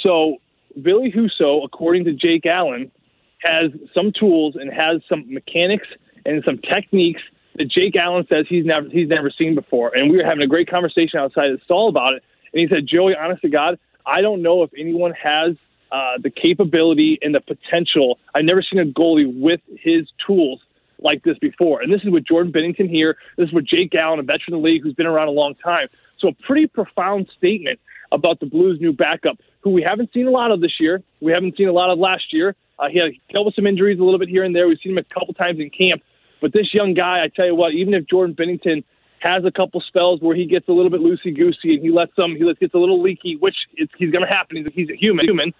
So 0.00 0.36
Ville 0.76 1.10
Husso, 1.10 1.64
according 1.64 2.04
to 2.04 2.12
Jake 2.12 2.46
Allen, 2.46 2.92
has 3.40 3.72
some 3.94 4.12
tools 4.12 4.54
and 4.54 4.72
has 4.72 5.00
some 5.08 5.24
mechanics 5.32 5.88
and 6.24 6.44
some 6.44 6.58
techniques 6.58 7.22
that 7.56 7.68
Jake 7.68 7.96
Allen 7.96 8.26
says 8.28 8.46
he's 8.48 8.64
never 8.64 8.88
he's 8.88 9.08
never 9.08 9.30
seen 9.30 9.54
before. 9.54 9.92
And 9.96 10.10
we 10.10 10.18
were 10.18 10.24
having 10.24 10.42
a 10.42 10.46
great 10.46 10.70
conversation 10.70 11.18
outside 11.18 11.50
the 11.50 11.60
stall 11.64 11.88
about 11.88 12.12
it. 12.12 12.22
And 12.52 12.60
he 12.60 12.68
said, 12.68 12.86
Joey, 12.86 13.16
honest 13.16 13.42
to 13.42 13.48
God, 13.48 13.78
I 14.04 14.20
don't 14.20 14.42
know 14.42 14.62
if 14.62 14.70
anyone 14.78 15.12
has 15.12 15.56
uh, 15.90 16.18
the 16.22 16.30
capability 16.30 17.18
and 17.22 17.34
the 17.34 17.40
potential. 17.40 18.18
I've 18.34 18.44
never 18.44 18.62
seen 18.62 18.78
a 18.78 18.84
goalie 18.84 19.40
with 19.40 19.60
his 19.78 20.08
tools 20.26 20.60
like 21.02 21.22
this 21.22 21.38
before. 21.38 21.80
And 21.82 21.92
this 21.92 22.02
is 22.02 22.10
with 22.10 22.24
Jordan 22.24 22.52
Binnington 22.52 22.88
here. 22.88 23.16
This 23.36 23.48
is 23.48 23.52
with 23.52 23.66
Jake 23.66 23.94
Allen, 23.94 24.18
a 24.18 24.22
veteran 24.22 24.54
of 24.54 24.62
the 24.62 24.66
league 24.68 24.82
who's 24.82 24.94
been 24.94 25.06
around 25.06 25.28
a 25.28 25.32
long 25.32 25.54
time. 25.56 25.88
So 26.18 26.28
a 26.28 26.32
pretty 26.46 26.66
profound 26.66 27.28
statement 27.36 27.80
about 28.12 28.40
the 28.40 28.46
Blues' 28.46 28.80
new 28.80 28.92
backup, 28.92 29.38
who 29.60 29.70
we 29.70 29.82
haven't 29.82 30.12
seen 30.12 30.26
a 30.26 30.30
lot 30.30 30.52
of 30.52 30.60
this 30.60 30.78
year. 30.78 31.02
We 31.20 31.32
haven't 31.32 31.56
seen 31.56 31.68
a 31.68 31.72
lot 31.72 31.90
of 31.90 31.98
last 31.98 32.32
year. 32.32 32.54
Uh, 32.78 32.88
he 32.88 32.98
had 32.98 33.12
dealt 33.32 33.46
with 33.46 33.54
some 33.54 33.66
injuries 33.66 33.98
a 33.98 34.04
little 34.04 34.18
bit 34.18 34.28
here 34.28 34.44
and 34.44 34.54
there. 34.54 34.68
We've 34.68 34.78
seen 34.82 34.92
him 34.92 34.98
a 34.98 35.14
couple 35.14 35.34
times 35.34 35.58
in 35.58 35.70
camp. 35.70 36.02
But 36.40 36.52
this 36.52 36.74
young 36.74 36.94
guy, 36.94 37.22
I 37.24 37.28
tell 37.28 37.46
you 37.46 37.54
what, 37.54 37.72
even 37.72 37.94
if 37.94 38.06
Jordan 38.06 38.34
Binnington 38.34 38.84
has 39.20 39.44
a 39.44 39.52
couple 39.52 39.80
spells 39.80 40.20
where 40.20 40.34
he 40.34 40.46
gets 40.46 40.68
a 40.68 40.72
little 40.72 40.90
bit 40.90 41.00
loosey 41.00 41.34
goosey 41.34 41.74
and 41.74 41.82
he 41.82 41.90
lets 41.90 42.14
some, 42.16 42.34
he 42.34 42.52
gets 42.54 42.74
a 42.74 42.78
little 42.78 43.00
leaky, 43.00 43.36
which 43.36 43.54
he's 43.76 44.10
going 44.10 44.26
to 44.26 44.32
happen. 44.32 44.56
He's, 44.56 44.66
he's 44.74 44.90
a 44.90 44.96
human. 44.96 45.24
Human. 45.26 45.54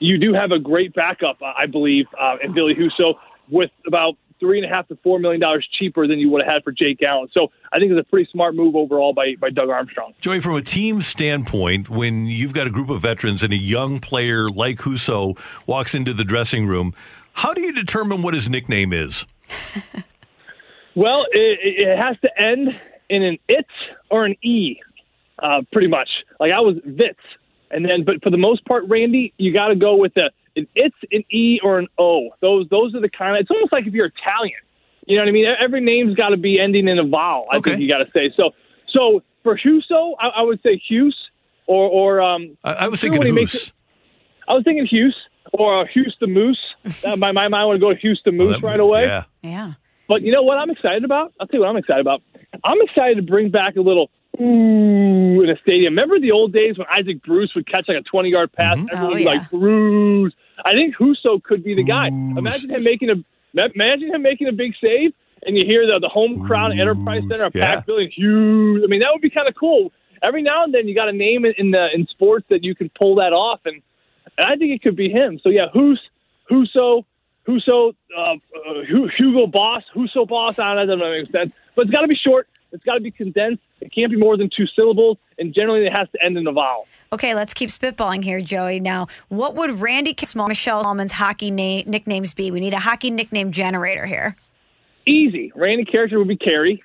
You 0.00 0.18
do 0.18 0.34
have 0.34 0.50
a 0.50 0.58
great 0.58 0.94
backup, 0.94 1.38
I 1.42 1.66
believe, 1.66 2.06
uh, 2.20 2.36
in 2.42 2.54
Ville 2.54 2.74
Husso 2.74 3.14
with 3.48 3.70
about 3.86 4.14
three 4.40 4.62
and 4.62 4.70
a 4.70 4.74
half 4.74 4.88
to 4.88 4.96
four 5.02 5.18
million 5.18 5.40
dollars 5.40 5.68
cheaper 5.78 6.06
than 6.06 6.18
you 6.18 6.30
would 6.30 6.42
have 6.42 6.52
had 6.52 6.64
for 6.64 6.72
Jake 6.72 7.02
Allen. 7.02 7.28
So 7.32 7.50
I 7.72 7.78
think 7.78 7.92
it's 7.92 8.00
a 8.00 8.10
pretty 8.10 8.28
smart 8.30 8.54
move 8.54 8.76
overall 8.76 9.12
by 9.12 9.34
by 9.40 9.50
Doug 9.50 9.68
Armstrong. 9.68 10.14
Joey, 10.20 10.40
from 10.40 10.56
a 10.56 10.62
team 10.62 11.02
standpoint, 11.02 11.88
when 11.88 12.26
you've 12.26 12.52
got 12.52 12.66
a 12.66 12.70
group 12.70 12.90
of 12.90 13.02
veterans 13.02 13.42
and 13.42 13.52
a 13.52 13.56
young 13.56 14.00
player 14.00 14.48
like 14.48 14.78
Husso 14.78 15.38
walks 15.66 15.94
into 15.94 16.12
the 16.12 16.24
dressing 16.24 16.66
room, 16.66 16.94
how 17.32 17.54
do 17.54 17.60
you 17.60 17.72
determine 17.72 18.22
what 18.22 18.34
his 18.34 18.48
nickname 18.48 18.92
is? 18.92 19.24
well, 20.94 21.24
it, 21.32 21.58
it, 21.62 21.96
has 21.96 22.16
to 22.20 22.40
end 22.40 22.78
in 23.08 23.22
an 23.22 23.38
it 23.48 23.66
or 24.10 24.24
an 24.24 24.36
e, 24.42 24.80
uh, 25.38 25.62
pretty 25.72 25.88
much. 25.88 26.08
Like 26.40 26.52
I 26.52 26.60
was 26.60 26.76
Vitz, 26.86 27.14
and 27.70 27.84
then 27.84 28.04
but 28.04 28.22
for 28.22 28.30
the 28.30 28.38
most 28.38 28.64
part, 28.64 28.84
Randy, 28.88 29.32
you 29.38 29.52
got 29.52 29.68
to 29.68 29.76
go 29.76 29.96
with 29.96 30.14
the 30.14 30.30
an 30.58 30.66
it's, 30.74 30.96
an 31.10 31.24
E, 31.30 31.60
or 31.62 31.78
an 31.78 31.88
O. 31.98 32.30
Those 32.40 32.68
those 32.68 32.94
are 32.94 33.00
the 33.00 33.08
kind 33.08 33.36
of. 33.36 33.42
It's 33.42 33.50
almost 33.50 33.72
like 33.72 33.86
if 33.86 33.92
you're 33.92 34.06
Italian. 34.06 34.58
You 35.06 35.16
know 35.16 35.22
what 35.22 35.28
I 35.28 35.32
mean? 35.32 35.48
Every 35.60 35.80
name's 35.80 36.14
got 36.14 36.30
to 36.30 36.36
be 36.36 36.60
ending 36.60 36.86
in 36.86 36.98
a 36.98 37.06
vowel. 37.06 37.46
I 37.50 37.56
okay. 37.56 37.70
think 37.70 37.82
you 37.82 37.88
got 37.88 37.98
to 37.98 38.10
say 38.12 38.30
so. 38.36 38.50
So 38.88 39.22
for 39.42 39.56
Husso, 39.56 40.14
I, 40.20 40.28
I 40.28 40.42
would 40.42 40.60
say 40.62 40.76
Hughes 40.76 41.16
or 41.66 41.88
or 41.88 42.20
um. 42.20 42.58
I, 42.62 42.72
I 42.72 42.88
was 42.88 43.00
thinking 43.00 43.22
Hughes. 43.22 43.72
I 44.46 44.52
was 44.54 44.64
thinking 44.64 44.86
Hughes 44.86 45.16
or 45.52 45.82
uh, 45.82 45.86
Hughes 45.86 46.16
the 46.20 46.26
Moose. 46.26 46.58
uh, 47.04 47.16
my 47.16 47.32
my 47.32 47.48
mind 47.48 47.68
would 47.68 47.80
go 47.80 47.92
to 47.92 47.98
Hughes 47.98 48.20
the 48.24 48.32
Moose 48.32 48.56
oh, 48.58 48.60
that, 48.60 48.66
right 48.66 48.80
away. 48.80 49.04
Yeah. 49.04 49.24
Yeah. 49.42 49.72
But 50.08 50.22
you 50.22 50.32
know 50.32 50.42
what 50.42 50.58
I'm 50.58 50.70
excited 50.70 51.04
about? 51.04 51.32
I'll 51.38 51.46
tell 51.46 51.58
you 51.58 51.66
what 51.66 51.70
I'm 51.70 51.76
excited 51.76 52.00
about. 52.00 52.22
I'm 52.64 52.80
excited 52.80 53.16
to 53.16 53.22
bring 53.22 53.50
back 53.50 53.76
a 53.76 53.80
little 53.80 54.10
ooh 54.40 55.42
in 55.42 55.50
a 55.50 55.56
stadium. 55.62 55.92
Remember 55.92 56.18
the 56.18 56.32
old 56.32 56.52
days 56.52 56.78
when 56.78 56.86
Isaac 56.90 57.22
Bruce 57.22 57.54
would 57.54 57.66
catch 57.66 57.88
like 57.88 57.98
a 57.98 58.02
20 58.02 58.30
yard 58.30 58.52
pass? 58.52 58.76
Mm-hmm. 58.76 58.86
Everyone 58.90 59.14
oh, 59.14 59.18
yeah. 59.18 59.30
like 59.30 59.50
Bruce. 59.50 60.34
I 60.64 60.72
think 60.72 60.96
Husso 60.96 61.42
could 61.42 61.62
be 61.62 61.74
the 61.74 61.84
guy. 61.84 62.08
Imagine 62.08 62.70
him 62.70 62.82
making 62.82 63.10
a 63.10 63.14
imagine 63.54 64.14
him 64.14 64.22
making 64.22 64.48
a 64.48 64.52
big 64.52 64.74
save, 64.80 65.12
and 65.46 65.56
you 65.56 65.64
hear 65.64 65.86
the 65.86 65.98
the 66.00 66.08
home 66.08 66.46
crowd 66.46 66.72
at 66.72 66.78
Enterprise 66.78 67.22
Center, 67.28 67.44
a 67.44 67.50
yeah. 67.54 67.74
packed 67.74 67.86
building, 67.86 68.10
huge. 68.10 68.82
I 68.82 68.86
mean, 68.86 69.00
that 69.00 69.10
would 69.12 69.22
be 69.22 69.30
kind 69.30 69.48
of 69.48 69.54
cool. 69.54 69.92
Every 70.22 70.42
now 70.42 70.64
and 70.64 70.74
then, 70.74 70.88
you 70.88 70.94
got 70.94 71.08
a 71.08 71.12
name 71.12 71.44
in, 71.44 71.70
the 71.70 71.88
in 71.94 72.06
sports 72.08 72.46
that 72.50 72.64
you 72.64 72.74
can 72.74 72.90
pull 72.98 73.16
that 73.16 73.32
off, 73.32 73.60
and 73.64 73.80
and 74.36 74.46
I 74.46 74.56
think 74.56 74.72
it 74.72 74.82
could 74.82 74.96
be 74.96 75.08
him. 75.10 75.38
So 75.42 75.48
yeah, 75.48 75.66
Hus, 75.72 75.98
Husso, 76.50 77.04
Husso, 77.46 77.94
uh, 78.16 78.20
uh, 78.20 78.36
Hugo 79.16 79.46
Boss, 79.46 79.84
Husso 79.94 80.26
Boss. 80.26 80.58
I 80.58 80.74
don't 80.74 80.76
know, 80.76 80.86
that 80.86 80.98
doesn't 80.98 81.22
make 81.22 81.32
sense, 81.32 81.52
but 81.76 81.82
it's 81.82 81.94
got 81.94 82.02
to 82.02 82.08
be 82.08 82.16
short. 82.16 82.48
It's 82.72 82.84
got 82.84 82.94
to 82.94 83.00
be 83.00 83.10
condensed. 83.10 83.62
It 83.80 83.92
can't 83.94 84.10
be 84.10 84.18
more 84.18 84.36
than 84.36 84.50
two 84.54 84.66
syllables, 84.66 85.18
and 85.38 85.54
generally 85.54 85.86
it 85.86 85.92
has 85.92 86.08
to 86.12 86.24
end 86.24 86.36
in 86.36 86.46
a 86.46 86.52
vowel. 86.52 86.86
Okay, 87.12 87.34
let's 87.34 87.54
keep 87.54 87.70
spitballing 87.70 88.22
here, 88.22 88.40
Joey. 88.40 88.80
Now, 88.80 89.06
what 89.28 89.54
would 89.54 89.80
Randy 89.80 90.14
Small, 90.24 90.48
Michelle 90.48 90.84
Smallman's 90.84 91.12
hockey 91.12 91.50
na- 91.50 91.82
nicknames 91.86 92.34
be? 92.34 92.50
We 92.50 92.60
need 92.60 92.74
a 92.74 92.78
hockey 92.78 93.10
nickname 93.10 93.50
generator 93.50 94.04
here. 94.04 94.36
Easy. 95.06 95.50
Randy 95.54 95.86
Karraker 95.86 96.18
would 96.18 96.28
be 96.28 96.36
Carrie. 96.36 96.82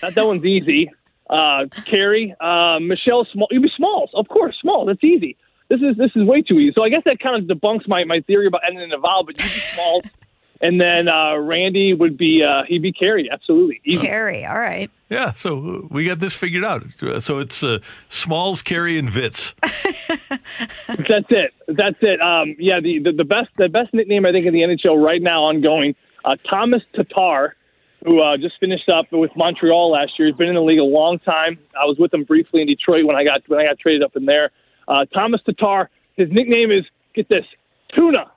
That, 0.00 0.14
that 0.14 0.26
one's 0.26 0.44
easy. 0.46 0.90
Uh, 1.28 1.66
Carrie, 1.90 2.34
uh, 2.40 2.78
Michelle 2.80 3.26
Small. 3.30 3.48
You'd 3.50 3.62
be 3.62 3.70
Smalls, 3.76 4.10
of 4.14 4.28
course. 4.28 4.56
Small. 4.60 4.86
That's 4.86 5.04
easy. 5.04 5.36
This 5.68 5.80
is 5.80 5.96
this 5.96 6.12
is 6.14 6.24
way 6.24 6.42
too 6.42 6.54
easy. 6.54 6.72
So 6.76 6.84
I 6.84 6.88
guess 6.88 7.02
that 7.04 7.18
kind 7.18 7.36
of 7.50 7.58
debunks 7.58 7.88
my, 7.88 8.04
my 8.04 8.20
theory 8.20 8.46
about 8.46 8.62
ending 8.66 8.84
in 8.84 8.92
a 8.92 8.98
vowel. 8.98 9.24
But 9.24 9.36
you'd 9.36 9.44
be 9.44 9.60
Smalls, 9.60 10.04
and 10.60 10.80
then 10.80 11.08
uh, 11.08 11.36
Randy 11.36 11.94
would 11.94 12.16
be 12.16 12.42
uh, 12.42 12.62
he'd 12.66 12.82
be 12.82 12.92
Carrie. 12.92 13.28
Absolutely. 13.30 13.80
Easy. 13.84 14.00
Carrie. 14.00 14.44
All 14.44 14.58
right. 14.58 14.90
Yeah, 15.08 15.34
so 15.34 15.86
we 15.90 16.04
got 16.04 16.18
this 16.18 16.34
figured 16.34 16.64
out. 16.64 16.84
So 17.20 17.38
it's 17.38 17.62
uh, 17.62 17.78
Smalls, 18.08 18.62
Carey, 18.62 18.98
and 18.98 19.08
Vitz. 19.08 19.54
That's 20.88 21.26
it. 21.30 21.54
That's 21.68 21.96
it. 22.00 22.20
Um, 22.20 22.56
yeah, 22.58 22.80
the, 22.80 22.98
the, 22.98 23.12
the 23.12 23.24
best 23.24 23.50
the 23.56 23.68
best 23.68 23.94
nickname 23.94 24.26
I 24.26 24.32
think 24.32 24.46
in 24.46 24.52
the 24.52 24.62
NHL 24.62 25.02
right 25.02 25.22
now 25.22 25.44
ongoing. 25.44 25.94
Uh, 26.24 26.34
Thomas 26.50 26.82
Tatar, 26.94 27.54
who 28.04 28.20
uh, 28.20 28.36
just 28.36 28.58
finished 28.58 28.88
up 28.88 29.06
with 29.12 29.30
Montreal 29.36 29.92
last 29.92 30.18
year. 30.18 30.26
He's 30.26 30.36
been 30.36 30.48
in 30.48 30.56
the 30.56 30.62
league 30.62 30.80
a 30.80 30.84
long 30.84 31.20
time. 31.20 31.58
I 31.80 31.84
was 31.84 31.98
with 31.98 32.12
him 32.12 32.24
briefly 32.24 32.62
in 32.62 32.66
Detroit 32.66 33.04
when 33.04 33.14
I 33.14 33.22
got 33.22 33.42
when 33.48 33.60
I 33.60 33.64
got 33.64 33.78
traded 33.78 34.02
up 34.02 34.16
in 34.16 34.24
there. 34.24 34.50
Uh, 34.88 35.04
Thomas 35.14 35.40
Tatar. 35.46 35.88
His 36.16 36.30
nickname 36.32 36.72
is 36.72 36.84
get 37.14 37.28
this 37.28 37.44
tuna. 37.94 38.32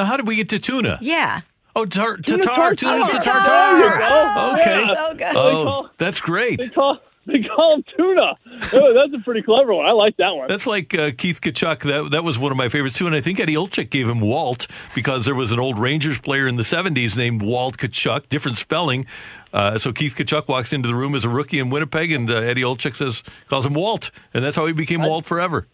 Now, 0.00 0.06
how 0.06 0.16
did 0.16 0.26
we 0.26 0.36
get 0.36 0.48
to 0.48 0.58
tuna? 0.58 0.98
Yeah. 1.02 1.42
Oh, 1.76 1.84
tar- 1.84 2.16
Tuna 2.16 2.42
Tatar, 2.42 2.74
tartar. 2.74 2.76
tuna 2.76 3.02
Oh, 3.04 3.20
tartar. 3.20 3.44
tartar. 3.44 4.60
Okay. 4.60 4.80
Yeah, 4.86 4.94
so 4.94 5.14
good. 5.14 5.36
Oh, 5.36 5.90
that's 5.98 6.20
great. 6.22 6.58
They 6.60 6.68
call 6.70 6.98
they 7.26 7.42
call 7.42 7.74
him 7.74 7.84
tuna. 7.98 8.32
Oh, 8.72 8.94
that's 8.94 9.12
a 9.14 9.22
pretty 9.22 9.42
clever 9.42 9.74
one. 9.74 9.84
I 9.84 9.92
like 9.92 10.16
that 10.16 10.30
one. 10.34 10.48
That's 10.48 10.66
like 10.66 10.94
uh, 10.94 11.10
Keith 11.16 11.40
Tkachuk. 11.42 11.82
That 11.82 12.10
that 12.12 12.24
was 12.24 12.38
one 12.38 12.50
of 12.50 12.56
my 12.56 12.70
favorites 12.70 12.96
too, 12.96 13.06
and 13.06 13.14
I 13.14 13.20
think 13.20 13.38
Eddie 13.38 13.54
Olczyk 13.56 13.90
gave 13.90 14.08
him 14.08 14.20
Walt 14.20 14.66
because 14.94 15.26
there 15.26 15.34
was 15.34 15.52
an 15.52 15.60
old 15.60 15.78
Rangers 15.78 16.18
player 16.18 16.48
in 16.48 16.56
the 16.56 16.62
'70s 16.62 17.14
named 17.14 17.42
Walt 17.42 17.76
Tkaczuk, 17.76 18.30
different 18.30 18.56
spelling. 18.56 19.04
Uh, 19.52 19.76
so 19.78 19.92
Keith 19.92 20.14
Tkachuk 20.16 20.48
walks 20.48 20.72
into 20.72 20.88
the 20.88 20.94
room 20.94 21.14
as 21.14 21.24
a 21.24 21.28
rookie 21.28 21.58
in 21.58 21.68
Winnipeg, 21.68 22.10
and 22.10 22.30
uh, 22.30 22.36
Eddie 22.36 22.62
Olczyk 22.62 22.96
says 22.96 23.22
calls 23.50 23.66
him 23.66 23.74
Walt, 23.74 24.10
and 24.32 24.42
that's 24.42 24.56
how 24.56 24.64
he 24.66 24.72
became 24.72 25.02
Walt 25.02 25.26
forever. 25.26 25.66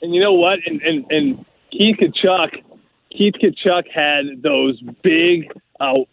And 0.00 0.14
you 0.14 0.20
know 0.22 0.34
what? 0.34 0.60
And 0.66 0.80
and, 0.82 1.04
and 1.10 1.44
Keith 1.72 1.96
Tkachuk, 1.98 2.62
Keith 3.16 3.34
Tkachuk 3.34 3.88
had 3.92 4.42
those 4.42 4.80
big 5.02 5.50
uh, 5.80 5.94
um, 5.94 6.06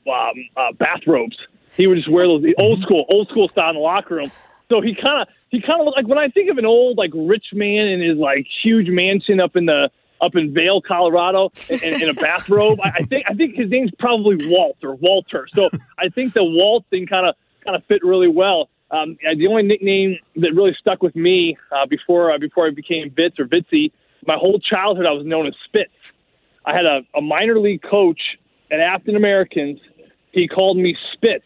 uh, 0.55 0.71
bathrobes. 0.77 1.37
He 1.75 1.87
would 1.87 1.97
just 1.97 2.07
wear 2.07 2.27
those 2.27 2.43
the 2.43 2.55
old 2.55 2.81
school, 2.81 3.05
old 3.09 3.27
school 3.29 3.47
style 3.49 3.69
in 3.69 3.75
the 3.75 3.81
locker 3.81 4.15
room. 4.15 4.31
So 4.69 4.81
he 4.81 4.95
kind 4.95 5.21
of 5.21 5.27
he 5.49 5.61
kind 5.61 5.79
of 5.79 5.85
looked 5.85 5.97
like 5.97 6.07
when 6.07 6.17
I 6.17 6.29
think 6.29 6.49
of 6.49 6.57
an 6.57 6.65
old 6.65 6.97
like 6.97 7.11
rich 7.13 7.47
man 7.53 7.87
in 7.87 8.01
his 8.01 8.17
like 8.17 8.45
huge 8.63 8.87
mansion 8.89 9.39
up 9.39 9.55
in 9.55 9.65
the 9.65 9.89
up 10.21 10.35
in 10.35 10.53
Vail, 10.53 10.81
Colorado, 10.81 11.51
in, 11.69 12.01
in, 12.01 12.09
a 12.09 12.13
bathrobe. 12.13 12.79
I, 12.81 12.89
I 12.99 13.03
think 13.03 13.25
I 13.29 13.33
think 13.33 13.55
his 13.55 13.69
name's 13.69 13.91
probably 13.99 14.47
Walt 14.47 14.77
or 14.83 14.95
Walter. 14.95 15.47
So 15.53 15.69
I 15.97 16.09
think 16.09 16.33
the 16.33 16.43
Walt 16.43 16.85
thing 16.89 17.07
kind 17.07 17.27
of 17.27 17.35
kind 17.65 17.75
of 17.75 17.83
fit 17.85 18.03
really 18.03 18.29
well. 18.29 18.69
Um, 18.91 19.17
the 19.35 19.47
only 19.47 19.63
nickname 19.63 20.17
that 20.35 20.53
really 20.53 20.75
stuck 20.79 21.01
with 21.01 21.15
me 21.15 21.57
uh, 21.71 21.85
before 21.87 22.31
uh, 22.31 22.37
before 22.37 22.67
I 22.67 22.71
became 22.71 23.09
Vitz 23.09 23.39
or 23.39 23.45
Vitzy, 23.45 23.91
my 24.25 24.35
whole 24.35 24.59
childhood 24.59 25.05
I 25.05 25.11
was 25.11 25.25
known 25.25 25.47
as 25.47 25.53
Spitz. 25.65 25.91
I 26.65 26.73
had 26.73 26.85
a, 26.85 27.01
a 27.15 27.21
minor 27.21 27.59
league 27.59 27.81
coach 27.81 28.19
at 28.71 28.79
Affton 28.79 29.15
Americans. 29.15 29.79
He 30.31 30.47
called 30.47 30.77
me 30.77 30.95
Spitz, 31.13 31.45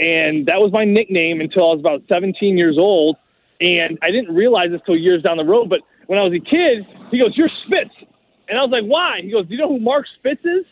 and 0.00 0.46
that 0.46 0.60
was 0.60 0.72
my 0.72 0.84
nickname 0.84 1.40
until 1.40 1.70
I 1.70 1.74
was 1.74 1.80
about 1.80 2.02
17 2.08 2.56
years 2.56 2.78
old. 2.78 3.16
And 3.60 3.98
I 4.02 4.10
didn't 4.10 4.34
realize 4.34 4.70
this 4.70 4.80
till 4.84 4.96
years 4.96 5.22
down 5.22 5.36
the 5.36 5.44
road. 5.44 5.68
But 5.68 5.80
when 6.06 6.18
I 6.18 6.22
was 6.22 6.32
a 6.32 6.40
kid, 6.40 6.86
he 7.10 7.20
goes, 7.20 7.36
"You're 7.36 7.50
Spitz," 7.66 7.94
and 8.48 8.58
I 8.58 8.62
was 8.62 8.70
like, 8.70 8.84
"Why?" 8.84 9.20
He 9.22 9.30
goes, 9.30 9.46
"Do 9.46 9.54
you 9.54 9.60
know 9.60 9.68
who 9.68 9.78
Mark 9.78 10.06
Spitz 10.18 10.44
is?" 10.44 10.64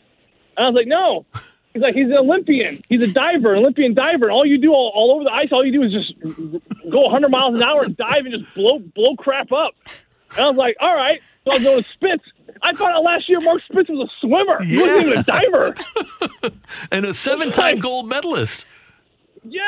And 0.57 0.67
I 0.67 0.69
was 0.69 0.75
like, 0.75 0.87
"No." 0.87 1.27
He's 1.73 1.83
like, 1.83 1.95
he's 1.95 2.07
an 2.07 2.19
Olympian. 2.19 2.83
He's 2.89 3.03
a 3.03 3.07
diver, 3.07 3.55
an 3.55 3.61
Olympian 3.61 3.95
diver. 3.95 4.27
And 4.27 4.33
all 4.33 4.45
you 4.45 4.59
do 4.59 4.73
all, 4.73 4.93
all 4.95 5.15
over 5.15 5.25
the 5.25 5.33
ice, 5.33 5.49
all 5.53 5.65
you 5.65 5.73
do 5.73 5.83
is 5.83 5.93
just 5.93 6.21
go 6.91 7.01
100 7.01 7.31
miles 7.31 7.55
an 7.55 7.63
hour 7.63 7.85
and 7.85 7.97
dive 7.97 8.27
and 8.27 8.35
just 8.35 8.55
blow 8.55 8.79
blow 8.79 9.17
crap 9.17 9.53
up. 9.53 9.75
And 10.33 10.41
I 10.41 10.49
was 10.49 10.57
like, 10.57 10.77
all 10.81 10.95
right. 10.95 11.21
So 11.45 11.53
I 11.53 11.55
was 11.57 11.65
going 11.65 11.83
to 11.83 11.89
Spitz. 11.91 12.25
I 12.63 12.75
found 12.75 12.93
out 12.93 13.03
last 13.03 13.29
year 13.29 13.41
Mark 13.41 13.63
Spitz 13.69 13.89
was 13.89 14.09
a 14.09 14.21
swimmer. 14.21 14.63
He 14.63 14.77
wasn't 14.77 15.07
even 15.07 15.19
a 15.19 15.23
diver. 15.25 15.77
and 16.93 17.07
a 17.07 17.15
seven-time 17.15 17.81
gold 17.81 18.09
medalist. 18.09 18.67
Yeah, 19.45 19.63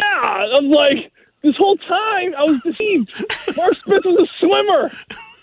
I'm 0.56 0.70
like 0.70 1.10
this 1.42 1.56
whole 1.56 1.76
time 1.76 2.34
I 2.36 2.44
was 2.44 2.60
deceived. 2.60 3.56
Mark 3.56 3.76
Spitz 3.78 4.04
was 4.04 4.28
a 4.28 4.46
swimmer. 4.46 4.90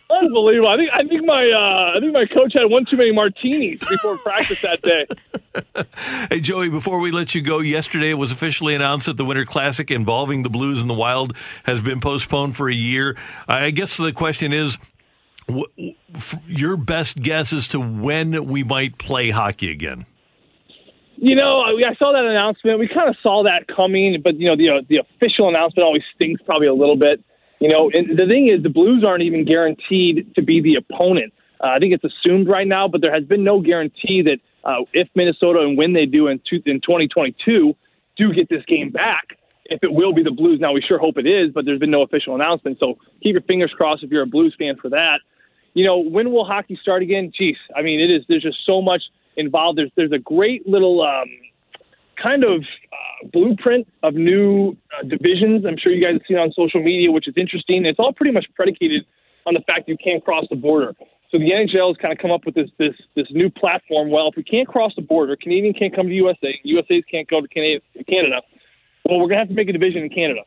Unbelievable. 0.10 0.70
I 0.70 0.78
think 0.78 0.90
I 0.94 1.04
think 1.04 1.26
my 1.26 1.50
uh, 1.50 1.98
I 1.98 2.00
think 2.00 2.12
my 2.12 2.26
coach 2.26 2.54
had 2.54 2.66
one 2.66 2.84
too 2.86 2.98
many 2.98 3.12
martinis 3.12 3.80
before 3.80 4.18
practice 4.18 4.62
that 4.62 4.82
day. 4.82 5.06
Hey, 6.30 6.40
Joey, 6.40 6.70
before 6.70 7.00
we 7.00 7.12
let 7.12 7.36
you 7.36 7.42
go, 7.42 7.60
yesterday 7.60 8.12
it 8.12 8.14
was 8.16 8.32
officially 8.32 8.74
announced 8.74 9.08
that 9.08 9.18
the 9.18 9.26
Winter 9.26 9.44
Classic 9.44 9.92
involving 9.92 10.44
the 10.44 10.50
Blues 10.50 10.80
and 10.80 10.90
the 10.90 10.94
Wild 10.94 11.36
has 11.64 11.82
been 11.82 12.00
postponed 12.00 12.56
for 12.56 12.70
a 12.70 12.74
year. 12.74 13.18
I 13.50 13.72
guess 13.72 13.98
the 13.98 14.14
question 14.14 14.54
is 14.54 14.78
your 16.48 16.78
best 16.78 17.22
guess 17.22 17.54
as 17.54 17.68
to 17.70 17.80
when 17.80 18.46
we 18.46 18.64
might 18.64 18.98
play 18.98 19.30
hockey 19.30 19.72
again. 19.72 20.06
You 21.18 21.36
know, 21.36 21.62
I 21.62 21.72
I 21.88 21.96
saw 21.96 22.14
that 22.14 22.26
announcement. 22.26 22.80
We 22.80 22.88
kind 22.88 23.08
of 23.08 23.16
saw 23.22 23.44
that 23.44 23.68
coming, 23.68 24.22
but 24.24 24.36
you 24.38 24.48
know, 24.48 24.56
the 24.56 24.70
uh, 24.70 24.82
the 24.90 24.98
official 24.98 25.50
announcement 25.50 25.86
always 25.86 26.04
stinks 26.16 26.42
probably 26.44 26.68
a 26.68 26.74
little 26.74 26.98
bit. 26.98 27.24
You 27.60 27.70
know, 27.70 27.92
and 27.94 28.18
the 28.18 28.26
thing 28.26 28.50
is, 28.52 28.64
the 28.64 28.70
Blues 28.70 29.06
aren't 29.06 29.22
even 29.22 29.46
guaranteed 29.46 30.34
to 30.34 30.42
be 30.42 30.62
the 30.62 30.76
opponent. 30.76 31.32
Uh, 31.64 31.68
I 31.68 31.80
think 31.80 31.94
it's 31.94 32.04
assumed 32.04 32.50
right 32.50 32.68
now, 32.68 32.88
but 32.88 33.02
there 33.02 33.14
has 33.14 33.24
been 33.24 33.44
no 33.44 33.62
guarantee 33.62 34.24
that 34.24 34.40
uh, 34.64 34.82
if 34.94 35.10
Minnesota 35.16 35.60
and 35.60 35.78
when 35.78 35.94
they 35.94 36.08
do 36.08 36.28
in, 36.28 36.40
two, 36.50 36.62
in 36.66 36.82
2022 36.82 37.76
do 38.18 38.34
get 38.34 38.50
this 38.50 38.64
game 38.68 38.90
back, 38.90 39.38
if 39.66 39.84
it 39.84 39.94
will 39.94 40.14
be 40.14 40.24
the 40.24 40.32
Blues. 40.32 40.60
Now 40.60 40.74
we 40.74 40.82
sure 40.82 40.98
hope 40.98 41.18
it 41.18 41.28
is, 41.28 41.52
but 41.54 41.66
there's 41.66 41.80
been 41.80 41.92
no 41.92 42.02
official 42.02 42.36
announcement. 42.36 42.78
So 42.80 42.96
keep 43.22 43.34
your 43.34 43.42
fingers 43.44 43.72
crossed 43.78 44.04
if 44.04 44.10
you're 44.10 44.24
a 44.24 44.28
Blues 44.28 44.56
fan 44.58 44.76
for 44.82 44.90
that. 44.90 45.20
You 45.74 45.86
know, 45.86 45.98
when 45.98 46.32
will 46.32 46.46
hockey 46.46 46.78
start 46.82 47.02
again? 47.02 47.32
Jeez, 47.40 47.56
I 47.76 47.82
mean, 47.82 48.00
it 48.00 48.12
is. 48.12 48.24
There's 48.28 48.44
just 48.44 48.60
so 48.66 48.82
much 48.82 49.04
involved. 49.38 49.78
There's 49.78 49.92
there's 49.96 50.12
a 50.12 50.20
great 50.20 50.68
little 50.68 51.02
um, 51.02 51.30
kind 52.22 52.44
of 52.44 52.62
uh, 52.62 53.28
blueprint 53.32 53.88
of 54.04 54.14
new 54.14 54.76
uh, 54.98 55.08
divisions. 55.08 55.66
I'm 55.66 55.78
sure 55.78 55.92
you 55.92 56.04
guys 56.04 56.14
have 56.14 56.22
seen 56.28 56.38
on 56.38 56.52
social 56.54 56.84
media, 56.84 57.12
which 57.12 57.28
is 57.28 57.34
interesting. 57.38 57.86
It's 57.86 58.00
all 58.00 58.14
pretty 58.14 58.32
much 58.32 58.46
predicated 58.56 59.06
on 59.46 59.54
the 59.54 59.62
fact 59.62 59.88
you 59.88 59.98
can't 59.98 60.24
cross 60.24 60.46
the 60.50 60.56
border. 60.56 60.94
So 61.32 61.38
the 61.38 61.50
NHL 61.50 61.88
has 61.88 61.98
kind 61.98 62.12
of 62.12 62.20
come 62.20 62.32
up 62.32 62.46
with 62.46 62.56
this 62.56 62.70
this 62.78 62.94
this 63.16 63.28
new 63.32 63.50
platform. 63.50 64.10
Well, 64.10 64.28
if 64.28 64.36
we 64.36 64.44
can't 64.44 64.68
cross 64.68 64.92
the 64.96 65.02
border, 65.02 65.38
Canadian 65.38 65.74
can't 65.74 65.96
come 65.96 66.08
to 66.08 66.14
USA, 66.14 66.60
USA's 66.64 67.04
can't 67.10 67.28
go 67.30 67.42
to 67.42 67.48
Canada. 67.48 68.42
Well, 69.06 69.20
we're 69.20 69.28
gonna 69.28 69.40
have 69.40 69.48
to 69.48 69.54
make 69.54 69.70
a 69.70 69.74
division 69.74 70.04
in 70.04 70.10
Canada. 70.10 70.42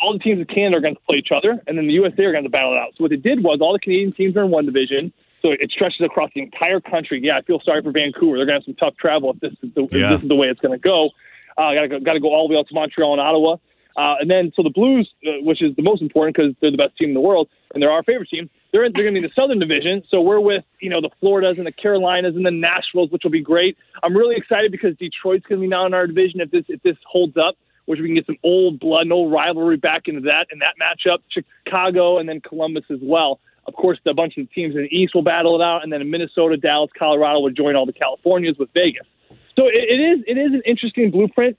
All 0.00 0.12
the 0.12 0.18
teams 0.18 0.40
in 0.40 0.46
Canada 0.46 0.78
are 0.78 0.80
going 0.80 0.94
to 0.94 1.00
play 1.08 1.18
each 1.18 1.30
other, 1.34 1.60
and 1.66 1.76
then 1.76 1.86
the 1.86 1.92
USA 1.94 2.24
are 2.24 2.32
going 2.32 2.44
to 2.44 2.50
battle 2.50 2.72
it 2.72 2.78
out. 2.78 2.92
So 2.96 3.04
what 3.04 3.10
they 3.10 3.16
did 3.16 3.42
was 3.42 3.60
all 3.60 3.72
the 3.72 3.78
Canadian 3.78 4.12
teams 4.12 4.36
are 4.36 4.44
in 4.44 4.50
one 4.50 4.66
division. 4.66 5.12
So 5.42 5.52
it 5.52 5.70
stretches 5.70 6.00
across 6.02 6.30
the 6.34 6.42
entire 6.42 6.80
country. 6.80 7.20
Yeah, 7.22 7.38
I 7.38 7.42
feel 7.42 7.60
sorry 7.64 7.82
for 7.82 7.92
Vancouver. 7.92 8.36
They're 8.36 8.46
going 8.46 8.60
to 8.60 8.64
have 8.64 8.64
some 8.64 8.74
tough 8.74 8.96
travel 8.96 9.30
if 9.30 9.40
this 9.40 9.52
is 9.62 9.74
the, 9.74 9.88
yeah. 9.90 10.12
if 10.14 10.20
this 10.20 10.22
is 10.24 10.28
the 10.28 10.34
way 10.34 10.48
it's 10.48 10.60
going 10.60 10.78
to 10.78 10.82
go. 10.82 11.10
Uh, 11.56 11.74
got 11.74 11.80
to 11.82 11.88
go, 11.88 12.00
got 12.00 12.12
to 12.12 12.20
go 12.20 12.28
all 12.28 12.48
the 12.48 12.54
way 12.54 12.60
out 12.60 12.68
to 12.68 12.74
Montreal 12.74 13.12
and 13.12 13.20
Ottawa. 13.20 13.56
Uh, 13.96 14.16
and 14.20 14.30
then, 14.30 14.52
so 14.54 14.62
the 14.62 14.70
Blues, 14.70 15.10
uh, 15.26 15.42
which 15.42 15.62
is 15.62 15.74
the 15.76 15.82
most 15.82 16.02
important 16.02 16.36
because 16.36 16.54
they're 16.60 16.70
the 16.70 16.76
best 16.76 16.96
team 16.96 17.08
in 17.08 17.14
the 17.14 17.20
world 17.20 17.48
and 17.74 17.82
they're 17.82 17.90
our 17.90 18.02
favorite 18.02 18.28
team, 18.28 18.48
they're, 18.72 18.82
they're 18.90 19.04
going 19.04 19.14
to 19.14 19.20
be 19.20 19.24
in 19.24 19.30
the 19.34 19.40
Southern 19.40 19.58
Division. 19.58 20.02
So 20.10 20.20
we're 20.20 20.40
with, 20.40 20.64
you 20.80 20.90
know, 20.90 21.00
the 21.00 21.10
Floridas 21.20 21.58
and 21.58 21.66
the 21.66 21.72
Carolinas 21.72 22.36
and 22.36 22.46
the 22.46 22.50
Nashvilles, 22.50 23.10
which 23.10 23.24
will 23.24 23.30
be 23.30 23.42
great. 23.42 23.76
I'm 24.02 24.16
really 24.16 24.36
excited 24.36 24.70
because 24.70 24.96
Detroit's 24.96 25.44
going 25.46 25.60
to 25.60 25.64
be 25.64 25.68
now 25.68 25.86
in 25.86 25.94
our 25.94 26.06
division 26.06 26.40
if 26.40 26.50
this 26.50 26.64
if 26.68 26.82
this 26.82 26.96
holds 27.04 27.36
up, 27.36 27.56
which 27.90 27.98
we 27.98 28.06
can 28.06 28.14
get 28.14 28.24
some 28.24 28.38
old 28.44 28.78
blood 28.78 29.02
and 29.02 29.12
old 29.12 29.32
rivalry 29.32 29.76
back 29.76 30.06
into 30.06 30.20
that 30.20 30.46
in 30.52 30.60
that 30.60 30.74
matchup. 30.80 31.18
Chicago 31.28 32.18
and 32.18 32.28
then 32.28 32.40
Columbus 32.40 32.84
as 32.88 33.00
well. 33.02 33.40
Of 33.66 33.74
course, 33.74 33.98
a 34.06 34.14
bunch 34.14 34.38
of 34.38 34.48
teams 34.52 34.76
in 34.76 34.82
the 34.82 34.96
East 34.96 35.12
will 35.12 35.24
battle 35.24 35.60
it 35.60 35.64
out, 35.64 35.82
and 35.82 35.92
then 35.92 36.00
in 36.00 36.08
Minnesota, 36.08 36.56
Dallas, 36.56 36.92
Colorado 36.96 37.40
will 37.40 37.50
join 37.50 37.74
all 37.74 37.86
the 37.86 37.92
Californias 37.92 38.56
with 38.60 38.68
Vegas. 38.74 39.08
So 39.56 39.66
it, 39.66 39.74
it 39.74 39.98
is 40.00 40.24
it 40.28 40.38
is 40.38 40.54
an 40.54 40.62
interesting 40.64 41.10
blueprint. 41.10 41.58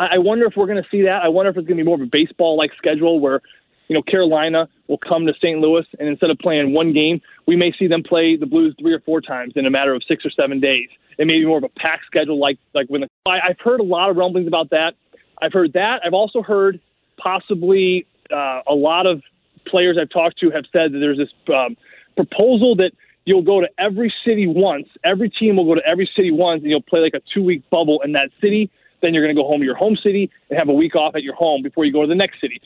I 0.00 0.18
wonder 0.18 0.46
if 0.46 0.54
we're 0.56 0.66
going 0.66 0.82
to 0.82 0.88
see 0.90 1.02
that. 1.02 1.22
I 1.22 1.28
wonder 1.28 1.50
if 1.50 1.56
it's 1.56 1.68
going 1.68 1.78
to 1.78 1.84
be 1.84 1.86
more 1.86 1.94
of 1.94 2.00
a 2.00 2.10
baseball 2.10 2.56
like 2.56 2.72
schedule 2.76 3.20
where, 3.20 3.40
you 3.86 3.94
know, 3.94 4.02
Carolina 4.02 4.68
will 4.88 4.98
come 4.98 5.26
to 5.26 5.34
St. 5.34 5.60
Louis 5.60 5.84
and 6.00 6.08
instead 6.08 6.30
of 6.30 6.38
playing 6.38 6.72
one 6.72 6.92
game, 6.92 7.20
we 7.46 7.54
may 7.54 7.72
see 7.78 7.86
them 7.86 8.02
play 8.02 8.34
the 8.36 8.46
Blues 8.46 8.74
three 8.80 8.94
or 8.94 9.00
four 9.00 9.20
times 9.20 9.52
in 9.54 9.64
a 9.64 9.70
matter 9.70 9.94
of 9.94 10.02
six 10.08 10.24
or 10.24 10.30
seven 10.30 10.58
days. 10.58 10.88
It 11.18 11.26
may 11.28 11.36
be 11.36 11.46
more 11.46 11.58
of 11.58 11.64
a 11.64 11.68
packed 11.68 12.06
schedule 12.06 12.40
like 12.40 12.58
like 12.74 12.88
when 12.88 13.02
the. 13.02 13.08
I, 13.28 13.50
I've 13.50 13.60
heard 13.60 13.78
a 13.78 13.84
lot 13.84 14.10
of 14.10 14.16
rumblings 14.16 14.48
about 14.48 14.70
that. 14.70 14.94
I've 15.42 15.52
heard 15.52 15.72
that. 15.74 16.00
I've 16.04 16.14
also 16.14 16.42
heard 16.42 16.80
possibly 17.18 18.06
uh, 18.30 18.62
a 18.66 18.74
lot 18.74 19.06
of 19.06 19.22
players 19.66 19.98
I've 20.00 20.10
talked 20.10 20.38
to 20.38 20.50
have 20.50 20.64
said 20.72 20.92
that 20.92 20.98
there's 20.98 21.18
this 21.18 21.32
um, 21.54 21.76
proposal 22.16 22.76
that 22.76 22.92
you'll 23.24 23.42
go 23.42 23.60
to 23.60 23.68
every 23.78 24.12
city 24.24 24.46
once. 24.46 24.88
Every 25.04 25.30
team 25.30 25.56
will 25.56 25.66
go 25.66 25.74
to 25.74 25.86
every 25.86 26.08
city 26.16 26.30
once, 26.30 26.62
and 26.62 26.70
you'll 26.70 26.82
play 26.82 27.00
like 27.00 27.14
a 27.14 27.20
two 27.34 27.42
week 27.42 27.68
bubble 27.70 28.00
in 28.02 28.12
that 28.12 28.30
city 28.40 28.70
then 29.02 29.12
you're 29.12 29.22
going 29.22 29.34
to 29.34 29.40
go 29.40 29.46
home 29.46 29.60
to 29.60 29.66
your 29.66 29.74
home 29.74 29.96
city 30.02 30.30
and 30.48 30.58
have 30.58 30.68
a 30.68 30.72
week 30.72 30.94
off 30.94 31.14
at 31.14 31.22
your 31.22 31.34
home 31.34 31.62
before 31.62 31.84
you 31.84 31.92
go 31.92 32.02
to 32.02 32.08
the 32.08 32.14
next 32.14 32.40
city. 32.40 32.60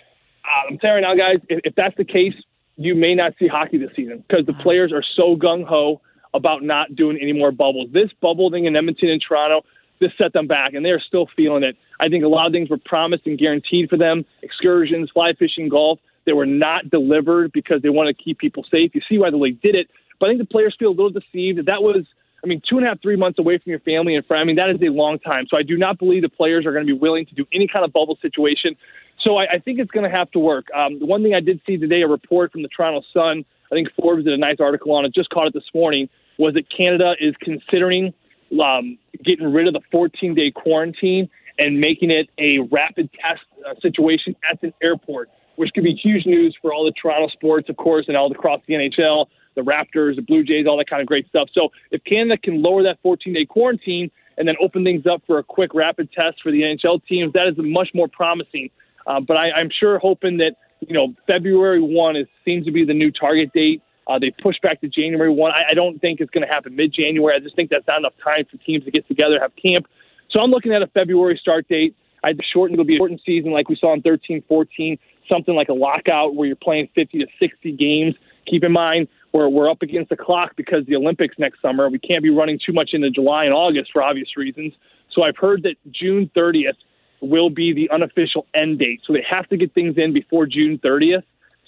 Uh, 0.44 0.70
I'm 0.70 0.78
telling 0.78 1.02
you 1.02 1.08
now, 1.08 1.14
guys, 1.16 1.36
if, 1.48 1.60
if 1.64 1.74
that's 1.74 1.96
the 1.96 2.04
case, 2.04 2.34
you 2.76 2.94
may 2.94 3.14
not 3.14 3.32
see 3.38 3.48
hockey 3.48 3.78
this 3.78 3.90
season 3.96 4.22
because 4.28 4.46
the 4.46 4.52
players 4.52 4.92
are 4.92 5.02
so 5.16 5.34
gung 5.34 5.66
ho 5.66 6.00
about 6.34 6.62
not 6.62 6.94
doing 6.94 7.18
any 7.20 7.32
more 7.32 7.50
bubbles. 7.50 7.88
This 7.92 8.10
bubble 8.20 8.50
thing 8.50 8.66
in 8.66 8.76
Edmonton 8.76 9.08
and 9.08 9.22
Toronto, 9.26 9.64
this 10.00 10.12
set 10.18 10.32
them 10.32 10.46
back, 10.46 10.74
and 10.74 10.84
they 10.84 10.90
are 10.90 11.00
still 11.00 11.28
feeling 11.36 11.62
it. 11.62 11.76
I 12.00 12.08
think 12.08 12.24
a 12.24 12.28
lot 12.28 12.46
of 12.46 12.52
things 12.52 12.70
were 12.70 12.78
promised 12.78 13.26
and 13.26 13.38
guaranteed 13.38 13.88
for 13.88 13.96
them 13.96 14.24
excursions, 14.42 15.10
fly 15.10 15.32
fishing, 15.32 15.68
golf. 15.68 15.98
They 16.24 16.32
were 16.32 16.46
not 16.46 16.90
delivered 16.90 17.52
because 17.52 17.82
they 17.82 17.88
want 17.88 18.08
to 18.08 18.22
keep 18.22 18.38
people 18.38 18.64
safe. 18.70 18.94
You 18.94 19.00
see 19.08 19.18
why 19.18 19.30
the 19.30 19.36
league 19.36 19.60
did 19.60 19.74
it. 19.74 19.88
But 20.18 20.28
I 20.28 20.30
think 20.30 20.40
the 20.40 20.52
players 20.52 20.74
feel 20.78 20.88
a 20.88 20.96
little 20.96 21.10
deceived. 21.10 21.66
That 21.66 21.82
was 21.82 22.04
I 22.44 22.48
mean, 22.48 22.62
two 22.68 22.76
and 22.76 22.86
a 22.86 22.90
half, 22.90 23.02
three 23.02 23.16
months 23.16 23.38
away 23.38 23.58
from 23.58 23.70
your 23.70 23.80
family 23.80 24.14
and 24.14 24.24
friends. 24.24 24.42
I 24.42 24.44
mean, 24.44 24.56
that 24.56 24.70
is 24.70 24.80
a 24.80 24.92
long 24.92 25.18
time. 25.18 25.46
So 25.48 25.56
I 25.56 25.62
do 25.62 25.76
not 25.76 25.98
believe 25.98 26.22
the 26.22 26.28
players 26.28 26.64
are 26.64 26.72
going 26.72 26.86
to 26.86 26.92
be 26.92 26.98
willing 26.98 27.26
to 27.26 27.34
do 27.34 27.44
any 27.52 27.66
kind 27.66 27.84
of 27.84 27.92
bubble 27.92 28.16
situation. 28.22 28.76
So 29.24 29.36
I, 29.36 29.54
I 29.54 29.58
think 29.58 29.80
it's 29.80 29.90
going 29.90 30.08
to 30.08 30.16
have 30.16 30.30
to 30.32 30.38
work. 30.38 30.66
Um, 30.72 31.00
the 31.00 31.06
one 31.06 31.22
thing 31.22 31.34
I 31.34 31.40
did 31.40 31.60
see 31.66 31.76
today, 31.76 32.02
a 32.02 32.08
report 32.08 32.52
from 32.52 32.62
the 32.62 32.68
Toronto 32.68 33.02
Sun, 33.12 33.44
I 33.72 33.74
think 33.74 33.88
Forbes 34.00 34.24
did 34.24 34.34
a 34.34 34.38
nice 34.38 34.58
article 34.60 34.94
on 34.94 35.04
it, 35.04 35.14
just 35.14 35.30
caught 35.30 35.48
it 35.48 35.54
this 35.54 35.68
morning, 35.74 36.08
was 36.38 36.54
that 36.54 36.70
Canada 36.70 37.14
is 37.18 37.34
considering 37.40 38.14
um, 38.60 38.98
getting 39.24 39.52
rid 39.52 39.66
of 39.66 39.74
the 39.74 39.80
14 39.90 40.34
day 40.34 40.50
quarantine 40.50 41.28
and 41.58 41.80
making 41.80 42.10
it 42.10 42.28
a 42.38 42.58
rapid 42.70 43.10
test 43.12 43.42
uh, 43.66 43.74
situation 43.80 44.36
at 44.50 44.60
the 44.60 44.72
airport, 44.82 45.30
which 45.56 45.70
could 45.74 45.84
be 45.84 45.94
huge 45.94 46.26
news 46.26 46.56
for 46.60 46.72
all 46.72 46.84
the 46.84 46.92
Toronto 46.92 47.28
sports, 47.28 47.68
of 47.68 47.76
course, 47.76 48.06
and 48.08 48.16
all 48.16 48.30
across 48.30 48.60
the 48.66 48.74
NHL 48.74 49.26
the 49.56 49.62
Raptors, 49.62 50.14
the 50.16 50.22
Blue 50.22 50.44
Jays, 50.44 50.66
all 50.66 50.76
that 50.76 50.88
kind 50.88 51.02
of 51.02 51.08
great 51.08 51.26
stuff. 51.28 51.48
So 51.52 51.70
if 51.90 52.04
Canada 52.04 52.38
can 52.38 52.62
lower 52.62 52.84
that 52.84 52.98
14 53.02 53.32
day 53.32 53.44
quarantine 53.44 54.10
and 54.38 54.46
then 54.46 54.54
open 54.60 54.84
things 54.84 55.06
up 55.06 55.22
for 55.26 55.38
a 55.38 55.42
quick 55.42 55.74
rapid 55.74 56.12
test 56.12 56.42
for 56.42 56.52
the 56.52 56.60
NHL 56.60 57.04
teams, 57.06 57.32
that 57.32 57.48
is 57.48 57.54
much 57.56 57.88
more 57.94 58.06
promising. 58.06 58.70
Uh, 59.06 59.20
but 59.20 59.36
I, 59.36 59.50
I'm 59.52 59.70
sure 59.70 59.98
hoping 59.98 60.38
that 60.38 60.56
you 60.80 60.94
know 60.94 61.14
February 61.26 61.80
one 61.80 62.16
is 62.16 62.26
seems 62.44 62.66
to 62.66 62.72
be 62.72 62.84
the 62.84 62.94
new 62.94 63.10
target 63.10 63.52
date. 63.52 63.82
Uh, 64.06 64.18
they 64.18 64.30
pushed 64.30 64.62
back 64.62 64.80
to 64.80 64.88
January 64.88 65.30
one. 65.30 65.52
I, 65.52 65.70
I 65.70 65.74
don't 65.74 65.98
think 66.00 66.20
it's 66.20 66.30
going 66.30 66.46
to 66.46 66.52
happen 66.52 66.76
mid 66.76 66.92
January. 66.92 67.34
I 67.36 67.40
just 67.40 67.56
think 67.56 67.70
that's 67.70 67.86
not 67.88 67.98
enough 67.98 68.14
time 68.22 68.44
for 68.50 68.56
teams 68.58 68.84
to 68.84 68.90
get 68.90 69.06
together, 69.08 69.38
have 69.40 69.52
camp. 69.56 69.86
So 70.30 70.40
I'm 70.40 70.50
looking 70.50 70.72
at 70.72 70.82
a 70.82 70.86
February 70.88 71.38
start 71.40 71.68
date. 71.68 71.96
I'd 72.22 72.40
shorten 72.52 72.74
it'll 72.74 72.84
be 72.84 72.96
a 72.96 72.98
shortened 72.98 73.20
season 73.24 73.52
like 73.52 73.68
we 73.68 73.76
saw 73.76 73.92
in 73.94 74.02
13, 74.02 74.42
14, 74.48 74.98
something 75.28 75.54
like 75.54 75.68
a 75.68 75.74
lockout 75.74 76.34
where 76.34 76.46
you're 76.46 76.56
playing 76.56 76.88
50 76.94 77.18
to 77.18 77.26
60 77.38 77.72
games. 77.72 78.14
Keep 78.50 78.64
in 78.64 78.72
mind, 78.72 79.08
we're, 79.32 79.48
we're 79.48 79.70
up 79.70 79.82
against 79.82 80.10
the 80.10 80.16
clock 80.16 80.56
because 80.56 80.86
the 80.86 80.96
Olympics 80.96 81.36
next 81.38 81.60
summer. 81.60 81.88
We 81.88 81.98
can't 81.98 82.22
be 82.22 82.30
running 82.30 82.58
too 82.64 82.72
much 82.72 82.90
into 82.92 83.10
July 83.10 83.44
and 83.44 83.54
August 83.54 83.90
for 83.92 84.02
obvious 84.02 84.36
reasons. 84.36 84.72
So 85.12 85.22
I've 85.22 85.36
heard 85.36 85.62
that 85.64 85.76
June 85.92 86.30
30th 86.34 86.76
will 87.20 87.50
be 87.50 87.72
the 87.72 87.90
unofficial 87.92 88.46
end 88.54 88.78
date. 88.78 89.00
So 89.06 89.12
they 89.12 89.24
have 89.28 89.48
to 89.48 89.56
get 89.56 89.72
things 89.74 89.94
in 89.96 90.12
before 90.12 90.46
June 90.46 90.78
30th. 90.78 91.22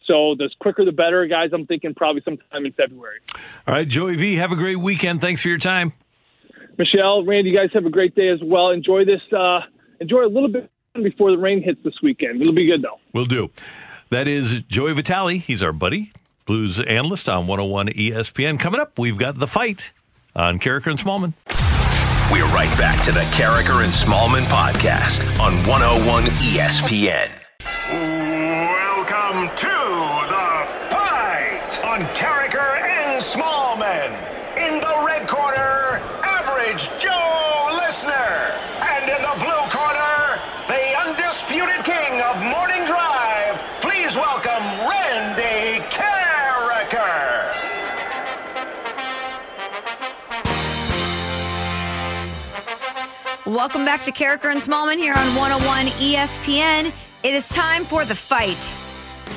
So 0.09 0.35
the 0.37 0.51
quicker 0.59 0.85
the 0.85 0.91
better, 0.91 1.25
guys. 1.27 1.51
I'm 1.53 1.67
thinking 1.67 1.95
probably 1.95 2.23
sometime 2.25 2.67
in 2.67 2.73
February. 2.73 3.19
All 3.67 3.75
right, 3.75 3.87
Joey 3.87 4.17
V, 4.17 4.35
have 4.37 4.51
a 4.51 4.57
great 4.57 4.81
weekend. 4.81 5.21
Thanks 5.21 5.43
for 5.43 5.49
your 5.49 5.59
time. 5.59 5.93
Michelle, 6.79 7.25
Randy, 7.25 7.51
you 7.51 7.57
guys 7.57 7.71
have 7.75 7.85
a 7.85 7.91
great 7.91 8.15
day 8.15 8.29
as 8.29 8.41
well. 8.43 8.71
Enjoy 8.71 9.05
this. 9.05 9.21
Uh, 9.33 9.61
enjoy 10.01 10.25
a 10.25 10.29
little 10.33 10.49
bit 10.49 10.71
before 10.95 11.31
the 11.31 11.39
rain 11.39 11.63
hits 11.63 11.79
this 11.85 11.95
weekend. 12.03 12.41
It'll 12.41 12.55
be 12.55 12.67
good 12.67 12.83
though. 12.83 12.99
We'll 13.13 13.27
do. 13.27 13.51
That 14.11 14.27
is 14.27 14.63
Joey 14.63 14.95
Vitale. 14.95 15.39
He's 15.39 15.63
our 15.63 15.73
buddy. 15.73 16.13
Blues 16.47 16.81
analyst 16.81 17.29
on 17.29 17.47
101 17.47 17.89
ESPN. 17.89 18.59
Coming 18.59 18.81
up, 18.81 18.99
we've 18.99 19.19
got 19.19 19.39
the 19.39 19.47
fight 19.47 19.93
on 20.35 20.59
Karraker 20.59 20.87
and 20.87 20.99
Smallman. 20.99 21.35
We're 22.33 22.47
right 22.47 22.75
back 22.79 23.03
to 23.03 23.13
the 23.13 23.21
Karraker 23.37 23.85
and 23.85 23.93
Smallman 23.93 24.45
podcast 24.45 25.39
on 25.41 25.53
101 25.69 26.25
ESPN. 26.25 28.18
On 31.99 32.05
Karraker 32.14 32.80
and 32.80 33.20
Smallman. 33.20 34.11
In 34.57 34.78
the 34.78 35.05
red 35.05 35.26
corner, 35.26 36.01
average 36.22 36.88
Joe 37.01 37.70
Listener. 37.74 38.55
And 38.82 39.11
in 39.11 39.20
the 39.20 39.34
blue 39.42 39.64
corner, 39.68 40.38
the 40.68 40.96
undisputed 41.07 41.84
king 41.84 42.20
of 42.22 42.40
morning 42.44 42.86
drive. 42.86 43.61
Please 43.80 44.14
welcome 44.14 44.62
Randy 44.88 45.82
Karraker. 45.90 47.53
Welcome 53.44 53.84
back 53.84 54.05
to 54.05 54.12
Karraker 54.12 54.53
and 54.53 54.62
Smallman 54.62 54.99
here 54.99 55.14
on 55.14 55.26
101 55.34 55.86
ESPN. 55.86 56.92
It 57.24 57.34
is 57.34 57.49
time 57.49 57.84
for 57.84 58.05
the 58.05 58.14
fight. 58.14 58.88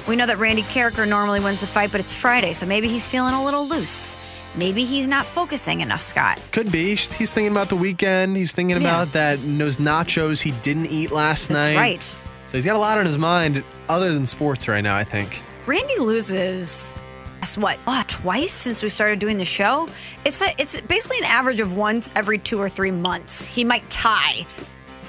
We 0.07 0.15
know 0.15 0.25
that 0.25 0.39
Randy 0.39 0.63
Karraker 0.63 1.07
normally 1.07 1.39
wins 1.39 1.61
the 1.61 1.67
fight, 1.67 1.91
but 1.91 1.99
it's 1.99 2.13
Friday, 2.13 2.53
so 2.53 2.65
maybe 2.65 2.87
he's 2.87 3.07
feeling 3.07 3.33
a 3.33 3.43
little 3.43 3.67
loose. 3.67 4.15
Maybe 4.55 4.83
he's 4.83 5.07
not 5.07 5.25
focusing 5.25 5.79
enough, 5.81 6.01
Scott. 6.01 6.37
Could 6.51 6.71
be. 6.71 6.95
He's 6.95 7.31
thinking 7.31 7.51
about 7.51 7.69
the 7.69 7.77
weekend. 7.77 8.35
He's 8.35 8.51
thinking 8.51 8.81
Yeah. 8.81 8.87
about 9.01 9.13
that 9.13 9.39
those 9.57 9.77
nachos 9.77 10.41
he 10.41 10.51
didn't 10.51 10.87
eat 10.87 11.11
last 11.11 11.47
That's 11.47 11.75
night. 11.75 11.77
right. 11.77 12.03
So 12.03 12.53
he's 12.57 12.65
got 12.65 12.75
a 12.75 12.79
lot 12.79 12.97
on 12.97 13.05
his 13.05 13.17
mind 13.17 13.63
other 13.87 14.13
than 14.13 14.25
sports 14.25 14.67
right 14.67 14.81
now, 14.83 14.97
I 14.97 15.05
think. 15.05 15.41
Randy 15.65 15.97
loses. 15.99 16.95
Guess 17.39 17.57
what? 17.57 17.79
Oh, 17.87 18.03
twice 18.07 18.51
since 18.51 18.83
we 18.83 18.89
started 18.89 19.19
doing 19.19 19.37
the 19.37 19.45
show. 19.45 19.87
It's 20.25 20.41
a, 20.41 20.53
it's 20.57 20.81
basically 20.81 21.19
an 21.19 21.23
average 21.25 21.59
of 21.61 21.73
once 21.73 22.09
every 22.15 22.37
two 22.37 22.59
or 22.59 22.67
three 22.67 22.91
months. 22.91 23.45
He 23.45 23.63
might 23.63 23.89
tie 23.89 24.45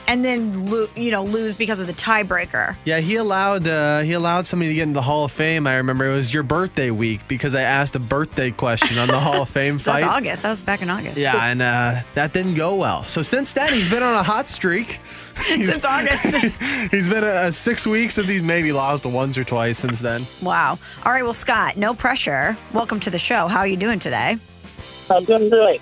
and 0.08 0.24
then 0.24 0.70
lo- 0.70 0.88
you 0.96 1.10
know 1.10 1.24
lose 1.24 1.54
because 1.54 1.78
of 1.80 1.86
the 1.86 1.92
tiebreaker. 1.92 2.76
Yeah, 2.84 3.00
he 3.00 3.16
allowed 3.16 3.66
uh, 3.66 4.00
he 4.00 4.12
allowed 4.12 4.46
somebody 4.46 4.70
to 4.70 4.74
get 4.74 4.82
into 4.82 4.94
the 4.94 5.02
Hall 5.02 5.24
of 5.24 5.32
Fame. 5.32 5.66
I 5.66 5.76
remember 5.76 6.06
it 6.06 6.14
was 6.14 6.32
your 6.34 6.42
birthday 6.42 6.90
week 6.90 7.20
because 7.28 7.54
I 7.54 7.62
asked 7.62 7.94
a 7.94 7.98
birthday 8.00 8.50
question 8.50 8.98
on 8.98 9.08
the 9.08 9.18
Hall 9.20 9.42
of 9.42 9.48
Fame 9.48 9.78
That 9.84 9.94
was. 9.94 10.02
August. 10.02 10.42
That 10.42 10.50
was 10.50 10.60
back 10.62 10.82
in 10.82 10.90
August. 10.90 11.16
Yeah, 11.16 11.36
and 11.46 11.62
uh, 11.62 12.00
that 12.14 12.32
didn't 12.32 12.54
go 12.54 12.74
well. 12.76 13.04
So 13.06 13.22
since 13.22 13.52
then, 13.52 13.72
he's 13.72 13.90
been 13.90 14.02
on 14.02 14.14
a 14.14 14.22
hot 14.22 14.46
streak. 14.46 14.98
Since 15.46 15.82
August. 15.86 16.24
he's 16.90 17.08
been 17.08 17.24
uh, 17.24 17.50
six 17.50 17.86
weeks, 17.86 18.18
and 18.18 18.28
he's 18.28 18.42
maybe 18.42 18.70
lost 18.70 19.06
once 19.06 19.38
or 19.38 19.44
twice 19.44 19.78
since 19.78 19.98
then. 19.98 20.26
wow. 20.42 20.78
All 21.06 21.10
right. 21.12 21.22
Well, 21.22 21.32
Scott, 21.32 21.78
no 21.78 21.94
pressure. 21.94 22.54
Welcome 22.74 23.00
to 23.00 23.10
the 23.10 23.18
show. 23.18 23.48
How 23.48 23.60
are 23.60 23.66
you 23.66 23.78
doing 23.78 23.98
today? 23.98 24.36
I'm 25.10 25.24
doing 25.24 25.48
great. 25.48 25.80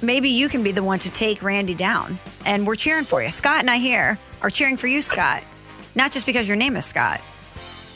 Maybe 0.00 0.28
you 0.28 0.48
can 0.48 0.62
be 0.62 0.72
the 0.72 0.82
one 0.82 0.98
to 1.00 1.10
take 1.10 1.42
Randy 1.42 1.74
down, 1.74 2.18
and 2.44 2.66
we're 2.66 2.76
cheering 2.76 3.04
for 3.04 3.22
you. 3.22 3.30
Scott 3.30 3.60
and 3.60 3.70
I 3.70 3.78
here 3.78 4.18
are 4.42 4.50
cheering 4.50 4.76
for 4.76 4.86
you, 4.86 5.02
Scott. 5.02 5.42
Not 5.94 6.12
just 6.12 6.26
because 6.26 6.46
your 6.46 6.56
name 6.56 6.76
is 6.76 6.84
Scott. 6.84 7.20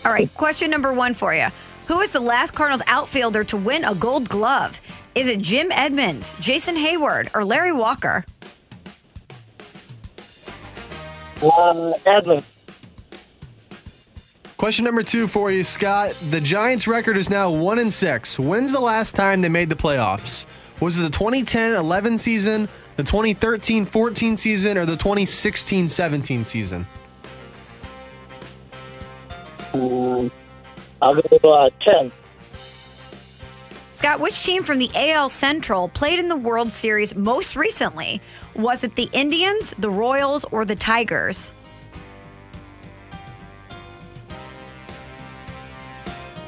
All 0.05 0.13
right. 0.13 0.33
Question 0.35 0.71
number 0.71 0.93
one 0.93 1.15
for 1.15 1.33
you. 1.33 1.47
Who 1.87 2.01
is 2.01 2.11
the 2.11 2.21
last 2.21 2.53
Cardinals 2.55 2.83
outfielder 2.87 3.45
to 3.45 3.57
win 3.57 3.85
a 3.85 3.95
Gold 3.95 4.29
Glove? 4.29 4.81
Is 5.15 5.29
it 5.29 5.41
Jim 5.41 5.71
Edmonds, 5.71 6.33
Jason 6.41 6.75
Heyward, 6.75 7.29
or 7.35 7.45
Larry 7.45 7.73
Walker? 7.73 8.25
Uh, 11.41 11.93
Edmund. 12.07 12.45
Question 14.57 14.85
number 14.85 15.03
two 15.03 15.27
for 15.27 15.51
you, 15.51 15.65
Scott. 15.65 16.17
The 16.31 16.41
Giants' 16.41 16.87
record 16.87 17.17
is 17.17 17.29
now 17.29 17.51
one 17.51 17.79
and 17.79 17.93
six. 17.93 18.39
When's 18.39 18.73
the 18.73 18.81
last 18.81 19.15
time 19.15 19.41
they 19.41 19.49
made 19.49 19.69
the 19.69 19.77
playoffs? 19.77 20.47
Was 20.81 20.99
it 20.99 21.03
the 21.03 21.17
2010-11 21.17 22.19
season, 22.19 22.69
the 22.97 23.03
2013-14 23.05 24.37
season, 24.37 24.79
or 24.79 24.85
the 24.85 24.97
2016-17 24.97 26.45
season? 26.45 26.87
Um, 29.73 30.31
I'll 31.01 31.15
go 31.15 31.53
uh, 31.53 31.71
10. 31.81 32.13
Scott, 33.93 34.19
which 34.19 34.43
team 34.43 34.65
from 34.65 34.79
the 34.79 34.91
AL 34.95 35.29
Central 35.29 35.89
played 35.89 36.19
in 36.19 36.27
the 36.27 36.37
World 36.37 36.73
Series 36.73 37.15
most 37.15 37.55
recently? 37.55 38.21
Was 38.57 38.83
it 38.83 38.97
the 38.97 39.09
Indians, 39.13 39.75
the 39.79 39.91
Royals, 39.91 40.45
or 40.51 40.65
the 40.65 40.75
Tigers? 40.75 41.53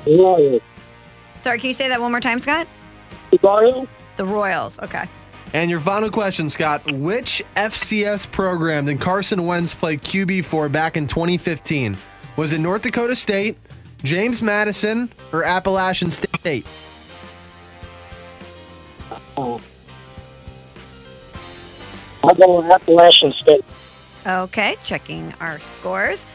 Royals. 0.07 0.63
Sorry, 1.39 1.59
can 1.59 1.69
you 1.69 1.75
say 1.75 1.89
that 1.89 2.01
one 2.01 2.11
more 2.11 2.21
time, 2.21 2.39
Scott? 2.41 2.67
Royals? 3.43 3.89
The 4.17 4.25
Royals. 4.25 4.79
Okay. 4.81 5.07
And 5.53 5.71
your 5.71 5.81
final 5.81 6.11
question, 6.11 6.51
Scott. 6.51 6.85
Which 6.91 7.43
FCS 7.57 8.31
program 8.33 8.87
did 8.87 9.01
Carson 9.01 9.47
Wentz 9.47 9.75
play 9.75 9.97
QB 9.97 10.45
for 10.45 10.69
back 10.69 10.97
in 10.97 11.07
2015? 11.07 11.97
Was 12.37 12.53
it 12.53 12.59
North 12.59 12.83
Dakota 12.83 13.15
State, 13.15 13.57
James 14.03 14.43
Madison, 14.43 15.13
or 15.33 15.45
Appalachian 15.45 16.11
State? 16.11 16.67
Uh, 19.37 19.59
I'll 22.25 22.35
go 22.35 22.61
with 22.61 22.71
Appalachian 22.71 23.33
State. 23.33 23.65
Okay, 24.27 24.77
checking 24.83 25.35
our 25.41 25.61
scores. 25.61 26.27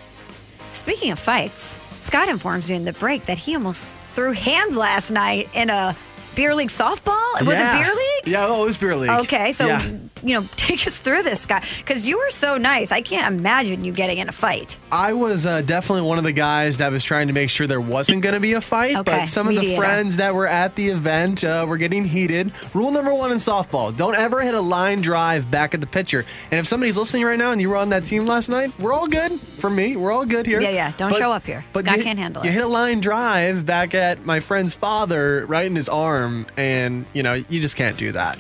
Speaking 0.70 1.12
of 1.12 1.20
fights, 1.20 1.80
Scott 1.98 2.30
informs 2.30 2.70
me 2.70 2.76
in 2.76 2.86
the 2.86 2.94
break 2.94 3.26
that 3.26 3.38
he 3.38 3.56
almost 3.56 3.92
threw 4.16 4.32
hands 4.32 4.78
last 4.78 5.12
night 5.12 5.50
in 5.54 5.70
a 5.70 5.98
beer 6.36 6.56
league 6.56 6.70
softball. 6.70 7.18
Was 7.46 7.58
Yeah. 7.58 7.80
it 7.80 7.84
beer 7.84 7.94
league? 7.94 8.28
Yeah, 8.34 8.48
oh, 8.48 8.64
it 8.64 8.66
was 8.66 8.78
beer 8.78 8.96
league. 8.96 9.10
Okay, 9.12 9.52
so 9.52 9.68
Yeah. 9.68 9.84
you 10.24 10.40
know, 10.40 10.46
take 10.56 10.86
us 10.88 10.96
through 10.98 11.24
this, 11.24 11.46
guy 11.46 11.64
because 11.78 12.06
you 12.06 12.18
were 12.18 12.30
so 12.30 12.58
nice. 12.58 12.92
I 12.92 13.02
can't 13.02 13.34
imagine 13.34 13.84
you 13.84 13.92
getting 13.92 14.18
in 14.18 14.30
a 14.30 14.32
fight. 14.34 14.78
I 14.92 15.14
was 15.14 15.46
uh, 15.46 15.62
definitely 15.62 16.02
one 16.08 16.18
of 16.18 16.24
the 16.24 16.32
guys 16.32 16.78
that 16.78 16.92
was 16.92 17.04
trying 17.04 17.28
to 17.28 17.34
make 17.34 17.50
sure 17.50 17.68
there 17.68 17.82
wasn't 17.82 18.22
going 18.22 18.34
to 18.34 18.40
be 18.40 18.54
a 18.54 18.62
fight, 18.62 18.96
Okay, 18.96 19.20
but 19.20 19.26
some 19.28 19.48
of 19.48 19.56
the 19.60 19.76
friends 19.76 20.18
that 20.18 20.34
were 20.36 20.48
at 20.48 20.76
the 20.76 20.90
event 20.90 21.44
uh, 21.44 21.66
were 21.68 21.78
getting 21.78 22.06
heated. 22.06 22.52
Rule 22.74 22.92
number 22.92 23.14
one 23.14 23.32
in 23.32 23.38
softball 23.38 23.96
don't 23.96 24.16
ever 24.16 24.42
hit 24.42 24.54
a 24.56 24.62
line 24.62 25.02
drive 25.02 25.50
back 25.50 25.74
at 25.74 25.82
the 25.82 25.88
pitcher. 25.88 26.26
And 26.52 26.60
if 26.60 26.68
somebody's 26.68 26.98
listening 26.98 27.24
right 27.26 27.38
now 27.40 27.52
and 27.52 27.60
you 27.62 27.70
were 27.70 27.78
on 27.78 27.90
that 27.90 28.06
team 28.06 28.26
last 28.26 28.50
night, 28.50 28.72
we're 28.80 28.94
all 28.94 29.08
good. 29.08 29.40
For 29.40 29.70
me, 29.70 29.96
we're 29.96 30.12
all 30.12 30.26
good 30.26 30.46
here. 30.46 30.62
Yeah, 30.62 30.70
yeah. 30.70 30.92
Don't 30.98 31.16
show 31.16 31.32
up 31.32 31.46
here. 31.46 31.66
Scott 31.78 31.98
you- 31.98 32.04
can't 32.04 32.20
handle 32.20 32.42
it. 32.44 32.46
You 32.46 32.52
hit 32.52 32.64
a 32.64 32.68
line 32.68 33.00
drive 33.00 33.66
back 33.66 33.94
at 33.94 34.26
my 34.26 34.40
friend's 34.40 34.74
father 34.74 35.46
right 35.48 35.66
in 35.66 35.76
his 35.76 35.90
arm, 35.90 36.19
and, 36.58 37.06
you 37.14 37.24
know, 37.24 37.34
you 37.34 37.60
just 37.60 37.76
can't 37.76 37.98
do 37.98 38.12
that. 38.14 38.38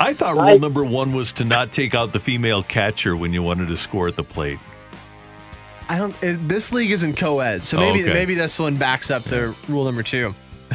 I 0.00 0.14
thought 0.14 0.36
rule 0.36 0.58
number 0.58 0.82
one 0.84 1.12
was 1.12 1.32
to 1.32 1.44
not 1.44 1.72
take 1.72 1.94
out 1.94 2.12
the 2.12 2.20
female 2.20 2.62
catcher 2.62 3.16
when 3.16 3.32
you 3.32 3.42
wanted 3.42 3.68
to 3.68 3.76
score 3.76 4.08
at 4.08 4.16
the 4.16 4.24
plate. 4.24 4.58
I 5.88 5.98
don't. 5.98 6.14
It, 6.22 6.48
this 6.48 6.72
league 6.72 6.90
isn't 6.90 7.16
co-ed, 7.16 7.64
so 7.64 7.76
oh, 7.76 7.80
maybe 7.80 8.00
Oh, 8.00 8.04
okay. 8.06 8.14
maybe 8.14 8.34
this 8.34 8.58
one 8.58 8.76
backs 8.76 9.10
up 9.10 9.22
to 9.24 9.54
rule 9.68 9.84
number 9.84 10.02
two. 10.02 10.34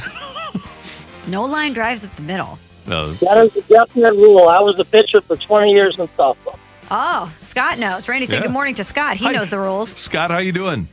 No 1.28 1.44
line 1.44 1.74
drives 1.74 2.06
up 2.06 2.14
the 2.16 2.22
middle. 2.22 2.58
No. 2.86 3.12
That 3.16 3.38
is 3.46 3.56
a 3.58 3.62
definite 3.64 4.14
rule. 4.14 4.48
I 4.48 4.62
was 4.62 4.80
a 4.80 4.86
pitcher 4.86 5.20
for 5.20 5.36
20 5.36 5.74
years 5.74 6.00
in 6.00 6.08
softball. 6.10 6.58
Oh, 6.90 7.34
Scott 7.40 7.80
knows. 7.80 8.08
Randy 8.08 8.26
said 8.28 8.36
Yeah. 8.36 8.42
good 8.44 8.52
morning 8.52 8.76
to 8.76 8.86
Scott. 8.86 9.18
He 9.18 9.26
Hi. 9.26 9.34
knows 9.34 9.50
the 9.50 9.60
rules. 9.60 9.90
Scott, 9.98 10.32
how 10.32 10.38
you 10.38 10.54
doing? 10.54 10.88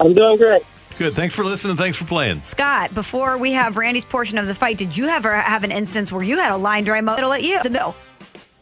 I'm 0.00 0.14
doing 0.14 0.38
great. 0.38 0.62
Good. 0.98 1.14
Thanks 1.14 1.34
for 1.34 1.44
listening. 1.44 1.76
Thanks 1.76 1.98
for 1.98 2.04
playing. 2.06 2.42
Scott, 2.42 2.94
before 2.94 3.36
we 3.36 3.52
have 3.52 3.76
Randy's 3.76 4.04
portion 4.04 4.38
of 4.38 4.46
the 4.46 4.54
fight, 4.54 4.78
did 4.78 4.96
you 4.96 5.08
ever 5.08 5.34
have 5.36 5.62
an 5.62 5.70
instance 5.70 6.10
where 6.10 6.22
you 6.22 6.38
had 6.38 6.50
a 6.52 6.56
line 6.56 6.84
drive 6.84 7.04
middle 7.04 7.32
at 7.32 7.42
you? 7.42 7.62
The 7.62 7.68
middle. 7.70 7.94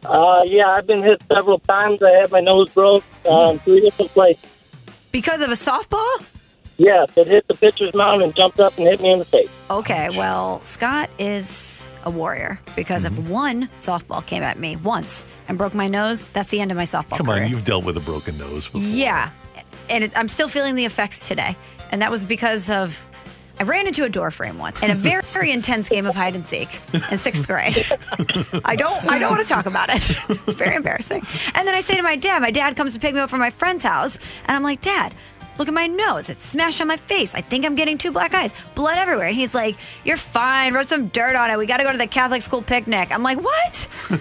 Uh, 0.05 0.43
yeah, 0.45 0.69
I've 0.69 0.87
been 0.87 1.03
hit 1.03 1.23
several 1.33 1.61
times. 1.61 2.03
I 2.03 2.11
had 2.11 2.31
my 2.33 2.41
nose 2.41 2.69
broke 2.71 3.05
um, 3.29 3.59
three 3.61 3.81
different 3.81 4.11
places. 4.11 4.45
Because 5.13 5.41
of 5.43 5.51
a 5.51 5.55
softball? 5.55 6.25
Yes, 6.77 7.09
it 7.17 7.29
hit 7.29 7.47
the 7.47 7.55
pitcher's 7.55 7.95
mound 7.95 8.21
and 8.23 8.35
jumped 8.35 8.59
up 8.59 8.77
and 8.79 8.87
hit 8.89 9.01
me 9.01 9.13
in 9.13 9.21
the 9.21 9.25
face. 9.25 9.49
Okay, 9.71 10.09
well, 10.17 10.61
Scott 10.65 11.09
is 11.21 11.89
a 12.05 12.11
warrior 12.11 12.59
because 12.75 13.05
Mm-hmm. 13.05 13.23
if 13.23 13.31
one 13.31 13.69
softball 13.79 14.27
came 14.27 14.43
at 14.43 14.59
me 14.59 14.75
once 14.77 15.25
and 15.47 15.57
broke 15.57 15.73
my 15.73 15.87
nose, 15.87 16.27
that's 16.33 16.51
the 16.51 16.61
end 16.61 16.73
of 16.73 16.77
my 16.77 16.83
softball 16.83 17.17
Come 17.17 17.27
career. 17.29 17.45
on, 17.45 17.51
you've 17.51 17.65
dealt 17.65 17.85
with 17.85 17.97
a 17.97 18.01
broken 18.01 18.37
nose 18.37 18.67
before. 18.67 18.81
Yeah, 18.81 19.31
and 19.89 20.03
it, 20.03 20.19
I'm 20.19 20.27
still 20.29 20.49
feeling 20.49 20.75
the 20.75 20.85
effects 20.85 21.29
today, 21.29 21.57
and 21.95 22.03
that 22.03 22.11
was 22.11 22.25
because 22.25 22.71
of 22.71 23.01
I 23.61 23.63
ran 23.63 23.87
into 23.87 24.03
a 24.03 24.09
door 24.09 24.33
frame 24.33 24.59
once 24.59 24.83
in 24.83 24.91
a 24.91 24.97
very, 24.97 25.23
very 25.33 25.53
intense 25.53 25.89
game 25.89 26.07
of 26.07 26.17
hide 26.17 26.35
and 26.35 26.45
seek 26.45 26.81
in 26.93 27.19
sixth 27.19 27.47
grade. 27.47 27.87
I 28.65 28.75
don't 28.75 29.05
I 29.07 29.21
don't 29.21 29.31
want 29.31 29.47
to 29.47 29.47
talk 29.47 29.67
about 29.67 29.91
it. 29.91 30.11
It's 30.29 30.55
very 30.55 30.75
embarrassing. 30.75 31.25
And 31.55 31.69
then 31.69 31.73
I 31.73 31.81
say 31.81 31.97
to 31.97 32.03
my 32.03 32.17
dad, 32.17 32.43
my 32.43 32.51
dad 32.51 32.75
comes 32.77 32.95
to 32.95 32.99
pick 32.99 33.15
me 33.15 33.21
up 33.21 33.31
from 33.31 33.39
my 33.39 33.51
friend's 33.51 33.85
house, 33.85 34.19
and 34.47 34.57
I'm 34.57 34.65
like, 34.65 34.81
Dad. 34.81 35.15
Look 35.57 35.69
at 35.69 35.75
my 35.75 35.87
nose. 35.87 36.31
It's 36.31 36.45
smashed 36.45 36.81
on 36.81 36.89
my 36.89 36.97
face. 36.97 37.33
I 37.33 37.41
think 37.41 37.65
I'm 37.65 37.77
getting 37.77 37.97
two 37.97 38.11
black 38.11 38.35
eyes. 38.35 38.53
Blood 38.75 38.99
everywhere. 38.99 39.29
And 39.29 39.37
he's 39.37 39.55
like, 39.55 39.77
You're 40.03 40.17
fine. 40.17 40.75
Rub 40.75 40.89
some 40.89 41.07
dirt 41.07 41.37
on 41.37 41.49
it. 41.49 41.57
We 41.57 41.67
got 41.67 41.77
to 41.77 41.85
go 41.85 41.93
to 41.93 41.99
the 41.99 42.09
Catholic 42.09 42.43
school 42.43 42.61
picnic. 42.61 43.13
I'm 43.13 43.23
like, 43.23 43.39
What? 43.39 43.89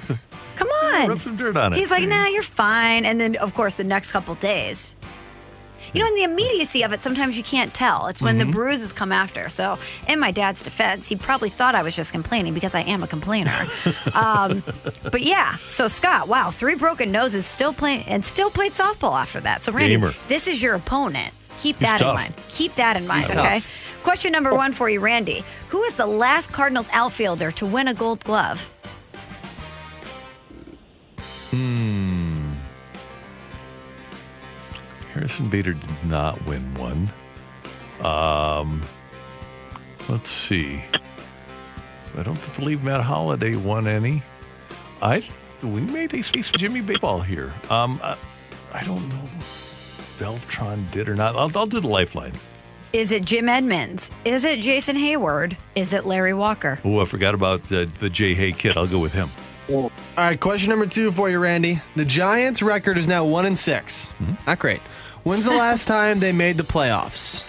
Come 0.56 0.68
on. 0.68 1.10
Rub 1.10 1.22
some 1.22 1.36
dirt 1.36 1.58
on 1.58 1.74
it. 1.74 1.80
He's 1.80 1.90
like, 1.90 2.08
nah, 2.08 2.28
you're 2.28 2.44
fine. 2.44 3.04
And 3.06 3.20
then, 3.20 3.36
of 3.38 3.56
course, 3.56 3.74
the 3.74 3.84
next 3.84 4.12
couple 4.12 4.36
days, 4.36 4.96
you 5.94 6.02
know, 6.02 6.08
in 6.08 6.16
the 6.16 6.24
immediacy 6.24 6.84
of 6.84 6.92
it, 6.94 7.04
sometimes 7.04 7.38
you 7.38 7.44
can't 7.44 7.74
tell. 7.74 8.08
It's 8.08 8.22
when 8.22 8.38
Mm-hmm. 8.38 8.50
the 8.50 8.54
bruises 8.56 8.92
come 8.92 9.12
after. 9.12 9.48
So, 9.50 9.78
in 10.08 10.20
my 10.20 10.32
dad's 10.32 10.64
defense, 10.64 11.08
he 11.08 11.16
probably 11.16 11.50
thought 11.50 11.76
I 11.76 11.84
was 11.84 11.96
just 11.96 12.12
complaining 12.12 12.54
because 12.54 12.74
I 12.76 12.82
am 12.82 13.04
a 13.04 13.08
complainer. 13.08 13.68
um, 14.14 14.64
but 15.04 15.22
yeah, 15.22 15.58
so 15.70 15.88
Scott, 15.88 16.28
wow, 16.28 16.52
three 16.52 16.76
broken 16.76 17.12
noses, 17.12 17.46
still 17.46 17.74
playing, 17.74 18.04
and 18.08 18.26
still 18.26 18.50
played 18.50 18.74
softball 18.74 19.20
after 19.20 19.40
that. 19.42 19.64
So, 19.64 19.72
Randy, 19.72 19.96
Gamer. 19.96 20.14
this 20.28 20.48
is 20.48 20.62
your 20.62 20.76
opponent. 20.76 21.34
Keep 21.60 21.80
that 21.80 22.02
in 22.02 22.08
mind. 22.08 22.34
Keep 22.50 22.76
that 22.76 22.98
in 22.98 23.06
mind, 23.08 23.28
He's 23.28 23.38
okay? 23.38 23.60
tough. 23.60 23.70
Question 24.04 24.32
number 24.34 24.54
one 24.54 24.72
for 24.74 24.90
you, 24.90 25.00
Randy. 25.00 25.46
Who 25.70 25.84
is 25.84 25.94
the 25.94 26.06
last 26.06 26.52
Cardinals 26.52 26.88
outfielder 26.92 27.52
to 27.52 27.66
win 27.66 27.88
a 27.88 27.94
gold 27.94 28.24
glove? 28.26 28.68
Hmm. 31.52 32.13
Harrison 35.14 35.50
Bader 35.50 35.74
did 35.74 36.06
not 36.06 36.44
win 36.46 36.74
one. 36.76 37.12
Um, 38.06 38.82
let's 40.10 40.30
see. 40.30 40.84
I 42.18 42.24
don't 42.24 42.56
believe 42.56 42.84
Matt 42.84 43.02
Holliday 43.02 43.56
won 43.56 43.88
any. 43.88 44.24
I 45.02 45.24
we 45.62 45.82
made 45.82 46.14
a 46.14 46.22
space 46.22 46.50
for 46.50 46.58
Jimmy 46.58 46.82
Baseball 46.82 47.22
here. 47.22 47.54
Um, 47.70 48.00
I, 48.04 48.18
I 48.74 48.84
don't 48.84 49.08
know 49.10 49.30
if 49.40 50.16
Beltran 50.20 50.88
did 50.92 51.08
or 51.08 51.16
not. 51.16 51.36
I'll, 51.36 51.52
I'll 51.58 51.66
do 51.66 51.80
the 51.80 51.88
lifeline. 51.88 52.34
Is 52.92 53.12
it 53.12 53.24
Jim 53.24 53.50
Edmonds? 53.50 54.12
Is 54.26 54.44
it 54.44 54.60
Jason 54.60 54.96
Heyward? 54.96 55.58
Is 55.76 55.94
it 55.94 56.06
Larry 56.06 56.34
Walker? 56.34 56.80
Oh, 56.84 57.00
I 57.00 57.06
forgot 57.06 57.34
about 57.34 57.72
uh, 57.72 57.86
the 58.00 58.10
Jay 58.10 58.34
Hay 58.34 58.52
kid. 58.52 58.78
I'll 58.78 58.88
go 58.88 59.00
with 59.00 59.14
him. 59.14 59.30
All 59.70 59.92
right, 60.18 60.40
question 60.40 60.70
number 60.70 60.86
two 60.86 61.12
for 61.12 61.30
you, 61.30 61.40
Randy. 61.40 61.82
The 61.96 62.06
Giants' 62.06 62.62
record 62.62 62.98
is 62.98 63.08
now 63.08 63.26
one 63.26 63.46
and 63.46 63.58
6 63.58 64.10
Not 64.46 64.60
great. 64.60 64.82
When's 65.24 65.46
the 65.46 65.52
last 65.52 65.88
time 65.88 66.20
they 66.20 66.34
made 66.34 66.58
the 66.58 66.64
playoffs? 66.64 67.44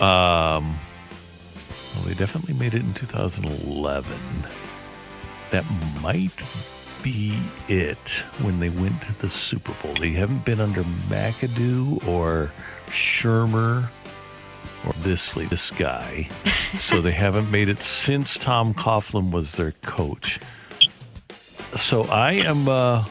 Um, 0.00 0.76
well, 1.94 2.04
they 2.04 2.14
definitely 2.14 2.54
made 2.54 2.74
it 2.74 2.82
in 2.82 2.92
2011. 2.92 4.12
That 5.50 5.64
might 6.02 6.42
be 7.02 7.38
it 7.68 8.22
when 8.40 8.60
they 8.60 8.68
went 8.68 9.00
to 9.02 9.18
the 9.20 9.30
Super 9.30 9.72
Bowl. 9.82 9.94
They 9.94 10.10
haven't 10.10 10.44
been 10.44 10.60
under 10.60 10.84
McAdoo 11.08 12.06
or 12.06 12.52
Shurmur 12.88 13.88
or 14.86 14.92
this 15.02 15.34
this 15.34 15.70
guy, 15.70 16.28
so 16.78 17.00
they 17.00 17.12
haven't 17.12 17.50
made 17.50 17.68
it 17.68 17.82
since 17.82 18.36
Tom 18.36 18.74
Coughlin 18.74 19.30
was 19.30 19.52
their 19.52 19.72
coach. 19.82 20.38
So 21.76 22.04
I 22.04 22.32
am. 22.32 22.68
Uh, 22.68 23.04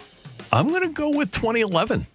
I'm 0.51 0.69
going 0.69 0.81
to 0.83 0.89
go 0.89 1.09
with 1.09 1.31
2011. 1.31 2.07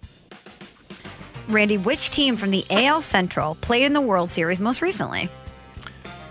Randy, 1.47 1.77
which 1.77 2.09
team 2.09 2.35
from 2.35 2.51
the 2.51 2.65
AL 2.69 3.01
Central 3.01 3.55
played 3.55 3.85
in 3.85 3.93
the 3.93 4.01
World 4.01 4.29
Series 4.29 4.59
most 4.59 4.81
recently? 4.81 5.29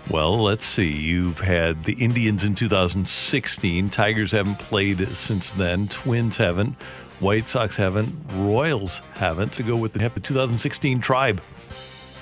Well, 0.09 0.43
let's 0.43 0.65
see. 0.65 0.91
You've 0.91 1.39
had 1.39 1.83
the 1.83 1.93
Indians 1.93 2.43
in 2.43 2.53
2016. 2.53 3.89
Tigers 3.89 4.31
haven't 4.31 4.59
played 4.59 5.07
since 5.09 5.51
then. 5.51 5.87
Twins 5.87 6.37
haven't. 6.37 6.75
White 7.21 7.47
Sox 7.47 7.75
haven't. 7.75 8.13
Royals 8.33 9.01
haven't. 9.13 9.53
To 9.53 9.63
go 9.63 9.75
with 9.75 9.93
the, 9.93 9.99
the 10.09 10.19
2016 10.19 11.01
Tribe. 11.01 11.41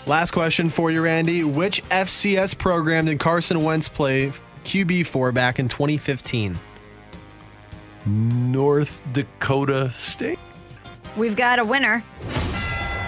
Last 0.05 0.31
question 0.31 0.69
for 0.69 0.91
you, 0.91 1.01
Randy. 1.01 1.43
Which 1.43 1.83
FCS 1.89 2.57
program 2.57 3.05
did 3.05 3.19
Carson 3.19 3.63
Wentz 3.63 3.89
play 3.89 4.31
QB 4.63 5.07
for 5.07 5.31
back 5.33 5.59
in 5.59 5.67
2015? 5.67 6.57
North 8.05 9.01
Dakota 9.13 9.91
State. 9.91 10.39
We've 11.15 11.35
got 11.35 11.59
a 11.59 11.63
winner. 11.63 12.03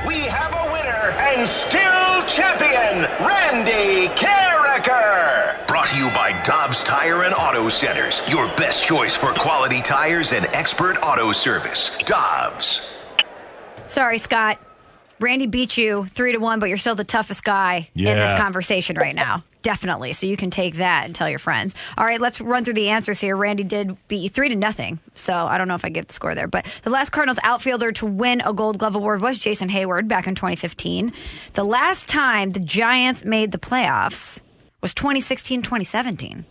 We 0.07 0.19
have 0.21 0.53
a 0.53 0.71
winner 0.71 1.17
and 1.17 1.47
still 1.47 2.23
champion, 2.27 3.03
Randy 3.25 4.07
Karraker. 4.15 5.67
Brought 5.67 5.87
to 5.87 5.97
you 5.97 6.09
by 6.09 6.39
Dobbs 6.43 6.83
Tire 6.83 7.23
and 7.23 7.33
Auto 7.33 7.67
Centers, 7.69 8.21
your 8.29 8.47
best 8.55 8.83
choice 8.85 9.15
for 9.15 9.33
quality 9.33 9.81
tires 9.81 10.31
and 10.31 10.45
expert 10.47 10.97
auto 11.01 11.31
service. 11.31 11.97
Dobbs. 12.05 12.87
Sorry, 13.87 14.17
Scott. 14.17 14.59
Randy 15.19 15.47
beat 15.47 15.77
you 15.77 16.05
three 16.07 16.33
to 16.33 16.37
one, 16.39 16.59
but 16.59 16.67
you're 16.69 16.77
still 16.77 16.95
the 16.95 17.03
toughest 17.03 17.43
guy 17.43 17.89
in 17.95 18.03
this 18.03 18.37
conversation 18.37 18.97
right 18.97 19.15
now. 19.15 19.43
Definitely. 19.65 20.13
So 20.13 20.27
you 20.27 20.37
can 20.37 20.51
take 20.51 20.75
that 20.75 21.05
and 21.05 21.15
tell 21.15 21.27
your 21.27 21.39
friends. 21.39 21.73
All 21.97 22.05
right, 22.05 22.21
let's 22.21 22.39
run 22.39 22.63
through 22.63 22.75
the 22.75 22.89
answers 22.89 23.19
here. 23.19 23.35
Randy 23.35 23.63
did 23.63 23.97
beat 24.07 24.17
you 24.17 24.29
three 24.29 24.47
to 24.49 24.55
nothing. 24.55 24.99
So 25.15 25.33
I 25.33 25.57
don't 25.57 25.67
know 25.67 25.73
if 25.73 25.83
I 25.83 25.89
give 25.89 26.05
the 26.05 26.13
score 26.13 26.35
there. 26.35 26.47
But 26.47 26.67
the 26.83 26.91
last 26.91 27.09
Cardinals 27.09 27.39
outfielder 27.41 27.91
to 27.93 28.05
win 28.05 28.41
a 28.41 28.53
gold 28.53 28.77
glove 28.77 28.95
award 28.95 29.21
was 29.21 29.39
Jason 29.39 29.67
Heyward 29.67 30.07
back 30.07 30.27
in 30.27 30.35
2015. 30.35 31.11
The 31.53 31.63
last 31.63 32.07
time 32.07 32.51
the 32.51 32.59
Giants 32.59 33.25
made 33.25 33.51
the 33.51 33.57
playoffs 33.57 34.39
was 34.81 34.93
2016 34.93 35.63
2017. 35.63 36.45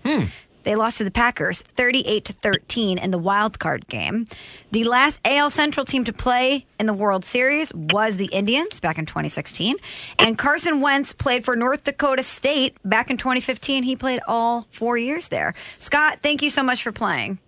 They 0.64 0.74
lost 0.74 0.98
to 0.98 1.04
the 1.04 1.10
Packers 1.10 1.60
38 1.76 2.24
to 2.26 2.32
13 2.32 2.98
in 2.98 3.10
the 3.10 3.18
wild 3.18 3.58
card 3.58 3.86
game. 3.86 4.26
The 4.72 4.84
last 4.84 5.20
AL 5.24 5.50
Central 5.50 5.86
team 5.86 6.04
to 6.04 6.12
play 6.12 6.66
in 6.80 6.86
the 6.86 6.94
World 6.94 7.24
Series 7.24 7.72
was 7.72 8.16
the 8.16 8.26
Indians 8.26 8.80
back 8.80 8.98
in 8.98 9.06
2016. 9.06 9.76
And 10.18 10.36
Carson 10.36 10.80
Wentz 10.80 11.12
played 11.12 11.44
for 11.44 11.54
North 11.54 11.84
Dakota 11.84 12.22
State 12.22 12.76
back 12.84 13.10
in 13.10 13.16
2015. 13.16 13.82
He 13.84 13.94
played 13.96 14.20
all 14.26 14.66
four 14.70 14.98
years 14.98 15.28
there. 15.28 15.54
Scott, 15.78 16.18
thank 16.22 16.42
you 16.42 16.50
so 16.50 16.62
much 16.62 16.82
for 16.82 16.92
playing. 16.92 17.38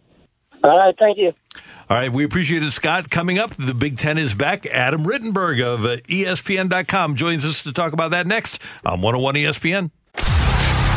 All 0.63 0.79
right, 0.79 0.95
thank 0.99 1.19
you. 1.19 1.33
All 1.89 1.97
right, 1.97 2.13
we 2.13 2.25
appreciate 2.25 2.65
it, 2.65 2.73
Scott. 2.73 3.11
Coming 3.11 3.39
up, 3.39 3.55
the 3.55 3.75
Big 3.75 3.99
Ten 3.99 4.19
is 4.19 4.35
back. 4.35 4.67
Adam 4.67 5.05
Rittenberg 5.05 5.65
of 5.65 5.85
uh, 5.85 5.97
ESPN.com 6.09 7.15
joins 7.15 7.45
us 7.45 7.63
to 7.63 7.73
talk 7.73 7.93
about 7.93 8.11
that 8.11 8.27
next 8.27 8.59
on 8.85 9.01
101 9.01 9.37
ESPN. 9.37 9.91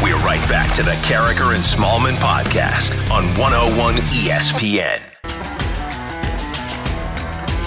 We're 0.01 0.15
right 0.19 0.47
back 0.47 0.73
to 0.76 0.84
the 0.84 0.91
Karraker 0.91 1.53
and 1.53 1.63
Smallman 1.63 2.15
podcast 2.15 2.93
on 3.11 3.26
101 3.38 3.95
ESPN. 3.95 5.05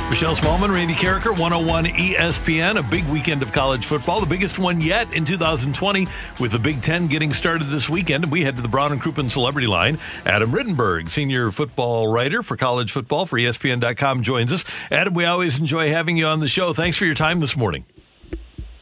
Michelle 0.08 0.34
Smallman, 0.34 0.72
Randy 0.72 0.94
Karraker, 0.94 1.30
101 1.38 1.84
ESPN, 1.86 2.78
a 2.78 2.82
big 2.82 3.06
weekend 3.08 3.42
of 3.42 3.52
college 3.52 3.84
football, 3.84 4.20
the 4.20 4.26
biggest 4.26 4.58
one 4.58 4.80
yet 4.80 5.12
in 5.12 5.26
2020, 5.26 6.06
with 6.40 6.52
the 6.52 6.58
Big 6.58 6.80
Ten 6.80 7.06
getting 7.06 7.34
started 7.34 7.66
this 7.66 7.90
weekend. 7.90 8.24
And 8.24 8.32
we 8.32 8.42
head 8.42 8.56
to 8.56 8.62
the 8.62 8.68
Brown 8.68 8.92
and 8.92 9.00
Crouppen 9.00 9.30
Celebrity 9.30 9.66
Line. 9.66 9.98
Adam 10.24 10.52
Rittenberg, 10.52 11.10
senior 11.10 11.50
football 11.50 12.08
writer 12.08 12.42
for 12.42 12.56
college 12.56 12.92
football 12.92 13.26
for 13.26 13.38
ESPN.com, 13.38 14.22
joins 14.22 14.54
us. 14.54 14.64
Adam, 14.90 15.12
we 15.12 15.26
always 15.26 15.58
enjoy 15.58 15.88
having 15.90 16.16
you 16.16 16.24
on 16.26 16.40
the 16.40 16.48
show. 16.48 16.72
Thanks 16.72 16.96
for 16.96 17.04
your 17.04 17.14
time 17.14 17.40
this 17.40 17.58
morning. 17.58 17.84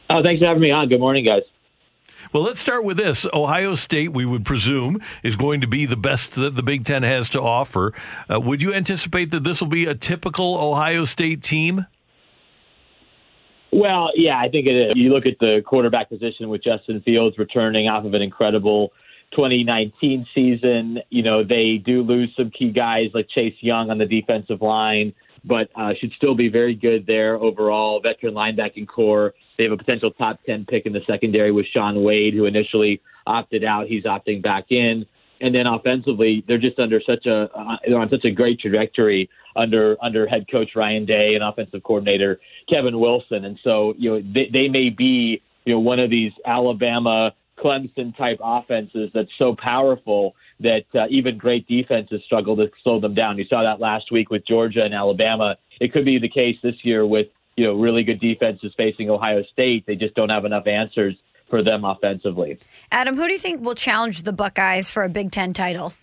Oh, 0.09 0.23
thanks 0.23 0.39
for 0.39 0.47
having 0.47 0.61
me 0.61 0.71
on. 0.71 0.87
Good 0.87 1.01
morning, 1.01 1.25
guys. 1.25 1.43
Well, 2.33 2.43
let's 2.43 2.61
start 2.61 2.85
with 2.85 2.95
this. 2.95 3.25
Ohio 3.33 3.75
State, 3.75 4.13
we 4.13 4.25
would 4.25 4.45
presume, 4.45 5.01
is 5.21 5.35
going 5.35 5.59
to 5.59 5.67
be 5.67 5.85
the 5.85 5.97
best 5.97 6.35
that 6.35 6.55
the 6.55 6.63
Big 6.63 6.85
Ten 6.85 7.03
has 7.03 7.27
to 7.29 7.41
offer. 7.41 7.93
Uh, 8.31 8.39
would 8.39 8.61
you 8.61 8.73
anticipate 8.73 9.31
that 9.31 9.43
this 9.43 9.59
will 9.59 9.67
be 9.67 9.85
a 9.85 9.95
typical 9.95 10.57
Ohio 10.57 11.03
State 11.03 11.43
team? 11.43 11.87
Well, 13.73 14.11
yeah, 14.15 14.39
I 14.39 14.47
think 14.47 14.67
it 14.67 14.75
is. 14.75 14.95
You 14.95 15.09
look 15.09 15.25
at 15.25 15.39
the 15.39 15.61
quarterback 15.65 16.07
position 16.07 16.47
with 16.47 16.63
Justin 16.63 17.01
Fields 17.01 17.37
returning 17.37 17.89
off 17.89 18.05
of 18.05 18.13
an 18.13 18.21
incredible 18.21 18.93
2019 19.31 20.25
season. 20.33 20.99
You 21.09 21.23
know, 21.23 21.43
they 21.43 21.77
do 21.77 22.01
lose 22.01 22.33
some 22.37 22.49
key 22.49 22.71
guys 22.71 23.09
like 23.13 23.27
Chase 23.27 23.55
Young 23.59 23.89
on 23.89 23.97
the 23.97 24.05
defensive 24.05 24.61
line, 24.61 25.13
but 25.43 25.69
uh, 25.75 25.93
should 25.99 26.11
still 26.13 26.35
be 26.35 26.49
very 26.49 26.75
good 26.75 27.05
there 27.07 27.35
overall. 27.35 27.99
Veteran 28.01 28.33
linebacking 28.33 28.87
core. 28.87 29.33
They 29.57 29.65
have 29.65 29.73
a 29.73 29.77
potential 29.77 30.11
top 30.11 30.39
10 30.45 30.65
pick 30.65 30.85
in 30.85 30.93
the 30.93 31.01
secondary 31.07 31.51
with 31.51 31.65
Shaun 31.67 32.03
Wade, 32.03 32.33
who 32.33 32.45
initially 32.45 33.01
opted 33.25 33.63
out. 33.63 33.87
He's 33.87 34.03
opting 34.03 34.41
back 34.41 34.71
in. 34.71 35.05
And 35.41 35.55
then 35.55 35.67
offensively, 35.67 36.43
they're 36.47 36.59
just 36.59 36.77
under 36.77 37.01
such 37.01 37.25
a 37.25 37.49
uh, 37.55 37.77
they're 37.87 37.99
on 37.99 38.09
such 38.09 38.25
a 38.25 38.31
great 38.31 38.59
trajectory 38.59 39.27
under 39.55 39.97
under 39.99 40.27
head 40.27 40.45
coach 40.49 40.75
Ryan 40.75 41.05
Day 41.05 41.33
and 41.33 41.43
offensive 41.43 41.81
coordinator 41.81 42.39
Kevin 42.71 42.99
Wilson. 42.99 43.45
And 43.45 43.59
so 43.63 43.95
you 43.97 44.11
know 44.11 44.21
they, 44.21 44.49
they 44.53 44.67
may 44.67 44.91
be 44.91 45.41
you 45.65 45.73
know 45.73 45.79
one 45.79 45.99
of 45.99 46.11
these 46.11 46.31
Alabama 46.45 47.33
Clemson 47.57 48.15
type 48.15 48.39
offenses 48.41 49.09
that's 49.15 49.31
so 49.39 49.55
powerful 49.55 50.35
that 50.61 50.85
uh, 50.93 51.07
even 51.09 51.37
great 51.37 51.67
defenses 51.67 52.21
struggle 52.25 52.55
to 52.57 52.69
slow 52.83 52.99
them 52.99 53.13
down. 53.13 53.37
You 53.37 53.45
saw 53.45 53.63
that 53.63 53.79
last 53.79 54.11
week 54.11 54.29
with 54.29 54.45
Georgia 54.45 54.83
and 54.83 54.93
Alabama. 54.93 55.57
It 55.79 55.91
could 55.93 56.05
be 56.05 56.19
the 56.19 56.29
case 56.29 56.57
this 56.61 56.75
year 56.83 57.05
with 57.05 57.27
you 57.57 57.65
know 57.65 57.73
really 57.73 58.03
good 58.03 58.19
defenses 58.19 58.73
facing 58.77 59.09
Ohio 59.09 59.43
State. 59.51 59.85
They 59.85 59.95
just 59.95 60.15
don't 60.15 60.31
have 60.31 60.45
enough 60.45 60.67
answers 60.67 61.15
for 61.49 61.63
them 61.63 61.83
offensively. 61.83 62.59
Adam, 62.91 63.15
who 63.15 63.27
do 63.27 63.33
you 63.33 63.39
think 63.39 63.61
will 63.61 63.75
challenge 63.75 64.23
the 64.23 64.33
Buckeyes 64.33 64.89
for 64.89 65.03
a 65.03 65.09
Big 65.09 65.31
Ten 65.31 65.53
title? 65.53 65.93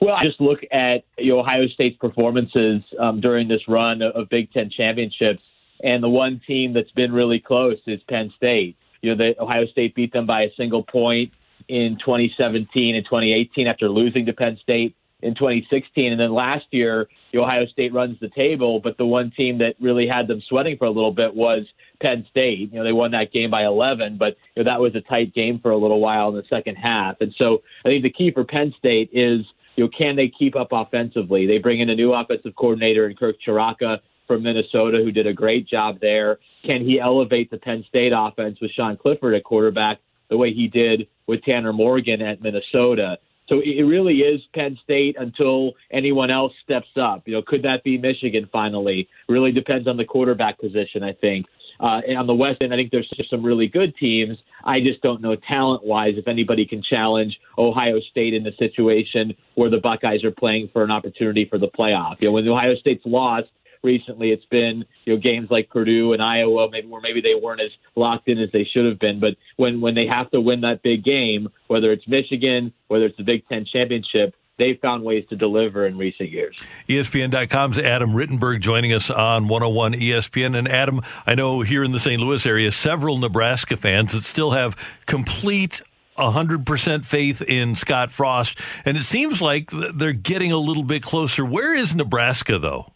Well, 0.00 0.14
I 0.14 0.24
just 0.24 0.40
look 0.40 0.60
at 0.72 1.04
you 1.18 1.32
know, 1.32 1.40
Ohio 1.40 1.66
State's 1.68 1.96
performances 1.98 2.82
um, 2.98 3.20
during 3.20 3.48
this 3.48 3.68
run 3.68 4.02
of, 4.02 4.14
of 4.14 4.28
Big 4.28 4.52
Ten 4.52 4.70
championships, 4.70 5.42
and 5.82 6.02
the 6.02 6.08
one 6.08 6.40
team 6.46 6.72
that's 6.72 6.90
been 6.92 7.12
really 7.12 7.40
close 7.40 7.78
is 7.86 8.00
Penn 8.08 8.32
State. 8.36 8.76
You 9.00 9.14
know, 9.14 9.24
the, 9.24 9.42
Ohio 9.42 9.66
State 9.66 9.94
beat 9.94 10.12
them 10.12 10.26
by 10.26 10.42
a 10.42 10.54
single 10.56 10.82
point 10.82 11.32
in 11.68 11.98
2017 11.98 12.94
and 12.94 13.04
2018 13.04 13.66
after 13.66 13.88
losing 13.88 14.26
to 14.26 14.32
Penn 14.32 14.58
State 14.62 14.96
in 15.22 15.34
2016, 15.36 16.10
and 16.10 16.20
then 16.20 16.34
last 16.34 16.66
year, 16.72 17.08
the 17.32 17.40
Ohio 17.40 17.64
State 17.66 17.94
runs 17.94 18.18
the 18.20 18.28
table, 18.28 18.80
but 18.80 18.98
the 18.98 19.06
one 19.06 19.30
team 19.36 19.58
that 19.58 19.76
really 19.80 20.08
had 20.08 20.26
them 20.26 20.42
sweating 20.48 20.76
for 20.76 20.86
a 20.86 20.90
little 20.90 21.12
bit 21.12 21.34
was 21.34 21.64
Penn 22.02 22.26
State. 22.28 22.72
You 22.72 22.78
know, 22.78 22.84
they 22.84 22.92
won 22.92 23.12
that 23.12 23.32
game 23.32 23.50
by 23.50 23.64
11, 23.64 24.18
but 24.18 24.36
you 24.56 24.64
know, 24.64 24.70
that 24.70 24.80
was 24.80 24.94
a 24.96 25.00
tight 25.00 25.32
game 25.32 25.60
for 25.60 25.70
a 25.70 25.76
little 25.76 26.00
while 26.00 26.30
in 26.30 26.34
the 26.34 26.42
second 26.50 26.74
half, 26.74 27.16
and 27.20 27.32
so 27.38 27.62
I 27.84 27.88
think 27.88 28.02
the 28.02 28.10
key 28.10 28.32
for 28.32 28.44
Penn 28.44 28.74
State 28.78 29.10
is 29.12 29.46
you 29.76 29.84
know, 29.84 29.90
can 29.96 30.16
they 30.16 30.28
keep 30.28 30.54
up 30.56 30.68
offensively? 30.72 31.46
They 31.46 31.58
bring 31.58 31.80
in 31.80 31.88
a 31.88 31.94
new 31.94 32.12
offensive 32.12 32.54
coordinator 32.56 33.08
in 33.08 33.16
Kirk 33.16 33.36
Ciarrocca 33.46 34.00
from 34.26 34.42
Minnesota, 34.42 34.98
who 35.02 35.10
did 35.10 35.26
a 35.26 35.32
great 35.32 35.66
job 35.66 35.98
there. 36.00 36.38
Can 36.64 36.82
he 36.82 37.00
elevate 37.00 37.50
the 37.50 37.58
Penn 37.58 37.84
State 37.88 38.12
offense 38.14 38.58
with 38.60 38.70
Sean 38.72 38.96
Clifford 38.96 39.34
at 39.34 39.44
quarterback 39.44 39.98
the 40.28 40.36
way 40.36 40.52
he 40.52 40.68
did 40.68 41.08
with 41.32 41.42
Tanner 41.44 41.72
Morgan 41.72 42.20
at 42.20 42.42
Minnesota? 42.42 43.18
So 43.48 43.60
it 43.64 43.82
really 43.82 44.18
is 44.18 44.40
Penn 44.54 44.78
State 44.84 45.16
until 45.18 45.72
anyone 45.90 46.30
else 46.30 46.52
steps 46.62 46.88
up. 47.00 47.22
You 47.26 47.34
know, 47.34 47.42
could 47.42 47.62
that 47.62 47.82
be 47.82 47.98
Michigan 47.98 48.48
finally? 48.52 49.08
Really 49.28 49.50
depends 49.50 49.88
on 49.88 49.96
the 49.96 50.04
quarterback 50.04 50.60
position, 50.60 51.02
I 51.02 51.12
think. 51.12 51.46
Uh, 51.80 52.00
and 52.06 52.16
on 52.16 52.26
the 52.26 52.34
West 52.34 52.62
End, 52.62 52.72
I 52.72 52.76
think 52.76 52.92
there's 52.92 53.10
some 53.28 53.42
really 53.42 53.66
good 53.66 53.96
teams. 53.96 54.38
I 54.62 54.80
just 54.80 55.00
don't 55.02 55.20
know 55.20 55.34
talent 55.34 55.84
wise 55.84 56.14
if 56.16 56.28
anybody 56.28 56.64
can 56.66 56.82
challenge 56.82 57.40
Ohio 57.58 57.98
State 58.10 58.34
in 58.34 58.44
the 58.44 58.52
situation 58.58 59.34
where 59.54 59.70
the 59.70 59.78
Buckeyes 59.78 60.22
are 60.22 60.30
playing 60.30 60.68
for 60.72 60.84
an 60.84 60.90
opportunity 60.90 61.46
for 61.46 61.58
the 61.58 61.68
playoff. 61.68 62.20
You 62.20 62.28
know, 62.28 62.32
when 62.32 62.46
Ohio 62.46 62.76
State's 62.76 63.04
lost 63.04 63.48
recently, 63.82 64.30
it's 64.30 64.44
been 64.46 64.84
you 65.04 65.14
know 65.14 65.20
games 65.20 65.48
like 65.50 65.70
Purdue 65.70 66.12
and 66.12 66.22
Iowa, 66.22 66.70
maybe 66.70 66.86
where 66.86 67.00
maybe 67.00 67.20
they 67.20 67.34
weren't 67.34 67.60
as 67.60 67.70
locked 67.96 68.28
in 68.28 68.38
as 68.38 68.50
they 68.52 68.64
should 68.64 68.86
have 68.86 68.98
been. 68.98 69.20
But 69.20 69.36
when 69.56 69.80
when 69.80 69.94
they 69.94 70.06
have 70.06 70.30
to 70.30 70.40
win 70.40 70.62
that 70.62 70.82
big 70.82 71.04
game, 71.04 71.48
whether 71.68 71.92
it's 71.92 72.06
Michigan, 72.06 72.72
whether 72.88 73.06
it's 73.06 73.16
the 73.16 73.24
Big 73.24 73.46
Ten 73.48 73.64
championship, 73.64 74.34
they've 74.58 74.78
found 74.80 75.04
ways 75.04 75.24
to 75.30 75.36
deliver 75.36 75.86
in 75.86 75.98
recent 75.98 76.30
years. 76.30 76.56
ESPN.com's 76.88 77.78
Adam 77.78 78.10
Rittenberg 78.10 78.60
joining 78.60 78.92
us 78.92 79.10
on 79.10 79.48
101 79.48 79.94
ESPN. 79.94 80.56
And 80.56 80.68
Adam, 80.68 81.00
I 81.26 81.34
know 81.34 81.62
here 81.62 81.82
in 81.82 81.92
the 81.92 81.98
St. 81.98 82.20
Louis 82.20 82.44
area, 82.46 82.70
several 82.70 83.18
Nebraska 83.18 83.76
fans 83.76 84.12
that 84.12 84.22
still 84.22 84.52
have 84.52 84.76
complete 85.06 85.82
100% 86.18 87.04
faith 87.04 87.42
in 87.42 87.74
Scott 87.74 88.12
Frost, 88.12 88.58
and 88.84 88.96
it 88.96 89.04
seems 89.04 89.40
like 89.40 89.70
they're 89.94 90.12
getting 90.12 90.52
a 90.52 90.58
little 90.58 90.84
bit 90.84 91.02
closer. 91.02 91.44
Where 91.44 91.74
is 91.74 91.94
Nebraska, 91.94 92.58
though? 92.58 92.92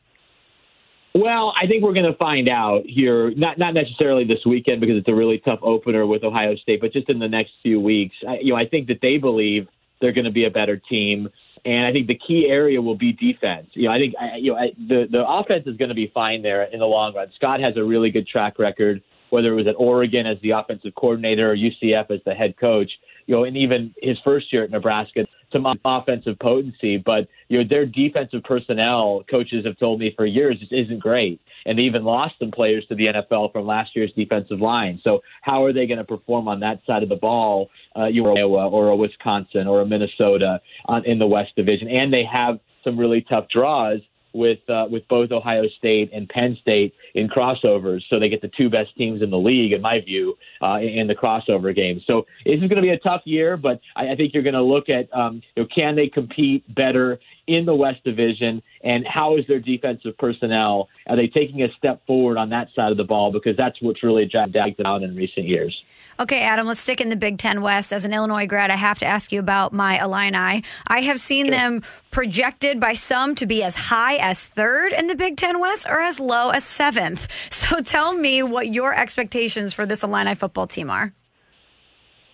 Well, 1.16 1.54
I 1.56 1.66
think 1.66 1.82
we're 1.82 1.94
going 1.94 2.10
to 2.10 2.18
find 2.18 2.46
out 2.46 2.82
here, 2.84 3.30
not 3.30 3.56
not 3.56 3.72
necessarily 3.72 4.24
this 4.24 4.44
weekend 4.44 4.82
because 4.82 4.98
it's 4.98 5.08
a 5.08 5.14
really 5.14 5.38
tough 5.38 5.60
opener 5.62 6.06
with 6.06 6.22
Ohio 6.22 6.56
State, 6.56 6.82
but 6.82 6.92
just 6.92 7.08
in 7.08 7.18
the 7.18 7.28
next 7.28 7.52
few 7.62 7.80
weeks. 7.80 8.14
I, 8.28 8.38
you 8.42 8.52
know, 8.52 8.58
I 8.58 8.66
think 8.66 8.88
that 8.88 8.98
they 9.00 9.16
believe 9.16 9.66
they're 10.00 10.12
going 10.12 10.26
to 10.26 10.30
be 10.30 10.44
a 10.44 10.50
better 10.50 10.76
team, 10.76 11.30
and 11.64 11.86
I 11.86 11.92
think 11.92 12.08
the 12.08 12.18
key 12.18 12.48
area 12.50 12.82
will 12.82 12.98
be 12.98 13.12
defense. 13.12 13.68
You 13.72 13.84
know, 13.84 13.92
I 13.92 13.96
think 13.96 14.14
you 14.36 14.52
know 14.52 14.60
the 14.76 15.06
the 15.10 15.26
offense 15.26 15.66
is 15.66 15.78
going 15.78 15.88
to 15.88 15.94
be 15.94 16.10
fine 16.12 16.42
there 16.42 16.64
in 16.64 16.80
the 16.80 16.86
long 16.86 17.14
run. 17.14 17.28
Scott 17.36 17.60
has 17.60 17.78
a 17.78 17.82
really 17.82 18.10
good 18.10 18.28
track 18.28 18.58
record, 18.58 19.02
whether 19.30 19.52
it 19.52 19.56
was 19.56 19.66
at 19.66 19.74
Oregon 19.78 20.26
as 20.26 20.36
the 20.42 20.50
offensive 20.50 20.94
coordinator 20.96 21.50
or 21.50 21.56
UCF 21.56 22.10
as 22.10 22.20
the 22.26 22.34
head 22.34 22.58
coach. 22.58 22.90
You 23.26 23.36
know, 23.36 23.44
and 23.44 23.56
even 23.56 23.94
his 24.00 24.18
first 24.24 24.52
year 24.52 24.64
at 24.64 24.70
Nebraska, 24.70 25.26
some 25.52 25.66
offensive 25.84 26.38
potency, 26.38 26.96
but 26.96 27.28
you 27.48 27.58
know 27.58 27.68
their 27.68 27.86
defensive 27.86 28.42
personnel, 28.44 29.24
coaches 29.30 29.64
have 29.64 29.78
told 29.78 30.00
me 30.00 30.12
for 30.16 30.26
years, 30.26 30.58
just 30.58 30.72
isn't 30.72 30.98
great, 30.98 31.40
and 31.64 31.78
they 31.78 31.84
even 31.84 32.04
lost 32.04 32.34
some 32.38 32.50
players 32.50 32.84
to 32.86 32.94
the 32.94 33.06
NFL 33.06 33.52
from 33.52 33.66
last 33.66 33.94
year's 33.94 34.12
defensive 34.12 34.60
line. 34.60 35.00
So 35.04 35.22
how 35.42 35.64
are 35.64 35.72
they 35.72 35.86
going 35.86 35.98
to 35.98 36.04
perform 36.04 36.48
on 36.48 36.60
that 36.60 36.80
side 36.86 37.02
of 37.02 37.08
the 37.08 37.16
ball? 37.16 37.70
Uh, 37.96 38.06
you 38.06 38.24
Iowa 38.24 38.68
or 38.68 38.88
a 38.88 38.96
Wisconsin 38.96 39.66
or 39.66 39.80
a 39.80 39.86
Minnesota 39.86 40.60
on, 40.86 41.04
in 41.04 41.18
the 41.18 41.26
West 41.26 41.54
Division, 41.56 41.88
and 41.88 42.12
they 42.12 42.24
have 42.24 42.58
some 42.84 42.98
really 42.98 43.22
tough 43.22 43.48
draws 43.48 44.00
with 44.36 44.58
uh, 44.68 44.86
with 44.90 45.06
both 45.08 45.32
Ohio 45.32 45.64
State 45.78 46.10
and 46.12 46.28
Penn 46.28 46.56
State 46.60 46.94
in 47.14 47.28
crossovers, 47.28 48.02
so 48.08 48.18
they 48.18 48.28
get 48.28 48.42
the 48.42 48.50
two 48.56 48.70
best 48.70 48.94
teams 48.96 49.22
in 49.22 49.30
the 49.30 49.38
league, 49.38 49.72
in 49.72 49.80
my 49.80 50.00
view, 50.00 50.36
uh, 50.62 50.78
in, 50.80 51.06
the 51.06 51.14
crossover 51.14 51.74
games. 51.74 52.02
So 52.06 52.26
this 52.44 52.54
is 52.54 52.60
going 52.60 52.76
to 52.76 52.82
be 52.82 52.90
a 52.90 52.98
tough 52.98 53.22
year, 53.24 53.56
but 53.56 53.80
I, 53.94 54.10
I 54.10 54.16
think 54.16 54.34
you're 54.34 54.42
going 54.42 54.54
to 54.54 54.62
look 54.62 54.88
at 54.88 55.12
um, 55.16 55.42
you 55.54 55.62
know, 55.62 55.68
can 55.74 55.96
they 55.96 56.08
compete 56.08 56.62
better 56.74 57.18
in 57.46 57.64
the 57.64 57.74
West 57.74 58.02
Division, 58.04 58.62
and 58.82 59.06
how 59.06 59.36
is 59.36 59.46
their 59.46 59.60
defensive 59.60 60.16
personnel? 60.18 60.88
Are 61.08 61.16
they 61.16 61.28
taking 61.28 61.62
a 61.62 61.68
step 61.76 62.04
forward 62.06 62.38
on 62.38 62.50
that 62.50 62.68
side 62.74 62.90
of 62.90 62.96
the 62.96 63.04
ball? 63.04 63.32
Because 63.32 63.56
that's 63.56 63.80
what's 63.80 64.02
really 64.02 64.26
dragged 64.26 64.82
down 64.82 65.02
in 65.02 65.14
recent 65.16 65.46
years. 65.46 65.76
Okay, 66.18 66.42
Adam, 66.42 66.66
let's 66.66 66.80
stick 66.80 67.02
in 67.02 67.10
the 67.10 67.16
Big 67.16 67.38
Ten 67.38 67.60
West. 67.60 67.92
As 67.92 68.06
an 68.06 68.14
Illinois 68.14 68.46
grad, 68.46 68.70
I 68.70 68.76
have 68.76 68.98
to 69.00 69.06
ask 69.06 69.32
you 69.32 69.38
about 69.38 69.74
my 69.74 70.02
Illini. 70.02 70.64
I 70.86 71.02
have 71.02 71.20
seen 71.20 71.46
sure. 71.46 71.50
them 71.50 71.82
projected 72.10 72.80
by 72.80 72.94
some 72.94 73.34
to 73.34 73.44
be 73.44 73.62
as 73.62 73.76
high 73.76 74.16
as 74.16 74.42
third 74.42 74.92
in 74.92 75.08
the 75.08 75.14
Big 75.14 75.36
Ten 75.36 75.60
West 75.60 75.86
or 75.86 76.00
as 76.00 76.18
low 76.18 76.50
as 76.50 76.64
seventh. 76.64 77.28
So 77.66 77.80
tell 77.80 78.12
me 78.12 78.42
what 78.42 78.68
your 78.68 78.94
expectations 78.94 79.74
for 79.74 79.86
this 79.86 80.02
Illini 80.04 80.34
football 80.34 80.66
team 80.66 80.88
are. 80.90 81.12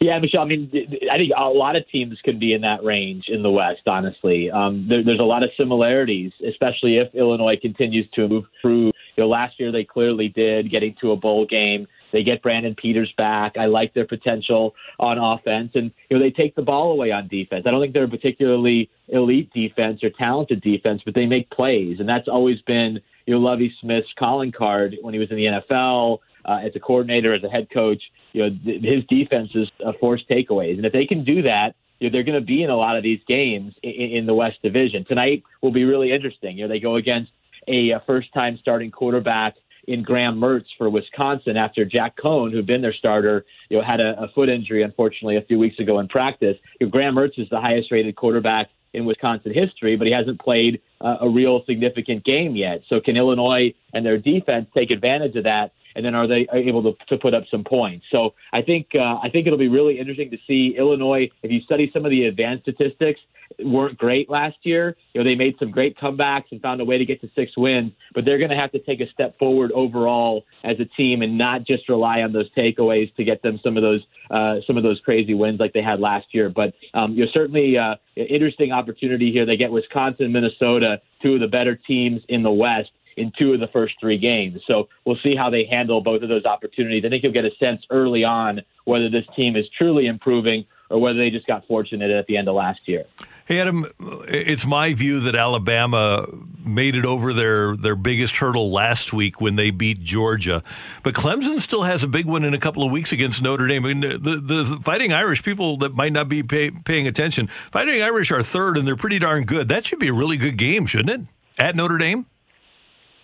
Yeah, 0.03 0.19
Michelle. 0.19 0.43
I 0.43 0.47
mean, 0.47 0.69
I 1.13 1.17
think 1.17 1.31
a 1.37 1.45
lot 1.45 1.77
of 1.77 1.89
teams 1.89 2.19
can 2.25 2.41
be 2.41 2.55
in 2.55 2.63
that 2.63 2.83
range 2.83 3.27
in 3.29 3.45
the 3.45 3.51
West. 3.51 3.83
Honestly, 3.87 4.51
um, 4.51 4.87
there, 4.89 5.05
there's 5.05 5.21
a 5.21 5.25
lot 5.25 5.45
of 5.45 5.51
similarities, 5.57 6.33
especially 6.45 6.97
if 6.99 7.15
Illinois 7.15 7.57
continues 7.61 8.09
to 8.15 8.27
move 8.27 8.45
through. 8.61 8.87
You 8.87 8.93
know, 9.19 9.29
last 9.29 9.61
year 9.61 9.71
they 9.71 9.85
clearly 9.85 10.29
did, 10.29 10.73
getting 10.73 10.97
to 11.03 11.13
a 11.13 11.17
bowl 11.17 11.47
game. 11.47 11.87
They 12.13 12.23
get 12.23 12.43
Brandon 12.43 12.75
Peters 12.75 13.13
back. 13.17 13.57
I 13.59 13.67
like 13.67 13.95
their 13.95 14.07
potential 14.07 14.75
on 14.99 15.19
offense, 15.19 15.73
and 15.75 15.91
you 16.11 16.19
know 16.19 16.23
they 16.23 16.31
take 16.31 16.55
the 16.55 16.63
ball 16.63 16.93
away 16.93 17.11
on 17.11 17.29
defense. 17.29 17.65
I 17.67 17.71
don't 17.71 17.81
think 17.81 17.95
they're 17.95 18.05
a 18.05 18.09
particularly 18.09 18.91
elite 19.09 19.53
defense 19.53 20.03
or 20.05 20.11
talented 20.11 20.61
defense, 20.61 21.03
but 21.05 21.15
they 21.15 21.27
make 21.27 21.51
plays, 21.51 22.01
and 22.01 22.09
that's 22.09 22.29
always 22.29 22.61
been 22.63 23.01
you 23.27 23.35
know 23.35 23.41
Lovie 23.41 23.75
Smith's 23.81 24.13
calling 24.19 24.53
card 24.53 24.97
when 25.01 25.15
he 25.15 25.21
was 25.21 25.31
in 25.31 25.37
the 25.37 25.47
NFL 25.47 26.19
uh, 26.45 26.61
as 26.65 26.73
a 26.75 26.81
coordinator, 26.81 27.35
as 27.35 27.43
a 27.45 27.49
head 27.49 27.69
coach, 27.71 28.03
you 28.33 28.43
know, 28.43 28.57
th- 28.65 28.83
his 28.83 29.05
defense 29.05 29.51
is 29.55 29.71
forced 30.01 30.29
takeaways. 30.29 30.77
And 30.77 30.87
if 30.87 30.93
they 30.93 31.07
can 31.07 31.25
do 31.25 31.43
that, 31.43 31.75
they're 32.01 32.25
going 32.25 32.39
to 32.39 32.41
be 32.41 32.65
in 32.65 32.71
a 32.71 32.77
lot 32.77 32.97
of 32.97 33.05
these 33.05 33.21
games 33.29 33.75
in, 33.83 34.27
the 34.27 34.35
West 34.35 34.61
Division. 34.63 35.05
Tonight 35.05 35.45
will 35.61 35.71
be 35.71 35.85
really 35.85 36.13
interesting. 36.13 36.59
You 36.59 36.65
know, 36.65 36.69
they 36.69 36.81
go 36.81 36.97
against 36.97 37.31
a, 37.69 37.91
a 37.91 38.03
first-time 38.07 38.59
starting 38.61 38.91
quarterback 38.91 39.55
in 39.87 40.03
Graham 40.03 40.39
Mertz 40.39 40.67
for 40.79 40.89
Wisconsin 40.89 41.57
after 41.57 41.85
Jack 41.85 42.17
Coan, 42.17 42.53
who'd 42.53 42.67
been 42.67 42.83
their 42.83 42.93
starter, 42.93 43.45
you 43.69 43.79
know, 43.79 43.85
had 43.85 44.01
a, 44.01 44.23
a 44.23 44.29
foot 44.29 44.49
injury, 44.49 44.83
unfortunately, 44.83 45.37
a 45.37 45.43
few 45.43 45.59
weeks 45.59 45.79
ago 45.79 45.99
in 45.99 46.09
practice. 46.09 46.57
You 46.81 46.87
know, 46.87 46.91
Graham 46.91 47.15
Mertz 47.17 47.39
is 47.39 47.49
the 47.51 47.61
highest-rated 47.61 48.15
quarterback 48.17 48.71
in 48.93 49.05
Wisconsin 49.07 49.53
history, 49.55 49.97
but 49.97 50.07
he 50.07 50.13
hasn't 50.13 50.41
played 50.41 50.81
uh, 51.01 51.17
a 51.23 51.29
real 51.29 51.65
significant 51.65 52.25
game 52.25 52.55
yet. 52.55 52.83
So 52.89 53.01
can 53.01 53.17
Illinois 53.17 53.75
and 53.93 54.05
their 54.05 54.19
defense 54.19 54.69
take 54.75 54.93
advantage 54.93 55.35
of 55.37 55.45
that 55.45 55.73
and 55.95 56.05
then 56.05 56.15
are 56.15 56.27
they 56.27 56.47
able 56.53 56.83
to, 56.83 57.05
to 57.09 57.17
put 57.17 57.35
up 57.35 57.45
some 57.51 57.65
points? 57.65 58.07
So 58.13 58.35
I 58.53 58.63
think 58.63 58.89
uh, 58.99 59.19
I 59.23 59.29
think 59.31 59.47
it'll 59.47 59.59
be 59.59 59.69
really 59.69 59.99
interesting 59.99 60.31
to 60.31 60.39
see 60.47 60.75
Illinois. 60.77 61.31
If 61.43 61.51
you 61.51 61.61
study 61.63 61.91
some 61.93 62.05
of 62.05 62.11
the 62.11 62.27
advanced 62.27 62.65
statistics, 62.65 63.21
weren't 63.59 63.99
great 63.99 64.31
last 64.31 64.57
year. 64.63 64.97
You 65.13 65.21
know, 65.21 65.29
they 65.29 65.35
made 65.35 65.57
some 65.59 65.71
great 65.71 65.99
comebacks 65.99 66.45
and 66.51 66.61
found 66.61 66.81
a 66.81 66.85
way 66.85 66.99
to 66.99 67.05
get 67.05 67.21
to 67.21 67.31
six 67.35 67.57
wins, 67.57 67.93
but 68.15 68.25
they're 68.25 68.39
going 68.39 68.51
to 68.51 68.57
have 68.57 68.73
to 68.73 68.79
take 68.79 69.01
a 69.01 69.09
step 69.11 69.39
forward 69.39 69.73
overall 69.73 70.45
as 70.65 70.79
a 70.81 70.85
team 70.85 71.23
and 71.23 71.39
not 71.39 71.65
just 71.65 71.89
rely 71.89 72.23
on 72.23 72.33
those 72.33 72.51
takeaways 72.53 73.15
to 73.17 73.25
get 73.25 73.43
them 73.43 73.61
some 73.63 73.77
of 73.77 73.83
those 73.83 74.01
uh, 74.31 74.57
some 74.67 74.77
of 74.77 74.83
those 74.83 75.01
crazy 75.01 75.35
wins 75.35 75.61
like 75.61 75.73
they 75.73 75.83
had 75.83 76.01
last 76.01 76.27
year. 76.33 76.49
But 76.49 76.75
um, 76.95 77.13
you 77.13 77.25
know, 77.25 77.31
certainly 77.33 77.77
uh, 77.77 77.97
interesting 78.17 78.73
opportunity 78.73 79.33
here. 79.33 79.47
They 79.47 79.57
get 79.57 79.71
Wisconsin, 79.71 80.33
Minnesota, 80.33 81.01
two 81.23 81.35
of 81.35 81.41
the 81.41 81.49
better 81.49 81.77
teams 81.77 82.23
in 82.29 82.43
the 82.43 82.51
West 82.51 82.91
in 83.17 83.33
two 83.39 83.53
of 83.53 83.61
the 83.61 83.69
first 83.69 83.95
three 84.01 84.19
games. 84.19 84.61
So 84.67 84.89
we'll 85.05 85.19
see 85.23 85.35
how 85.37 85.51
they 85.51 85.65
handle 85.65 86.01
both 86.01 86.23
of 86.23 86.29
those 86.29 86.45
opportunities. 86.45 87.05
I 87.05 87.09
think 87.09 87.23
you'll 87.23 87.33
get 87.33 87.45
a 87.45 87.55
sense 87.59 87.83
early 87.91 88.25
on 88.25 88.63
whether 88.85 89.09
this 89.09 89.25
team 89.37 89.57
is 89.57 89.67
truly 89.77 90.07
improving 90.07 90.65
or 90.91 91.01
whether 91.01 91.19
they 91.19 91.31
just 91.31 91.47
got 91.47 91.67
fortunate 91.67 92.11
at 92.11 92.27
the 92.27 92.37
end 92.37 92.49
of 92.49 92.55
last 92.55 92.81
year. 92.87 93.05
Hey 93.47 93.59
Adam, 93.59 93.87
it's 94.29 94.65
my 94.65 94.95
view 94.95 95.21
that 95.21 95.35
Alabama 95.35 96.27
made 96.65 96.95
it 96.95 97.05
over 97.05 97.33
their 97.33 97.77
their 97.77 97.97
biggest 97.97 98.37
hurdle 98.37 98.71
last 98.71 99.13
week 99.13 99.41
when 99.41 99.57
they 99.57 99.71
beat 99.71 100.03
Georgia, 100.03 100.63
but 101.03 101.13
Clemson 101.13 101.61
still 101.61 101.83
has 101.83 102.05
a 102.05 102.09
big 102.09 102.27
one 102.27 102.45
in 102.45 102.55
a 102.55 102.59
couple 102.59 102.85
of 102.85 102.93
weeks 102.93 103.11
against 103.11 103.43
Notre 103.43 103.67
Dame. 103.67 103.85
I 103.85 103.95
mean, 103.95 104.01
the 104.01 104.41
the 104.41 104.81
Fighting 104.85 105.13
Irish 105.13 105.43
people 105.43 105.77
that 105.79 105.95
might 105.95 106.13
not 106.13 106.29
be 106.29 106.45
pay, 106.45 106.71
paying 106.71 107.09
attention, 107.09 107.49
Fighting 107.73 108.01
Irish 108.01 108.31
are 108.31 108.43
third 108.45 108.79
and 108.79 108.87
they're 108.87 108.97
pretty 108.97 109.19
darn 109.19 109.45
good. 109.45 109.67
That 109.69 109.85
should 109.85 109.99
be 109.99 110.09
a 110.09 110.15
really 110.15 110.37
good 110.37 110.57
game, 110.57 110.87
shouldn't 110.87 111.11
it? 111.11 111.27
At 111.59 111.75
Notre 111.75 111.99
Dame. 111.99 112.27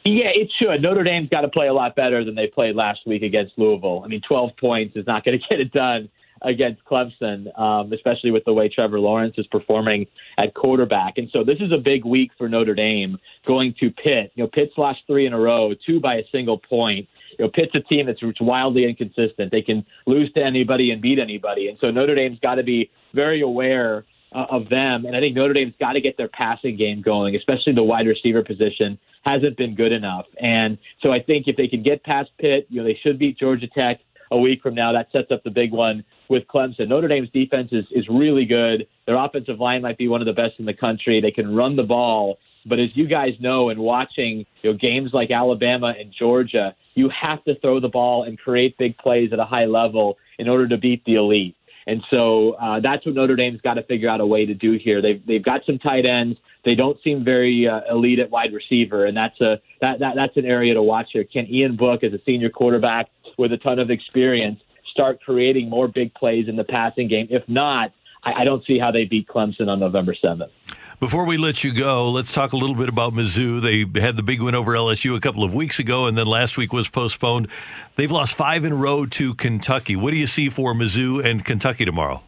Yeah, 0.04 0.30
it 0.34 0.50
should. 0.58 0.82
Notre 0.82 1.02
Dame's 1.02 1.28
got 1.28 1.42
to 1.42 1.48
play 1.48 1.66
a 1.66 1.72
lot 1.72 1.94
better 1.94 2.24
than 2.24 2.34
they 2.34 2.46
played 2.46 2.76
last 2.76 3.00
week 3.06 3.22
against 3.22 3.52
Louisville. 3.58 4.02
I 4.04 4.08
mean, 4.08 4.22
12 4.26 4.56
points 4.58 4.96
is 4.96 5.06
not 5.06 5.24
going 5.26 5.38
to 5.38 5.46
get 5.48 5.60
it 5.60 5.72
done 5.72 6.08
against 6.42 6.84
Clemson, 6.84 7.58
um, 7.58 7.92
especially 7.92 8.30
with 8.30 8.44
the 8.44 8.52
way 8.52 8.68
Trevor 8.68 9.00
Lawrence 9.00 9.34
is 9.38 9.46
performing 9.48 10.06
at 10.38 10.54
quarterback. 10.54 11.18
And 11.18 11.28
so 11.32 11.44
this 11.44 11.58
is 11.60 11.72
a 11.72 11.78
big 11.78 12.04
week 12.04 12.30
for 12.38 12.48
Notre 12.48 12.74
Dame 12.74 13.18
going 13.46 13.74
to 13.80 13.90
Pitt. 13.90 14.32
You 14.34 14.44
know, 14.44 14.48
Pitt's 14.48 14.76
lost 14.76 15.00
three 15.06 15.26
in 15.26 15.32
a 15.32 15.38
row, 15.38 15.74
two 15.86 16.00
by 16.00 16.16
a 16.16 16.22
single 16.30 16.58
point. 16.58 17.08
You 17.38 17.44
know, 17.44 17.50
Pitt's 17.50 17.74
a 17.74 17.80
team 17.80 18.06
that's 18.06 18.20
wildly 18.40 18.84
inconsistent. 18.84 19.50
They 19.50 19.62
can 19.62 19.84
lose 20.06 20.32
to 20.34 20.40
anybody 20.42 20.90
and 20.90 21.02
beat 21.02 21.18
anybody. 21.18 21.68
And 21.68 21.78
so 21.80 21.90
Notre 21.90 22.14
Dame's 22.14 22.38
got 22.40 22.56
to 22.56 22.62
be 22.62 22.90
very 23.14 23.40
aware 23.40 24.04
uh, 24.32 24.46
of 24.50 24.68
them. 24.68 25.06
And 25.06 25.16
I 25.16 25.20
think 25.20 25.34
Notre 25.34 25.54
Dame's 25.54 25.74
got 25.80 25.92
to 25.92 26.00
get 26.00 26.16
their 26.16 26.28
passing 26.28 26.76
game 26.76 27.02
going, 27.02 27.36
especially 27.36 27.72
the 27.74 27.82
wide 27.82 28.06
receiver 28.06 28.42
position 28.42 28.98
hasn't 29.22 29.56
been 29.56 29.74
good 29.74 29.92
enough. 29.92 30.26
And 30.40 30.78
so 31.02 31.12
I 31.12 31.20
think 31.20 31.48
if 31.48 31.56
they 31.56 31.68
can 31.68 31.82
get 31.82 32.04
past 32.04 32.30
Pitt, 32.38 32.66
you 32.68 32.80
know, 32.80 32.86
they 32.86 32.98
should 33.02 33.18
beat 33.18 33.38
Georgia 33.38 33.66
Tech 33.66 34.00
a 34.30 34.38
week 34.38 34.62
from 34.62 34.74
now. 34.74 34.92
That 34.92 35.08
sets 35.16 35.30
up 35.30 35.42
the 35.44 35.50
big 35.50 35.72
one 35.72 36.04
with 36.28 36.46
Clemson. 36.46 36.88
Notre 36.88 37.08
Dame's 37.08 37.30
defense 37.30 37.70
is, 37.72 37.86
is 37.90 38.06
really 38.08 38.44
good. 38.44 38.86
Their 39.06 39.16
offensive 39.16 39.58
line 39.58 39.82
might 39.82 39.98
be 39.98 40.08
one 40.08 40.20
of 40.20 40.26
the 40.26 40.32
best 40.32 40.54
in 40.58 40.66
the 40.66 40.74
country. 40.74 41.20
They 41.20 41.30
can 41.30 41.54
run 41.54 41.76
the 41.76 41.82
ball. 41.82 42.38
But 42.66 42.78
as 42.80 42.90
you 42.94 43.06
guys 43.06 43.32
know, 43.40 43.70
in 43.70 43.78
watching 43.80 44.44
you 44.62 44.72
know, 44.72 44.76
games 44.76 45.12
like 45.14 45.30
Alabama 45.30 45.94
and 45.98 46.12
Georgia, 46.12 46.74
you 46.94 47.08
have 47.08 47.42
to 47.44 47.54
throw 47.54 47.80
the 47.80 47.88
ball 47.88 48.24
and 48.24 48.38
create 48.38 48.76
big 48.76 48.98
plays 48.98 49.32
at 49.32 49.38
a 49.38 49.44
high 49.44 49.64
level 49.64 50.18
in 50.38 50.48
order 50.48 50.68
to 50.68 50.76
beat 50.76 51.04
the 51.04 51.14
elite. 51.14 51.56
And 51.88 52.04
so 52.12 52.52
uh, 52.52 52.80
that's 52.80 53.06
what 53.06 53.14
Notre 53.14 53.34
Dame's 53.34 53.62
got 53.62 53.74
to 53.74 53.82
figure 53.82 54.10
out 54.10 54.20
a 54.20 54.26
way 54.26 54.44
to 54.44 54.52
do 54.52 54.72
here. 54.72 55.00
They've 55.00 55.24
they've 55.26 55.42
got 55.42 55.62
some 55.64 55.78
tight 55.78 56.04
ends. 56.06 56.38
They 56.62 56.74
don't 56.74 56.98
seem 57.02 57.24
very 57.24 57.66
uh, 57.66 57.80
elite 57.90 58.18
at 58.18 58.30
wide 58.30 58.52
receiver, 58.52 59.06
and 59.06 59.16
that's 59.16 59.40
a 59.40 59.58
that, 59.80 60.00
that 60.00 60.14
that's 60.14 60.36
an 60.36 60.44
area 60.44 60.74
to 60.74 60.82
watch 60.82 61.08
here. 61.14 61.24
Can 61.24 61.46
Ian 61.46 61.76
Book, 61.76 62.04
as 62.04 62.12
a 62.12 62.18
senior 62.26 62.50
quarterback 62.50 63.08
with 63.38 63.54
a 63.54 63.56
ton 63.56 63.78
of 63.78 63.90
experience, 63.90 64.60
start 64.90 65.22
creating 65.22 65.70
more 65.70 65.88
big 65.88 66.12
plays 66.12 66.46
in 66.46 66.56
the 66.56 66.64
passing 66.64 67.08
game? 67.08 67.26
If 67.30 67.48
not, 67.48 67.94
I, 68.22 68.42
I 68.42 68.44
don't 68.44 68.62
see 68.66 68.78
how 68.78 68.90
they 68.90 69.06
beat 69.06 69.26
Clemson 69.26 69.68
on 69.68 69.80
November 69.80 70.14
seventh. 70.14 70.52
Before 71.00 71.24
we 71.24 71.36
let 71.36 71.62
you 71.62 71.72
go, 71.72 72.10
let's 72.10 72.32
talk 72.32 72.52
a 72.52 72.56
little 72.56 72.74
bit 72.74 72.88
about 72.88 73.12
Mizzou. 73.12 73.62
They 73.62 74.00
had 74.00 74.16
the 74.16 74.22
big 74.24 74.42
win 74.42 74.56
over 74.56 74.72
LSU 74.72 75.16
a 75.16 75.20
couple 75.20 75.44
of 75.44 75.54
weeks 75.54 75.78
ago, 75.78 76.06
and 76.06 76.18
then 76.18 76.26
last 76.26 76.58
week 76.58 76.72
was 76.72 76.88
postponed. 76.88 77.46
They've 77.94 78.10
lost 78.10 78.34
five 78.34 78.64
in 78.64 78.72
a 78.72 78.74
row 78.74 79.06
to 79.06 79.34
Kentucky. 79.34 79.94
What 79.94 80.10
do 80.10 80.16
you 80.16 80.26
see 80.26 80.48
for 80.48 80.74
Mizzou 80.74 81.24
and 81.24 81.44
Kentucky 81.44 81.84
tomorrow? 81.84 82.24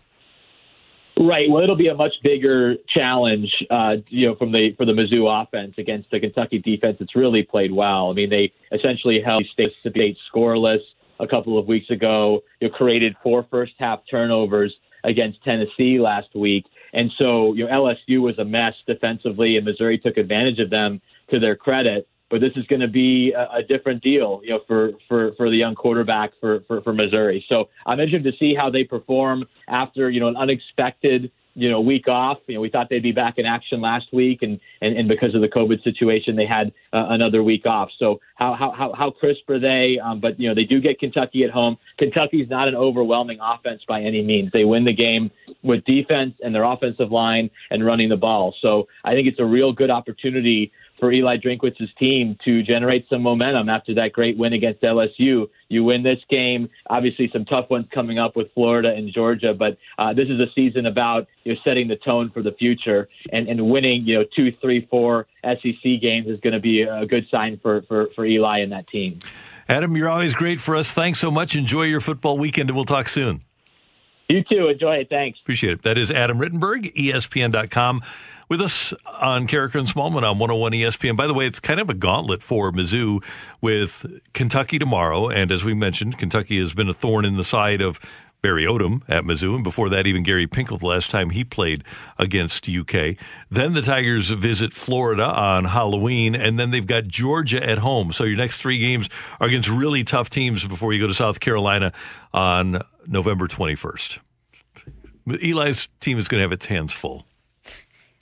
Right. 1.18 1.50
Well, 1.50 1.64
it'll 1.64 1.74
be 1.74 1.88
a 1.88 1.96
much 1.96 2.14
bigger 2.22 2.76
challenge, 2.96 3.50
uh, 3.70 3.96
you 4.06 4.28
know, 4.28 4.36
from 4.36 4.52
the 4.52 4.72
for 4.76 4.86
the 4.86 4.92
Mizzou 4.92 5.26
offense 5.28 5.74
against 5.76 6.08
the 6.12 6.20
Kentucky 6.20 6.60
defense. 6.60 6.98
It's 7.00 7.16
really 7.16 7.42
played 7.42 7.72
well. 7.72 8.10
I 8.10 8.12
mean, 8.12 8.30
they 8.30 8.52
essentially 8.70 9.20
held 9.20 9.44
State, 9.52 9.72
State 9.80 10.16
scoreless 10.32 10.78
a 11.18 11.26
couple 11.26 11.58
of 11.58 11.66
weeks 11.66 11.90
ago. 11.90 12.42
You 12.60 12.70
created 12.70 13.16
four 13.20 13.44
first 13.50 13.72
half 13.80 14.02
turnovers 14.08 14.72
against 15.02 15.42
Tennessee 15.42 15.98
last 15.98 16.28
week. 16.36 16.66
And 16.92 17.10
so, 17.20 17.54
you 17.54 17.66
know, 17.66 17.70
LSU 17.70 18.20
was 18.20 18.38
a 18.38 18.44
mess 18.44 18.74
defensively, 18.86 19.56
and 19.56 19.64
Missouri 19.64 19.98
took 19.98 20.16
advantage 20.16 20.58
of 20.58 20.70
them 20.70 21.00
to 21.30 21.38
their 21.38 21.56
credit. 21.56 22.08
But 22.30 22.40
this 22.40 22.52
is 22.54 22.64
going 22.66 22.80
to 22.80 22.88
be 22.88 23.32
a, 23.32 23.56
a 23.56 23.62
different 23.62 24.02
deal, 24.02 24.40
you 24.44 24.50
know, 24.50 24.60
for, 24.66 24.92
for, 25.08 25.32
for 25.36 25.50
the 25.50 25.56
young 25.56 25.74
quarterback 25.74 26.30
for, 26.40 26.60
for, 26.68 26.80
for 26.82 26.92
Missouri. 26.92 27.44
So 27.50 27.68
I'm 27.84 27.98
interested 27.98 28.30
to 28.30 28.38
see 28.38 28.54
how 28.54 28.70
they 28.70 28.84
perform 28.84 29.46
after, 29.66 30.08
you 30.08 30.20
know, 30.20 30.28
an 30.28 30.36
unexpected 30.36 31.32
you 31.54 31.70
know, 31.70 31.80
week 31.80 32.08
off. 32.08 32.38
You 32.46 32.54
know, 32.54 32.60
we 32.60 32.70
thought 32.70 32.88
they'd 32.90 33.02
be 33.02 33.12
back 33.12 33.38
in 33.38 33.46
action 33.46 33.80
last 33.80 34.12
week, 34.12 34.42
and 34.42 34.60
and, 34.80 34.96
and 34.96 35.08
because 35.08 35.34
of 35.34 35.40
the 35.40 35.48
COVID 35.48 35.82
situation, 35.82 36.36
they 36.36 36.46
had 36.46 36.72
uh, 36.92 37.06
another 37.10 37.42
week 37.42 37.66
off. 37.66 37.90
So 37.98 38.20
how 38.34 38.54
how 38.54 38.92
how, 38.96 39.10
crisp 39.10 39.48
are 39.50 39.58
they? 39.58 39.98
Um, 39.98 40.20
but 40.20 40.38
you 40.38 40.48
know, 40.48 40.54
they 40.54 40.64
do 40.64 40.80
get 40.80 40.98
Kentucky 40.98 41.44
at 41.44 41.50
home. 41.50 41.76
Kentucky's 41.98 42.48
not 42.48 42.68
an 42.68 42.74
overwhelming 42.74 43.38
offense 43.40 43.82
by 43.86 44.00
any 44.00 44.22
means. 44.22 44.50
They 44.52 44.64
win 44.64 44.84
the 44.84 44.92
game 44.92 45.30
with 45.62 45.84
defense 45.84 46.34
and 46.42 46.54
their 46.54 46.64
offensive 46.64 47.10
line 47.10 47.50
and 47.70 47.84
running 47.84 48.08
the 48.08 48.16
ball. 48.16 48.54
So 48.60 48.88
I 49.04 49.12
think 49.12 49.28
it's 49.28 49.40
a 49.40 49.44
real 49.44 49.72
good 49.72 49.90
opportunity 49.90 50.72
for 51.00 51.10
Eli 51.10 51.38
Drinkwitz's 51.38 51.88
team 51.98 52.36
to 52.44 52.62
generate 52.62 53.08
some 53.08 53.22
momentum 53.22 53.68
after 53.68 53.94
that 53.94 54.12
great 54.12 54.38
win 54.38 54.52
against 54.52 54.82
LSU. 54.82 55.48
You 55.68 55.84
win 55.84 56.02
this 56.02 56.18
game. 56.28 56.68
Obviously, 56.88 57.30
some 57.32 57.44
tough 57.44 57.70
ones 57.70 57.86
coming 57.92 58.18
up 58.18 58.36
with 58.36 58.52
Florida 58.54 58.92
and 58.94 59.12
Georgia, 59.12 59.54
but 59.54 59.78
uh, 59.98 60.12
this 60.12 60.28
is 60.28 60.38
a 60.38 60.46
season 60.54 60.86
about 60.86 61.26
you 61.44 61.54
know 61.54 61.60
setting 61.64 61.88
the 61.88 61.96
tone 61.96 62.30
for 62.30 62.42
the 62.42 62.52
future 62.52 63.08
and, 63.32 63.48
and 63.48 63.68
winning 63.68 64.04
you 64.04 64.18
know 64.18 64.24
two, 64.36 64.52
three, 64.60 64.86
four 64.90 65.26
SEC 65.42 66.00
games 66.00 66.28
is 66.28 66.38
going 66.40 66.52
to 66.52 66.60
be 66.60 66.82
a 66.82 67.06
good 67.06 67.26
sign 67.30 67.58
for, 67.60 67.82
for 67.88 68.08
for 68.14 68.24
Eli 68.24 68.58
and 68.58 68.70
that 68.70 68.86
team. 68.88 69.18
Adam, 69.68 69.96
you're 69.96 70.08
always 70.08 70.34
great 70.34 70.60
for 70.60 70.76
us. 70.76 70.92
Thanks 70.92 71.18
so 71.18 71.30
much. 71.30 71.56
Enjoy 71.56 71.82
your 71.82 72.00
football 72.00 72.36
weekend, 72.36 72.68
and 72.68 72.76
we'll 72.76 72.84
talk 72.84 73.08
soon. 73.08 73.42
You 74.28 74.44
too. 74.44 74.68
Enjoy 74.68 74.96
it. 74.96 75.08
Thanks. 75.08 75.40
Appreciate 75.40 75.72
it. 75.72 75.82
That 75.82 75.98
is 75.98 76.10
Adam 76.10 76.38
Rittenberg, 76.38 76.94
ESPN.com 76.94 78.02
with 78.50 78.60
us 78.60 78.92
on 79.06 79.42
and 79.42 79.48
Smallman 79.48 80.28
on 80.28 80.38
101 80.38 80.72
ESPN. 80.72 81.16
By 81.16 81.28
the 81.28 81.32
way, 81.32 81.46
it's 81.46 81.60
kind 81.60 81.80
of 81.80 81.88
a 81.88 81.94
gauntlet 81.94 82.42
for 82.42 82.72
Mizzou 82.72 83.24
with 83.60 84.04
Kentucky 84.34 84.78
tomorrow. 84.78 85.30
And 85.30 85.52
as 85.52 85.64
we 85.64 85.72
mentioned, 85.72 86.18
Kentucky 86.18 86.58
has 86.58 86.74
been 86.74 86.88
a 86.88 86.92
thorn 86.92 87.24
in 87.24 87.36
the 87.36 87.44
side 87.44 87.80
of 87.80 88.00
Barry 88.42 88.64
Odom 88.64 89.02
at 89.06 89.24
Mizzou, 89.24 89.54
and 89.54 89.62
before 89.62 89.90
that, 89.90 90.06
even 90.06 90.22
Gary 90.22 90.46
Pinkel 90.46 90.80
the 90.80 90.86
last 90.86 91.10
time 91.10 91.30
he 91.30 91.44
played 91.44 91.84
against 92.18 92.68
UK. 92.68 93.16
Then 93.50 93.74
the 93.74 93.82
Tigers 93.82 94.30
visit 94.30 94.72
Florida 94.72 95.24
on 95.24 95.66
Halloween, 95.66 96.34
and 96.34 96.58
then 96.58 96.70
they've 96.70 96.86
got 96.86 97.06
Georgia 97.06 97.62
at 97.62 97.78
home. 97.78 98.12
So 98.12 98.24
your 98.24 98.38
next 98.38 98.56
three 98.56 98.78
games 98.78 99.10
are 99.40 99.46
against 99.46 99.68
really 99.68 100.04
tough 100.04 100.30
teams 100.30 100.66
before 100.66 100.94
you 100.94 101.00
go 101.00 101.06
to 101.06 101.14
South 101.14 101.38
Carolina 101.38 101.92
on 102.32 102.80
November 103.06 103.46
21st. 103.46 104.18
Eli's 105.42 105.88
team 106.00 106.18
is 106.18 106.26
going 106.26 106.38
to 106.38 106.42
have 106.42 106.52
its 106.52 106.66
hands 106.66 106.94
full. 106.94 107.26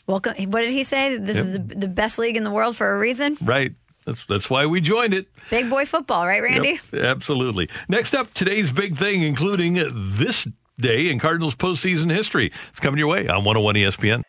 Welcome. 0.08 0.50
What 0.50 0.62
did 0.62 0.72
he 0.72 0.82
say? 0.84 1.16
This 1.18 1.36
Yep. 1.36 1.46
is 1.46 1.52
the, 1.52 1.74
the 1.76 1.88
best 1.88 2.18
league 2.18 2.36
in 2.36 2.42
the 2.42 2.50
world 2.50 2.76
for 2.76 2.96
a 2.96 2.98
reason. 2.98 3.36
Right. 3.42 3.72
That's 4.06 4.24
that's 4.24 4.48
why 4.48 4.64
we 4.64 4.80
joined 4.80 5.12
it. 5.12 5.28
Big 5.50 5.68
boy 5.68 5.84
football, 5.84 6.26
right, 6.26 6.42
Randy? 6.42 6.80
Yep, 6.92 7.04
absolutely. 7.04 7.68
Next 7.90 8.14
up, 8.14 8.32
today's 8.32 8.70
big 8.70 8.96
thing, 8.96 9.22
including 9.22 9.74
this 10.16 10.48
day 10.80 11.10
in 11.10 11.18
Cardinals 11.18 11.54
postseason 11.54 12.10
history. 12.10 12.50
It's 12.70 12.80
coming 12.80 12.98
your 12.98 13.08
way 13.08 13.28
on 13.28 13.44
101 13.44 13.74
ESPN. 13.74 14.22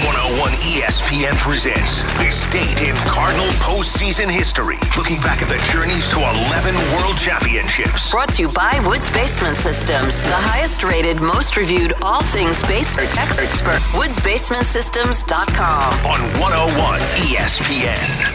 101 0.00 0.52
ESPN 0.72 1.36
presents 1.36 2.02
This 2.18 2.46
Date 2.46 2.80
in 2.80 2.96
Cardinal 3.04 3.44
Postseason 3.60 4.30
History. 4.30 4.78
Looking 4.96 5.20
back 5.20 5.42
at 5.42 5.48
the 5.48 5.58
journeys 5.70 6.08
to 6.08 6.16
11 6.18 6.74
World 6.96 7.18
Championships. 7.18 8.10
Brought 8.10 8.32
to 8.34 8.42
you 8.42 8.48
by 8.48 8.80
Woods 8.86 9.10
Basement 9.10 9.58
Systems, 9.58 10.22
the 10.22 10.32
highest 10.32 10.82
rated, 10.82 11.20
most 11.20 11.58
reviewed, 11.58 11.92
all 12.00 12.22
things 12.22 12.62
basement 12.62 13.10
expert. 13.18 13.80
WoodsBasementSystems.com. 13.92 16.06
On 16.06 16.20
101 16.40 17.00
ESPN. 17.28 18.32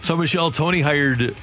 So, 0.00 0.16
Michelle, 0.16 0.50
Tony 0.50 0.80
hired 0.80 1.36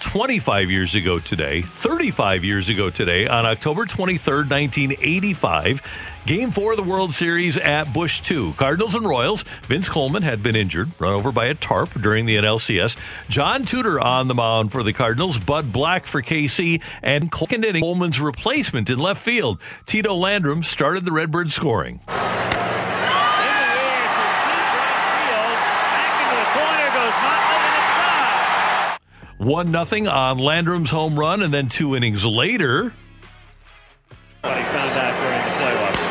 25 0.00 0.70
years 0.70 0.94
ago 0.94 1.18
today, 1.18 1.62
35 1.62 2.44
years 2.44 2.68
ago 2.68 2.90
today, 2.90 3.26
on 3.26 3.46
October 3.46 3.84
23rd, 3.84 4.50
1985. 4.50 5.82
Game 6.26 6.50
four 6.50 6.72
of 6.72 6.76
the 6.76 6.82
World 6.82 7.14
Series 7.14 7.56
at 7.56 7.92
Busch 7.92 8.20
2. 8.20 8.54
Cardinals 8.54 8.94
and 8.94 9.06
Royals. 9.06 9.44
Vince 9.68 9.88
Coleman 9.88 10.22
had 10.22 10.42
been 10.42 10.56
injured, 10.56 10.90
run 10.98 11.12
over 11.12 11.30
by 11.30 11.46
a 11.46 11.54
tarp 11.54 11.90
during 12.00 12.26
the 12.26 12.36
NLCS. 12.36 12.96
John 13.28 13.64
Tudor 13.64 14.00
on 14.00 14.26
the 14.26 14.34
mound 14.34 14.72
for 14.72 14.82
the 14.82 14.92
Cardinals. 14.92 15.38
Bud 15.38 15.72
Black 15.72 16.06
for 16.06 16.22
KC. 16.22 16.82
And 17.02 17.30
Coleman's 17.30 18.20
replacement 18.20 18.90
in 18.90 18.98
left 18.98 19.22
field. 19.22 19.60
Tito 19.86 20.14
Landrum 20.14 20.64
started 20.64 21.04
the 21.04 21.12
Redbird 21.12 21.52
scoring. 21.52 22.00
One 29.46 29.70
nothing 29.70 30.08
on 30.08 30.38
Landrum's 30.38 30.90
home 30.90 31.16
run, 31.16 31.40
and 31.40 31.54
then 31.54 31.68
two 31.68 31.94
innings 31.94 32.24
later, 32.24 32.92
What 34.40 34.56
he 34.58 34.64
found 34.64 34.90
during 34.90 35.38
the 35.38 35.50
playoffs. 35.60 36.06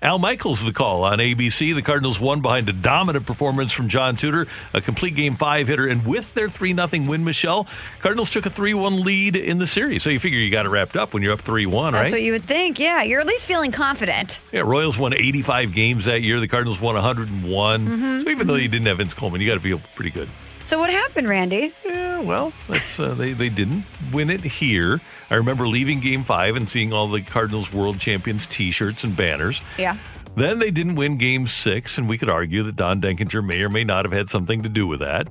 Al 0.00 0.18
Michaels 0.18 0.64
the 0.64 0.72
call 0.72 1.02
on 1.02 1.18
ABC. 1.18 1.74
The 1.74 1.82
Cardinals 1.82 2.20
won 2.20 2.40
behind 2.40 2.68
a 2.68 2.72
dominant 2.72 3.26
performance 3.26 3.72
from 3.72 3.88
John 3.88 4.16
Tudor, 4.16 4.46
a 4.72 4.80
complete 4.80 5.16
game 5.16 5.34
five 5.34 5.66
hitter, 5.66 5.88
and 5.88 6.06
with 6.06 6.32
their 6.34 6.48
three 6.48 6.72
0 6.72 6.88
win, 7.08 7.24
Michelle, 7.24 7.66
Cardinals 8.00 8.30
took 8.30 8.46
a 8.46 8.50
three 8.50 8.74
one 8.74 9.02
lead 9.02 9.34
in 9.34 9.58
the 9.58 9.66
series. 9.66 10.04
So 10.04 10.10
you 10.10 10.20
figure 10.20 10.38
you 10.38 10.50
got 10.50 10.66
it 10.66 10.68
wrapped 10.68 10.96
up 10.96 11.12
when 11.14 11.22
you're 11.24 11.32
up 11.32 11.40
three 11.40 11.66
one, 11.66 11.94
right? 11.94 12.02
That's 12.02 12.12
what 12.12 12.22
you 12.22 12.32
would 12.32 12.44
think. 12.44 12.78
Yeah, 12.78 13.02
you're 13.02 13.20
at 13.20 13.26
least 13.26 13.46
feeling 13.46 13.72
confident. 13.72 14.38
yeah, 14.52 14.60
Royals 14.60 14.98
won 14.98 15.12
85 15.14 15.72
games 15.74 16.04
that 16.04 16.22
year. 16.22 16.38
The 16.38 16.48
Cardinals 16.48 16.80
won 16.80 16.94
101. 16.94 17.86
Mhm. 17.86 18.22
So 18.24 18.30
even 18.30 18.46
though 18.46 18.54
you 18.54 18.68
didn't 18.68 18.86
have 18.86 18.98
Vince 18.98 19.14
Coleman, 19.14 19.40
you 19.40 19.48
got 19.48 19.54
to 19.54 19.60
feel 19.60 19.80
pretty 19.96 20.10
good. 20.10 20.28
So 20.68 20.78
what 20.78 20.90
happened, 20.90 21.30
Randy? 21.30 21.72
Yeah, 21.82 22.20
well, 22.20 22.52
that's 22.68 23.00
uh, 23.00 23.14
they 23.14 23.32
they 23.32 23.48
didn't 23.48 23.86
win 24.12 24.28
it 24.28 24.42
here. 24.42 25.00
I 25.30 25.36
remember 25.36 25.66
leaving 25.66 26.00
Game 26.00 26.22
Five 26.22 26.56
and 26.56 26.68
seeing 26.68 26.92
all 26.92 27.08
the 27.08 27.22
Cardinals 27.22 27.72
World 27.72 27.98
Champions 27.98 28.44
T-shirts 28.44 29.02
and 29.02 29.16
banners. 29.16 29.62
Yeah. 29.78 29.96
Then 30.36 30.58
they 30.58 30.70
didn't 30.70 30.96
win 30.96 31.16
Game 31.16 31.46
Six, 31.46 31.96
and 31.96 32.06
we 32.06 32.18
could 32.18 32.28
argue 32.28 32.64
that 32.64 32.76
Don 32.76 33.00
Denkinger 33.00 33.42
may 33.42 33.62
or 33.62 33.70
may 33.70 33.82
not 33.82 34.04
have 34.04 34.12
had 34.12 34.28
something 34.28 34.60
to 34.62 34.68
do 34.68 34.86
with 34.86 35.00
that. 35.00 35.28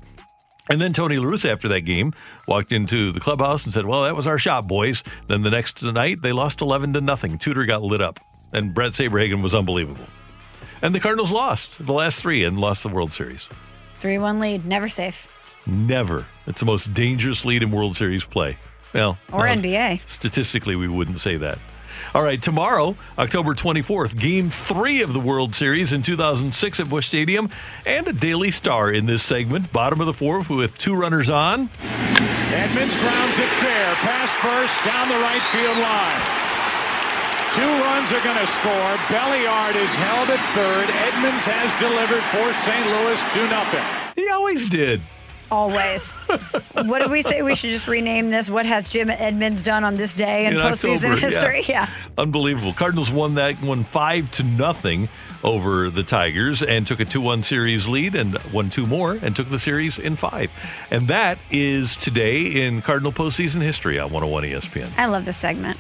And 0.72 0.82
then 0.82 0.92
Tony 0.92 1.20
La 1.20 1.28
Russa, 1.28 1.52
after 1.52 1.68
that 1.68 1.82
game, 1.82 2.16
walked 2.48 2.72
into 2.72 3.12
the 3.12 3.20
clubhouse 3.20 3.64
and 3.64 3.72
said, 3.72 3.86
"Well, 3.86 4.06
that 4.06 4.16
was 4.16 4.26
our 4.26 4.40
shot, 4.40 4.68
boys." 4.68 5.04
Then 5.28 5.44
the 5.44 5.52
next 5.52 5.84
night, 5.84 6.24
they 6.24 6.32
lost 6.32 6.62
eleven 6.62 6.94
to 6.94 7.02
nothing. 7.02 7.38
Tudor 7.38 7.68
got 7.68 7.84
lit 7.84 8.02
up, 8.02 8.20
and 8.54 8.74
Bret 8.74 8.94
Saberhagen 8.94 9.44
was 9.44 9.54
unbelievable. 9.54 10.06
And 10.82 10.96
the 10.96 11.00
Cardinals 11.00 11.30
lost 11.30 11.86
the 11.86 11.94
last 11.94 12.20
three 12.20 12.44
and 12.44 12.60
lost 12.60 12.82
the 12.82 12.90
World 12.90 13.14
Series. 13.14 13.48
3 13.98 14.18
1 14.18 14.40
lead. 14.40 14.66
Never 14.66 14.88
safe. 14.90 15.28
Never. 15.68 16.26
It's 16.46 16.60
the 16.62 16.66
most 16.66 16.94
dangerous 16.94 17.44
lead 17.44 17.62
in 17.64 17.72
World 17.72 17.96
Series 17.96 18.26
play. 18.26 18.58
Well, 18.94 19.18
Or 19.34 19.48
uh, 19.48 19.54
no, 19.54 19.62
NBA. 19.62 20.02
Statistically, 20.08 20.76
we 20.76 20.88
wouldn't 20.88 21.20
say 21.20 21.38
that. 21.38 21.60
All 22.14 22.24
right, 22.24 22.42
tomorrow, 22.42 22.96
October 23.18 23.54
24th, 23.54 24.18
game 24.18 24.50
three 24.50 25.02
of 25.02 25.14
the 25.14 25.20
World 25.20 25.56
Series 25.56 25.94
in 25.94 26.04
2006 26.04 26.80
at 26.80 26.90
Busch 26.90 27.08
Stadium, 27.08 27.50
and 27.86 28.08
a 28.08 28.14
daily 28.14 28.52
star 28.52 28.92
in 28.92 29.06
this 29.06 29.24
segment, 29.24 29.72
bottom 29.74 30.00
of 30.00 30.06
the 30.08 30.14
fourth, 30.14 30.50
with 30.50 30.78
two 30.78 30.96
runners 30.96 31.30
on. 31.30 31.70
Edmonds 31.84 32.96
grounds 32.96 33.40
it 33.40 33.50
fair. 33.50 33.94
Pass 33.96 34.34
first 34.36 34.86
down 34.86 35.10
the 35.10 35.16
right 35.20 35.42
field 35.52 35.78
line. 35.80 36.47
Two 37.54 37.64
runs 37.64 38.12
are 38.12 38.24
going 38.24 38.38
to 38.38 38.48
score. 38.48 38.94
Belliard 39.10 39.76
is 39.76 39.94
held 39.96 40.30
at 40.30 40.40
third. 40.54 40.90
Edmonds 40.90 41.46
has 41.46 41.74
delivered 41.80 42.24
for 42.32 42.54
St. 42.54 42.86
Louis 42.86 43.22
2 43.34 43.48
0. 43.48 43.84
He 44.16 44.30
always 44.30 44.68
did. 44.68 45.02
Always. 45.50 46.14
what 46.74 47.00
did 47.00 47.10
we 47.10 47.22
say? 47.22 47.42
We 47.42 47.56
should 47.56 47.70
just 47.70 47.88
rename 47.88 48.30
this. 48.30 48.50
What 48.50 48.66
has 48.66 48.90
Jim 48.90 49.10
Edmonds 49.10 49.64
done 49.64 49.84
on 49.84 49.96
this 49.96 50.14
day 50.14 50.46
in, 50.46 50.54
In 50.54 50.60
postseason 50.60 51.14
October, 51.14 51.16
history? 51.18 51.64
yeah. 51.70 51.90
Unbelievable. 52.18 52.74
Cardinals 52.74 53.10
won 53.10 53.36
that 53.36 53.56
one 53.62 53.84
five 53.84 54.30
to 54.32 54.44
nothing 54.44 55.08
over 55.44 55.90
the 55.90 56.04
Tigers 56.04 56.64
and 56.64 56.86
took 56.86 57.00
a 57.00 57.06
2-1 57.06 57.46
series 57.46 57.88
lead 57.88 58.16
and 58.16 58.38
won 58.52 58.70
two 58.70 58.86
more 58.86 59.14
and 59.14 59.36
took 59.36 59.50
the 59.50 59.60
series 59.60 59.98
in 59.98 60.16
five. 60.16 60.52
And 60.92 61.08
that 61.08 61.38
is 61.50 61.96
today 61.96 62.66
in 62.66 62.82
Cardinal 62.82 63.12
postseason 63.12 63.62
history 63.62 64.00
on 64.00 64.12
101 64.12 64.44
ESPN. 64.44 64.90
I 64.98 65.06
love 65.06 65.26
this 65.26 65.38
segment. 65.38 65.78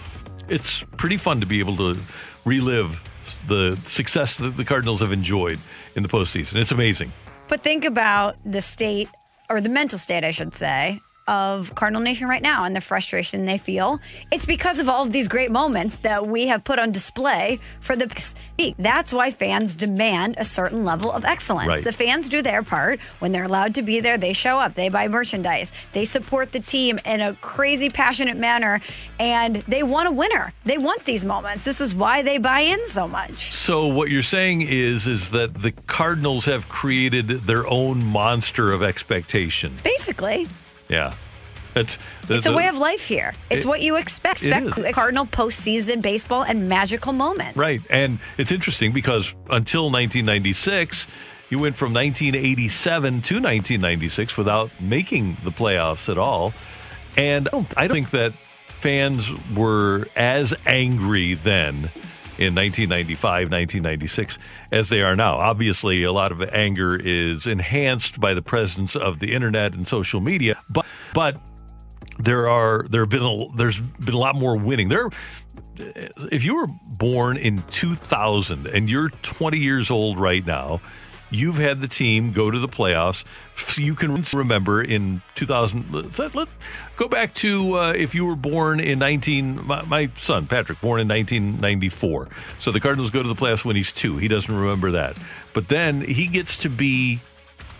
It's 0.49 0.83
pretty 0.97 1.17
fun 1.17 1.39
to 1.41 1.45
be 1.45 1.59
able 1.59 1.77
to 1.77 1.99
relive 2.45 2.99
the 3.47 3.75
success 3.85 4.37
that 4.37 4.57
the 4.57 4.65
Cardinals 4.65 5.01
have 5.01 5.11
enjoyed 5.11 5.59
in 5.95 6.03
the 6.03 6.09
postseason. 6.09 6.55
It's 6.55 6.71
amazing. 6.71 7.11
But 7.47 7.61
think 7.61 7.85
about 7.85 8.35
the 8.45 8.61
state, 8.61 9.09
or 9.49 9.61
the 9.61 9.69
mental 9.69 9.99
state, 9.99 10.23
I 10.23 10.31
should 10.31 10.55
say, 10.55 10.99
of 11.27 11.75
Cardinal 11.75 12.01
Nation 12.01 12.27
right 12.27 12.41
now 12.41 12.63
and 12.63 12.75
the 12.75 12.81
frustration 12.81 13.45
they 13.45 13.57
feel. 13.57 13.99
It's 14.31 14.45
because 14.45 14.79
of 14.79 14.87
all 14.87 15.03
of 15.03 15.11
these 15.11 15.27
great 15.27 15.51
moments 15.51 15.97
that 15.97 16.27
we 16.27 16.47
have 16.47 16.63
put 16.63 16.79
on 16.79 16.91
display 16.91 17.59
for 17.81 17.95
the. 17.95 18.07
That's 18.79 19.13
why 19.13 19.31
fans 19.31 19.75
demand 19.75 20.35
a 20.37 20.45
certain 20.45 20.83
level 20.83 21.11
of 21.11 21.25
excellence. 21.25 21.67
Right. 21.67 21.83
The 21.83 21.91
fans 21.91 22.29
do 22.29 22.41
their 22.41 22.63
part. 22.63 22.99
When 23.19 23.31
they're 23.31 23.43
allowed 23.43 23.75
to 23.75 23.81
be 23.81 23.99
there, 23.99 24.17
they 24.17 24.33
show 24.33 24.57
up, 24.57 24.73
they 24.73 24.89
buy 24.89 25.07
merchandise, 25.07 25.71
they 25.91 26.05
support 26.05 26.51
the 26.51 26.59
team 26.59 26.99
in 27.05 27.21
a 27.21 27.35
crazy, 27.35 27.89
passionate 27.89 28.37
manner, 28.37 28.81
and 29.19 29.57
they 29.67 29.83
want 29.83 30.07
a 30.07 30.11
winner. 30.11 30.53
They 30.63 30.77
want 30.77 31.05
these 31.05 31.23
moments. 31.23 31.63
This 31.65 31.81
is 31.81 31.93
why 31.93 32.23
they 32.23 32.37
buy 32.37 32.61
in 32.61 32.87
so 32.87 33.07
much. 33.07 33.53
So 33.53 33.85
what 33.87 34.09
you're 34.09 34.23
saying 34.23 34.61
is 34.61 35.07
is 35.07 35.31
that 35.31 35.61
the 35.61 35.71
Cardinals 35.71 36.45
have 36.45 36.67
created 36.69 37.27
their 37.27 37.67
own 37.67 38.03
monster 38.03 38.71
of 38.71 38.81
expectation. 38.81 39.77
Basically. 39.83 40.47
Yeah. 40.89 41.13
It's, 41.75 41.97
the, 42.25 42.37
It's 42.37 42.45
a 42.47 42.49
the- 42.49 42.55
way 42.57 42.67
of 42.67 42.77
life 42.77 43.07
here. 43.07 43.33
It's 43.51 43.63
It- 43.63 43.67
what 43.67 43.81
you 43.81 43.97
expect. 43.97 44.43
Expect. 44.43 44.93
Cardinal 44.95 45.25
postseason 45.27 46.01
baseball 46.01 46.43
and 46.43 46.67
magical 46.67 47.13
moments. 47.13 47.55
Right. 47.55 47.81
And 47.89 48.17
it's 48.37 48.51
interesting 48.51 48.93
because 48.93 49.35
until 49.51 49.89
1996, 49.91 51.05
you 51.49 51.59
went 51.59 51.75
from 51.75 51.93
1987 51.93 53.21
to 53.21 53.35
1996 53.35 54.37
without 54.37 54.71
making 54.81 55.37
the 55.43 55.51
playoffs 55.51 56.09
at 56.09 56.17
all. 56.17 56.53
And 57.15 57.47
I 57.77 57.87
don't 57.87 57.93
think 57.95 58.09
that 58.11 58.33
fans 58.81 59.29
were 59.55 60.07
as 60.15 60.53
angry 60.65 61.33
then 61.35 61.89
in 62.37 62.53
1995, 62.53 63.49
1996 63.51 64.37
as 64.71 64.89
they 64.89 65.01
are 65.01 65.15
now. 65.15 65.35
Obviously, 65.35 66.03
a 66.03 66.11
lot 66.11 66.31
of 66.31 66.41
anger 66.41 66.95
is 66.95 67.47
enhanced 67.47 68.19
by 68.19 68.33
the 68.33 68.41
presence 68.41 68.95
of 68.95 69.19
the 69.19 69.33
internet 69.33 69.73
and 69.73 69.87
social 69.87 70.21
media, 70.21 70.57
but 70.69 70.85
but 71.13 71.39
there 72.19 72.47
are 72.47 72.85
there 72.89 73.01
have 73.01 73.09
been 73.09 73.23
a, 73.23 73.47
there's 73.55 73.79
been 73.79 74.13
a 74.13 74.19
lot 74.19 74.35
more 74.35 74.57
winning. 74.57 74.89
There 74.89 75.09
if 75.79 76.43
you 76.43 76.55
were 76.55 76.67
born 76.97 77.37
in 77.37 77.63
2000 77.69 78.67
and 78.67 78.89
you're 78.89 79.09
20 79.09 79.57
years 79.57 79.91
old 79.91 80.19
right 80.19 80.45
now, 80.45 80.81
you've 81.29 81.57
had 81.57 81.79
the 81.79 81.87
team 81.87 82.31
go 82.31 82.49
to 82.49 82.59
the 82.59 82.67
playoffs. 82.67 83.23
You 83.77 83.95
can 83.95 84.23
remember 84.33 84.81
in 84.81 85.21
2000. 85.35 85.91
Let's, 85.91 86.35
let, 86.35 86.47
go 86.95 87.07
back 87.07 87.33
to 87.35 87.73
uh, 87.73 87.93
if 87.93 88.15
you 88.15 88.25
were 88.25 88.35
born 88.35 88.79
in 88.79 88.99
19. 88.99 89.65
My, 89.65 89.83
my 89.85 90.09
son 90.17 90.47
Patrick, 90.47 90.79
born 90.81 90.99
in 90.99 91.07
1994. 91.07 92.29
So 92.59 92.71
the 92.71 92.79
Cardinals 92.79 93.09
go 93.09 93.21
to 93.21 93.27
the 93.27 93.35
playoffs 93.35 93.65
when 93.65 93.75
he's 93.75 93.91
two. 93.91 94.17
He 94.17 94.27
doesn't 94.27 94.53
remember 94.53 94.91
that, 94.91 95.17
but 95.53 95.67
then 95.67 96.01
he 96.01 96.27
gets 96.27 96.57
to 96.57 96.69
be 96.69 97.19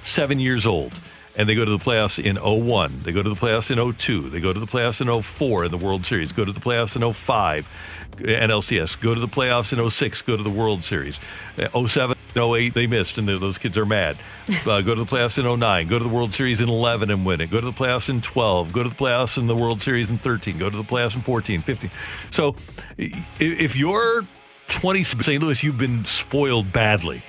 seven 0.02 0.40
years 0.40 0.66
old. 0.66 0.94
And 1.36 1.48
they 1.48 1.54
go 1.54 1.64
to 1.64 1.70
the 1.70 1.78
playoffs 1.78 2.18
in 2.18 2.36
01. 2.36 3.02
They 3.04 3.12
go 3.12 3.22
to 3.22 3.30
the 3.30 3.36
playoffs 3.36 3.70
in 3.70 3.94
02. 3.94 4.32
They 4.32 4.40
go 4.40 4.54
to 4.54 4.60
the 4.60 4.66
playoffs 4.66 5.02
in 5.02 5.22
04 5.22 5.66
in 5.66 5.72
the 5.72 5.78
World 5.78 6.04
Series. 6.04 6.32
Go 6.32 6.44
to 6.44 6.52
the 6.52 6.60
playoffs 6.60 6.96
in 6.96 7.14
05 7.14 7.70
NLCS. 8.18 9.00
Go 9.00 9.14
to 9.14 9.20
the 9.20 9.28
playoffs 9.28 9.78
in 9.78 9.90
06. 9.90 10.22
Go 10.24 10.38
to 10.38 10.44
the 10.44 10.50
World 10.50 10.84
Series. 10.84 11.20
Uh, 11.58 11.88
07, 11.88 12.16
08, 12.36 12.74
they 12.74 12.88
missed, 12.88 13.18
and 13.18 13.28
those 13.28 13.58
kids 13.58 13.78
are 13.78 13.86
mad. 13.86 14.18
Uh, 14.66 14.82
go 14.82 14.96
to 14.96 15.04
the 15.04 15.10
playoffs 15.10 15.38
in 15.38 15.60
09. 15.60 15.88
Go 15.88 15.98
to 15.98 16.04
the 16.04 16.10
World 16.10 16.34
Series 16.34 16.62
in 16.62 16.68
11 16.68 17.10
and 17.10 17.26
win 17.26 17.40
it. 17.40 17.50
Go 17.50 17.60
to 17.60 17.66
the 17.66 17.72
playoffs 17.72 18.10
in 18.10 18.22
12. 18.22 18.74
Go 18.74 18.84
to 18.84 18.90
the 18.90 18.96
playoffs 18.96 19.38
in 19.38 19.48
the 19.48 19.56
World 19.56 19.82
Series 19.82 20.10
in 20.10 20.18
13. 20.18 20.58
Go 20.58 20.70
to 20.70 20.76
the 20.76 20.84
playoffs 20.84 21.16
in 21.16 21.22
14, 21.22 21.62
15. 21.62 21.90
So 22.32 22.56
if 22.98 23.76
you're 23.76 24.26
20 24.70 25.04
St. 25.04 25.42
Louis, 25.42 25.64
you've 25.64 25.78
been 25.78 26.04
spoiled 26.06 26.72
badly. 26.74 27.22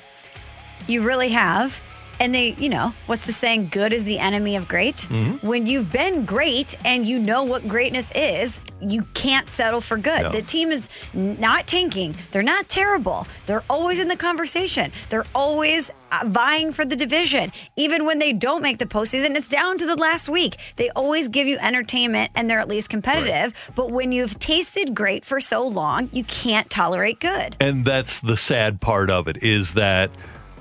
You 0.87 1.03
really 1.03 1.29
have. 1.31 1.81
And 2.21 2.35
they, 2.35 2.51
you 2.55 2.69
know, 2.69 2.93
what's 3.07 3.27
the 3.27 3.33
saying? 3.33 3.69
Good 3.71 3.93
is 3.93 4.05
the 4.05 4.19
enemy 4.19 4.57
of 4.57 4.67
great. 4.69 4.97
Mhm. 5.09 5.43
When 5.43 5.67
you've 5.67 5.93
been 5.93 6.25
great 6.25 6.77
and 6.85 7.07
you 7.07 7.19
know 7.19 7.45
what 7.45 7.67
greatness 7.69 8.11
is, 8.15 8.61
you 8.81 9.07
can't 9.15 9.49
settle 9.51 9.81
for 9.81 9.97
good. 9.97 10.23
No. 10.23 10.31
The 10.31 10.43
team 10.43 10.71
is 10.73 10.89
not 11.15 11.67
tanking. 11.67 12.17
They're 12.33 12.43
not 12.43 12.69
terrible. 12.69 13.27
They're 13.47 13.65
always 13.71 13.99
in 14.01 14.09
the 14.09 14.17
conversation. 14.17 14.93
They're 15.11 15.27
always 15.35 15.91
uh, 16.11 16.21
vying 16.27 16.73
for 16.73 16.85
the 16.85 16.97
division. 16.97 17.53
Even 17.77 18.05
when 18.05 18.19
they 18.19 18.33
don't 18.33 18.63
make 18.63 18.79
the 18.79 18.87
postseason, 18.87 19.37
it's 19.37 19.49
down 19.49 19.79
to 19.79 19.87
the 19.87 19.97
last 19.97 20.29
week. 20.29 20.57
They 20.77 20.91
always 20.91 21.29
give 21.29 21.47
you 21.47 21.59
entertainment 21.59 22.31
and 22.35 22.49
they're 22.49 22.61
at 22.61 22.69
least 22.69 22.89
competitive. 22.89 23.53
But 23.75 23.91
when 23.91 24.11
you've 24.13 24.39
tasted 24.39 24.95
great 24.95 25.25
for 25.25 25.41
so 25.41 25.67
long, 25.67 26.09
you 26.13 26.25
can't 26.25 26.71
tolerate 26.71 27.21
good. 27.21 27.57
And 27.61 27.85
that's 27.85 28.21
the 28.21 28.37
sad 28.37 28.81
part 28.81 29.11
of 29.11 29.29
it 29.29 29.43
is 29.43 29.75
that 29.75 30.11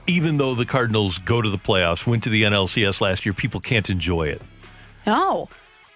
even 0.07 0.37
though 0.37 0.55
the 0.55 0.65
Cardinals 0.65 1.17
go 1.19 1.41
to 1.41 1.49
the 1.49 1.57
playoffs, 1.57 2.07
went 2.07 2.23
to 2.23 2.29
the 2.29 2.43
NLCS 2.43 3.01
last 3.01 3.25
year, 3.25 3.33
people 3.33 3.59
can't 3.59 3.89
enjoy 3.89 4.27
it. 4.27 4.41
No. 5.05 5.49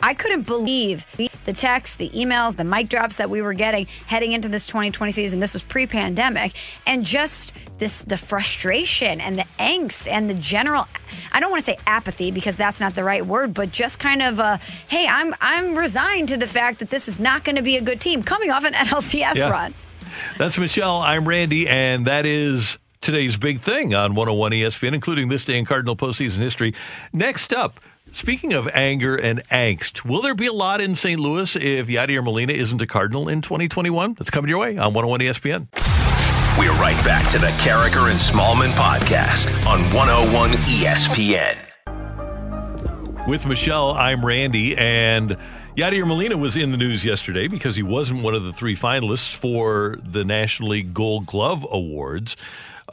I 0.03 0.15
couldn't 0.15 0.47
believe 0.47 1.05
the, 1.17 1.29
texts, 1.53 1.95
the 1.97 2.09
emails, 2.09 2.55
the 2.55 2.63
mic 2.63 2.89
drops 2.89 3.17
that 3.17 3.29
we 3.29 3.41
were 3.43 3.53
getting 3.53 3.85
heading 4.07 4.31
into 4.31 4.49
this 4.49 4.65
2020 4.65 5.11
season. 5.11 5.39
This 5.39 5.53
was 5.53 5.61
pre-pandemic, 5.61 6.53
and 6.87 7.05
just 7.05 7.53
this 7.77 8.01
the 8.01 8.17
frustration 8.17 9.21
and 9.21 9.37
the 9.37 9.45
angst 9.59 10.07
and 10.07 10.29
the 10.29 10.33
general 10.35 10.87
I 11.31 11.39
don't 11.39 11.49
want 11.51 11.65
to 11.65 11.71
say 11.71 11.77
apathy 11.87 12.29
because 12.31 12.55
that's 12.55 12.79
not 12.79 12.93
the 12.95 13.03
right 13.03 13.25
word, 13.25 13.53
but 13.53 13.71
just 13.71 13.99
kind 13.99 14.21
of 14.23 14.39
a 14.39 14.57
hey, 14.87 15.05
I'm 15.07 15.35
I'm 15.39 15.75
resigned 15.75 16.29
to 16.29 16.37
the 16.37 16.47
fact 16.47 16.79
that 16.79 16.89
this 16.89 17.07
is 17.07 17.19
not 17.19 17.43
going 17.43 17.55
to 17.57 17.61
be 17.61 17.77
a 17.77 17.81
good 17.81 18.01
team 18.01 18.23
coming 18.23 18.49
off 18.49 18.63
an 18.63 18.73
NLCS 18.73 19.35
Yeah. 19.35 19.49
run. 19.51 19.73
That's 20.39 20.57
Michelle. 20.57 20.99
I'm 21.01 21.27
Randy, 21.27 21.67
and 21.67 22.07
that 22.07 22.25
is 22.25 22.77
today's 23.01 23.35
big 23.35 23.61
thing 23.61 23.93
on 23.95 24.13
101 24.13 24.51
ESPN, 24.51 24.93
including 24.93 25.27
this 25.27 25.43
day 25.43 25.57
in 25.57 25.65
Cardinal 25.65 25.95
postseason 25.95 26.37
history. 26.37 26.73
Next 27.11 27.51
up, 27.51 27.79
speaking 28.11 28.53
of 28.53 28.69
anger 28.69 29.15
and 29.15 29.43
angst, 29.49 30.05
will 30.05 30.21
there 30.21 30.35
be 30.35 30.45
a 30.45 30.53
lot 30.53 30.79
in 30.79 30.93
St. 30.95 31.19
Louis 31.19 31.55
if 31.55 31.87
Yadier 31.87 32.23
Molina 32.23 32.53
isn't 32.53 32.79
a 32.81 32.87
Cardinal 32.87 33.27
in 33.27 33.41
2021? 33.41 34.13
That's 34.13 34.29
coming 34.29 34.49
your 34.49 34.59
way 34.59 34.77
on 34.77 34.93
101 34.93 35.19
ESPN. 35.19 35.67
We're 36.59 36.71
right 36.73 37.03
back 37.03 37.27
to 37.31 37.39
the 37.39 37.47
Karraker 37.63 38.11
and 38.11 38.19
Smallman 38.19 38.71
podcast 38.73 39.49
on 39.65 39.79
101 39.95 40.51
ESPN. 40.51 41.67
With 43.27 43.45
Michelle, 43.47 43.93
I'm 43.93 44.25
Randy, 44.25 44.77
and 44.77 45.37
Yadier 45.75 46.05
Molina 46.05 46.37
was 46.37 46.57
in 46.57 46.71
the 46.71 46.77
news 46.77 47.03
yesterday 47.03 47.47
because 47.47 47.75
he 47.75 47.83
wasn't 47.83 48.21
one 48.21 48.35
of 48.35 48.43
the 48.43 48.53
three 48.53 48.75
finalists 48.75 49.33
for 49.33 49.97
the 50.03 50.23
National 50.23 50.69
League 50.69 50.93
Gold 50.93 51.25
Glove 51.25 51.65
Awards 51.71 52.35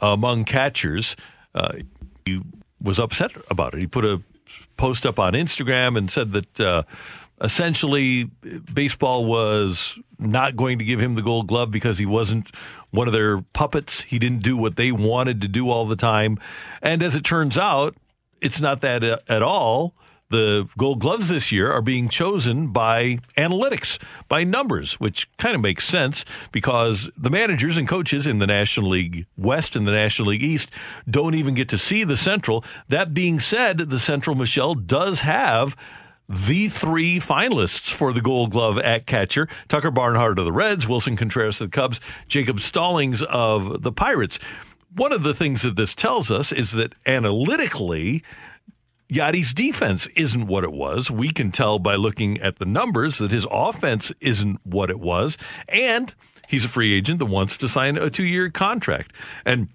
among 0.01 0.45
catchers. 0.45 1.15
Uh, 1.53 1.77
he 2.25 2.41
was 2.81 2.99
upset 2.99 3.31
about 3.49 3.73
it. 3.73 3.79
He 3.79 3.87
put 3.87 4.05
a 4.05 4.21
post 4.77 5.05
up 5.05 5.19
on 5.19 5.33
Instagram 5.33 5.97
and 5.97 6.09
said 6.09 6.31
that 6.33 6.59
uh, 6.59 6.83
essentially 7.41 8.25
baseball 8.73 9.25
was 9.25 9.97
not 10.17 10.55
going 10.55 10.79
to 10.79 10.85
give 10.85 10.99
him 10.99 11.15
the 11.15 11.21
Gold 11.21 11.47
Glove 11.47 11.71
because 11.71 11.97
he 11.97 12.05
wasn't 12.05 12.51
one 12.91 13.07
of 13.07 13.13
their 13.13 13.41
puppets. 13.53 14.01
He 14.01 14.19
didn't 14.19 14.43
do 14.43 14.57
what 14.57 14.75
they 14.75 14.91
wanted 14.91 15.41
to 15.41 15.47
do 15.47 15.69
all 15.69 15.85
the 15.85 15.95
time, 15.95 16.39
and 16.81 17.03
as 17.03 17.15
it 17.15 17.23
turns 17.23 17.57
out, 17.57 17.95
it's 18.41 18.61
not 18.61 18.81
that 18.81 19.03
uh, 19.03 19.17
at 19.27 19.41
all. 19.41 19.95
The 20.29 20.69
gold 20.77 20.99
gloves 20.99 21.29
this 21.29 21.51
year 21.51 21.71
are 21.71 21.81
being 21.81 22.07
chosen 22.07 22.67
by 22.67 23.17
analytics, 23.35 23.97
by 24.27 24.43
numbers, 24.43 24.99
which 24.99 25.27
kind 25.37 25.55
of 25.55 25.61
makes 25.61 25.85
sense 25.85 26.23
because 26.51 27.09
the 27.17 27.31
managers 27.31 27.77
and 27.77 27.87
coaches 27.87 28.27
in 28.27 28.37
the 28.37 28.45
National 28.45 28.91
League 28.91 29.25
West 29.37 29.75
and 29.75 29.87
the 29.87 29.91
National 29.91 30.29
League 30.29 30.43
East 30.43 30.69
don't 31.09 31.33
even 31.33 31.55
get 31.55 31.67
to 31.69 31.79
see 31.79 32.03
the 32.03 32.15
Central. 32.15 32.63
That 32.89 33.11
being 33.11 33.39
said, 33.39 33.79
the 33.79 33.97
Central, 33.97 34.35
Michelle, 34.35 34.75
does 34.75 35.21
have 35.21 35.75
the 36.29 36.69
three 36.69 37.19
finalists 37.19 37.91
for 37.91 38.13
the 38.13 38.21
gold 38.21 38.51
glove 38.51 38.77
at 38.77 39.07
catcher 39.07 39.47
Tucker 39.67 39.89
Barnhart 39.89 40.37
of 40.37 40.45
the 40.45 40.51
Reds, 40.51 40.85
Willson 40.85 41.17
Contreras 41.17 41.59
of 41.59 41.71
the 41.71 41.75
Cubs, 41.75 41.99
Jacob 42.27 42.61
Stallings 42.61 43.23
of 43.23 43.81
the 43.81 43.91
Pirates. 43.91 44.37
One 44.95 45.11
of 45.11 45.23
the 45.23 45.33
things 45.33 45.63
that 45.63 45.75
this 45.75 45.95
tells 45.95 46.29
us 46.29 46.51
is 46.51 46.73
that 46.73 46.93
analytically, 47.07 48.23
Yadi's 49.09 49.53
defense 49.53 50.07
isn't 50.15 50.45
what 50.45 50.63
it 50.63 50.71
was. 50.71 51.09
We 51.09 51.31
can 51.31 51.51
tell 51.51 51.79
by 51.79 51.95
looking 51.95 52.39
at 52.41 52.59
the 52.59 52.65
numbers 52.65 53.17
that 53.17 53.31
his 53.31 53.47
offense 53.49 54.11
isn't 54.19 54.59
what 54.63 54.89
it 54.91 54.99
was. 54.99 55.37
And 55.67 56.13
he's 56.47 56.63
a 56.63 56.69
free 56.69 56.93
agent 56.93 57.19
that 57.19 57.25
wants 57.25 57.57
to 57.57 57.67
sign 57.67 57.97
a 57.97 58.09
two 58.09 58.25
year 58.25 58.49
contract. 58.51 59.13
And 59.45 59.69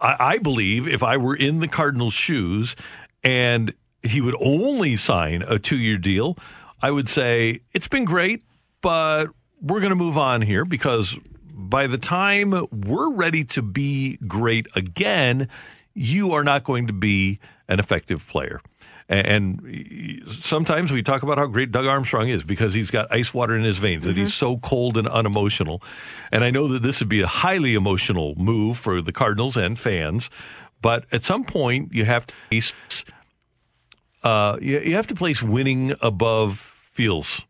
I, 0.00 0.16
I 0.18 0.38
believe 0.38 0.86
if 0.86 1.02
I 1.02 1.16
were 1.16 1.34
in 1.34 1.58
the 1.58 1.68
Cardinals' 1.68 2.12
shoes 2.12 2.76
and 3.24 3.74
he 4.02 4.20
would 4.20 4.36
only 4.40 4.96
sign 4.96 5.42
a 5.42 5.58
two 5.58 5.76
year 5.76 5.98
deal, 5.98 6.38
I 6.80 6.92
would 6.92 7.08
say 7.08 7.60
it's 7.74 7.88
been 7.88 8.04
great, 8.04 8.44
but 8.80 9.26
we're 9.60 9.80
going 9.80 9.90
to 9.90 9.96
move 9.96 10.16
on 10.16 10.42
here 10.42 10.64
because 10.64 11.18
by 11.52 11.88
the 11.88 11.98
time 11.98 12.68
we're 12.70 13.10
ready 13.10 13.42
to 13.42 13.62
be 13.62 14.18
great 14.28 14.68
again, 14.76 15.48
you 15.94 16.32
are 16.32 16.44
not 16.44 16.62
going 16.62 16.86
to 16.86 16.92
be 16.92 17.40
an 17.68 17.78
effective 17.78 18.26
player. 18.26 18.60
And 19.10 20.22
sometimes 20.42 20.92
we 20.92 21.02
talk 21.02 21.22
about 21.22 21.38
how 21.38 21.46
great 21.46 21.72
Doug 21.72 21.86
Armstrong 21.86 22.28
is 22.28 22.44
because 22.44 22.74
he's 22.74 22.90
got 22.90 23.10
ice 23.10 23.32
water 23.32 23.56
in 23.56 23.64
his 23.64 23.78
veins, 23.78 24.04
that 24.04 24.18
he's 24.18 24.34
so 24.34 24.58
cold 24.58 24.98
and 24.98 25.08
unemotional. 25.08 25.82
And 26.30 26.44
I 26.44 26.50
know 26.50 26.68
that 26.68 26.82
this 26.82 27.00
would 27.00 27.08
be 27.08 27.22
a 27.22 27.26
highly 27.26 27.74
emotional 27.74 28.34
move 28.34 28.76
for 28.76 29.00
the 29.00 29.12
Cardinals 29.12 29.56
and 29.56 29.78
fans. 29.78 30.28
But 30.82 31.06
at 31.10 31.24
some 31.24 31.44
point, 31.44 31.94
you 31.94 32.04
have 32.04 32.26
to 32.26 32.34
face 32.50 32.74
uh, 34.22 34.58
you, 34.60 34.94
have 34.94 35.06
to 35.06 35.14
place 35.14 35.42
winning 35.42 35.94
above 36.02 36.76
feels. 36.92 37.42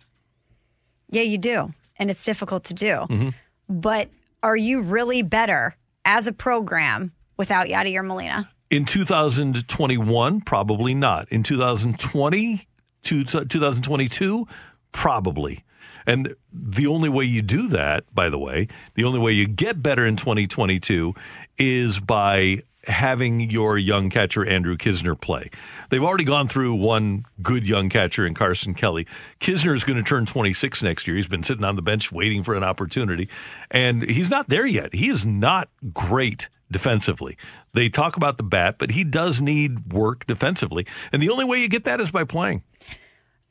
Yeah, 1.10 1.22
you 1.22 1.38
do. 1.38 1.72
And 1.96 2.10
it's 2.10 2.24
difficult 2.24 2.64
to 2.64 2.74
do. 2.74 3.06
Mhm. 3.08 3.34
But 3.68 4.10
are 4.42 4.56
you 4.56 4.80
really 4.82 5.22
better 5.22 5.74
as 6.04 6.26
a 6.26 6.32
program 6.32 7.12
without 7.36 7.66
Yadier 7.66 8.04
Molina? 8.06 8.48
In 8.70 8.84
2021, 8.84 10.40
probably 10.42 10.94
not. 10.94 11.28
In 11.30 11.42
2020, 11.42 12.68
to 13.02 13.24
2022, 13.24 14.46
probably. 14.92 15.64
And 16.06 16.34
the 16.52 16.86
only 16.86 17.08
way 17.08 17.24
you 17.24 17.42
do 17.42 17.68
that, 17.68 18.04
by 18.14 18.28
the 18.28 18.38
way, 18.38 18.68
the 18.94 19.04
only 19.04 19.18
way 19.18 19.32
you 19.32 19.46
get 19.46 19.82
better 19.82 20.06
in 20.06 20.16
2022 20.16 21.14
is 21.58 22.00
by 22.00 22.62
having 22.86 23.40
your 23.50 23.76
young 23.76 24.08
catcher 24.08 24.46
Andrew 24.46 24.76
Knizner 24.76 25.20
play. 25.20 25.50
They've 25.90 26.02
already 26.02 26.24
gone 26.24 26.48
through 26.48 26.74
one 26.74 27.26
good 27.42 27.68
young 27.68 27.90
catcher 27.90 28.26
in 28.26 28.32
Carson 28.32 28.74
Kelly. 28.74 29.06
Knizner 29.40 29.74
is 29.74 29.84
going 29.84 29.98
to 29.98 30.02
turn 30.02 30.24
26 30.24 30.82
next 30.82 31.06
year. 31.06 31.16
He's 31.16 31.28
been 31.28 31.42
sitting 31.42 31.64
on 31.64 31.76
the 31.76 31.82
bench 31.82 32.10
waiting 32.10 32.42
for 32.42 32.54
an 32.54 32.64
opportunity, 32.64 33.28
and 33.70 34.02
he's 34.02 34.30
not 34.30 34.48
there 34.48 34.66
yet. 34.66 34.94
He 34.94 35.10
is 35.10 35.26
not 35.26 35.68
great 35.92 36.48
defensively. 36.70 37.36
They 37.74 37.88
talk 37.88 38.16
about 38.16 38.36
the 38.36 38.42
bat, 38.42 38.76
but 38.78 38.90
he 38.90 39.04
does 39.04 39.40
need 39.40 39.92
work 39.92 40.26
defensively. 40.26 40.86
And 41.12 41.22
the 41.22 41.30
only 41.30 41.44
way 41.44 41.58
you 41.60 41.68
get 41.68 41.84
that 41.84 42.00
is 42.00 42.10
by 42.10 42.24
playing. 42.24 42.62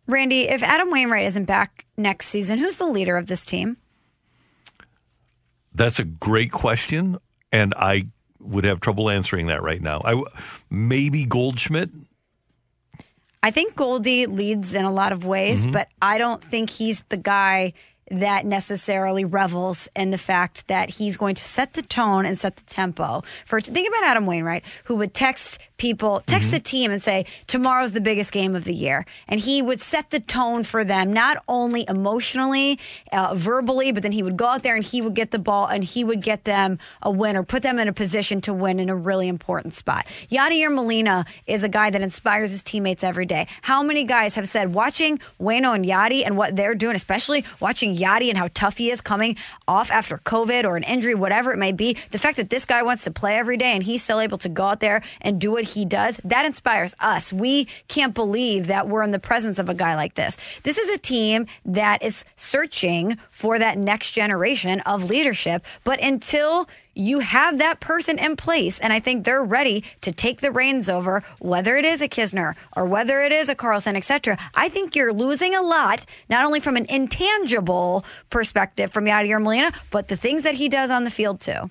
Randy, 0.07 0.47
if 0.47 0.63
Adam 0.63 0.89
Wainwright 0.89 1.25
isn't 1.25 1.45
back 1.45 1.85
next 1.97 2.27
season, 2.27 2.59
who's 2.59 2.77
the 2.77 2.85
leader 2.87 3.17
of 3.17 3.27
this 3.27 3.43
team? 3.45 3.77
That's 5.73 5.99
a 5.99 6.03
great 6.05 6.51
question, 6.51 7.17
and 7.51 7.73
I 7.77 8.07
would 8.39 8.63
have 8.63 8.79
trouble 8.79 9.09
answering 9.09 9.47
that 9.47 9.61
right 9.61 9.81
now. 9.81 10.01
I 10.03 10.21
maybe 10.69 11.25
Goldschmidt. 11.25 11.89
I 13.43 13.51
think 13.51 13.75
Goldie 13.75 14.25
leads 14.25 14.73
in 14.73 14.85
a 14.85 14.91
lot 14.91 15.11
of 15.11 15.25
ways, 15.25 15.65
Mhm. 15.65 15.71
but 15.73 15.89
I 16.01 16.17
don't 16.17 16.43
think 16.43 16.69
he's 16.69 17.03
the 17.09 17.17
guy 17.17 17.73
that 18.11 18.45
necessarily 18.45 19.25
revels 19.25 19.87
in 19.95 20.11
the 20.11 20.17
fact 20.17 20.67
that 20.67 20.89
he's 20.89 21.17
going 21.17 21.35
to 21.35 21.43
set 21.43 21.73
the 21.73 21.81
tone 21.81 22.25
and 22.25 22.37
set 22.37 22.55
the 22.55 22.63
tempo. 22.63 23.23
For 23.45 23.59
think 23.59 23.87
about 23.87 24.03
Adam 24.03 24.25
Wainwright, 24.25 24.63
who 24.85 24.95
would 24.95 25.13
text 25.13 25.59
people, 25.77 26.21
text 26.25 26.51
the 26.51 26.59
team 26.59 26.91
and 26.91 27.01
say, 27.01 27.25
"Tomorrow's 27.47 27.91
the 27.91 28.01
biggest 28.01 28.31
game 28.31 28.55
of 28.55 28.63
the 28.63 28.73
year," 28.73 29.05
and 29.27 29.39
he 29.39 29.61
would 29.61 29.81
set 29.81 30.09
the 30.09 30.19
tone 30.19 30.63
for 30.63 30.83
them, 30.83 31.13
not 31.13 31.37
only 31.47 31.85
emotionally, 31.87 32.79
uh, 33.11 33.33
verbally, 33.35 33.91
but 33.91 34.03
then 34.03 34.11
he 34.11 34.23
would 34.23 34.37
go 34.37 34.47
out 34.47 34.63
there 34.63 34.75
and 34.75 34.83
he 34.83 35.01
would 35.01 35.13
get 35.13 35.31
the 35.31 35.39
ball 35.39 35.67
and 35.67 35.83
he 35.83 36.03
would 36.03 36.21
get 36.21 36.43
them 36.43 36.79
a 37.01 37.11
win 37.11 37.35
or 37.37 37.43
put 37.43 37.63
them 37.63 37.79
in 37.79 37.87
a 37.87 37.93
position 37.93 38.41
to 38.41 38.53
win 38.53 38.79
in 38.79 38.89
a 38.89 38.95
really 38.95 39.27
important 39.27 39.73
spot. 39.73 40.05
Yadier 40.31 40.73
Molina 40.73 41.25
is 41.45 41.63
a 41.63 41.69
guy 41.69 41.89
that 41.89 42.01
inspires 42.01 42.51
his 42.51 42.61
teammates 42.61 43.03
every 43.03 43.25
day. 43.25 43.47
How 43.61 43.83
many 43.83 44.03
guys 44.03 44.35
have 44.35 44.47
said 44.47 44.73
watching 44.73 45.19
Wayno 45.39 45.75
and 45.75 45.85
Yadi 45.85 46.25
and 46.25 46.37
what 46.37 46.55
they're 46.55 46.75
doing, 46.75 46.95
especially 46.95 47.45
watching 47.59 47.95
Yadi 47.95 48.29
and 48.29 48.37
how 48.37 48.49
tough 48.53 48.77
he 48.77 48.91
is 48.91 49.01
coming 49.01 49.35
off 49.67 49.91
after 49.91 50.17
COVID 50.17 50.63
or 50.63 50.77
an 50.77 50.83
injury, 50.83 51.15
whatever 51.15 51.51
it 51.51 51.57
may 51.57 51.71
be, 51.71 51.97
the 52.11 52.17
fact 52.17 52.37
that 52.37 52.49
this 52.49 52.65
guy 52.65 52.83
wants 52.83 53.03
to 53.03 53.11
play 53.11 53.37
every 53.37 53.57
day 53.57 53.71
and 53.73 53.83
he's 53.83 54.03
still 54.03 54.19
able 54.19 54.37
to 54.39 54.49
go 54.49 54.63
out 54.63 54.79
there 54.79 55.01
and 55.21 55.39
do 55.39 55.51
what 55.51 55.63
he 55.67 55.85
does, 55.85 56.19
that 56.23 56.45
inspires 56.45 56.95
us. 56.99 57.31
We 57.31 57.67
can't 57.87 58.13
believe 58.13 58.67
that 58.67 58.87
we're 58.87 59.03
in 59.03 59.11
the 59.11 59.19
presence 59.19 59.59
of 59.59 59.69
a 59.69 59.73
guy 59.73 59.95
like 59.95 60.15
this. 60.15 60.37
This 60.63 60.77
is 60.77 60.89
a 60.89 60.97
team 60.97 61.47
that 61.65 62.01
is 62.01 62.25
searching 62.35 63.17
for 63.31 63.59
that 63.59 63.77
next 63.77 64.11
generation 64.11 64.81
of 64.81 65.09
leadership, 65.09 65.63
but 65.83 66.01
until 66.01 66.67
you 66.97 67.19
have 67.19 67.59
that 67.59 67.79
person 67.79 68.17
in 68.17 68.35
place, 68.35 68.79
and 68.79 68.91
I 68.91 68.99
think 68.99 69.23
they're 69.23 69.43
ready 69.43 69.83
to 70.01 70.11
take 70.11 70.41
the 70.41 70.51
reins 70.51 70.89
over, 70.89 71.23
whether 71.39 71.77
it 71.77 71.85
is 71.85 72.01
a 72.01 72.09
Knizner 72.09 72.55
or 72.75 72.85
whether 72.85 73.21
it 73.21 73.31
is 73.31 73.49
a 73.49 73.55
Carlson, 73.55 73.95
etc. 73.95 74.37
I 74.55 74.69
think 74.69 74.95
you're 74.95 75.13
losing 75.13 75.53
a 75.53 75.61
lot, 75.61 76.05
not 76.27 76.43
only 76.43 76.59
from 76.59 76.75
an 76.75 76.87
intangible 76.89 78.03
perspective 78.31 78.91
from 78.91 79.05
Yadier 79.05 79.41
Molina, 79.41 79.71
but 79.91 80.07
the 80.07 80.15
things 80.15 80.43
that 80.43 80.55
he 80.55 80.69
does 80.69 80.89
on 80.89 81.03
the 81.03 81.11
field 81.11 81.39
too. 81.39 81.69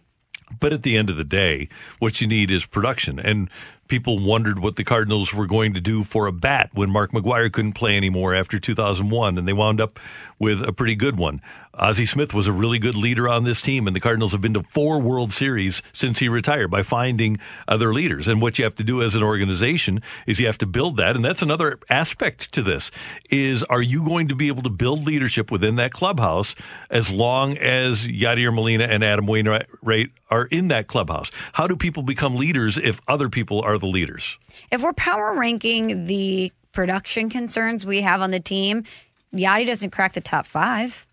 But 0.60 0.72
at 0.72 0.84
the 0.84 0.96
end 0.96 1.10
of 1.10 1.16
the 1.16 1.24
day, 1.24 1.68
what 1.98 2.20
you 2.20 2.28
need 2.28 2.52
is 2.52 2.64
production. 2.64 3.18
And 3.18 3.50
people 3.88 4.18
wondered 4.18 4.58
what 4.58 4.76
the 4.76 4.84
Cardinals 4.84 5.32
were 5.32 5.46
going 5.46 5.74
to 5.74 5.80
do 5.80 6.04
for 6.04 6.26
a 6.26 6.32
bat 6.32 6.70
when 6.72 6.90
Mark 6.90 7.12
McGwire 7.12 7.52
couldn't 7.52 7.74
play 7.74 7.96
anymore 7.96 8.34
after 8.34 8.58
2001, 8.58 9.38
and 9.38 9.46
they 9.46 9.52
wound 9.52 9.80
up 9.80 9.98
with 10.38 10.62
a 10.62 10.72
pretty 10.72 10.94
good 10.94 11.16
one. 11.16 11.40
Ozzie 11.78 12.06
Smith 12.06 12.32
was 12.32 12.46
a 12.46 12.52
really 12.52 12.78
good 12.78 12.94
leader 12.94 13.28
on 13.28 13.44
this 13.44 13.60
team, 13.60 13.86
and 13.86 13.94
the 13.94 14.00
Cardinals 14.00 14.32
have 14.32 14.40
been 14.40 14.54
to 14.54 14.62
four 14.62 14.98
World 14.98 15.32
Series 15.32 15.82
since 15.92 16.18
he 16.18 16.28
retired 16.28 16.70
by 16.70 16.82
finding 16.82 17.38
other 17.68 17.92
leaders. 17.92 18.28
And 18.28 18.40
what 18.40 18.58
you 18.58 18.64
have 18.64 18.74
to 18.76 18.84
do 18.84 19.02
as 19.02 19.14
an 19.14 19.22
organization 19.22 20.00
is 20.26 20.40
you 20.40 20.46
have 20.46 20.58
to 20.58 20.66
build 20.66 20.96
that, 20.96 21.16
and 21.16 21.24
that's 21.24 21.42
another 21.42 21.78
aspect 21.90 22.52
to 22.52 22.62
this: 22.62 22.90
is 23.30 23.62
are 23.64 23.82
you 23.82 24.02
going 24.04 24.28
to 24.28 24.34
be 24.34 24.48
able 24.48 24.62
to 24.62 24.70
build 24.70 25.04
leadership 25.04 25.50
within 25.50 25.76
that 25.76 25.92
clubhouse 25.92 26.54
as 26.90 27.10
long 27.10 27.56
as 27.58 28.06
Yadier 28.06 28.54
Molina 28.54 28.84
and 28.84 29.04
Adam 29.04 29.26
Wainwright 29.26 30.10
are 30.30 30.46
in 30.46 30.68
that 30.68 30.86
clubhouse? 30.86 31.30
How 31.52 31.66
do 31.66 31.76
people 31.76 32.02
become 32.02 32.36
leaders 32.36 32.78
if 32.78 33.00
other 33.06 33.28
people 33.28 33.60
are 33.60 33.78
the 33.78 33.86
leaders? 33.86 34.38
If 34.70 34.82
we're 34.82 34.94
power 34.94 35.34
ranking 35.34 36.06
the 36.06 36.52
production 36.72 37.28
concerns 37.28 37.86
we 37.86 38.00
have 38.00 38.20
on 38.20 38.30
the 38.30 38.40
team, 38.40 38.84
Yadi 39.32 39.66
doesn't 39.66 39.90
crack 39.90 40.14
the 40.14 40.20
top 40.20 40.46
five. 40.46 41.05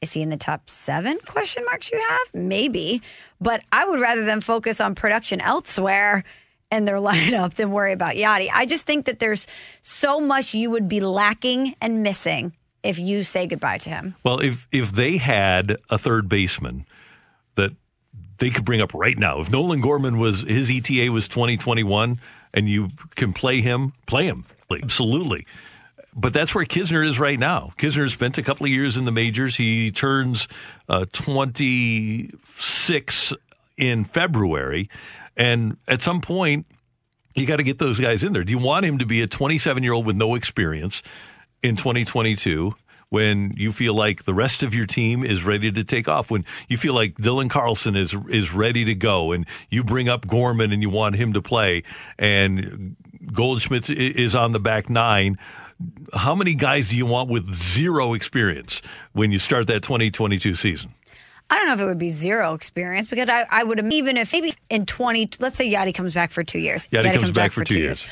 Is 0.00 0.12
he 0.12 0.22
in 0.22 0.30
the 0.30 0.36
top 0.36 0.70
seven? 0.70 1.18
Question 1.26 1.64
marks 1.64 1.90
you 1.90 1.98
have? 1.98 2.34
Maybe. 2.34 3.02
But 3.40 3.62
I 3.72 3.86
would 3.86 4.00
rather 4.00 4.24
them 4.24 4.40
focus 4.40 4.80
on 4.80 4.94
production 4.94 5.40
elsewhere 5.40 6.24
in 6.70 6.84
their 6.84 6.96
lineup 6.98 7.54
than 7.54 7.70
worry 7.70 7.92
about 7.92 8.14
Yadi. 8.14 8.48
I 8.52 8.66
just 8.66 8.86
think 8.86 9.06
that 9.06 9.18
there's 9.18 9.46
so 9.82 10.20
much 10.20 10.54
you 10.54 10.70
would 10.70 10.88
be 10.88 11.00
lacking 11.00 11.74
and 11.80 12.02
missing 12.02 12.52
if 12.82 12.98
you 12.98 13.24
say 13.24 13.46
goodbye 13.46 13.78
to 13.78 13.90
him. 13.90 14.14
Well, 14.22 14.40
if 14.40 14.68
if 14.70 14.92
they 14.92 15.16
had 15.16 15.76
a 15.90 15.98
third 15.98 16.28
baseman 16.28 16.86
that 17.56 17.72
they 18.38 18.50
could 18.50 18.64
bring 18.64 18.80
up 18.80 18.94
right 18.94 19.18
now, 19.18 19.40
if 19.40 19.50
Nolan 19.50 19.80
Gorman 19.80 20.18
was 20.18 20.42
his 20.42 20.70
ETA 20.70 21.10
was 21.10 21.26
twenty 21.26 21.56
twenty 21.56 21.82
one, 21.82 22.20
and 22.54 22.68
you 22.68 22.90
can 23.16 23.32
play 23.32 23.60
him, 23.60 23.94
play 24.06 24.26
him 24.26 24.44
absolutely. 24.70 25.46
But 26.18 26.32
that's 26.32 26.54
where 26.54 26.64
Knizner 26.64 27.06
is 27.06 27.20
right 27.20 27.38
now. 27.38 27.72
Knizner 27.78 28.10
spent 28.10 28.38
a 28.38 28.42
couple 28.42 28.66
of 28.66 28.72
years 28.72 28.96
in 28.96 29.04
the 29.04 29.12
majors. 29.12 29.56
He 29.56 29.92
turns 29.92 30.48
uh, 30.88 31.06
twenty 31.12 32.30
six 32.58 33.32
in 33.76 34.04
February, 34.04 34.90
and 35.36 35.76
at 35.86 36.02
some 36.02 36.20
point. 36.20 36.66
You 37.34 37.46
got 37.46 37.56
to 37.56 37.62
get 37.62 37.78
those 37.78 38.00
guys 38.00 38.24
in 38.24 38.32
there. 38.32 38.42
Do 38.42 38.50
you 38.50 38.58
want 38.58 38.84
him 38.84 38.98
to 38.98 39.06
be 39.06 39.22
a 39.22 39.28
27 39.28 39.84
year 39.84 39.92
old 39.92 40.06
with 40.06 40.16
no 40.16 40.34
experience 40.34 41.04
in 41.62 41.76
2022 41.76 42.74
when 43.10 43.54
you 43.56 43.72
feel 43.72 43.94
like 43.94 44.24
the 44.24 44.34
rest 44.34 44.62
of 44.62 44.74
your 44.74 44.86
team 44.86 45.24
is 45.24 45.44
ready 45.44 45.72
to 45.72 45.84
take 45.84 46.08
off, 46.08 46.30
when 46.30 46.44
you 46.68 46.76
feel 46.76 46.94
like 46.94 47.14
Dylan 47.16 47.48
Carlson 47.50 47.96
is 47.96 48.14
is 48.28 48.52
ready 48.52 48.84
to 48.84 48.94
go, 48.94 49.32
and 49.32 49.46
you 49.70 49.82
bring 49.82 50.08
up 50.08 50.26
Gorman 50.26 50.72
and 50.72 50.82
you 50.82 50.90
want 50.90 51.16
him 51.16 51.32
to 51.32 51.42
play, 51.42 51.84
and 52.18 52.96
Goldschmidt 53.32 53.88
is 53.90 54.34
on 54.34 54.52
the 54.52 54.60
back 54.60 54.90
nine. 54.90 55.38
How 56.14 56.34
many 56.34 56.54
guys 56.54 56.88
do 56.88 56.96
you 56.96 57.06
want 57.06 57.30
with 57.30 57.54
zero 57.54 58.14
experience 58.14 58.82
when 59.12 59.30
you 59.30 59.38
start 59.38 59.66
that 59.68 59.82
2022 59.82 60.54
season? 60.54 60.92
I 61.50 61.56
don't 61.56 61.66
know 61.66 61.74
if 61.74 61.80
it 61.80 61.86
would 61.86 61.98
be 61.98 62.10
zero 62.10 62.54
experience 62.54 63.06
because 63.06 63.28
I, 63.28 63.46
I 63.50 63.64
would 63.64 63.78
have, 63.78 63.90
even 63.90 64.16
if 64.16 64.32
maybe 64.32 64.54
in 64.68 64.84
20, 64.84 65.30
let's 65.38 65.56
say 65.56 65.70
Yadi 65.70 65.94
comes 65.94 66.12
back 66.12 66.30
for 66.30 66.44
two 66.44 66.58
years. 66.58 66.86
Yadi, 66.88 67.14
comes, 67.14 67.32
back, 67.32 67.52
for 67.52 67.64
two 67.64 67.78
years. 67.78 68.04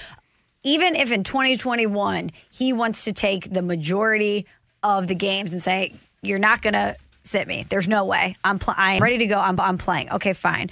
Even 0.63 0.97
if 0.97 1.13
in 1.13 1.23
2021 1.23 2.31
he 2.51 2.73
wants 2.73 3.05
to 3.05 3.13
take 3.13 3.53
the 3.53 3.63
majority 3.63 4.47
of 4.83 5.07
the 5.07 5.15
games 5.15 5.53
and 5.53 5.63
say, 5.63 5.95
you're 6.23 6.39
not 6.39 6.63
going 6.63 6.73
to 6.73 6.97
sit 7.25 7.47
me. 7.47 7.67
There's 7.69 7.89
no 7.89 8.05
way. 8.05 8.37
I'm, 8.43 8.59
pl- 8.59 8.75
I'm 8.77 9.03
ready 9.03 9.19
to 9.19 9.27
go. 9.27 9.39
I'm, 9.39 9.61
I'm 9.61 9.77
playing. 9.77 10.11
Okay, 10.13 10.33
fine. 10.33 10.71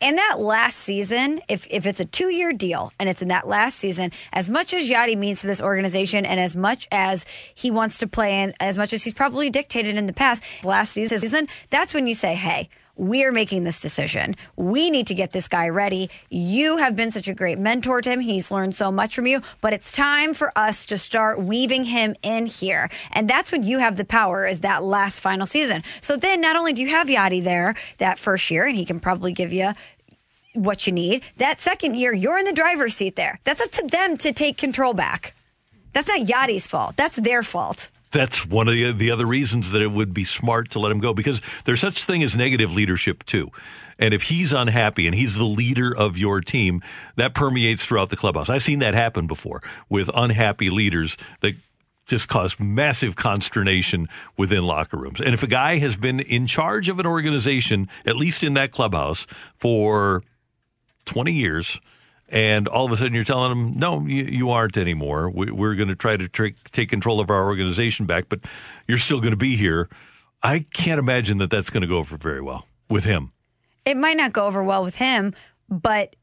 In 0.00 0.14
that 0.16 0.40
last 0.40 0.78
season, 0.78 1.42
if, 1.46 1.66
if 1.68 1.84
it's 1.84 2.00
a 2.00 2.06
two 2.06 2.30
year 2.30 2.54
deal 2.54 2.90
and 2.98 3.06
it's 3.06 3.20
in 3.20 3.28
that 3.28 3.46
last 3.46 3.76
season, 3.76 4.12
as 4.32 4.48
much 4.48 4.72
as 4.72 4.88
Yadi 4.88 5.14
means 5.14 5.42
to 5.42 5.46
this 5.46 5.60
organization 5.60 6.24
and 6.24 6.40
as 6.40 6.56
much 6.56 6.88
as 6.90 7.26
he 7.54 7.70
wants 7.70 7.98
to 7.98 8.06
play 8.06 8.32
and 8.32 8.54
as 8.60 8.78
much 8.78 8.94
as 8.94 9.04
he's 9.04 9.12
probably 9.12 9.50
dictated 9.50 9.98
in 9.98 10.06
the 10.06 10.14
past, 10.14 10.42
last 10.64 10.94
season, 10.94 11.48
that's 11.68 11.92
when 11.92 12.06
you 12.06 12.14
say, 12.14 12.34
hey, 12.34 12.70
we're 13.00 13.32
making 13.32 13.64
this 13.64 13.80
decision. 13.80 14.36
We 14.56 14.90
need 14.90 15.06
to 15.06 15.14
get 15.14 15.32
this 15.32 15.48
guy 15.48 15.70
ready. 15.70 16.10
You 16.28 16.76
have 16.76 16.94
been 16.94 17.10
such 17.10 17.28
a 17.28 17.34
great 17.34 17.58
mentor 17.58 18.02
to 18.02 18.10
him. 18.10 18.20
He's 18.20 18.50
learned 18.50 18.76
so 18.76 18.92
much 18.92 19.14
from 19.14 19.26
you, 19.26 19.40
but 19.62 19.72
it's 19.72 19.90
time 19.90 20.34
for 20.34 20.52
us 20.54 20.84
to 20.86 20.98
start 20.98 21.40
weaving 21.40 21.84
him 21.84 22.14
in 22.22 22.44
here. 22.44 22.90
And 23.12 23.28
that's 23.28 23.50
when 23.50 23.64
you 23.64 23.78
have 23.78 23.96
the 23.96 24.04
power 24.04 24.46
is 24.46 24.60
that 24.60 24.84
last 24.84 25.20
final 25.20 25.46
season. 25.46 25.82
So 26.02 26.18
then 26.18 26.42
not 26.42 26.56
only 26.56 26.74
do 26.74 26.82
you 26.82 26.90
have 26.90 27.06
Yadi 27.06 27.42
there 27.42 27.74
that 27.96 28.18
first 28.18 28.50
year 28.50 28.66
and 28.66 28.76
he 28.76 28.84
can 28.84 29.00
probably 29.00 29.32
give 29.32 29.50
you 29.50 29.72
what 30.52 30.86
you 30.86 30.92
need. 30.92 31.22
That 31.36 31.58
second 31.58 31.94
year, 31.94 32.12
you're 32.12 32.36
in 32.36 32.44
the 32.44 32.52
driver's 32.52 32.96
seat 32.96 33.16
there. 33.16 33.40
That's 33.44 33.62
up 33.62 33.70
to 33.72 33.86
them 33.86 34.18
to 34.18 34.32
take 34.32 34.58
control 34.58 34.92
back. 34.92 35.34
That's 35.94 36.08
not 36.08 36.26
Yadi's 36.26 36.66
fault. 36.66 36.96
That's 36.96 37.16
their 37.16 37.42
fault 37.42 37.88
that's 38.10 38.46
one 38.46 38.68
of 38.68 38.74
the, 38.74 38.92
the 38.92 39.10
other 39.10 39.26
reasons 39.26 39.72
that 39.72 39.82
it 39.82 39.90
would 39.92 40.12
be 40.12 40.24
smart 40.24 40.70
to 40.70 40.78
let 40.78 40.90
him 40.90 41.00
go 41.00 41.14
because 41.14 41.40
there's 41.64 41.80
such 41.80 42.04
thing 42.04 42.22
as 42.22 42.34
negative 42.34 42.74
leadership 42.74 43.24
too. 43.24 43.50
And 43.98 44.14
if 44.14 44.24
he's 44.24 44.52
unhappy 44.52 45.06
and 45.06 45.14
he's 45.14 45.36
the 45.36 45.44
leader 45.44 45.94
of 45.94 46.16
your 46.16 46.40
team, 46.40 46.82
that 47.16 47.34
permeates 47.34 47.84
throughout 47.84 48.10
the 48.10 48.16
clubhouse. 48.16 48.48
I've 48.48 48.62
seen 48.62 48.78
that 48.80 48.94
happen 48.94 49.26
before 49.26 49.62
with 49.88 50.10
unhappy 50.14 50.70
leaders 50.70 51.16
that 51.40 51.54
just 52.06 52.28
cause 52.28 52.58
massive 52.58 53.14
consternation 53.14 54.08
within 54.36 54.64
locker 54.64 54.96
rooms. 54.96 55.20
And 55.20 55.32
if 55.32 55.42
a 55.42 55.46
guy 55.46 55.78
has 55.78 55.96
been 55.96 56.18
in 56.18 56.46
charge 56.46 56.88
of 56.88 56.98
an 56.98 57.06
organization, 57.06 57.88
at 58.04 58.16
least 58.16 58.42
in 58.42 58.54
that 58.54 58.72
clubhouse, 58.72 59.26
for 59.56 60.24
20 61.04 61.32
years, 61.32 61.78
and 62.30 62.68
all 62.68 62.86
of 62.86 62.92
a 62.92 62.96
sudden 62.96 63.14
you're 63.14 63.24
telling 63.24 63.50
them, 63.50 63.78
no, 63.78 64.06
you, 64.06 64.24
you 64.24 64.50
aren't 64.50 64.76
anymore. 64.76 65.28
We, 65.28 65.48
are 65.48 65.74
going 65.74 65.88
to 65.88 65.96
try 65.96 66.16
to 66.16 66.28
take 66.28 66.88
control 66.88 67.20
of 67.20 67.30
our 67.30 67.44
organization 67.44 68.06
back, 68.06 68.26
but 68.28 68.40
you're 68.86 68.98
still 68.98 69.20
going 69.20 69.32
to 69.32 69.36
be 69.36 69.56
here. 69.56 69.88
I 70.42 70.60
can't 70.72 70.98
imagine 70.98 71.38
that 71.38 71.50
that's 71.50 71.70
going 71.70 71.82
to 71.82 71.86
go 71.86 71.98
over 71.98 72.16
very 72.16 72.40
well 72.40 72.66
with 72.88 73.04
him. 73.04 73.32
It 73.84 73.96
might 73.96 74.16
not 74.16 74.32
go 74.32 74.46
over 74.46 74.62
well 74.62 74.84
with 74.84 74.96
him, 74.96 75.34
but 75.68 76.16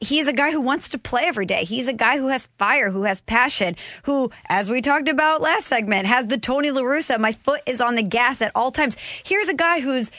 he's 0.00 0.28
a 0.28 0.32
guy 0.32 0.52
who 0.52 0.60
wants 0.60 0.90
to 0.90 0.98
play 0.98 1.24
every 1.24 1.46
day. 1.46 1.64
He's 1.64 1.88
a 1.88 1.92
guy 1.92 2.18
who 2.18 2.28
has 2.28 2.46
fire, 2.58 2.90
who 2.90 3.02
has 3.02 3.20
passion, 3.22 3.76
who, 4.04 4.30
as 4.48 4.70
we 4.70 4.80
talked 4.80 5.08
about 5.08 5.40
last 5.40 5.66
segment, 5.66 6.06
has 6.06 6.26
the 6.26 6.38
Tony 6.38 6.70
LaRussa, 6.70 7.18
my 7.18 7.32
foot 7.32 7.62
is 7.66 7.80
on 7.80 7.94
the 7.94 8.02
gas 8.02 8.40
at 8.40 8.52
all 8.54 8.70
times. 8.70 8.96
Here's 9.24 9.48
a 9.48 9.54
guy 9.54 9.80
who's 9.80 10.10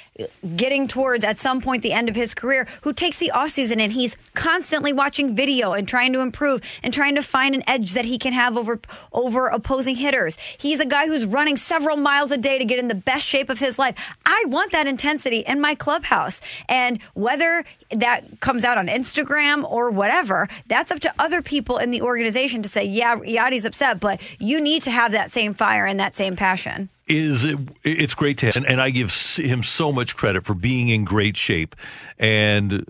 getting 0.55 0.87
towards, 0.87 1.23
at 1.23 1.39
some 1.39 1.61
point, 1.61 1.81
the 1.81 1.93
end 1.93 2.09
of 2.09 2.15
his 2.15 2.33
career, 2.33 2.67
who 2.81 2.91
takes 2.91 3.17
the 3.19 3.31
offseason 3.33 3.79
and 3.79 3.91
he's 3.91 4.17
constantly 4.33 4.91
watching 4.91 5.33
video 5.33 5.71
and 5.71 5.87
trying 5.87 6.11
to 6.13 6.19
improve 6.19 6.61
and 6.83 6.93
trying 6.93 7.15
to 7.15 7.21
find 7.21 7.55
an 7.55 7.63
edge 7.67 7.93
that 7.93 8.05
he 8.05 8.17
can 8.17 8.33
have 8.33 8.57
over, 8.57 8.79
over 9.13 9.47
opposing 9.47 9.95
hitters. 9.95 10.37
He's 10.57 10.81
a 10.81 10.85
guy 10.85 11.07
who's 11.07 11.25
running 11.25 11.55
several 11.55 11.95
miles 11.95 12.31
a 12.31 12.37
day 12.37 12.57
to 12.57 12.65
get 12.65 12.79
in 12.79 12.89
the 12.89 12.95
best 12.95 13.25
shape 13.25 13.49
of 13.49 13.59
his 13.59 13.79
life. 13.79 13.95
I 14.25 14.43
want 14.47 14.73
that 14.73 14.87
intensity 14.87 15.39
in 15.39 15.61
my 15.61 15.73
clubhouse. 15.75 16.41
And 16.67 16.99
whether 17.13 17.63
that 17.91 18.39
comes 18.39 18.63
out 18.63 18.77
on 18.77 18.87
Instagram 18.87 19.69
or 19.69 19.89
whatever, 19.89 20.47
that's 20.67 20.91
up 20.91 20.99
to 20.99 21.13
other 21.19 21.41
people 21.41 21.77
in 21.77 21.91
the 21.91 22.01
organization 22.01 22.61
to 22.63 22.69
say, 22.69 22.83
yeah, 22.83 23.15
Yadi's 23.15 23.65
upset, 23.65 23.99
but 23.99 24.21
you 24.39 24.61
need 24.61 24.83
to 24.83 24.91
have 24.91 25.11
that 25.11 25.31
same 25.31 25.53
fire 25.53 25.85
and 25.85 25.99
that 25.99 26.15
same 26.15 26.35
passion. 26.35 26.89
Is 27.07 27.45
it, 27.45 27.57
it's 27.83 28.13
great 28.13 28.37
to 28.39 28.47
have, 28.47 28.57
and, 28.57 28.65
and 28.65 28.79
I 28.81 28.91
give 28.91 29.11
him 29.37 29.63
so 29.63 29.91
much 29.91 30.15
credit 30.15 30.45
for 30.45 30.53
being 30.53 30.89
in 30.89 31.03
great 31.03 31.35
shape 31.35 31.75
and 32.19 32.85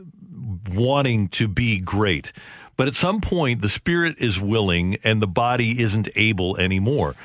wanting 0.74 1.30
to 1.30 1.48
be 1.48 1.80
great. 1.80 2.34
But 2.76 2.88
at 2.88 2.96
some 2.96 3.22
point, 3.22 3.62
the 3.62 3.70
spirit 3.70 4.18
is 4.20 4.40
willing 4.40 4.98
and 5.04 5.22
the 5.22 5.28
body 5.28 5.82
isn't 5.82 6.10
able 6.16 6.58
anymore 6.58 7.16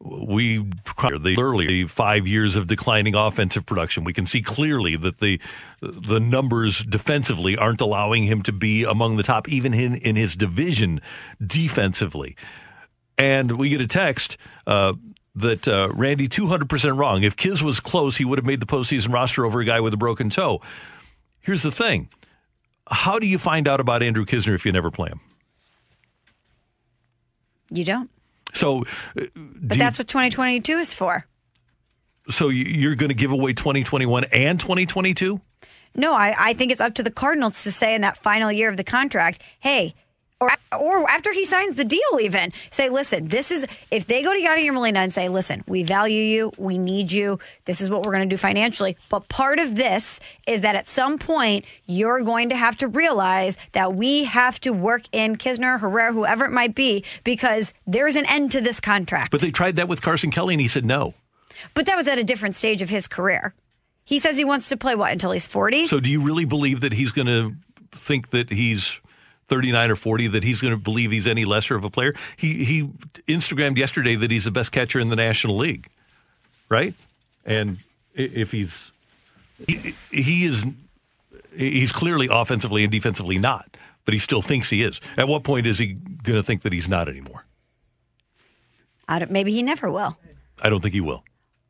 we 0.00 0.58
the 0.58 1.36
early 1.38 1.86
five 1.86 2.26
years 2.26 2.56
of 2.56 2.66
declining 2.66 3.14
offensive 3.14 3.64
production. 3.64 4.04
We 4.04 4.12
can 4.12 4.26
see 4.26 4.42
clearly 4.42 4.96
that 4.96 5.18
the 5.18 5.40
the 5.80 6.20
numbers 6.20 6.84
defensively 6.84 7.56
aren't 7.56 7.80
allowing 7.80 8.24
him 8.24 8.42
to 8.42 8.52
be 8.52 8.84
among 8.84 9.16
the 9.16 9.22
top, 9.22 9.48
even 9.48 9.72
in, 9.72 9.96
in 9.96 10.16
his 10.16 10.36
division 10.36 11.00
defensively. 11.44 12.36
And 13.16 13.52
we 13.52 13.70
get 13.70 13.80
a 13.80 13.86
text 13.86 14.36
uh, 14.66 14.92
that 15.34 15.66
uh, 15.66 15.88
Randy 15.94 16.28
200% 16.28 16.98
wrong. 16.98 17.22
If 17.22 17.36
Kiz 17.36 17.62
was 17.62 17.80
close, 17.80 18.18
he 18.18 18.24
would 18.24 18.38
have 18.38 18.46
made 18.46 18.60
the 18.60 18.66
postseason 18.66 19.12
roster 19.12 19.46
over 19.46 19.60
a 19.60 19.64
guy 19.64 19.80
with 19.80 19.94
a 19.94 19.98
broken 19.98 20.28
toe. 20.28 20.60
Here's 21.40 21.62
the 21.62 21.72
thing: 21.72 22.10
How 22.88 23.18
do 23.18 23.26
you 23.26 23.38
find 23.38 23.66
out 23.66 23.80
about 23.80 24.02
Andrew 24.02 24.26
Knizner 24.26 24.54
if 24.54 24.66
you 24.66 24.72
never 24.72 24.90
play 24.90 25.08
him? 25.08 25.20
You 27.70 27.84
don't. 27.84 28.10
So, 28.56 28.84
uh, 29.18 29.26
but 29.34 29.78
that's 29.78 29.98
you, 29.98 30.02
what 30.02 30.08
2022 30.08 30.78
is 30.78 30.94
for. 30.94 31.26
So 32.28 32.48
you're 32.48 32.96
going 32.96 33.10
to 33.10 33.14
give 33.14 33.32
away 33.32 33.52
2021 33.52 34.24
and 34.32 34.58
2022? 34.58 35.40
No, 35.94 36.12
I, 36.12 36.34
I 36.36 36.52
think 36.54 36.72
it's 36.72 36.80
up 36.80 36.94
to 36.94 37.02
the 37.02 37.10
Cardinals 37.10 37.62
to 37.64 37.72
say 37.72 37.94
in 37.94 38.00
that 38.02 38.18
final 38.18 38.50
year 38.50 38.68
of 38.68 38.76
the 38.76 38.84
contract, 38.84 39.40
hey, 39.60 39.94
or 40.40 40.50
or 40.72 41.08
after 41.10 41.32
he 41.32 41.44
signs 41.44 41.76
the 41.76 41.84
deal, 41.84 42.20
even 42.20 42.52
say, 42.70 42.90
listen, 42.90 43.28
this 43.28 43.50
is 43.50 43.66
if 43.90 44.06
they 44.06 44.22
go 44.22 44.32
to 44.32 44.40
Yadier 44.40 44.72
Molina 44.72 45.00
and 45.00 45.12
say, 45.12 45.28
listen, 45.28 45.64
we 45.66 45.82
value 45.82 46.22
you, 46.22 46.52
we 46.58 46.76
need 46.76 47.10
you, 47.10 47.38
this 47.64 47.80
is 47.80 47.88
what 47.88 48.04
we're 48.04 48.12
going 48.12 48.28
to 48.28 48.32
do 48.32 48.36
financially. 48.36 48.96
But 49.08 49.28
part 49.28 49.58
of 49.58 49.76
this 49.76 50.20
is 50.46 50.60
that 50.60 50.74
at 50.74 50.86
some 50.88 51.18
point 51.18 51.64
you're 51.86 52.20
going 52.20 52.50
to 52.50 52.56
have 52.56 52.76
to 52.78 52.88
realize 52.88 53.56
that 53.72 53.94
we 53.94 54.24
have 54.24 54.60
to 54.60 54.72
work 54.72 55.02
in 55.12 55.36
Knizner 55.36 55.80
Herrera, 55.80 56.12
whoever 56.12 56.44
it 56.44 56.52
might 56.52 56.74
be, 56.74 57.04
because 57.24 57.72
there's 57.86 58.16
an 58.16 58.26
end 58.26 58.52
to 58.52 58.60
this 58.60 58.80
contract. 58.80 59.30
But 59.30 59.40
they 59.40 59.50
tried 59.50 59.76
that 59.76 59.88
with 59.88 60.02
Carson 60.02 60.30
Kelly, 60.30 60.54
and 60.54 60.60
he 60.60 60.68
said 60.68 60.84
no. 60.84 61.14
But 61.72 61.86
that 61.86 61.96
was 61.96 62.06
at 62.06 62.18
a 62.18 62.24
different 62.24 62.56
stage 62.56 62.82
of 62.82 62.90
his 62.90 63.08
career. 63.08 63.54
He 64.04 64.18
says 64.18 64.36
he 64.36 64.44
wants 64.44 64.68
to 64.68 64.76
play 64.76 64.94
what 64.94 65.12
until 65.12 65.32
he's 65.32 65.46
forty. 65.46 65.86
So 65.86 65.98
do 65.98 66.10
you 66.10 66.20
really 66.20 66.44
believe 66.44 66.80
that 66.82 66.92
he's 66.92 67.12
going 67.12 67.26
to 67.26 67.56
think 67.92 68.30
that 68.30 68.50
he's 68.50 69.00
39 69.48 69.90
or 69.90 69.96
40 69.96 70.28
that 70.28 70.42
he's 70.42 70.60
going 70.60 70.74
to 70.74 70.80
believe 70.80 71.10
he's 71.10 71.26
any 71.26 71.44
lesser 71.44 71.76
of 71.76 71.84
a 71.84 71.90
player. 71.90 72.14
He 72.36 72.64
he 72.64 72.82
Instagrammed 73.28 73.76
yesterday 73.76 74.16
that 74.16 74.30
he's 74.30 74.44
the 74.44 74.50
best 74.50 74.72
catcher 74.72 74.98
in 74.98 75.08
the 75.08 75.16
National 75.16 75.56
League, 75.56 75.88
right? 76.68 76.94
And 77.44 77.78
if 78.14 78.50
he's 78.50 78.90
he, 79.66 79.94
he 80.10 80.44
is 80.44 80.64
he's 81.56 81.92
clearly 81.92 82.28
offensively 82.30 82.82
and 82.82 82.90
defensively 82.90 83.38
not, 83.38 83.76
but 84.04 84.14
he 84.14 84.20
still 84.20 84.42
thinks 84.42 84.70
he 84.70 84.82
is. 84.82 85.00
At 85.16 85.28
what 85.28 85.44
point 85.44 85.66
is 85.66 85.78
he 85.78 85.94
going 85.94 86.36
to 86.38 86.42
think 86.42 86.62
that 86.62 86.72
he's 86.72 86.88
not 86.88 87.08
anymore? 87.08 87.44
maybe 89.28 89.52
he 89.52 89.62
never 89.62 89.88
will. 89.88 90.16
I 90.60 90.68
don't 90.68 90.80
think 90.80 90.94
he 90.94 91.00
will 91.00 91.22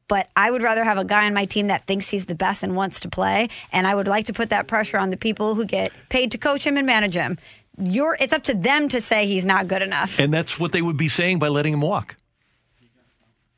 but 0.09 0.29
I 0.37 0.51
would 0.51 0.63
rather 0.63 0.85
have 0.85 0.99
a 0.99 1.05
guy 1.05 1.27
on 1.27 1.35
my 1.35 1.45
team 1.47 1.67
that 1.69 1.87
thinks 1.87 2.09
he's 2.09 2.27
the 2.27 2.35
best 2.35 2.63
and 2.63 2.77
wants 2.77 3.01
to 3.01 3.09
play. 3.09 3.49
And 3.73 3.87
I 3.87 3.95
would 3.95 4.09
like 4.09 4.27
to 4.27 4.33
put 4.33 4.51
that 4.51 4.69
pressure 4.69 4.99
on 4.99 5.11
the 5.11 5.17
people 5.17 5.55
who 5.55 5.65
get 5.65 5.93
paid 6.09 6.31
to 6.33 6.39
coach 6.39 6.67
him 6.67 6.77
and 6.77 6.87
manage 6.87 7.15
him 7.15 7.37
you're 7.79 8.17
it's 8.21 8.33
up 8.33 8.45
to 8.45 8.55
them 8.55 8.89
to 8.89 9.01
say 9.01 9.27
he's 9.27 9.45
not 9.45 9.69
good 9.69 9.83
enough. 9.83 10.19
And 10.19 10.33
that's 10.33 10.59
what 10.59 10.73
they 10.73 10.83
would 10.83 10.97
be 10.97 11.09
saying 11.09 11.39
by 11.39 11.49
letting 11.49 11.73
him 11.73 11.81
walk. 11.81 12.17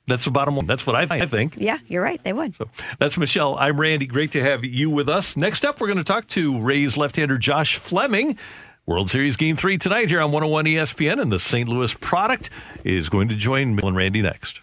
That's 0.06 0.24
the 0.24 0.30
bottom 0.30 0.56
line. 0.56 0.66
That's 0.66 0.86
what 0.86 0.96
I 0.96 1.26
think. 1.26 1.56
Yeah, 1.58 1.78
you're 1.86 2.02
right. 2.02 2.22
They 2.24 2.32
would. 2.32 2.56
So 2.56 2.70
that's 2.98 3.18
Michelle. 3.18 3.56
I'm 3.58 3.78
Randy. 3.78 4.06
Great 4.06 4.32
to 4.32 4.42
have 4.42 4.64
you 4.64 4.88
with 4.88 5.06
us. 5.08 5.36
Next 5.36 5.66
up, 5.66 5.80
we're 5.80 5.86
going 5.86 5.98
to 5.98 6.04
talk 6.04 6.26
to 6.28 6.58
Rays 6.60 6.96
left-hander 6.96 7.36
Josh 7.36 7.76
Fleming. 7.76 8.38
World 8.86 9.10
Series 9.10 9.36
Game 9.36 9.54
3 9.54 9.76
tonight 9.76 10.08
here 10.08 10.22
on 10.22 10.32
101 10.32 10.64
ESPN, 10.64 11.20
and 11.20 11.30
the 11.30 11.38
St. 11.38 11.68
Louis 11.68 11.92
product 11.92 12.48
is 12.84 13.10
going 13.10 13.28
to 13.28 13.36
join 13.36 13.74
Mill 13.74 13.88
and 13.88 13.96
Randy 13.98 14.22
next. 14.22 14.62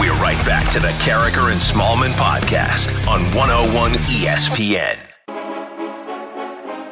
We're 0.00 0.12
right 0.14 0.44
back 0.44 0.68
to 0.72 0.80
the 0.80 0.88
Karraker 1.04 1.52
and 1.52 1.60
Smallman 1.60 2.10
podcast 2.14 2.90
on 3.06 3.20
101 3.36 3.92
ESPN. 3.92 5.11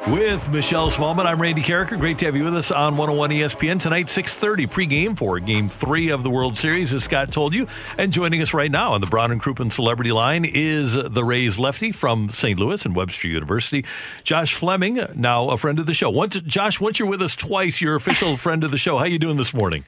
With 0.09 0.49
Michelle 0.51 0.91
Smallman, 0.91 1.27
I'm 1.27 1.41
Randy 1.41 1.61
Karraker. 1.61 1.99
Great 1.99 2.17
to 2.19 2.25
have 2.25 2.35
you 2.35 2.45
with 2.45 2.57
us 2.57 2.71
on 2.73 2.97
101 2.97 3.31
ESPN 3.31 3.79
tonight, 3.79 4.09
6:30 4.09 4.67
pregame 4.67 5.17
for 5.17 5.39
Game 5.39 5.69
Three 5.69 6.09
of 6.09 6.23
the 6.23 6.31
World 6.31 6.57
Series, 6.57 6.95
as 6.95 7.05
Scott 7.05 7.31
told 7.31 7.53
you. 7.53 7.67
And 7.99 8.11
joining 8.11 8.41
us 8.41 8.55
right 8.55 8.71
now 8.71 8.95
on 8.95 9.03
the 9.03 9.07
Brown 9.07 9.31
and 9.31 9.41
Crouppen 9.43 9.71
Celebrity 9.71 10.11
Line 10.11 10.47
is 10.47 10.95
the 10.95 11.23
Rays 11.23 11.59
lefty 11.59 11.93
from 11.93 12.31
St. 12.31 12.59
Louis 12.59 12.83
and 12.87 12.97
Webster 12.97 13.29
University, 13.29 13.85
Josh 14.25 14.55
Fleming, 14.55 15.05
now 15.15 15.51
a 15.51 15.59
friend 15.59 15.79
of 15.79 15.85
the 15.85 15.95
show. 15.95 16.09
Once, 16.09 16.41
Josh, 16.41 16.81
once 16.81 16.99
you're 16.99 17.07
with 17.07 17.21
us 17.21 17.37
twice, 17.37 17.83
you're 17.83 17.95
official 17.95 18.37
friend 18.39 18.65
of 18.65 18.71
the 18.71 18.79
show. 18.79 18.97
How 18.97 19.05
you 19.05 19.19
doing 19.19 19.37
this 19.37 19.53
morning? 19.53 19.85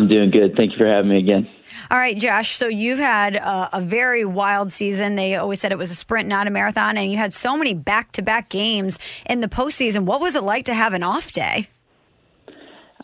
I'm 0.00 0.08
doing 0.08 0.30
good. 0.30 0.56
Thank 0.56 0.72
you 0.72 0.78
for 0.78 0.86
having 0.86 1.10
me 1.10 1.18
again. 1.18 1.46
All 1.90 1.98
right, 1.98 2.16
Josh. 2.16 2.56
So 2.56 2.68
you've 2.68 2.98
had 2.98 3.36
a, 3.36 3.76
a, 3.76 3.80
very 3.82 4.24
wild 4.24 4.72
season. 4.72 5.14
They 5.14 5.36
always 5.36 5.60
said 5.60 5.72
it 5.72 5.78
was 5.78 5.90
a 5.90 5.94
sprint, 5.94 6.26
not 6.26 6.46
a 6.46 6.50
marathon, 6.50 6.96
and 6.96 7.12
you 7.12 7.18
had 7.18 7.34
so 7.34 7.54
many 7.54 7.74
back-to-back 7.74 8.48
games 8.48 8.98
in 9.26 9.40
the 9.40 9.48
postseason. 9.48 10.04
What 10.04 10.20
was 10.20 10.34
it 10.34 10.42
like 10.42 10.64
to 10.64 10.74
have 10.74 10.94
an 10.94 11.02
off 11.02 11.32
day? 11.32 11.68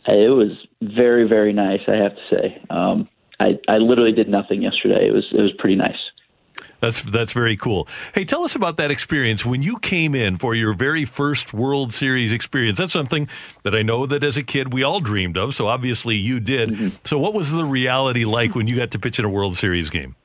It 0.08 0.30
was 0.30 0.52
very, 0.80 1.28
very 1.28 1.52
nice. 1.52 1.80
I 1.86 1.96
have 1.96 2.14
to 2.16 2.22
say. 2.30 2.62
Um, 2.70 3.08
I, 3.38 3.58
I 3.68 3.76
literally 3.76 4.12
did 4.12 4.28
nothing 4.28 4.62
yesterday. 4.62 5.06
It 5.06 5.12
was 5.12 5.26
it 5.32 5.40
was 5.40 5.52
pretty 5.58 5.76
nice. 5.76 5.98
That's 6.80 7.02
that's 7.02 7.32
very 7.32 7.56
cool. 7.56 7.88
Hey, 8.14 8.24
tell 8.24 8.44
us 8.44 8.54
about 8.54 8.76
that 8.76 8.90
experience 8.90 9.44
when 9.44 9.62
you 9.62 9.78
came 9.78 10.14
in 10.14 10.38
for 10.38 10.54
your 10.54 10.74
very 10.74 11.04
first 11.04 11.54
World 11.54 11.92
Series 11.92 12.32
experience. 12.32 12.78
That's 12.78 12.92
something 12.92 13.28
that 13.62 13.74
I 13.74 13.82
know 13.82 14.06
that 14.06 14.22
as 14.22 14.36
a 14.36 14.42
kid 14.42 14.72
we 14.72 14.82
all 14.82 15.00
dreamed 15.00 15.36
of. 15.36 15.54
So 15.54 15.68
obviously 15.68 16.16
you 16.16 16.40
did. 16.40 16.70
Mm-hmm. 16.70 16.88
So 17.04 17.18
what 17.18 17.34
was 17.34 17.52
the 17.52 17.64
reality 17.64 18.24
like 18.24 18.54
when 18.54 18.68
you 18.68 18.76
got 18.76 18.90
to 18.92 18.98
pitch 18.98 19.18
in 19.18 19.24
a 19.24 19.30
World 19.30 19.56
Series 19.56 19.90
game? 19.90 20.16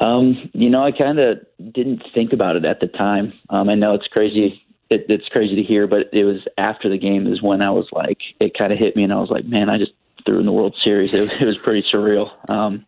Um, 0.00 0.50
you 0.52 0.68
know, 0.68 0.84
I 0.84 0.92
kind 0.92 1.18
of 1.18 1.38
didn't 1.72 2.02
think 2.14 2.32
about 2.32 2.56
it 2.56 2.64
at 2.64 2.80
the 2.80 2.86
time. 2.86 3.32
Um, 3.48 3.68
I 3.68 3.74
know 3.74 3.94
it's 3.94 4.06
crazy. 4.08 4.62
It, 4.90 5.06
it's 5.08 5.28
crazy 5.28 5.56
to 5.56 5.62
hear, 5.62 5.86
but 5.86 6.10
it 6.12 6.24
was 6.24 6.46
after 6.58 6.88
the 6.88 6.98
game 6.98 7.26
is 7.26 7.42
when 7.42 7.62
I 7.62 7.70
was 7.70 7.88
like, 7.92 8.18
it 8.38 8.56
kind 8.56 8.72
of 8.72 8.78
hit 8.78 8.94
me, 8.94 9.04
and 9.04 9.12
I 9.12 9.16
was 9.16 9.30
like, 9.30 9.44
man, 9.44 9.68
I 9.68 9.78
just 9.78 9.92
threw 10.24 10.38
in 10.38 10.46
the 10.46 10.52
World 10.52 10.76
Series. 10.82 11.12
It, 11.14 11.32
it 11.40 11.46
was 11.46 11.58
pretty 11.58 11.86
surreal. 11.90 12.30
Um, 12.50 12.84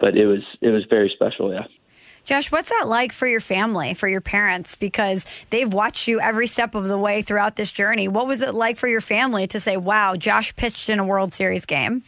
but 0.00 0.16
it 0.16 0.26
was 0.26 0.42
it 0.60 0.70
was 0.70 0.84
very 0.86 1.10
special. 1.14 1.52
Yeah. 1.52 1.66
Josh, 2.24 2.52
what's 2.52 2.70
that 2.70 2.86
like 2.86 3.12
for 3.12 3.26
your 3.26 3.40
family, 3.40 3.94
for 3.94 4.08
your 4.08 4.20
parents? 4.20 4.76
Because 4.76 5.24
they've 5.50 5.72
watched 5.72 6.06
you 6.06 6.20
every 6.20 6.46
step 6.46 6.74
of 6.74 6.84
the 6.84 6.98
way 6.98 7.22
throughout 7.22 7.56
this 7.56 7.70
journey. 7.70 8.08
What 8.08 8.26
was 8.26 8.40
it 8.40 8.54
like 8.54 8.76
for 8.76 8.88
your 8.88 9.00
family 9.00 9.46
to 9.48 9.60
say, 9.60 9.76
wow, 9.76 10.16
Josh 10.16 10.54
pitched 10.56 10.88
in 10.90 10.98
a 10.98 11.06
World 11.06 11.34
Series 11.34 11.64
game? 11.64 12.02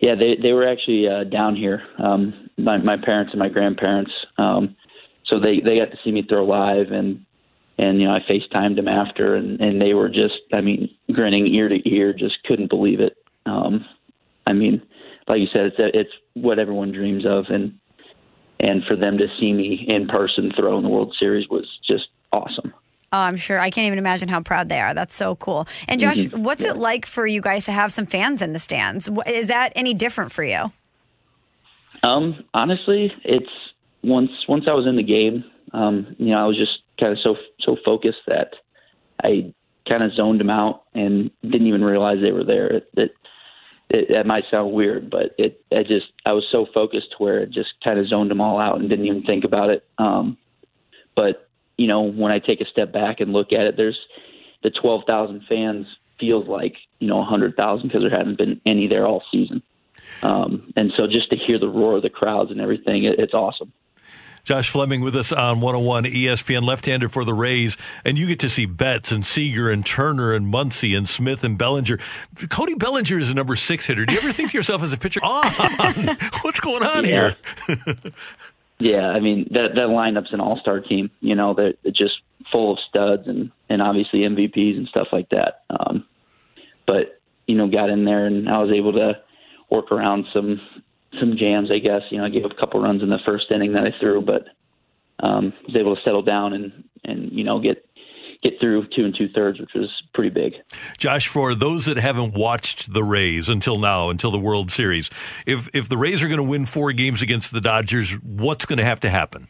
Yeah, 0.00 0.14
they, 0.14 0.36
they 0.40 0.52
were 0.52 0.68
actually 0.68 1.08
uh, 1.08 1.24
down 1.24 1.56
here, 1.56 1.82
um, 1.98 2.50
my, 2.58 2.78
my 2.78 2.96
parents 2.96 3.32
and 3.32 3.38
my 3.38 3.48
grandparents. 3.48 4.12
Um, 4.38 4.76
so 5.26 5.40
they 5.40 5.60
they 5.60 5.78
got 5.78 5.90
to 5.90 5.98
see 6.04 6.12
me 6.12 6.22
throw 6.28 6.44
live, 6.44 6.90
and 6.90 7.24
and 7.78 8.00
you 8.00 8.06
know 8.06 8.14
I 8.14 8.20
FaceTimed 8.20 8.76
them 8.76 8.88
after, 8.88 9.34
and 9.34 9.60
and 9.60 9.80
they 9.80 9.94
were 9.94 10.08
just, 10.08 10.34
I 10.52 10.60
mean, 10.60 10.90
grinning 11.12 11.46
ear 11.46 11.68
to 11.68 11.88
ear, 11.88 12.12
just 12.12 12.42
couldn't 12.44 12.68
believe 12.68 13.00
it. 13.00 13.16
Um, 13.46 13.84
I 14.46 14.52
mean, 14.52 14.82
like 15.28 15.40
you 15.40 15.46
said, 15.52 15.66
it's 15.66 15.76
it's 15.78 16.10
what 16.34 16.58
everyone 16.58 16.92
dreams 16.92 17.24
of, 17.26 17.46
and 17.48 17.78
and 18.60 18.84
for 18.84 18.96
them 18.96 19.18
to 19.18 19.26
see 19.38 19.52
me 19.52 19.84
in 19.88 20.06
person 20.06 20.52
throw 20.56 20.76
in 20.78 20.84
the 20.84 20.88
World 20.90 21.14
Series 21.18 21.48
was 21.48 21.66
just 21.86 22.08
awesome. 22.32 22.72
Oh, 23.12 23.18
I'm 23.18 23.36
sure. 23.36 23.60
I 23.60 23.70
can't 23.70 23.86
even 23.86 23.98
imagine 23.98 24.28
how 24.28 24.40
proud 24.40 24.68
they 24.68 24.80
are. 24.80 24.92
That's 24.92 25.14
so 25.14 25.36
cool. 25.36 25.68
And 25.86 26.00
Josh, 26.00 26.16
Mhm. 26.16 26.38
what's 26.38 26.64
it 26.64 26.76
like 26.76 27.06
for 27.06 27.26
you 27.26 27.40
guys 27.40 27.64
to 27.66 27.72
have 27.72 27.92
some 27.92 28.06
fans 28.06 28.42
in 28.42 28.52
the 28.52 28.58
stands? 28.58 29.08
Is 29.26 29.46
that 29.46 29.72
any 29.76 29.94
different 29.94 30.32
for 30.32 30.42
you? 30.42 30.72
Um, 32.02 32.44
honestly, 32.52 33.12
it's 33.24 33.48
once 34.02 34.30
once 34.48 34.64
I 34.68 34.72
was 34.72 34.86
in 34.86 34.96
the 34.96 35.02
game, 35.02 35.44
um, 35.72 36.14
you 36.18 36.30
know, 36.30 36.38
I 36.42 36.46
was 36.46 36.56
just 36.56 36.78
kind 36.98 37.12
of 37.12 37.18
so 37.20 37.36
so 37.60 37.76
focused 37.84 38.20
that 38.26 38.54
I 39.22 39.52
kind 39.88 40.02
of 40.02 40.12
zoned 40.14 40.40
them 40.40 40.50
out 40.50 40.82
and 40.94 41.30
didn't 41.42 41.66
even 41.66 41.84
realize 41.84 42.18
they 42.20 42.32
were 42.32 42.44
there. 42.44 42.66
It, 42.66 42.88
it, 42.96 43.14
it 43.90 44.08
that 44.10 44.26
might 44.26 44.44
sound 44.50 44.72
weird, 44.72 45.10
but 45.10 45.34
it 45.38 45.62
I 45.72 45.82
just 45.82 46.06
I 46.24 46.32
was 46.32 46.44
so 46.50 46.66
focused 46.72 47.10
to 47.12 47.16
where 47.18 47.40
it 47.40 47.50
just 47.50 47.74
kind 47.82 47.98
of 47.98 48.08
zoned 48.08 48.30
them 48.30 48.40
all 48.40 48.58
out 48.58 48.78
and 48.78 48.88
didn't 48.88 49.06
even 49.06 49.22
think 49.22 49.44
about 49.44 49.70
it. 49.70 49.86
Um, 49.98 50.36
but 51.14 51.48
you 51.76 51.86
know, 51.86 52.02
when 52.02 52.32
I 52.32 52.38
take 52.38 52.60
a 52.60 52.66
step 52.66 52.92
back 52.92 53.20
and 53.20 53.32
look 53.32 53.52
at 53.52 53.66
it, 53.66 53.76
there's 53.76 53.98
the 54.62 54.70
twelve 54.70 55.02
thousand 55.06 55.44
fans 55.48 55.86
feels 56.18 56.48
like 56.48 56.76
you 56.98 57.08
know 57.08 57.20
a 57.20 57.24
hundred 57.24 57.56
thousand 57.56 57.88
because 57.88 58.02
there 58.02 58.10
hasn't 58.10 58.38
been 58.38 58.60
any 58.64 58.86
there 58.86 59.06
all 59.06 59.22
season. 59.30 59.62
Um, 60.22 60.72
and 60.76 60.92
so 60.96 61.06
just 61.06 61.30
to 61.30 61.36
hear 61.36 61.58
the 61.58 61.68
roar 61.68 61.96
of 61.96 62.02
the 62.02 62.10
crowds 62.10 62.50
and 62.50 62.60
everything, 62.60 63.04
it, 63.04 63.18
it's 63.18 63.34
awesome. 63.34 63.72
Josh 64.44 64.68
Fleming 64.70 65.00
with 65.00 65.16
us 65.16 65.32
on 65.32 65.60
101 65.60 66.04
ESPN, 66.04 66.64
left-hander 66.64 67.08
for 67.08 67.24
the 67.24 67.34
Rays, 67.34 67.76
and 68.04 68.16
you 68.18 68.26
get 68.26 68.40
to 68.40 68.48
see 68.50 68.66
Betts 68.66 69.10
and 69.10 69.24
Seager 69.24 69.70
and 69.70 69.84
Turner 69.84 70.32
and 70.34 70.52
Muncy 70.52 70.96
and 70.96 71.08
Smith 71.08 71.42
and 71.44 71.56
Bellinger. 71.58 71.98
Cody 72.50 72.74
Bellinger 72.74 73.18
is 73.18 73.30
a 73.30 73.34
number 73.34 73.56
six 73.56 73.86
hitter. 73.86 74.04
Do 74.04 74.12
you 74.14 74.20
ever 74.20 74.32
think 74.32 74.50
to 74.52 74.56
yourself 74.58 74.82
as 74.82 74.92
a 74.92 74.98
pitcher, 74.98 75.20
on, 75.24 75.44
what's 76.42 76.60
going 76.60 76.82
on 76.82 77.04
Yeah. 77.04 77.34
here? 77.66 77.94
Yeah, 78.78 79.08
I 79.08 79.20
mean 79.20 79.48
that 79.52 79.76
that 79.76 79.88
lineup's 79.88 80.32
an 80.32 80.40
all 80.40 80.58
star 80.58 80.80
team. 80.80 81.10
You 81.20 81.36
know, 81.36 81.54
they're 81.54 81.74
they're 81.84 81.92
just 81.92 82.20
full 82.50 82.72
of 82.72 82.78
studs 82.88 83.28
and 83.28 83.50
and 83.68 83.80
obviously 83.80 84.20
MVPs 84.20 84.76
and 84.76 84.88
stuff 84.88 85.08
like 85.12 85.28
that. 85.30 85.62
Um, 85.70 86.04
but 86.86 87.20
you 87.46 87.54
know, 87.56 87.68
got 87.68 87.88
in 87.88 88.04
there 88.04 88.26
and 88.26 88.48
I 88.48 88.58
was 88.58 88.72
able 88.72 88.92
to 88.94 89.14
work 89.70 89.92
around 89.92 90.26
some 90.32 90.60
some 91.20 91.36
jams. 91.36 91.70
I 91.70 91.78
guess 91.78 92.02
you 92.10 92.18
know, 92.18 92.24
I 92.24 92.28
gave 92.28 92.44
up 92.44 92.52
a 92.52 92.60
couple 92.60 92.80
runs 92.80 93.02
in 93.02 93.08
the 93.08 93.18
first 93.24 93.46
inning 93.50 93.72
that 93.72 93.84
I 93.84 93.94
threw, 94.00 94.20
but 94.20 94.46
um, 95.20 95.52
was 95.66 95.76
able 95.76 95.96
to 95.96 96.02
settle 96.02 96.22
down 96.22 96.52
and 96.52 96.84
and 97.04 97.32
you 97.32 97.44
know 97.44 97.60
get 97.60 97.84
get 98.42 98.60
through 98.60 98.86
two 98.94 99.04
and 99.04 99.14
two 99.16 99.28
thirds, 99.28 99.58
which 99.58 99.70
was 99.74 99.90
pretty 100.12 100.30
big. 100.30 100.54
Josh, 100.98 101.26
for 101.26 101.54
those 101.54 101.86
that 101.86 101.96
haven't 101.96 102.34
watched 102.34 102.92
the 102.92 103.02
Rays 103.02 103.48
until 103.48 103.78
now, 103.78 104.10
until 104.10 104.30
the 104.30 104.38
World 104.38 104.70
Series, 104.70 105.10
if 105.46 105.68
if 105.72 105.88
the 105.88 105.96
Rays 105.96 106.22
are 106.22 106.28
going 106.28 106.38
to 106.38 106.42
win 106.42 106.66
four 106.66 106.92
games 106.92 107.22
against 107.22 107.52
the 107.52 107.60
Dodgers, 107.60 108.12
what's 108.22 108.66
going 108.66 108.78
to 108.78 108.84
have 108.84 109.00
to 109.00 109.10
happen? 109.10 109.48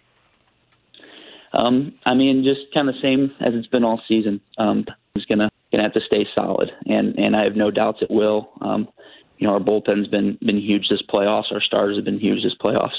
Um, 1.52 1.94
I 2.04 2.14
mean, 2.14 2.42
just 2.42 2.72
kind 2.74 2.88
of 2.88 2.96
same 3.00 3.32
as 3.40 3.54
it's 3.54 3.68
been 3.68 3.84
all 3.84 4.00
season. 4.08 4.40
Um, 4.58 4.86
it's 5.14 5.26
gonna 5.26 5.50
gonna 5.70 5.84
have 5.84 5.92
to 5.92 6.00
stay 6.00 6.26
solid, 6.34 6.70
and 6.86 7.18
and 7.18 7.36
I 7.36 7.44
have 7.44 7.56
no 7.56 7.70
doubts 7.70 7.98
it 8.02 8.10
will. 8.10 8.50
Um, 8.60 8.88
you 9.38 9.46
know, 9.46 9.54
our 9.54 9.60
bullpen's 9.60 10.08
been 10.08 10.38
been 10.40 10.58
huge 10.58 10.88
this 10.88 11.02
playoffs. 11.02 11.52
Our 11.52 11.60
stars 11.60 11.96
have 11.96 12.04
been 12.04 12.20
huge 12.20 12.42
this 12.42 12.54
playoffs. 12.54 12.96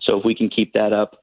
So 0.00 0.18
if 0.18 0.24
we 0.24 0.34
can 0.34 0.48
keep 0.48 0.72
that 0.74 0.92
up, 0.92 1.22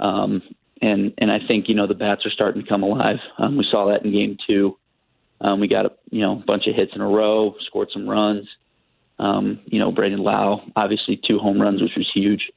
um, 0.00 0.42
and 0.80 1.14
and 1.18 1.30
I 1.30 1.38
think 1.46 1.68
you 1.68 1.74
know 1.74 1.86
the 1.86 1.94
bats 1.94 2.26
are 2.26 2.30
starting 2.30 2.62
to 2.62 2.68
come 2.68 2.82
alive. 2.82 3.18
Um, 3.38 3.56
we 3.56 3.66
saw 3.70 3.86
that 3.86 4.04
in 4.04 4.12
game 4.12 4.36
two. 4.46 4.76
Um, 5.40 5.60
we 5.60 5.68
got 5.68 5.86
a 5.86 5.92
you 6.10 6.20
know 6.20 6.32
a 6.32 6.44
bunch 6.44 6.66
of 6.66 6.74
hits 6.74 6.92
in 6.94 7.00
a 7.00 7.06
row, 7.06 7.54
scored 7.66 7.88
some 7.92 8.08
runs. 8.08 8.48
Um, 9.18 9.60
you 9.66 9.78
know, 9.78 9.92
Brandon 9.92 10.20
Lowe, 10.20 10.62
obviously 10.74 11.16
two 11.16 11.38
home 11.38 11.60
runs, 11.60 11.80
which 11.80 11.96
was 11.96 12.10
huge. 12.12 12.50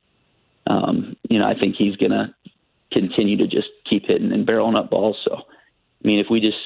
Um, 0.67 1.15
you 1.29 1.37
know, 1.37 1.45
I 1.45 1.53
think 1.57 1.75
he's 1.75 1.95
gonna 1.95 2.35
continue 2.91 3.37
to 3.37 3.47
just 3.47 3.67
keep 3.87 4.05
hitting 4.05 4.31
and 4.31 4.47
barreling 4.47 4.77
up 4.77 4.89
balls. 4.89 5.17
So, 5.23 5.35
I 5.35 6.07
mean, 6.07 6.19
if 6.19 6.27
we 6.29 6.39
just 6.39 6.57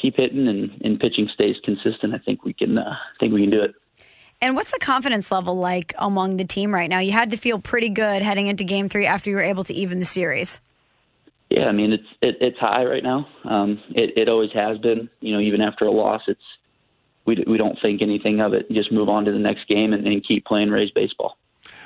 keep 0.00 0.16
hitting 0.16 0.48
and, 0.48 0.70
and 0.82 1.00
pitching 1.00 1.28
stays 1.32 1.56
consistent, 1.64 2.14
I 2.14 2.18
think 2.18 2.44
we 2.44 2.52
can. 2.52 2.76
Uh, 2.76 2.90
I 2.90 3.18
think 3.18 3.32
we 3.32 3.42
can 3.42 3.50
do 3.50 3.62
it. 3.62 3.74
And 4.44 4.54
what's 4.54 4.72
the 4.72 4.78
confidence 4.78 5.32
level 5.32 5.56
like 5.56 5.94
among 5.96 6.36
the 6.36 6.44
team 6.44 6.74
right 6.74 6.90
now? 6.90 6.98
You 6.98 7.12
had 7.12 7.30
to 7.30 7.38
feel 7.38 7.58
pretty 7.58 7.88
good 7.88 8.20
heading 8.20 8.46
into 8.46 8.62
game 8.62 8.90
three 8.90 9.06
after 9.06 9.30
you 9.30 9.36
were 9.36 9.42
able 9.42 9.64
to 9.64 9.72
even 9.72 10.00
the 10.00 10.04
series. 10.04 10.60
Yeah, 11.48 11.64
I 11.64 11.72
mean 11.72 11.94
it's 11.94 12.04
it, 12.20 12.36
it's 12.42 12.58
high 12.58 12.84
right 12.84 13.02
now. 13.02 13.26
Um, 13.44 13.80
it 13.94 14.18
it 14.18 14.28
always 14.28 14.50
has 14.52 14.76
been. 14.76 15.08
You 15.20 15.32
know, 15.32 15.40
even 15.40 15.62
after 15.62 15.86
a 15.86 15.90
loss, 15.90 16.20
it's 16.28 16.42
we 17.24 17.42
we 17.46 17.56
don't 17.56 17.78
think 17.80 18.02
anything 18.02 18.42
of 18.42 18.52
it. 18.52 18.70
Just 18.70 18.92
move 18.92 19.08
on 19.08 19.24
to 19.24 19.32
the 19.32 19.38
next 19.38 19.66
game 19.66 19.94
and, 19.94 20.06
and 20.06 20.22
keep 20.22 20.44
playing 20.44 20.68
Rays 20.68 20.90
baseball. 20.90 21.38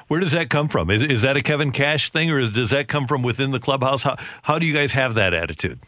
Where 0.09 0.19
does 0.19 0.33
that 0.33 0.51
come 0.51 0.67
from? 0.67 0.91
Is 0.91 1.05
is 1.05 1.23
that 1.23 1.37
a 1.37 1.43
Kevin 1.43 1.71
Cash 1.71 2.11
thing, 2.11 2.29
or 2.29 2.41
is, 2.41 2.51
does 2.51 2.71
that 2.71 2.89
come 2.89 3.07
from 3.07 3.23
within 3.23 3.53
the 3.53 3.61
clubhouse? 3.61 4.03
How 4.03 4.17
how 4.43 4.59
do 4.59 4.67
you 4.67 4.75
guys 4.75 4.91
have 4.91 5.15
that 5.15 5.33
attitude? 5.33 5.79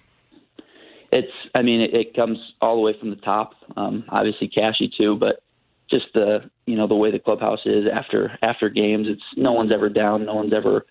It's 1.10 1.32
I 1.52 1.62
mean 1.62 1.80
it, 1.80 1.94
it 1.94 2.14
comes 2.14 2.38
all 2.60 2.76
the 2.76 2.82
way 2.82 2.96
from 2.96 3.10
the 3.10 3.16
top. 3.16 3.54
Um, 3.76 4.04
obviously 4.08 4.46
Cashy 4.46 4.88
too, 4.96 5.16
but 5.16 5.42
just 5.90 6.06
the 6.14 6.50
you 6.66 6.76
know 6.76 6.86
the 6.86 6.94
way 6.94 7.10
the 7.10 7.18
clubhouse 7.18 7.60
is 7.64 7.84
after 7.92 8.38
after 8.42 8.68
games. 8.68 9.06
It's 9.08 9.22
no 9.36 9.52
one's 9.52 9.72
ever 9.72 9.88
down. 9.88 10.26
No 10.26 10.34
one's 10.34 10.52
ever 10.52 10.86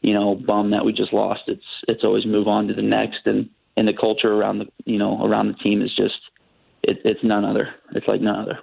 you 0.00 0.14
know 0.14 0.34
bummed 0.34 0.72
that 0.72 0.84
we 0.84 0.92
just 0.92 1.12
lost. 1.12 1.42
It's 1.46 1.64
it's 1.88 2.04
always 2.04 2.26
move 2.26 2.48
on 2.48 2.68
to 2.68 2.74
the 2.74 2.82
next 2.82 3.20
and 3.26 3.48
and 3.76 3.88
the 3.88 3.92
culture 3.92 4.32
around 4.32 4.58
the 4.58 4.66
you 4.84 4.98
know 4.98 5.24
around 5.24 5.48
the 5.48 5.54
team 5.54 5.82
is 5.82 5.94
just 5.94 6.18
it, 6.82 7.00
it's 7.04 7.22
none 7.22 7.44
other. 7.44 7.74
It's 7.94 8.08
like 8.08 8.20
none 8.20 8.40
other. 8.40 8.58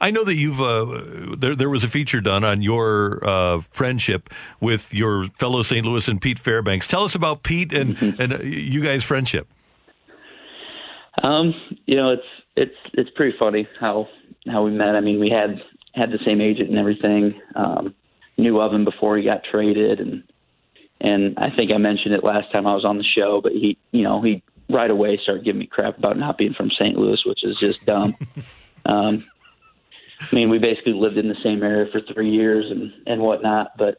I 0.00 0.10
know 0.10 0.24
that 0.24 0.34
you've 0.34 0.60
uh, 0.60 1.36
there. 1.38 1.54
There 1.54 1.70
was 1.70 1.82
a 1.82 1.88
feature 1.88 2.20
done 2.20 2.44
on 2.44 2.62
your 2.62 3.26
uh, 3.26 3.60
friendship 3.70 4.30
with 4.60 4.92
your 4.92 5.26
fellow 5.38 5.62
St. 5.62 5.84
Louis 5.84 6.06
and 6.08 6.20
Pete 6.20 6.38
Fairbanks. 6.38 6.86
Tell 6.86 7.04
us 7.04 7.14
about 7.14 7.42
Pete 7.42 7.72
and 7.72 7.96
and 8.18 8.32
uh, 8.32 8.42
you 8.42 8.82
guys' 8.82 9.02
friendship. 9.02 9.48
Um, 11.22 11.54
you 11.86 11.96
know, 11.96 12.10
it's 12.10 12.26
it's 12.56 12.76
it's 12.94 13.10
pretty 13.10 13.36
funny 13.38 13.68
how 13.78 14.08
how 14.46 14.62
we 14.62 14.70
met. 14.70 14.96
I 14.96 15.00
mean, 15.00 15.20
we 15.20 15.30
had 15.30 15.62
had 15.94 16.10
the 16.10 16.18
same 16.24 16.40
agent 16.40 16.70
and 16.70 16.78
everything. 16.78 17.40
Um, 17.54 17.94
knew 18.38 18.60
of 18.60 18.72
him 18.72 18.84
before 18.84 19.16
he 19.16 19.24
got 19.24 19.44
traded, 19.44 20.00
and 20.00 20.22
and 21.00 21.38
I 21.38 21.50
think 21.50 21.72
I 21.72 21.78
mentioned 21.78 22.14
it 22.14 22.24
last 22.24 22.50
time 22.52 22.66
I 22.66 22.74
was 22.74 22.84
on 22.84 22.98
the 22.98 23.04
show. 23.04 23.40
But 23.42 23.52
he, 23.52 23.78
you 23.92 24.02
know, 24.02 24.22
he 24.22 24.42
right 24.68 24.90
away 24.90 25.18
started 25.22 25.44
giving 25.44 25.60
me 25.60 25.66
crap 25.66 25.98
about 25.98 26.18
not 26.18 26.38
being 26.38 26.54
from 26.54 26.70
St. 26.70 26.96
Louis, 26.96 27.22
which 27.24 27.44
is 27.44 27.58
just 27.58 27.84
dumb. 27.86 28.16
um, 28.86 29.24
I 30.20 30.34
mean, 30.34 30.48
we 30.48 30.58
basically 30.58 30.94
lived 30.94 31.18
in 31.18 31.28
the 31.28 31.36
same 31.42 31.62
area 31.62 31.90
for 31.92 32.00
three 32.00 32.30
years 32.30 32.70
and 32.70 32.92
and 33.06 33.20
whatnot. 33.20 33.76
But 33.76 33.98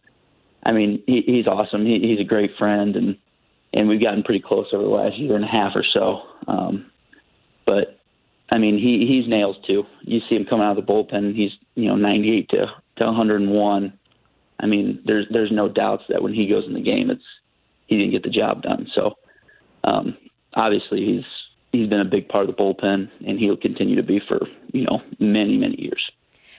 I 0.64 0.72
mean, 0.72 1.04
he, 1.06 1.22
he's 1.22 1.48
awesome. 1.48 1.86
He, 1.86 2.00
he's 2.00 2.20
a 2.20 2.28
great 2.28 2.58
friend, 2.58 2.96
and 2.96 3.18
and 3.74 3.88
we've 3.88 4.02
gotten 4.02 4.24
pretty 4.24 4.42
close 4.42 4.68
over 4.74 4.84
the 4.84 4.90
last 4.90 5.18
year 5.18 5.36
and 5.36 5.44
a 5.44 5.48
half 5.48 5.74
or 5.76 5.84
so. 5.84 6.24
Um, 6.48 6.92
but 7.66 7.97
I 8.49 8.57
mean, 8.57 8.78
he 8.78 9.06
he's 9.06 9.28
nails 9.28 9.57
too. 9.65 9.84
You 10.02 10.22
see 10.30 10.36
him 10.36 10.45
coming 10.45 10.65
out 10.65 10.78
of 10.78 10.86
the 10.86 10.91
bullpen. 10.91 11.36
He's 11.36 11.52
you 11.76 11.88
know 11.88 11.95
98 11.95 12.49
to 12.49 12.65
to 12.98 13.06
101. 13.06 13.94
I 14.60 14.65
mean, 14.65 15.02
there's 15.06 15.26
there's 15.30 15.52
no 15.52 15.68
doubts 15.68 16.03
that 16.10 16.22
when 16.22 16.34
he 16.34 16.48
goes 16.48 16.65
in 16.65 16.74
the 16.74 16.82
game, 16.82 17.10
it's 17.10 17.24
he 17.88 17.98
didn't 17.98 18.11
get 18.11 18.24
the 18.24 18.30
job 18.30 18.64
done. 18.64 18.88
So 18.94 19.15
um, 19.84 20.18
obviously, 20.53 21.06
he's 21.06 21.26
he's 21.72 21.90
been 21.90 21.99
a 21.99 22.06
big 22.06 22.30
part 22.30 22.49
of 22.49 22.56
the 22.56 22.61
bullpen, 22.61 23.10
and 23.26 23.40
he'll 23.40 23.57
continue 23.57 23.95
to 23.95 24.03
be 24.03 24.22
for 24.28 24.40
you 24.72 24.86
know 24.86 25.02
many 25.19 25.57
many 25.57 25.82
years. 25.82 26.11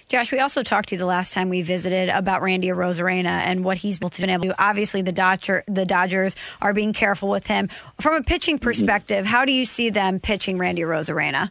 Josh, 0.09 0.33
we 0.33 0.41
also 0.41 0.63
talked 0.63 0.89
to 0.89 0.95
you 0.95 0.99
the 0.99 1.05
last 1.05 1.35
time 1.35 1.51
we 1.51 1.61
visited 1.61 2.09
about 2.09 2.41
Randy 2.41 2.69
Arozarena 2.69 3.27
and 3.27 3.63
what 3.63 3.77
he's 3.77 3.99
been 3.99 4.31
able 4.31 4.43
to 4.43 4.49
do. 4.49 4.55
Obviously, 4.59 5.03
the 5.03 5.13
Dodger, 5.13 5.65
the 5.67 5.85
Dodgers 5.85 6.35
are 6.63 6.73
being 6.73 6.95
careful 6.95 7.29
with 7.29 7.47
him. 7.47 7.69
From 8.01 8.15
a 8.15 8.23
pitching 8.23 8.59
perspective, 8.59 9.27
how 9.27 9.45
do 9.45 9.53
you 9.53 9.67
see 9.67 9.91
them 9.91 10.19
pitching 10.19 10.57
Randy 10.57 10.81
Arozarena? 10.81 11.51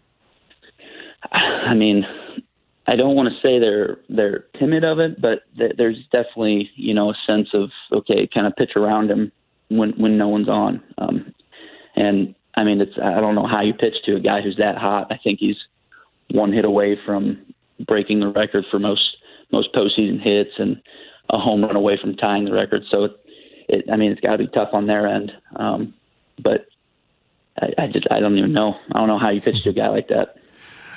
I 1.32 1.74
mean, 1.74 2.06
I 2.88 2.96
don't 2.96 3.16
want 3.16 3.30
to 3.30 3.42
say 3.42 3.60
they're 3.60 3.98
they're 4.10 4.46
timid 4.60 4.84
of 4.84 5.00
it, 5.00 5.22
but 5.22 5.44
th- 5.58 5.74
there's 5.78 5.98
definitely 6.12 6.70
you 6.76 6.94
know 6.94 7.12
a 7.12 7.16
sense 7.26 7.50
of 7.54 7.70
okay, 7.92 8.28
kind 8.34 8.48
of 8.48 8.56
pitch 8.56 8.72
around 8.76 9.12
him 9.12 9.32
when 9.70 9.92
when 9.92 10.18
no 10.18 10.30
one's 10.30 10.50
on. 10.50 10.82
Um, 10.98 11.34
and 11.96 12.34
I 12.58 12.64
mean, 12.64 12.82
it's 12.82 12.98
I 12.98 13.20
don't 13.20 13.36
know 13.36 13.48
how 13.48 13.62
you 13.62 13.74
pitch 13.74 13.96
to 14.06 14.16
a 14.16 14.20
guy 14.20 14.42
who's 14.42 14.58
that 14.58 14.78
hot. 14.78 15.08
I 15.12 15.20
think 15.22 15.40
he's 15.40 15.58
one 16.32 16.54
hit 16.54 16.66
away 16.66 16.98
from 17.06 17.54
breaking 17.86 18.20
the 18.20 18.28
record 18.28 18.66
for 18.72 18.80
most 18.80 19.18
most 19.52 19.74
postseason 19.74 20.22
hits 20.22 20.52
and 20.58 20.82
a 21.30 21.38
home 21.38 21.64
run 21.64 21.76
away 21.76 21.98
from 21.98 22.16
tying 22.16 22.46
the 22.46 22.54
record. 22.54 22.84
So, 22.90 23.06
it, 23.06 23.12
it 23.68 23.86
I 23.92 23.98
mean, 23.98 24.12
it's 24.12 24.22
got 24.22 24.32
to 24.32 24.38
be 24.38 24.48
tough 24.48 24.70
on 24.74 24.88
their 24.88 25.08
end. 25.08 25.32
Um, 25.56 25.94
but 26.42 26.68
I, 27.62 27.74
I 27.78 27.88
just 27.88 28.08
I 28.12 28.20
don't 28.20 28.38
even 28.38 28.54
know. 28.54 28.76
I 28.94 29.00
don't 29.00 29.08
know 29.08 29.20
how 29.20 29.30
you 29.30 29.42
pitch 29.42 29.64
to 29.64 29.70
a 29.70 29.74
guy 29.74 29.90
like 29.90 30.08
that. 30.08 30.36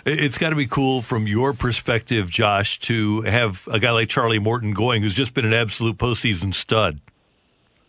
It's 0.07 0.39
got 0.39 0.51
to 0.51 0.57
be 0.57 0.67
cool 0.67 1.03
from 1.03 1.27
your 1.27 1.53
perspective, 1.53 2.31
Josh, 2.31 2.79
to 2.81 3.23
have 3.23 3.69
a 3.71 3.79
guy 3.79 3.91
like 3.91 4.09
Charlie 4.09 4.39
Morton 4.39 4.73
going, 4.73 5.03
who's 5.03 5.15
just 5.15 5.35
been 5.35 5.45
an 5.45 5.53
absolute 5.53 5.99
postseason 5.99 6.55
stud. 6.55 7.01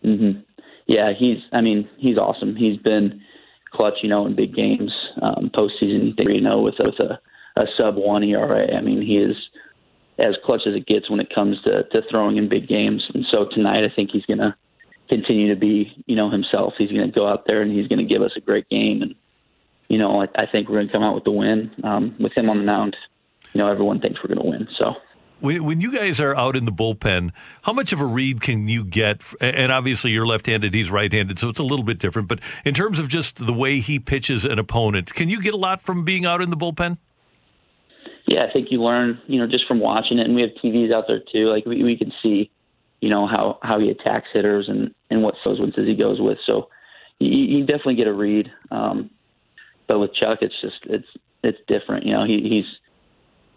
hmm 0.02 0.32
Yeah, 0.88 1.14
he's. 1.18 1.38
I 1.52 1.62
mean, 1.62 1.90
he's 1.98 2.18
awesome. 2.18 2.56
He's 2.56 2.78
been 2.78 3.22
clutch, 3.72 3.96
you 4.04 4.10
know, 4.10 4.26
in 4.26 4.36
big 4.36 4.54
games, 4.54 4.92
um, 5.22 5.50
postseason. 5.54 6.14
You 6.28 6.42
know, 6.42 6.62
with 6.62 6.76
with 6.80 7.00
a, 7.00 7.20
a 7.58 7.66
sub 7.80 7.96
one 7.96 8.24
ERA. 8.24 8.76
I 8.76 8.82
mean, 8.82 9.02
he 9.02 9.18
is 9.18 9.36
as 10.20 10.36
clutch 10.46 10.62
as 10.68 10.76
it 10.76 10.86
gets 10.86 11.10
when 11.10 11.20
it 11.20 11.34
comes 11.34 11.62
to 11.64 11.84
to 11.84 12.02
throwing 12.10 12.38
in 12.38 12.50
big 12.50 12.68
games. 12.68 13.04
And 13.14 13.26
so 13.32 13.46
tonight, 13.52 13.84
I 13.84 13.94
think 13.96 14.12
he's 14.12 14.26
going 14.26 14.40
to 14.40 14.56
continue 15.10 15.54
to 15.54 15.60
be, 15.60 16.04
you 16.06 16.16
know, 16.16 16.30
himself. 16.30 16.74
He's 16.78 16.92
going 16.92 17.06
to 17.06 17.14
go 17.14 17.28
out 17.28 17.46
there 17.46 17.62
and 17.62 17.72
he's 17.72 17.88
going 17.88 18.00
to 18.00 18.14
give 18.14 18.22
us 18.22 18.32
a 18.38 18.42
great 18.42 18.68
game. 18.70 19.02
And 19.02 19.16
you 19.92 19.98
know, 19.98 20.22
I, 20.22 20.28
I 20.36 20.46
think 20.46 20.70
we're 20.70 20.76
going 20.76 20.88
to 20.88 20.94
come 20.94 21.04
out 21.04 21.16
with 21.16 21.26
the 21.26 21.32
win 21.32 21.70
um, 21.84 22.16
with 22.18 22.32
him 22.32 22.50
on 22.50 22.60
the 22.60 22.64
mound. 22.64 22.96
You 23.52 23.60
know, 23.60 23.68
everyone 23.70 24.00
thinks 24.00 24.22
we're 24.24 24.34
going 24.34 24.46
to 24.46 24.50
win. 24.50 24.68
So. 24.80 24.94
When, 25.42 25.66
when 25.66 25.82
you 25.82 25.94
guys 25.94 26.22
are 26.22 26.34
out 26.34 26.56
in 26.56 26.64
the 26.64 26.72
bullpen, 26.72 27.32
how 27.64 27.74
much 27.74 27.92
of 27.92 28.00
a 28.00 28.06
read 28.06 28.40
can 28.40 28.70
you 28.70 28.86
get? 28.86 29.22
And 29.42 29.70
obviously, 29.70 30.12
you're 30.12 30.26
left-handed; 30.26 30.74
he's 30.74 30.90
right-handed, 30.90 31.40
so 31.40 31.50
it's 31.50 31.60
a 31.60 31.64
little 31.64 31.84
bit 31.84 32.00
different. 32.00 32.30
But 32.30 32.40
in 32.64 32.74
terms 32.74 33.00
of 33.00 33.10
just 33.10 33.46
the 33.46 33.52
way 33.52 33.80
he 33.80 34.00
pitches 34.00 34.46
an 34.46 34.60
opponent, 34.60 35.14
can 35.14 35.28
you 35.28 35.42
get 35.42 35.54
a 35.54 35.58
lot 35.58 35.82
from 35.82 36.06
being 36.06 36.26
out 36.26 36.42
in 36.42 36.52
the 36.52 36.58
bullpen? 36.58 36.98
Yeah, 38.28 38.46
I 38.46 38.54
think 38.54 38.68
you 38.72 38.82
learn, 38.82 39.20
you 39.28 39.40
know, 39.40 39.48
just 39.48 39.68
from 39.68 39.82
watching 39.82 40.20
it, 40.20 40.26
and 40.26 40.36
we 40.36 40.42
have 40.42 40.52
TVs 40.64 40.94
out 40.94 41.04
there 41.08 41.22
too. 41.34 41.50
Like 41.50 41.66
we, 41.66 41.84
we 41.84 41.98
can 41.98 42.14
see, 42.24 42.50
you 43.02 43.10
know, 43.10 43.28
how 43.28 43.60
how 43.62 43.78
he 43.78 43.90
attacks 43.90 44.28
hitters 44.32 44.70
and 44.70 44.94
and 45.10 45.22
what 45.22 45.36
sequences 45.44 45.86
he 45.86 45.96
goes 45.96 46.22
with. 46.22 46.38
So 46.46 46.70
you, 47.20 47.58
you 47.58 47.66
definitely 47.66 47.96
get 47.96 48.08
a 48.08 48.14
read. 48.14 48.50
Um, 48.70 49.10
but 49.92 50.00
with 50.00 50.14
Chuck, 50.14 50.38
it's 50.40 50.56
just 50.62 50.78
it's 50.86 51.08
it's 51.44 51.58
different. 51.68 52.06
You 52.06 52.14
know, 52.14 52.24
he, 52.24 52.40
he's 52.50 52.80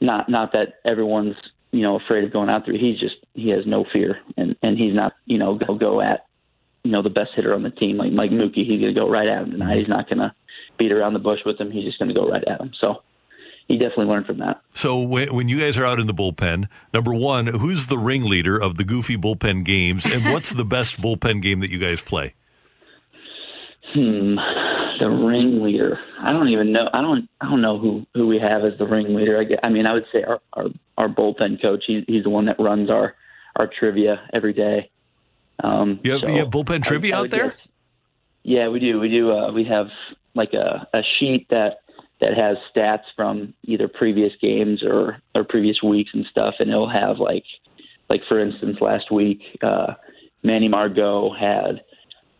not 0.01 0.29
not 0.29 0.51
that 0.53 0.81
everyone's 0.85 1.37
you 1.71 1.83
know 1.83 1.97
afraid 1.97 2.25
of 2.25 2.33
going 2.33 2.49
out 2.49 2.67
there. 2.67 2.77
He's 2.77 2.99
just 2.99 3.15
he 3.35 3.51
has 3.51 3.65
no 3.67 3.85
fear, 3.93 4.19
and 4.37 4.57
and 4.61 4.77
he's 4.77 4.97
not 4.97 5.13
you 5.27 5.39
know 5.39 5.55
go 5.55 5.77
go 5.77 6.01
at 6.01 6.27
you 6.83 6.91
know 6.91 7.03
the 7.03 7.11
best 7.11 7.31
hitter 7.37 7.55
on 7.55 7.63
the 7.63 7.71
team 7.71 7.99
like 7.99 8.11
Mike 8.11 8.33
Mookie. 8.33 8.67
He's 8.67 8.81
going 8.81 8.93
to 8.93 9.01
go 9.01 9.09
right 9.09 9.29
at 9.29 9.45
him 9.45 9.53
tonight. 9.53 9.79
He's 9.79 9.89
not 9.89 10.09
going 10.09 10.19
to 10.19 10.35
beat 10.77 10.91
around 10.91 11.13
the 11.13 11.21
bush 11.21 11.39
with 11.47 11.61
him. 11.61 11.71
He's 11.71 11.85
just 11.85 12.01
going 12.01 12.09
to 12.09 12.15
go 12.15 12.29
right 12.29 12.43
at 12.43 12.61
him. 12.61 12.73
So 12.81 13.05
he 13.69 13.79
definitely 13.79 14.07
learned 14.07 14.27
from 14.27 14.39
that. 14.39 14.61
So 14.75 14.99
when, 14.99 15.33
when 15.33 15.49
you 15.49 15.61
guys 15.61 15.79
are 15.79 15.85
out 15.85 16.01
in 16.01 16.09
the 16.09 16.15
bullpen, 16.15 16.67
number 16.93 17.15
one, 17.15 17.47
who's 17.47 17.87
the 17.87 17.97
ringleader 17.97 18.61
of 18.61 18.77
the 18.77 18.83
goofy 18.83 19.17
bullpen 19.17 19.65
games, 19.65 20.05
and 20.05 20.33
what's 20.33 20.51
the 20.51 20.65
best 20.65 21.01
bullpen 21.01 21.41
game 21.41 21.61
that 21.61 21.71
you 21.71 21.79
guys 21.79 22.01
play? 22.01 22.35
Hmm, 23.95 24.35
the 24.99 25.09
ringleader. 25.09 25.99
I 26.21 26.33
don't 26.33 26.49
even 26.49 26.73
know. 26.73 26.89
I 26.93 27.01
don't. 27.01 27.29
I 27.41 27.49
don't 27.49 27.61
know 27.61 27.79
who 27.79 28.07
who 28.15 28.27
we 28.27 28.39
have 28.39 28.65
as 28.65 28.79
the 28.79 28.87
ringleader. 28.87 29.41
I, 29.41 29.45
guess, 29.45 29.59
I 29.63 29.69
mean, 29.69 29.87
I 29.87 29.93
would 29.93 30.07
say 30.13 30.23
our 30.23 30.41
our, 30.53 30.67
our 30.97 31.09
bullpen 31.09 31.61
coach. 31.61 31.85
He's 31.87 32.05
he's 32.07 32.25
the 32.25 32.31
one 32.31 32.47
that 32.47 32.57
runs 32.59 32.91
our 32.91 33.15
our 33.57 33.67
trivia 33.67 34.29
every 34.33 34.53
day. 34.53 34.91
Um, 35.63 36.01
you, 36.03 36.13
have, 36.13 36.21
so 36.23 36.29
you 36.29 36.39
have 36.39 36.49
bullpen 36.49 36.83
trivia 36.83 37.15
I, 37.15 37.19
I 37.19 37.21
out 37.21 37.31
there? 37.31 37.49
Guess, 37.51 37.59
yeah, 38.43 38.69
we 38.69 38.81
do. 38.81 39.01
We 39.01 39.09
do. 39.09 39.33
Uh, 39.33 39.53
we 39.53 39.65
have 39.65 39.89
like 40.35 40.53
a, 40.53 40.87
a 40.93 41.03
sheet 41.19 41.47
that 41.51 41.81
that 42.21 42.35
has 42.37 42.57
stats 42.75 43.05
from 43.17 43.55
either 43.65 43.89
previous 43.89 44.33
games 44.41 44.83
or 44.83 45.21
or 45.35 45.45
previous 45.45 45.83
weeks 45.83 46.11
and 46.15 46.27
stuff, 46.31 46.55
and 46.59 46.71
it'll 46.71 46.91
have 46.91 47.19
like 47.19 47.45
like 48.09 48.23
for 48.29 48.39
instance, 48.39 48.79
last 48.81 49.11
week, 49.11 49.41
uh, 49.63 49.95
Manny 50.43 50.69
Margot 50.69 51.33
had 51.33 51.83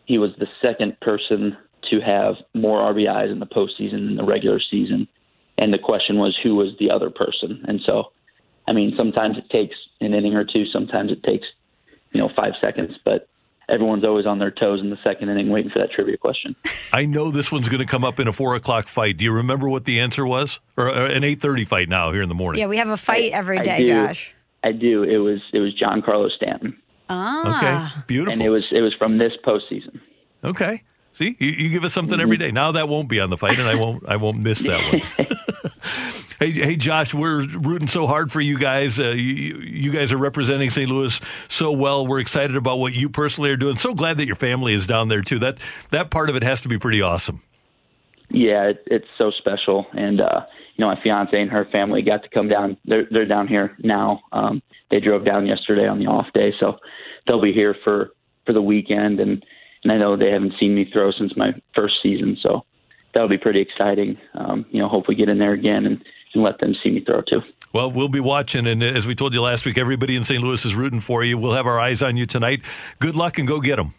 he 0.05 0.17
was 0.17 0.31
the 0.37 0.47
second 0.61 0.99
person 0.99 1.57
to 1.91 1.99
have 2.01 2.35
more 2.53 2.79
RBIs 2.93 3.31
in 3.31 3.39
the 3.39 3.45
postseason 3.45 4.07
than 4.07 4.15
the 4.15 4.23
regular 4.23 4.59
season. 4.59 5.07
And 5.57 5.73
the 5.73 5.79
question 5.79 6.17
was, 6.17 6.37
who 6.43 6.55
was 6.55 6.69
the 6.79 6.91
other 6.91 7.09
person? 7.09 7.63
And 7.67 7.79
so, 7.85 8.11
I 8.67 8.73
mean, 8.73 8.93
sometimes 8.97 9.37
it 9.37 9.49
takes 9.49 9.75
an 10.01 10.13
inning 10.13 10.35
or 10.35 10.43
two, 10.43 10.65
sometimes 10.65 11.11
it 11.11 11.23
takes, 11.23 11.45
you 12.11 12.19
know, 12.19 12.29
five 12.37 12.53
seconds, 12.59 12.97
but 13.05 13.29
everyone's 13.69 14.03
always 14.03 14.25
on 14.25 14.39
their 14.39 14.51
toes 14.51 14.79
in 14.81 14.89
the 14.89 14.97
second 15.03 15.29
inning 15.29 15.49
waiting 15.49 15.71
for 15.71 15.79
that 15.79 15.91
trivia 15.91 16.17
question. 16.17 16.55
I 16.91 17.05
know 17.05 17.31
this 17.31 17.51
one's 17.51 17.69
going 17.69 17.79
to 17.79 17.85
come 17.85 18.03
up 18.03 18.19
in 18.19 18.27
a 18.27 18.33
four 18.33 18.55
o'clock 18.55 18.87
fight. 18.87 19.17
Do 19.17 19.23
you 19.23 19.31
remember 19.31 19.69
what 19.69 19.85
the 19.85 19.99
answer 19.99 20.25
was? 20.25 20.59
Or 20.77 20.87
an 20.87 21.23
8.30 21.23 21.67
fight 21.67 21.89
now 21.89 22.11
here 22.11 22.21
in 22.21 22.29
the 22.29 22.35
morning? 22.35 22.59
Yeah, 22.59 22.67
we 22.67 22.77
have 22.77 22.89
a 22.89 22.97
fight 22.97 23.31
every 23.31 23.59
I 23.59 23.63
day, 23.63 23.77
do. 23.85 23.87
Josh. 23.87 24.33
I 24.63 24.71
do. 24.71 25.03
It 25.03 25.17
was 25.17 25.41
it 25.53 25.59
was 25.59 25.75
Giancarlo 25.79 26.29
Stanton. 26.31 26.75
Ah. 27.07 27.93
Okay, 27.93 28.03
beautiful. 28.07 28.33
And 28.33 28.41
it 28.41 28.49
was 28.49 28.63
it 28.71 28.81
was 28.81 28.95
from 28.95 29.19
this 29.19 29.33
postseason. 29.45 29.99
Okay. 30.43 30.81
See, 31.15 31.35
you, 31.39 31.49
you 31.49 31.69
give 31.69 31.85
us 31.85 31.93
something 31.93 32.19
every 32.19 32.35
day. 32.35 32.51
Now 32.51 32.73
that 32.73 32.89
won't 32.89 33.07
be 33.07 33.21
on 33.21 33.29
the 33.29 33.37
fight, 33.37 33.57
and 33.57 33.67
I 33.67 33.75
won't. 33.75 34.03
I 34.05 34.17
won't 34.17 34.37
miss 34.39 34.59
that 34.63 34.81
one. 34.83 35.27
hey, 36.39 36.51
hey, 36.51 36.75
Josh, 36.75 37.13
we're 37.13 37.47
rooting 37.47 37.87
so 37.87 38.05
hard 38.05 38.33
for 38.33 38.41
you 38.41 38.57
guys. 38.57 38.99
Uh, 38.99 39.11
you, 39.11 39.57
you 39.59 39.91
guys 39.91 40.11
are 40.11 40.17
representing 40.17 40.69
St. 40.69 40.89
Louis 40.89 41.19
so 41.47 41.71
well. 41.71 42.05
We're 42.05 42.19
excited 42.19 42.57
about 42.57 42.79
what 42.79 42.93
you 42.93 43.09
personally 43.09 43.49
are 43.49 43.55
doing. 43.57 43.77
So 43.77 43.93
glad 43.93 44.17
that 44.17 44.25
your 44.25 44.35
family 44.35 44.73
is 44.73 44.85
down 44.85 45.07
there 45.07 45.21
too. 45.21 45.39
That 45.39 45.59
that 45.91 46.11
part 46.11 46.29
of 46.29 46.35
it 46.35 46.43
has 46.43 46.61
to 46.61 46.69
be 46.69 46.77
pretty 46.77 47.01
awesome. 47.01 47.41
Yeah, 48.29 48.63
it, 48.63 48.83
it's 48.87 49.07
so 49.17 49.31
special, 49.31 49.85
and 49.93 50.19
uh, 50.19 50.41
you 50.75 50.83
know, 50.83 50.93
my 50.93 51.01
fiance 51.01 51.39
and 51.39 51.49
her 51.49 51.65
family 51.71 52.01
got 52.01 52.23
to 52.23 52.29
come 52.29 52.49
down. 52.49 52.77
They're 52.83 53.07
they're 53.09 53.25
down 53.27 53.47
here 53.47 53.77
now. 53.79 54.21
Um, 54.31 54.61
they 54.91 54.99
drove 54.99 55.25
down 55.25 55.45
yesterday 55.45 55.87
on 55.87 55.99
the 55.99 56.07
off 56.07 56.27
day, 56.33 56.53
so 56.59 56.77
they'll 57.25 57.41
be 57.41 57.53
here 57.53 57.75
for 57.83 58.09
for 58.45 58.53
the 58.53 58.61
weekend. 58.61 59.19
And 59.19 59.45
and 59.85 59.91
I 59.91 59.97
know 59.97 60.17
they 60.17 60.31
haven't 60.31 60.53
seen 60.59 60.73
me 60.73 60.89
throw 60.91 61.11
since 61.11 61.37
my 61.37 61.51
first 61.75 61.95
season, 62.01 62.37
so 62.41 62.65
that'll 63.13 63.29
be 63.29 63.37
pretty 63.37 63.61
exciting. 63.61 64.17
Um, 64.33 64.65
you 64.71 64.81
know, 64.81 64.89
hopefully 64.89 65.15
get 65.15 65.29
in 65.29 65.37
there 65.37 65.53
again 65.53 65.85
and, 65.85 66.03
and 66.33 66.43
let 66.43 66.59
them 66.59 66.75
see 66.83 66.89
me 66.89 67.05
throw 67.05 67.21
too. 67.21 67.41
Well, 67.71 67.91
we'll 67.91 68.09
be 68.09 68.19
watching, 68.19 68.65
and 68.65 68.81
as 68.81 69.05
we 69.05 69.13
told 69.13 69.35
you 69.35 69.41
last 69.41 69.63
week, 69.63 69.77
everybody 69.77 70.15
in 70.15 70.23
St. 70.23 70.41
Louis 70.41 70.65
is 70.65 70.73
rooting 70.73 71.01
for 71.01 71.23
you. 71.23 71.37
We'll 71.37 71.53
have 71.53 71.67
our 71.67 71.79
eyes 71.79 72.01
on 72.01 72.17
you 72.17 72.25
tonight. 72.25 72.61
Good 72.99 73.15
luck 73.15 73.37
and 73.37 73.47
go 73.47 73.59
get 73.59 73.75
them. 73.75 73.93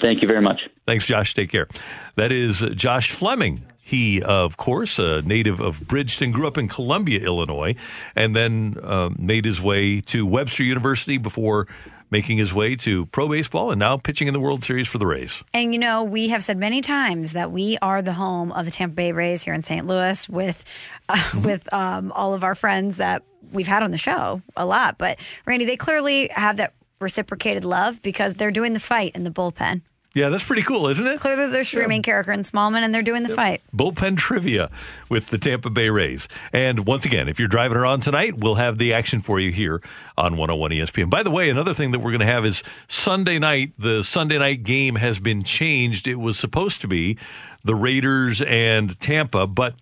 Thank 0.00 0.22
you 0.22 0.28
very 0.28 0.42
much. 0.42 0.60
Thanks, 0.86 1.06
Josh. 1.06 1.34
Take 1.34 1.50
care. 1.50 1.66
That 2.14 2.30
is 2.30 2.60
Josh 2.74 3.10
Fleming. 3.10 3.66
He, 3.80 4.22
of 4.22 4.56
course, 4.56 4.98
a 4.98 5.22
native 5.22 5.60
of 5.60 5.86
Bridgeton, 5.86 6.30
grew 6.30 6.46
up 6.46 6.56
in 6.56 6.68
Columbia, 6.68 7.20
Illinois, 7.20 7.74
and 8.16 8.34
then 8.34 8.78
uh, 8.82 9.10
made 9.18 9.44
his 9.44 9.60
way 9.60 10.00
to 10.02 10.24
Webster 10.24 10.62
University 10.62 11.18
before 11.18 11.66
making 12.10 12.38
his 12.38 12.52
way 12.52 12.76
to 12.76 13.06
pro 13.06 13.28
baseball 13.28 13.70
and 13.70 13.78
now 13.78 13.96
pitching 13.96 14.28
in 14.28 14.34
the 14.34 14.40
World 14.40 14.62
Series 14.62 14.88
for 14.88 14.98
the 14.98 15.06
Rays. 15.06 15.42
And 15.52 15.72
you 15.72 15.78
know, 15.78 16.04
we 16.04 16.28
have 16.28 16.44
said 16.44 16.56
many 16.56 16.80
times 16.80 17.32
that 17.32 17.50
we 17.50 17.78
are 17.82 18.02
the 18.02 18.12
home 18.12 18.52
of 18.52 18.64
the 18.64 18.70
Tampa 18.70 18.94
Bay 18.94 19.12
Rays 19.12 19.42
here 19.42 19.54
in 19.54 19.62
St. 19.62 19.86
Louis 19.86 20.28
with 20.28 20.64
uh, 21.08 21.30
with 21.44 21.72
um, 21.72 22.12
all 22.12 22.34
of 22.34 22.44
our 22.44 22.54
friends 22.54 22.96
that 22.98 23.22
we've 23.52 23.68
had 23.68 23.82
on 23.82 23.90
the 23.90 23.98
show 23.98 24.42
a 24.56 24.66
lot. 24.66 24.98
But 24.98 25.18
Randy, 25.46 25.64
they 25.64 25.76
clearly 25.76 26.28
have 26.28 26.56
that 26.56 26.74
reciprocated 27.00 27.64
love 27.64 28.00
because 28.02 28.34
they're 28.34 28.50
doing 28.50 28.72
the 28.72 28.80
fight 28.80 29.12
in 29.14 29.24
the 29.24 29.30
bullpen. 29.30 29.82
Yeah, 30.14 30.28
that's 30.28 30.44
pretty 30.44 30.62
cool, 30.62 30.86
isn't 30.86 31.04
it? 31.04 31.18
Clearly, 31.18 31.50
they're 31.50 31.64
streaming 31.64 32.00
Karraker 32.00 32.32
and 32.32 32.44
Smallman, 32.44 32.82
and 32.82 32.94
they're 32.94 33.02
doing 33.02 33.24
the 33.24 33.34
fight. 33.34 33.62
bullpen 33.74 34.16
trivia 34.16 34.70
with 35.08 35.26
the 35.26 35.38
Tampa 35.38 35.70
Bay 35.70 35.90
Rays. 35.90 36.28
And 36.52 36.86
once 36.86 37.04
again, 37.04 37.28
if 37.28 37.40
you're 37.40 37.48
driving 37.48 37.76
around 37.76 38.00
tonight, 38.02 38.38
we'll 38.38 38.54
have 38.54 38.78
the 38.78 38.92
action 38.92 39.20
for 39.20 39.40
you 39.40 39.50
here 39.50 39.82
on 40.16 40.36
101 40.36 40.70
ESPN. 40.70 41.10
By 41.10 41.24
the 41.24 41.32
way, 41.32 41.50
another 41.50 41.74
thing 41.74 41.90
that 41.90 41.98
we're 41.98 42.12
going 42.12 42.20
to 42.20 42.26
have 42.26 42.44
is 42.44 42.62
Sunday 42.86 43.40
night. 43.40 43.72
The 43.76 44.04
Sunday 44.04 44.38
night 44.38 44.62
game 44.62 44.94
has 44.94 45.18
been 45.18 45.42
changed. 45.42 46.06
It 46.06 46.20
was 46.20 46.38
supposed 46.38 46.80
to 46.82 46.86
be 46.86 47.18
the 47.64 47.74
Raiders 47.74 48.40
and 48.42 48.98
Tampa, 49.00 49.48
but 49.48 49.74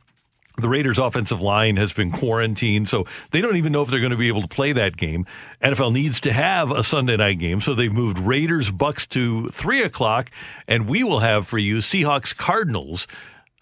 the 0.58 0.68
Raiders' 0.68 0.98
offensive 0.98 1.40
line 1.40 1.76
has 1.76 1.92
been 1.92 2.10
quarantined, 2.10 2.88
so 2.88 3.06
they 3.30 3.40
don't 3.40 3.56
even 3.56 3.72
know 3.72 3.82
if 3.82 3.88
they're 3.88 4.00
going 4.00 4.10
to 4.10 4.16
be 4.16 4.28
able 4.28 4.42
to 4.42 4.48
play 4.48 4.72
that 4.72 4.96
game. 4.96 5.26
NFL 5.62 5.92
needs 5.92 6.20
to 6.20 6.32
have 6.32 6.70
a 6.70 6.82
Sunday 6.82 7.16
night 7.16 7.38
game, 7.38 7.60
so 7.60 7.74
they've 7.74 7.92
moved 7.92 8.18
Raiders 8.18 8.70
Bucks 8.70 9.06
to 9.08 9.48
three 9.48 9.82
o'clock, 9.82 10.30
and 10.68 10.88
we 10.88 11.02
will 11.04 11.20
have 11.20 11.46
for 11.46 11.58
you 11.58 11.78
Seahawks 11.78 12.36
Cardinals. 12.36 13.06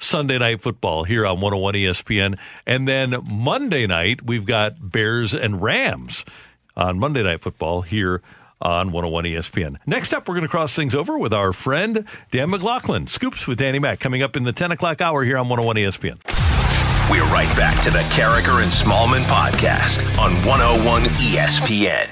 Sunday 0.02 0.38
night 0.38 0.62
football 0.62 1.04
here 1.04 1.26
on 1.26 1.42
101 1.42 1.74
ESPN. 1.74 2.38
And 2.66 2.88
then 2.88 3.14
Monday 3.22 3.86
night, 3.86 4.22
we've 4.24 4.46
got 4.46 4.90
Bears 4.90 5.34
and 5.34 5.60
Rams 5.60 6.24
on 6.74 6.98
Monday 6.98 7.22
night 7.22 7.42
football 7.42 7.82
here 7.82 8.22
on 8.62 8.92
101 8.92 9.24
ESPN. 9.24 9.76
Next 9.86 10.14
up, 10.14 10.26
we're 10.26 10.36
going 10.36 10.46
to 10.46 10.48
cross 10.48 10.74
things 10.74 10.94
over 10.94 11.18
with 11.18 11.34
our 11.34 11.52
friend 11.52 12.06
Dan 12.30 12.48
McLaughlin. 12.48 13.08
Scoops 13.08 13.46
with 13.46 13.58
Danny 13.58 13.78
Mac 13.78 14.00
coming 14.00 14.22
up 14.22 14.38
in 14.38 14.44
the 14.44 14.52
10 14.52 14.72
o'clock 14.72 15.02
hour 15.02 15.22
here 15.22 15.36
on 15.36 15.50
101 15.50 15.76
ESPN. 15.76 16.49
We're 17.10 17.24
right 17.24 17.54
back 17.56 17.80
to 17.82 17.90
the 17.90 17.98
Karraker 18.14 18.62
and 18.62 18.70
Smallman 18.70 19.22
podcast 19.24 19.98
on 20.16 20.30
101 20.46 21.02
ESPN. 21.18 22.06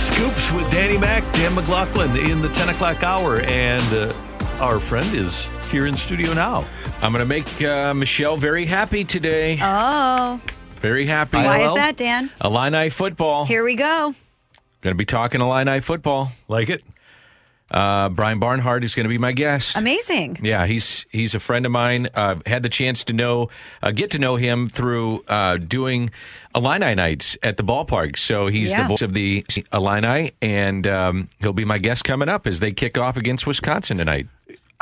Scoops 0.00 0.50
with 0.52 0.72
Danny 0.72 0.96
Mac, 0.96 1.30
Dan 1.34 1.54
McLaughlin 1.54 2.16
in 2.16 2.40
the 2.40 2.48
10 2.48 2.70
o'clock 2.70 3.02
hour. 3.02 3.40
And 3.40 3.82
uh, 3.92 4.12
our 4.58 4.80
friend 4.80 5.06
is 5.14 5.46
here 5.70 5.86
in 5.86 5.94
studio 5.96 6.32
now. 6.32 6.66
I'm 7.02 7.12
going 7.12 7.20
to 7.20 7.26
make 7.26 7.62
uh, 7.62 7.92
Michelle 7.92 8.38
very 8.38 8.64
happy 8.64 9.04
today. 9.04 9.58
Oh, 9.60 10.40
Very 10.76 11.04
happy. 11.06 11.36
why 11.36 11.62
is 11.64 11.74
that, 11.74 11.96
Dan? 11.98 12.30
Illini 12.42 12.88
football. 12.88 13.44
Here 13.44 13.64
we 13.64 13.74
go. 13.74 14.14
Going 14.80 14.94
to 14.94 14.98
be 14.98 15.04
talking 15.04 15.40
Illini 15.42 15.80
football. 15.80 16.32
Like 16.48 16.70
it? 16.70 16.82
Uh, 17.72 18.10
Brian 18.10 18.38
Barnhart 18.38 18.84
is 18.84 18.94
going 18.94 19.04
to 19.04 19.08
be 19.08 19.18
my 19.18 19.32
guest. 19.32 19.76
Amazing. 19.76 20.38
Yeah, 20.42 20.66
he's 20.66 21.06
he's 21.10 21.34
a 21.34 21.40
friend 21.40 21.64
of 21.64 21.72
mine. 21.72 22.08
Uh, 22.14 22.36
had 22.46 22.62
the 22.62 22.68
chance 22.68 23.02
to 23.04 23.12
know, 23.14 23.48
uh, 23.82 23.90
get 23.92 24.10
to 24.12 24.18
know 24.18 24.36
him 24.36 24.68
through 24.68 25.24
uh, 25.26 25.56
doing 25.56 26.10
Illini 26.54 26.94
nights 26.94 27.36
at 27.42 27.56
the 27.56 27.64
ballpark. 27.64 28.18
So 28.18 28.48
he's 28.48 28.70
Yeah. 28.70 28.82
the 28.82 28.88
voice 28.88 29.02
of 29.02 29.14
the 29.14 29.44
Illini, 29.72 30.32
and 30.42 30.86
um, 30.86 31.28
he'll 31.40 31.54
be 31.54 31.64
my 31.64 31.78
guest 31.78 32.04
coming 32.04 32.28
up 32.28 32.46
as 32.46 32.60
they 32.60 32.72
kick 32.72 32.98
off 32.98 33.16
against 33.16 33.46
Wisconsin 33.46 33.96
tonight. 33.96 34.26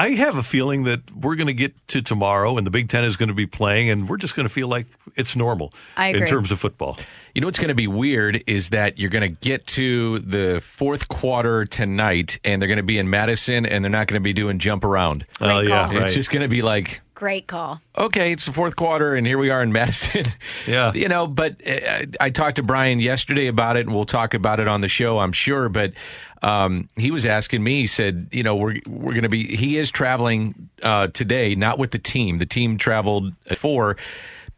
I 0.01 0.11
have 0.15 0.37
a 0.37 0.43
feeling 0.43 0.85
that 0.85 1.01
we're 1.15 1.37
going 1.37 1.49
to 1.49 1.53
get 1.53 1.75
to 1.89 2.01
tomorrow, 2.01 2.57
and 2.57 2.67
the 2.67 2.71
Big 2.71 2.89
Ten 2.89 3.05
is 3.05 3.19
going 3.19 3.29
to 3.29 3.35
be 3.35 3.47
playing, 3.47 3.91
and 3.91 4.09
we're 4.09 4.17
just 4.17 4.35
going 4.35 4.49
to 4.49 4.53
feel 4.53 4.67
like 4.67 4.87
it's 5.15 5.37
normal 5.37 5.75
I 5.97 6.09
in 6.09 6.27
terms 6.27 6.51
of 6.51 6.59
football. 6.59 6.97
You 7.35 7.43
know 7.43 7.47
what's 7.47 7.59
going 7.59 7.69
to 7.69 7.75
be 7.75 7.87
weird 7.87 8.43
is 8.47 8.71
that 8.71 8.99
you're 8.99 9.11
going 9.11 9.29
to 9.35 9.41
get 9.49 9.67
to 9.69 10.19
the 10.21 10.61
fourth 10.63 11.09
quarter 11.09 11.67
tonight, 11.67 12.39
and 12.45 12.63
they're 12.63 12.67
going 12.69 12.79
to 12.79 12.83
be 12.83 12.99
in 12.99 13.11
Madison, 13.11 13.67
and 13.67 13.85
they're 13.85 13.91
not 13.91 14.07
going 14.07 14.19
to 14.21 14.25
be 14.25 14.33
doing 14.33 14.59
jump 14.59 14.85
around. 14.85 15.27
Great 15.39 15.51
Oh, 15.51 15.61
yeah, 15.61 15.85
call. 15.87 15.97
it's 15.97 16.01
right. 16.01 16.11
just 16.11 16.31
going 16.31 16.43
to 16.43 16.49
be 16.49 16.63
like. 16.63 17.03
Great 17.15 17.47
call. 17.47 17.83
okay, 17.99 18.33
it's 18.33 18.47
the 18.47 18.53
fourth 18.55 18.77
quarter, 18.77 19.15
and 19.15 19.27
here 19.27 19.37
we 19.37 19.51
are 19.51 19.63
in 19.63 19.71
Madison. 19.73 20.25
Yeah. 20.67 20.93
you 20.95 21.09
know, 21.09 21.27
but 21.27 21.57
uh, 21.69 22.07
I 22.19 22.31
talked 22.31 22.57
to 22.57 22.63
Brian 22.63 22.99
yesterday 23.01 23.47
about 23.49 23.77
it, 23.77 23.87
and 23.87 23.95
we'll 23.95 24.07
talk 24.07 24.33
about 24.33 24.59
it 24.61 24.67
on 24.69 24.81
the 24.81 24.89
show, 24.89 25.19
I'm 25.19 25.33
sure. 25.33 25.69
But 25.69 25.93
um, 26.43 26.89
he 26.97 27.11
was 27.11 27.27
asking 27.27 27.63
me, 27.63 27.81
he 27.83 27.87
said, 27.87 28.29
you 28.33 28.43
know, 28.43 28.57
we're 28.57 28.81
we're 28.87 29.13
going 29.13 29.25
to 29.25 29.29
be. 29.29 29.57
He 29.57 29.79
is 29.79 29.91
traveling 29.91 30.71
uh, 30.83 31.09
today, 31.09 31.55
not 31.55 31.79
with 31.79 31.91
the 31.91 31.99
team. 31.99 32.39
The 32.39 32.47
team 32.47 32.79
traveled 32.79 33.33
at 33.49 33.59
four. 33.59 33.97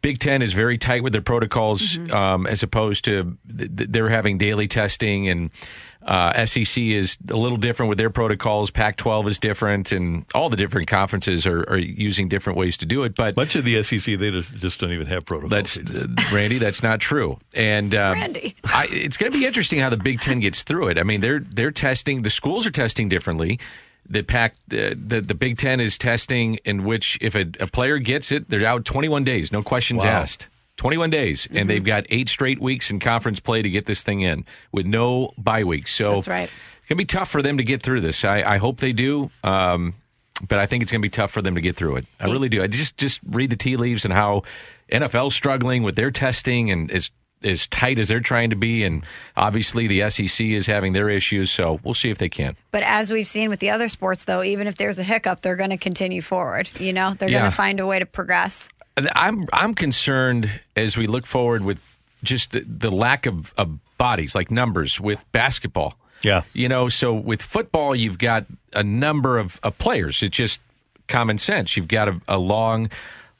Big 0.01 0.19
Ten 0.19 0.41
is 0.41 0.53
very 0.53 0.77
tight 0.77 1.01
with 1.01 1.13
their 1.13 1.21
protocols, 1.21 1.97
um, 2.11 2.45
as 2.45 2.61
opposed 2.61 3.05
to 3.05 3.37
th- 3.57 3.75
th- 3.75 3.89
they're 3.89 4.09
having 4.09 4.37
daily 4.37 4.67
testing 4.67 5.27
and. 5.27 5.51
Uh, 6.05 6.45
SEC 6.45 6.77
is 6.83 7.17
a 7.29 7.35
little 7.37 7.57
different 7.57 7.89
with 7.89 7.97
their 7.97 8.09
protocols. 8.09 8.69
Pac-12 8.71 9.27
is 9.27 9.39
different, 9.39 9.91
and 9.91 10.25
all 10.35 10.49
the 10.49 10.57
different 10.57 10.87
conferences 10.87 11.47
are, 11.47 11.61
are 11.69 11.77
using 11.77 12.27
different 12.27 12.57
ways 12.57 12.75
to 12.77 12.85
do 12.85 13.03
it. 13.03 13.15
But 13.15 13.35
much 13.35 13.55
of 13.55 13.63
the 13.63 13.81
SEC, 13.83 14.19
they 14.19 14.31
just, 14.31 14.53
just 14.55 14.79
don't 14.79 14.91
even 14.91 15.07
have 15.07 15.25
protocols. 15.25 15.51
That's 15.51 15.79
uh, 15.79 16.07
Randy. 16.31 16.57
That's 16.57 16.83
not 16.83 16.99
true. 16.99 17.39
And 17.53 17.95
um, 17.95 18.13
Randy. 18.19 18.55
I, 18.65 18.87
it's 18.91 19.15
going 19.17 19.31
to 19.31 19.37
be 19.37 19.45
interesting 19.45 19.79
how 19.79 19.89
the 19.89 19.97
Big 19.97 20.19
Ten 20.19 20.39
gets 20.41 20.63
through 20.63 20.89
it. 20.89 20.97
I 20.97 21.03
mean, 21.03 21.21
they're 21.21 21.39
they're 21.39 21.71
testing. 21.71 22.23
The 22.23 22.29
schools 22.29 22.65
are 22.65 22.71
testing 22.71 23.07
differently. 23.09 23.59
The 24.09 24.21
pack, 24.23 24.55
the, 24.67 24.95
the 24.95 25.21
the 25.21 25.33
Big 25.33 25.57
Ten 25.57 25.79
is 25.79 25.97
testing 25.97 26.55
in 26.65 26.83
which 26.83 27.17
if 27.21 27.35
a, 27.35 27.45
a 27.61 27.67
player 27.67 27.97
gets 27.99 28.31
it, 28.33 28.49
they're 28.49 28.65
out 28.65 28.83
21 28.83 29.23
days, 29.23 29.51
no 29.53 29.63
questions 29.63 30.03
Wow. 30.03 30.09
asked. 30.09 30.47
21 30.83 31.09
days, 31.11 31.47
and 31.51 31.69
they've 31.69 31.83
got 31.85 32.05
eight 32.09 32.27
straight 32.27 32.59
weeks 32.59 32.91
in 32.91 32.99
conference 32.99 33.39
play 33.39 33.61
to 33.61 33.69
get 33.69 33.85
this 33.85 34.03
thing 34.03 34.19
in 34.19 34.43
with 34.73 34.85
no 34.85 35.31
bye 35.37 35.63
weeks. 35.63 35.93
So 35.95 36.15
That's 36.15 36.27
right. 36.27 36.49
it's 36.49 36.89
going 36.89 36.95
to 36.97 37.01
be 37.01 37.05
tough 37.05 37.29
for 37.29 37.41
them 37.41 37.55
to 37.55 37.63
get 37.63 37.81
through 37.81 38.01
this. 38.01 38.25
I, 38.25 38.43
I 38.43 38.57
hope 38.57 38.79
they 38.81 38.91
do. 38.91 39.31
Um, 39.45 39.93
but 40.45 40.59
I 40.59 40.65
think 40.65 40.81
it's 40.83 40.91
going 40.91 41.01
to 41.01 41.05
be 41.05 41.09
tough 41.09 41.31
for 41.31 41.41
them 41.41 41.55
to 41.55 41.61
get 41.61 41.77
through 41.77 41.95
it. 41.95 42.05
I 42.19 42.25
really 42.25 42.49
do. 42.49 42.61
I 42.61 42.67
just 42.67 42.97
just 42.97 43.21
read 43.25 43.49
the 43.49 43.55
tea 43.55 43.77
leaves 43.77 44.03
and 44.03 44.13
how 44.13 44.43
NFL's 44.91 45.33
struggling 45.33 45.83
with 45.83 45.95
their 45.95 46.11
testing 46.11 46.69
and 46.69 46.91
as 46.91 47.11
as 47.43 47.67
tight 47.67 47.99
as 47.99 48.07
they're 48.07 48.21
trying 48.21 48.49
to 48.51 48.55
be, 48.55 48.83
and 48.85 49.05
obviously 49.35 49.85
the 49.87 50.09
SEC 50.09 50.45
is 50.47 50.65
having 50.65 50.93
their 50.93 51.09
issues. 51.09 51.51
So 51.51 51.79
we'll 51.83 51.93
see 51.93 52.09
if 52.09 52.17
they 52.17 52.29
can. 52.29 52.55
But 52.71 52.83
as 52.83 53.11
we've 53.11 53.27
seen 53.27 53.49
with 53.49 53.59
the 53.59 53.69
other 53.69 53.89
sports, 53.89 54.23
though, 54.23 54.43
even 54.43 54.65
if 54.65 54.77
there's 54.77 54.97
a 54.97 55.03
hiccup, 55.03 55.41
they're 55.41 55.57
going 55.57 55.69
to 55.71 55.77
continue 55.77 56.21
forward. 56.21 56.69
You 56.79 56.93
know, 56.93 57.15
they're 57.15 57.27
Yeah. 57.29 57.39
going 57.39 57.51
to 57.51 57.55
find 57.55 57.81
a 57.81 57.85
way 57.85 57.99
to 57.99 58.05
progress. 58.05 58.69
I'm 58.97 59.47
I'm 59.53 59.73
concerned 59.73 60.49
as 60.75 60.97
we 60.97 61.07
look 61.07 61.25
forward 61.25 61.63
with 61.63 61.79
just 62.23 62.51
the, 62.51 62.61
the 62.61 62.91
lack 62.91 63.25
of, 63.25 63.53
of 63.57 63.79
bodies, 63.97 64.35
like 64.35 64.49
numbers 64.49 64.99
with 64.99 65.25
basketball. 65.31 65.95
Yeah. 66.21 66.43
You 66.53 66.69
know, 66.69 66.89
so 66.89 67.13
with 67.13 67.41
football, 67.41 67.95
you've 67.95 68.17
got 68.17 68.45
a 68.71 68.83
number 68.83 69.37
of, 69.37 69.59
of 69.61 69.77
players. 69.77 70.23
It's 70.23 70.35
just 70.35 70.61
common 71.07 71.37
sense. 71.37 71.75
You've 71.75 71.89
got 71.89 72.07
a, 72.07 72.21
a 72.27 72.37
long 72.37 72.89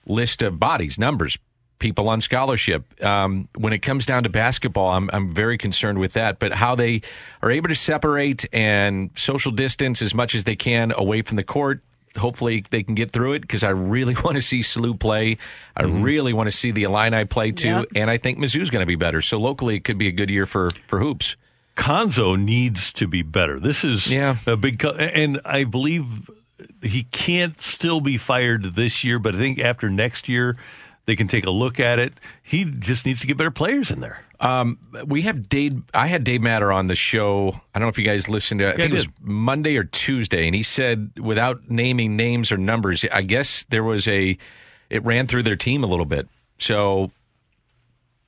list 0.06 0.42
of 0.42 0.60
bodies, 0.60 1.00
numbers, 1.00 1.38
people 1.80 2.10
on 2.10 2.20
scholarship. 2.20 3.02
Um, 3.04 3.48
when 3.56 3.72
it 3.74 3.80
comes 3.80 4.06
down 4.06 4.24
to 4.24 4.30
basketball, 4.30 4.92
I'm, 4.92 5.10
I'm 5.14 5.34
very 5.34 5.58
concerned 5.58 6.00
with 6.00 6.14
that. 6.14 6.40
But 6.40 6.52
how 6.52 6.76
they 6.76 7.02
are 7.42 7.52
able 7.52 7.70
to 7.70 7.76
separate 7.76 8.46
and 8.52 9.12
social 9.16 9.52
distance 9.52 10.02
as 10.02 10.14
much 10.14 10.36
as 10.36 10.44
they 10.44 10.56
can 10.56 10.92
away 10.92 11.22
from 11.22 11.38
the 11.38 11.44
court. 11.44 11.82
Hopefully 12.18 12.64
they 12.70 12.84
can 12.84 12.96
get 12.96 13.12
through 13.12 13.34
it 13.34 13.42
because 13.42 13.64
I 13.64 13.70
really 13.70 14.16
want 14.24 14.36
to 14.36 14.42
see 14.42 14.62
SLU 14.62 15.00
play. 15.00 15.38
I 15.76 15.84
mm-hmm. 15.84 16.02
really 16.02 16.34
want 16.34 16.48
to 16.48 16.52
see 16.56 16.72
the 16.72 16.84
Illini 16.84 17.26
play 17.26 17.52
too, 17.52 17.68
Yep. 17.70 17.86
and 17.96 18.10
I 18.10 18.18
think 18.18 18.38
Mizzou's 18.38 18.70
going 18.70 18.82
to 18.84 18.88
be 18.88 18.96
better. 18.96 19.22
So 19.22 19.38
locally, 19.40 19.76
it 19.76 19.84
could 19.84 19.98
be 19.98 20.08
a 20.08 20.12
good 20.12 20.30
year 20.30 20.46
for 20.46 20.70
for 20.88 21.00
hoops. 21.00 21.36
Cuonzo 21.76 22.40
needs 22.40 22.94
to 22.94 23.08
be 23.08 23.24
better. 23.24 23.60
This 23.60 23.84
is 23.84 24.08
Yeah. 24.08 24.38
a 24.46 24.56
big, 24.56 24.80
co- 24.80 24.92
and 24.92 25.42
I 25.44 25.64
believe 25.64 26.06
he 26.84 27.04
can't 27.04 27.60
still 27.60 28.00
be 28.00 28.18
fired 28.18 28.76
this 28.76 29.04
year, 29.04 29.18
but 29.18 29.36
I 29.36 29.38
think 29.40 29.60
after 29.60 29.90
next 29.90 30.30
year 30.30 30.56
they 31.06 31.16
can 31.16 31.28
take 31.28 31.46
a 31.46 31.52
look 31.52 31.80
at 31.80 32.00
it. 32.00 32.14
He 32.42 32.64
just 32.66 33.06
needs 33.06 33.20
to 33.22 33.28
get 33.28 33.38
better 33.38 33.52
players 33.52 33.92
in 33.92 34.00
there. 34.00 34.24
Um, 34.40 34.78
we 35.06 35.22
have 35.24 35.48
Dave. 35.50 35.82
I 35.94 36.08
had 36.08 36.24
Dave 36.24 36.42
Matter 36.42 36.72
on 36.72 36.88
the 36.88 36.96
show. 36.96 37.60
I 37.74 37.80
don't 37.80 37.86
know 37.86 37.90
if 37.90 37.98
you 37.98 38.06
guys 38.06 38.28
listened 38.30 38.60
to. 38.60 38.66
it. 38.66 38.68
I 38.68 38.72
Yeah, 38.72 38.78
think 38.78 38.92
I 38.94 38.96
it 38.96 39.00
was. 39.00 39.08
Monday 39.22 39.76
or 39.78 39.84
Tuesday, 39.86 40.46
and 40.48 40.56
he 40.56 40.64
said, 40.64 41.12
without 41.20 41.70
naming 41.70 42.16
names 42.16 42.52
or 42.52 42.58
numbers, 42.58 43.06
I 43.12 43.22
guess 43.22 43.66
there 43.70 43.84
was 43.84 44.08
a. 44.08 44.38
It 44.90 45.04
ran 45.04 45.28
through 45.28 45.44
their 45.44 45.56
team 45.56 45.84
a 45.84 45.88
little 45.88 46.06
bit. 46.06 46.28
So 46.58 47.12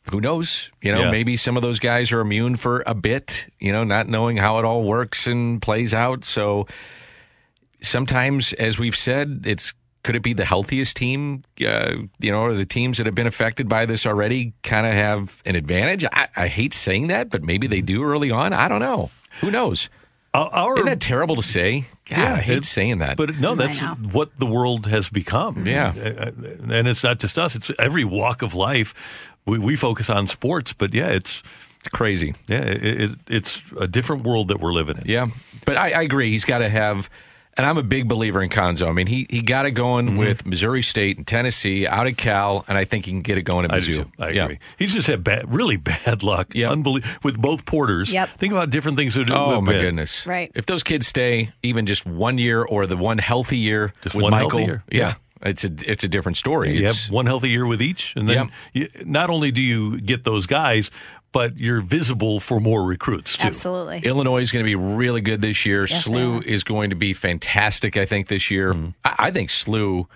who 0.10 0.22
knows? 0.22 0.72
You 0.82 0.92
know, 0.94 1.02
Yeah. 1.04 1.12
maybe 1.12 1.36
some 1.38 1.58
of 1.58 1.64
those 1.64 1.80
guys 1.80 2.12
are 2.12 2.22
immune 2.22 2.56
for 2.56 2.84
a 2.86 2.94
bit. 2.94 3.48
You 3.60 3.72
know, 3.72 3.84
not 3.84 4.08
knowing 4.08 4.38
how 4.38 4.60
it 4.60 4.66
all 4.66 4.84
works 4.84 5.28
and 5.28 5.62
plays 5.62 5.94
out. 5.94 6.24
So 6.26 6.68
sometimes, 7.82 8.54
as 8.54 8.78
we've 8.80 8.96
said, 8.96 9.44
it's 9.46 9.74
could 10.06 10.16
it 10.16 10.22
be 10.24 10.32
the 10.34 10.46
healthiest 10.46 10.96
team? 10.96 11.44
Uh, 11.60 11.96
you 12.20 12.32
know, 12.32 12.42
or 12.44 12.54
the 12.56 12.66
teams 12.66 12.98
that 12.98 13.06
have 13.06 13.16
been 13.16 13.28
affected 13.28 13.68
by 13.68 13.86
this 13.86 14.06
already 14.06 14.54
kind 14.64 14.88
of 14.88 14.94
have 14.94 15.42
an 15.46 15.56
advantage. 15.58 16.06
I, 16.06 16.28
I 16.36 16.48
hate 16.48 16.74
saying 16.74 17.08
that, 17.08 17.30
but 17.30 17.44
maybe 17.44 17.68
they 17.68 17.82
do 17.82 18.04
early 18.04 18.32
on. 18.32 18.54
I 18.54 18.68
don't 18.70 18.80
know. 18.80 19.10
Who 19.42 19.52
knows? 19.52 19.90
Our, 20.34 20.76
Isn't 20.76 20.86
that 20.88 21.00
terrible 21.00 21.38
to 21.38 21.44
say? 21.44 21.86
God, 22.10 22.20
I 22.20 22.42
hate 22.42 22.58
it's- 22.58 22.70
saying 22.70 23.00
that. 23.00 23.16
But 23.18 23.38
no, 23.40 23.56
that's 23.56 23.80
what 23.80 24.38
the 24.38 24.46
world 24.46 24.86
has 24.86 25.10
become. 25.10 25.66
Yeah. 25.66 25.94
And 25.96 26.88
it's 26.88 27.04
not 27.04 27.20
just 27.20 27.40
us; 27.40 27.56
it's 27.56 27.72
every 27.80 28.04
walk 28.04 28.42
of 28.42 28.54
life. 28.54 28.94
We 29.46 29.60
we 29.60 29.76
focus 29.76 30.10
on 30.10 30.28
sports, 30.28 30.74
but 30.74 30.94
yeah, 30.94 31.08
it's 31.08 31.42
crazy. 31.94 32.36
Yeah, 32.48 32.64
it, 32.64 33.02
it, 33.02 33.12
it's 33.28 33.62
a 33.80 33.88
different 33.88 34.24
world 34.24 34.50
that 34.50 34.60
we're 34.60 34.74
living 34.74 34.98
in. 34.98 35.04
Yeah, 35.08 35.28
but 35.66 35.78
I, 35.78 35.92
I 35.92 36.02
agree. 36.02 36.32
He's 36.32 36.44
got 36.46 36.58
to 36.58 36.68
have, 36.70 37.10
and 37.58 37.66
I'm 37.66 37.78
a 37.78 37.84
big 37.84 38.08
believer 38.08 38.42
in 38.42 38.50
Cuonzo. 38.50 38.88
I 38.88 38.92
mean, 38.92 39.08
he 39.08 39.26
he 39.30 39.42
got 39.42 39.66
it 39.66 39.72
going 39.72 40.08
Mm-hmm. 40.08 40.18
with 40.18 40.46
Missouri 40.46 40.82
State 40.82 41.18
and 41.18 41.26
Tennessee 41.26 41.88
out 41.88 42.06
of 42.08 42.18
Cal, 42.18 42.66
and 42.68 42.78
I 42.78 42.86
think 42.86 43.06
he 43.06 43.12
can 43.12 43.22
get 43.22 43.38
it 43.38 43.44
going 43.44 43.66
at 43.66 43.72
I 43.74 43.80
Mizzou. 43.80 43.86
do. 44.04 44.12
I 44.20 44.30
Yeah. 44.30 44.44
agree. 44.46 44.60
He's 44.78 44.94
just 44.94 45.08
had 45.08 45.24
bad, 45.24 45.54
really 45.54 45.78
bad 45.94 46.24
luck. 46.24 46.54
Yeah, 46.54 46.74
with 47.24 47.38
both 47.38 47.66
porters. 47.66 48.12
Yep. 48.12 48.30
Think 48.38 48.52
about 48.54 48.70
different 48.70 48.98
things 48.98 49.16
that 49.16 49.30
Oh 49.32 49.56
have 49.56 49.64
my 49.64 49.72
been. 49.74 49.82
goodness! 49.82 50.26
Right. 50.28 50.52
If 50.56 50.66
those 50.66 50.84
kids 50.84 51.08
stay 51.08 51.52
even 51.64 51.86
just 51.86 52.06
one 52.06 52.38
year 52.38 52.64
or 52.64 52.86
the 52.88 52.98
one 52.98 53.18
healthy 53.18 53.58
year 53.58 53.94
Just 54.02 54.16
with 54.16 54.24
one 54.24 54.32
Michael, 54.32 54.50
healthy 54.50 54.64
year. 54.66 54.84
yeah, 54.92 55.00
Yeah. 55.42 55.50
it's 55.50 55.64
a 55.64 55.72
it's 55.90 56.04
a 56.04 56.08
different 56.08 56.38
story. 56.38 56.72
You 56.76 56.84
It's- 56.84 57.06
have 57.06 57.14
one 57.14 57.26
healthy 57.26 57.50
year 57.50 57.66
with 57.66 57.82
each, 57.82 58.14
and 58.16 58.28
then 58.30 58.52
you, 58.74 58.88
not 59.06 59.30
only 59.30 59.52
do 59.52 59.62
you 59.62 60.00
get 60.02 60.24
those 60.24 60.46
guys, 60.46 60.92
but 61.36 61.58
you're 61.58 61.82
visible 61.82 62.40
for 62.40 62.62
more 62.62 62.82
recruits 62.82 63.36
too. 63.36 63.46
Absolutely. 63.46 64.00
Illinois 64.08 64.42
is 64.42 64.54
going 64.54 64.64
to 64.64 64.66
be 64.66 64.76
really 64.76 65.20
good 65.20 65.42
this 65.42 65.66
year. 65.66 65.82
Yes, 65.82 66.08
SLU 66.08 66.42
is 66.42 66.64
going 66.64 66.92
to 66.92 66.96
be 66.96 67.12
fantastic, 67.12 67.98
I 67.98 68.06
think, 68.06 68.30
this 68.30 68.50
year. 68.50 68.74
Mm-hmm. 68.74 68.92
I, 69.04 69.16
I 69.18 69.32
think 69.32 69.50
SLU 69.50 70.08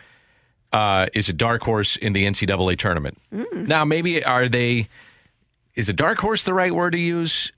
uh, 0.71 1.07
is 1.13 1.27
a 1.27 1.33
dark 1.33 1.61
horse 1.61 1.97
in 1.97 2.13
the 2.13 2.25
NCAA 2.25 2.79
tournament. 2.79 3.17
Mm. 3.33 3.67
Now, 3.67 3.83
maybe 3.83 4.23
are 4.23 4.47
they? 4.47 4.87
Is 5.75 5.89
a 5.89 5.93
dark 5.93 6.19
horse 6.19 6.45
the 6.45 6.53
right 6.53 6.73
word 6.73 6.91
to 6.91 6.97
use? 6.97 7.51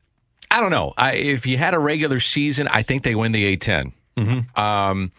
I 0.50 0.60
don't 0.60 0.72
know. 0.72 0.96
I, 0.98 1.14
if 1.14 1.46
you 1.46 1.60
had 1.60 1.76
a 1.76 1.80
regular 1.80 2.20
season, 2.20 2.68
I 2.68 2.82
think 2.82 3.04
they 3.04 3.14
win 3.14 3.32
the 3.32 3.56
A10. 3.56 3.92
Mm-hmm. 4.18 4.60
Um, 4.60 5.12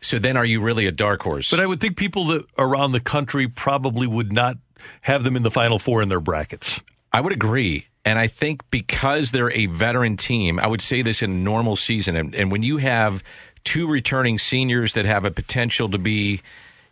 so 0.00 0.18
then, 0.18 0.38
are 0.38 0.44
you 0.46 0.62
really 0.62 0.86
a 0.86 0.92
dark 0.92 1.22
horse? 1.22 1.50
But 1.50 1.60
I 1.60 1.66
would 1.66 1.82
think 1.82 1.98
people 1.98 2.28
that 2.28 2.46
around 2.56 2.92
the 2.92 3.00
country 3.00 3.46
probably 3.46 4.06
would 4.06 4.32
not 4.32 4.56
have 5.02 5.22
them 5.22 5.36
in 5.36 5.42
the 5.42 5.50
final 5.50 5.78
four 5.78 6.00
in 6.00 6.08
their 6.08 6.20
brackets. 6.20 6.80
I 7.14 7.20
would 7.20 7.32
agree. 7.32 7.86
And 8.04 8.18
I 8.18 8.26
think 8.26 8.68
because 8.72 9.30
they're 9.30 9.52
a 9.52 9.66
veteran 9.66 10.16
team, 10.16 10.58
I 10.58 10.66
would 10.66 10.82
say 10.82 11.00
this 11.00 11.22
in 11.22 11.30
a 11.30 11.34
normal 11.34 11.76
season. 11.76 12.16
And, 12.16 12.34
and 12.34 12.50
when 12.50 12.64
you 12.64 12.78
have 12.78 13.22
two 13.62 13.86
returning 13.86 14.36
seniors 14.36 14.94
that 14.94 15.06
have 15.06 15.24
a 15.24 15.30
potential 15.30 15.88
to 15.90 15.98
be, 15.98 16.42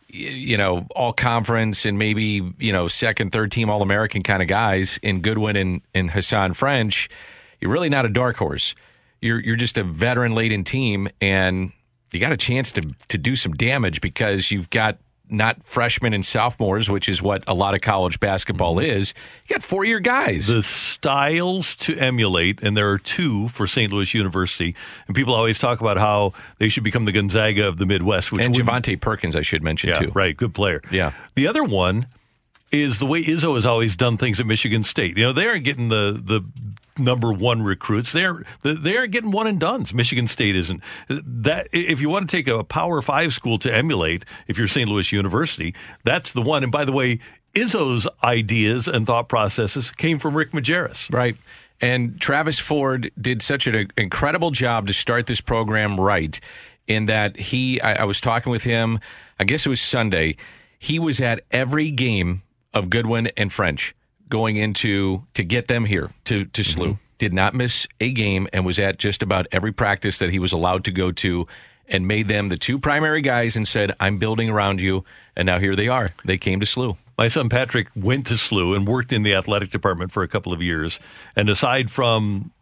you 0.06 0.56
know, 0.56 0.86
all 0.94 1.12
conference 1.12 1.84
and 1.84 1.98
maybe, 1.98 2.54
you 2.60 2.72
know, 2.72 2.86
second, 2.86 3.32
third 3.32 3.50
team 3.50 3.68
All 3.68 3.82
American 3.82 4.22
kind 4.22 4.42
of 4.42 4.48
guys 4.48 5.00
in 5.02 5.22
Goodwin 5.22 5.56
and, 5.56 5.82
and 5.92 6.08
Hasahn 6.08 6.54
French, 6.54 7.10
you're 7.60 7.72
really 7.72 7.88
not 7.88 8.06
a 8.06 8.08
dark 8.08 8.36
horse. 8.36 8.76
You're, 9.20 9.40
you're 9.40 9.56
just 9.56 9.76
a 9.76 9.82
veteran 9.82 10.36
laden 10.36 10.62
team 10.62 11.08
and 11.20 11.72
you 12.12 12.20
got 12.20 12.32
a 12.32 12.36
chance 12.36 12.70
to, 12.72 12.82
to 13.08 13.18
do 13.18 13.34
some 13.34 13.54
damage 13.54 14.00
because 14.00 14.52
you've 14.52 14.70
got 14.70 14.98
not 15.32 15.62
freshmen 15.64 16.12
and 16.12 16.24
sophomores, 16.24 16.88
which 16.88 17.08
is 17.08 17.22
what 17.22 17.42
a 17.46 17.54
lot 17.54 17.74
of 17.74 17.80
college 17.80 18.20
basketball 18.20 18.76
mm-hmm. 18.76 18.90
is. 18.90 19.14
You 19.46 19.56
got 19.56 19.62
four 19.62 19.84
year 19.84 20.00
guys. 20.00 20.46
The 20.46 20.62
styles 20.62 21.74
to 21.76 21.96
emulate, 21.96 22.62
and 22.62 22.76
there 22.76 22.90
are 22.90 22.98
two 22.98 23.48
for 23.48 23.66
St. 23.66 23.92
Louis 23.92 24.12
University, 24.14 24.74
and 25.06 25.16
people 25.16 25.34
always 25.34 25.58
talk 25.58 25.80
about 25.80 25.96
how 25.96 26.32
they 26.58 26.68
should 26.68 26.84
become 26.84 27.04
the 27.04 27.12
Gonzaga 27.12 27.66
of 27.66 27.78
the 27.78 27.86
Midwest. 27.86 28.32
Which 28.32 28.44
and 28.44 28.54
Javonte 28.54 29.00
Perkins, 29.00 29.34
I 29.34 29.42
should 29.42 29.62
mention 29.62 29.90
yeah, 29.90 29.98
too. 30.00 30.12
right, 30.14 30.36
good 30.36 30.54
player. 30.54 30.82
Yeah. 30.90 31.12
The 31.34 31.46
other 31.46 31.64
one 31.64 32.06
is 32.72 32.98
the 32.98 33.06
way 33.06 33.22
Izzo 33.22 33.54
has 33.54 33.66
always 33.66 33.94
done 33.94 34.16
things 34.16 34.40
at 34.40 34.46
Michigan 34.46 34.82
State. 34.82 35.18
You 35.18 35.24
know, 35.24 35.32
they 35.32 35.46
aren't 35.46 35.64
getting 35.64 35.88
the 35.88 36.20
the 36.22 36.40
number 36.98 37.32
one 37.32 37.62
recruits. 37.62 38.12
They're 38.12 38.44
they 38.62 38.96
aren't 38.96 39.12
getting 39.12 39.30
one 39.30 39.46
and 39.46 39.58
duns. 39.58 39.94
Michigan 39.94 40.26
State 40.26 40.56
isn't. 40.56 40.82
That 41.08 41.68
if 41.72 42.00
you 42.00 42.08
want 42.08 42.28
to 42.28 42.36
take 42.36 42.48
a 42.48 42.64
Power 42.64 43.02
Five 43.02 43.32
school 43.32 43.58
to 43.58 43.74
emulate, 43.74 44.24
if 44.46 44.58
you're 44.58 44.68
St. 44.68 44.88
Louis 44.88 45.10
University, 45.12 45.74
that's 46.04 46.32
the 46.32 46.42
one. 46.42 46.62
And 46.62 46.72
by 46.72 46.84
the 46.84 46.92
way, 46.92 47.20
Izzo's 47.54 48.08
ideas 48.24 48.88
and 48.88 49.06
thought 49.06 49.28
processes 49.28 49.90
came 49.90 50.18
from 50.18 50.36
Rick 50.36 50.52
Majerus. 50.52 51.12
Right. 51.12 51.36
And 51.80 52.20
Travis 52.20 52.58
Ford 52.58 53.10
did 53.20 53.42
such 53.42 53.66
an 53.66 53.90
incredible 53.98 54.52
job 54.52 54.86
to 54.86 54.92
start 54.92 55.26
this 55.26 55.40
program 55.40 55.98
right 55.98 56.38
in 56.86 57.06
that 57.06 57.36
he, 57.36 57.80
I, 57.80 58.02
I 58.02 58.04
was 58.04 58.20
talking 58.20 58.50
with 58.50 58.62
him, 58.62 59.00
I 59.40 59.44
guess 59.44 59.66
it 59.66 59.68
was 59.68 59.80
Sunday. 59.80 60.36
He 60.78 60.98
was 60.98 61.20
at 61.20 61.44
every 61.50 61.90
game 61.90 62.42
of 62.72 62.88
Goodwin 62.88 63.30
and 63.36 63.52
French 63.52 63.94
going 64.32 64.56
into 64.56 65.22
to 65.34 65.44
get 65.44 65.68
them 65.68 65.84
here 65.84 66.10
to, 66.24 66.46
to 66.46 66.62
mm-hmm. 66.62 66.80
SLU. 66.80 66.98
Did 67.18 67.34
not 67.34 67.54
miss 67.54 67.86
a 68.00 68.10
game 68.10 68.48
and 68.54 68.64
was 68.64 68.78
at 68.78 68.98
just 68.98 69.22
about 69.22 69.46
every 69.52 69.72
practice 69.72 70.18
that 70.20 70.30
he 70.30 70.38
was 70.38 70.52
allowed 70.52 70.84
to 70.84 70.90
go 70.90 71.12
to 71.12 71.46
and 71.86 72.08
made 72.08 72.28
them 72.28 72.48
the 72.48 72.56
two 72.56 72.78
primary 72.78 73.20
guys 73.20 73.56
and 73.56 73.68
said, 73.68 73.94
I'm 74.00 74.16
building 74.16 74.48
around 74.48 74.80
you. 74.80 75.04
And 75.36 75.44
now 75.44 75.58
here 75.58 75.76
they 75.76 75.86
are. 75.86 76.10
They 76.24 76.38
came 76.38 76.60
to 76.60 76.66
SLU. 76.66 76.96
My 77.18 77.28
son 77.28 77.50
Patrick 77.50 77.88
went 77.94 78.26
to 78.28 78.34
SLU 78.34 78.74
and 78.74 78.88
worked 78.88 79.12
in 79.12 79.22
the 79.22 79.34
athletic 79.34 79.70
department 79.70 80.12
for 80.12 80.22
a 80.22 80.28
couple 80.28 80.54
of 80.54 80.62
years. 80.62 80.98
And 81.36 81.50
aside 81.50 81.90
from 81.90 82.52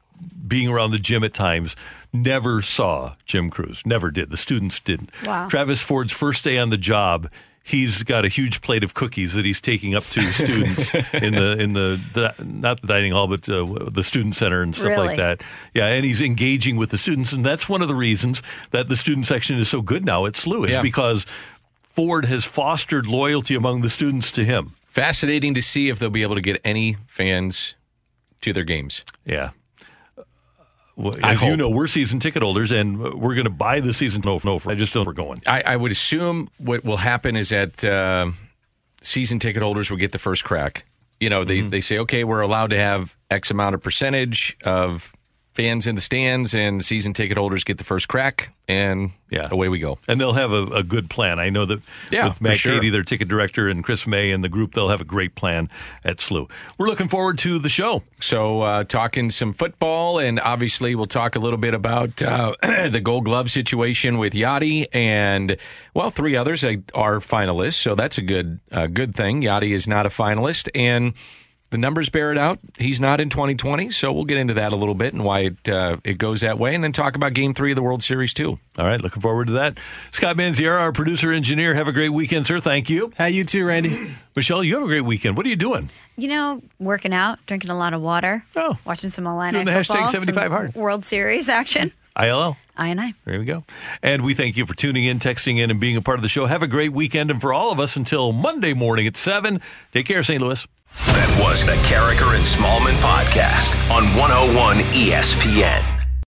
being 0.48 0.68
around 0.68 0.90
the 0.90 0.98
gym 0.98 1.22
at 1.22 1.32
times, 1.32 1.76
never 2.12 2.62
saw 2.62 3.14
Jim 3.24 3.48
Crews. 3.48 3.82
Never 3.86 4.10
did. 4.10 4.30
The 4.30 4.36
students 4.36 4.80
didn't. 4.80 5.10
Wow. 5.24 5.48
Travis 5.48 5.80
Ford's 5.80 6.12
first 6.12 6.42
day 6.42 6.58
on 6.58 6.70
the 6.70 6.76
job, 6.76 7.30
he's 7.62 8.02
got 8.02 8.24
a 8.24 8.28
huge 8.28 8.62
plate 8.62 8.82
of 8.82 8.94
cookies 8.94 9.34
that 9.34 9.44
he's 9.44 9.60
taking 9.60 9.94
up 9.94 10.04
to 10.04 10.32
students 10.32 10.92
in 11.12 11.34
the 11.34 11.56
in 11.58 11.72
the, 11.74 12.00
the 12.14 12.34
not 12.44 12.80
the 12.80 12.86
dining 12.86 13.12
hall 13.12 13.28
but 13.28 13.48
uh, 13.48 13.64
the 13.90 14.02
student 14.02 14.34
center 14.34 14.62
and 14.62 14.74
stuff 14.74 14.88
Really? 14.88 15.06
like 15.08 15.16
that. 15.18 15.42
Yeah, 15.74 15.86
and 15.86 16.04
he's 16.04 16.20
engaging 16.20 16.76
with 16.76 16.90
the 16.90 16.98
students, 16.98 17.32
and 17.32 17.44
that's 17.44 17.68
one 17.68 17.82
of 17.82 17.88
the 17.88 17.94
reasons 17.94 18.42
that 18.70 18.88
the 18.88 18.96
student 18.96 19.26
section 19.26 19.58
is 19.58 19.68
so 19.68 19.82
good 19.82 20.04
now 20.04 20.26
at 20.26 20.34
SLU 20.34 20.64
is 20.66 20.72
Yeah. 20.72 20.82
because 20.82 21.26
Ford 21.90 22.24
has 22.26 22.44
fostered 22.44 23.06
loyalty 23.06 23.54
among 23.54 23.80
the 23.82 23.90
students 23.90 24.30
to 24.32 24.44
him. 24.44 24.72
Fascinating 24.86 25.54
to 25.54 25.62
see 25.62 25.88
if 25.88 25.98
they'll 25.98 26.10
be 26.10 26.22
able 26.22 26.34
to 26.34 26.40
get 26.40 26.60
any 26.64 26.96
fans 27.06 27.74
to 28.40 28.52
their 28.52 28.64
games. 28.64 29.02
Yeah. 29.24 29.50
As 31.22 31.42
you 31.42 31.56
know, 31.56 31.70
we're 31.70 31.86
season 31.86 32.20
ticket 32.20 32.42
holders, 32.42 32.70
and 32.70 32.98
we're 32.98 33.34
going 33.34 33.44
to 33.44 33.50
buy 33.50 33.80
the 33.80 33.92
season. 33.92 34.22
No, 34.24 34.40
no, 34.44 34.60
I 34.66 34.74
just 34.74 34.92
don't. 34.92 35.06
We're 35.06 35.12
going. 35.12 35.40
I, 35.46 35.62
I 35.62 35.76
would 35.76 35.92
assume 35.92 36.50
what 36.58 36.84
will 36.84 36.98
happen 36.98 37.36
is 37.36 37.48
that 37.50 37.82
uh, 37.82 38.30
season 39.02 39.38
ticket 39.38 39.62
holders 39.62 39.90
will 39.90 39.96
get 39.96 40.12
the 40.12 40.18
first 40.18 40.44
crack. 40.44 40.84
You 41.18 41.28
know, 41.30 41.44
they, 41.44 41.60
they 41.60 41.80
say, 41.80 41.98
okay, 41.98 42.24
we're 42.24 42.40
allowed 42.40 42.70
to 42.70 42.78
have 42.78 43.16
X 43.30 43.50
amount 43.50 43.74
of 43.74 43.82
percentage 43.82 44.56
of 44.64 45.12
fans 45.52 45.86
in 45.86 45.94
the 45.96 46.00
stands, 46.00 46.54
and 46.54 46.84
season 46.84 47.12
ticket 47.12 47.36
holders 47.36 47.64
get 47.64 47.76
the 47.78 47.84
first 47.84 48.06
crack, 48.08 48.54
and 48.68 49.10
Yeah. 49.30 49.48
away 49.50 49.68
we 49.68 49.80
go. 49.80 49.98
And 50.06 50.20
they'll 50.20 50.32
have 50.34 50.52
a, 50.52 50.62
a 50.66 50.82
good 50.84 51.10
plan. 51.10 51.40
I 51.40 51.50
know 51.50 51.66
that 51.66 51.80
Yeah, 52.10 52.28
with 52.28 52.40
Matt 52.40 52.58
sure. 52.58 52.74
Cady, 52.74 52.88
their 52.90 53.02
ticket 53.02 53.26
director, 53.28 53.68
and 53.68 53.82
Chris 53.82 54.06
May 54.06 54.30
and 54.30 54.44
the 54.44 54.48
group, 54.48 54.74
they'll 54.74 54.88
have 54.90 55.00
a 55.00 55.04
great 55.04 55.34
plan 55.34 55.68
at 56.04 56.18
SLU. 56.18 56.48
We're 56.78 56.86
looking 56.86 57.08
forward 57.08 57.36
to 57.38 57.58
the 57.58 57.68
show. 57.68 58.02
So, 58.20 58.62
uh, 58.62 58.84
talking 58.84 59.30
some 59.32 59.52
football, 59.52 60.18
and 60.20 60.38
obviously, 60.38 60.94
we'll 60.94 61.06
talk 61.06 61.34
a 61.34 61.40
little 61.40 61.58
bit 61.58 61.74
about 61.74 62.22
uh, 62.22 62.54
the 62.62 63.00
Gold 63.02 63.24
Glove 63.24 63.50
situation 63.50 64.18
with 64.18 64.32
Yadi, 64.34 64.86
and 64.92 65.56
well, 65.94 66.10
three 66.10 66.36
others 66.36 66.62
are 66.64 67.18
finalists. 67.18 67.74
So 67.74 67.96
that's 67.96 68.18
a 68.18 68.22
good, 68.22 68.60
uh, 68.70 68.86
good 68.86 69.16
thing. 69.16 69.42
Yadi 69.42 69.72
is 69.74 69.88
not 69.88 70.06
a 70.06 70.10
finalist, 70.10 70.68
and 70.76 71.12
the 71.70 71.78
numbers 71.78 72.08
bear 72.08 72.32
it 72.32 72.38
out. 72.38 72.58
He's 72.78 73.00
not 73.00 73.20
in 73.20 73.30
2020, 73.30 73.90
so 73.90 74.12
we'll 74.12 74.24
get 74.24 74.36
into 74.38 74.54
that 74.54 74.72
a 74.72 74.76
little 74.76 74.94
bit 74.94 75.14
and 75.14 75.24
why 75.24 75.40
it 75.40 75.68
uh, 75.68 75.96
it 76.04 76.18
goes 76.18 76.40
that 76.42 76.58
way, 76.58 76.74
and 76.74 76.82
then 76.84 76.92
talk 76.92 77.16
about 77.16 77.32
Game 77.32 77.54
Three 77.54 77.72
of 77.72 77.76
the 77.76 77.82
World 77.82 78.02
Series 78.02 78.34
too. 78.34 78.58
All 78.78 78.86
right, 78.86 79.00
looking 79.00 79.22
forward 79.22 79.46
to 79.48 79.52
that. 79.54 79.78
Scott 80.10 80.36
Manziera, 80.36 80.78
our 80.80 80.92
producer 80.92 81.32
engineer, 81.32 81.74
have 81.74 81.88
a 81.88 81.92
great 81.92 82.08
weekend, 82.10 82.46
sir. 82.46 82.60
Thank 82.60 82.90
you. 82.90 83.12
Hey, 83.16 83.30
you 83.30 83.44
too, 83.44 83.64
Randy. 83.64 84.14
Michelle, 84.36 84.62
you 84.64 84.74
have 84.74 84.82
a 84.82 84.86
great 84.86 85.00
weekend. 85.02 85.36
What 85.36 85.46
are 85.46 85.48
you 85.48 85.56
doing? 85.56 85.90
You 86.16 86.28
know, 86.28 86.62
working 86.78 87.12
out, 87.14 87.38
drinking 87.46 87.70
a 87.70 87.76
lot 87.78 87.94
of 87.94 88.00
water, 88.02 88.44
Oh. 88.56 88.76
watching 88.84 89.10
some 89.10 89.26
Illini 89.26 89.52
Doing 89.52 89.64
the 89.66 89.72
hashtag 89.72 90.10
75 90.10 90.50
hard. 90.50 90.74
World 90.74 91.04
Series 91.04 91.48
action. 91.48 91.92
ILL. 92.16 92.56
I 92.76 92.88
and 92.88 93.00
I. 93.00 93.14
There 93.26 93.38
we 93.38 93.44
go. 93.44 93.64
And 94.02 94.22
we 94.22 94.32
thank 94.34 94.56
you 94.56 94.64
for 94.66 94.74
tuning 94.74 95.04
in, 95.04 95.18
texting 95.18 95.58
in, 95.58 95.70
and 95.70 95.78
being 95.78 95.96
a 95.96 96.02
part 96.02 96.18
of 96.18 96.22
the 96.22 96.28
show. 96.28 96.46
Have 96.46 96.62
a 96.62 96.66
great 96.66 96.92
weekend. 96.92 97.30
And 97.30 97.40
for 97.40 97.52
all 97.52 97.70
of 97.72 97.78
us, 97.78 97.94
until 97.96 98.32
Monday 98.32 98.72
morning 98.72 99.06
at 99.06 99.16
7, 99.18 99.60
take 99.92 100.06
care, 100.06 100.22
St. 100.22 100.40
Louis. 100.40 100.66
That 100.96 101.40
was 101.42 101.64
the 101.64 101.72
Karraker 101.86 102.34
and 102.34 102.44
Smallman 102.44 102.98
podcast 103.00 103.74
on 103.90 104.04
101 104.18 104.76
ESPN. 104.92 105.99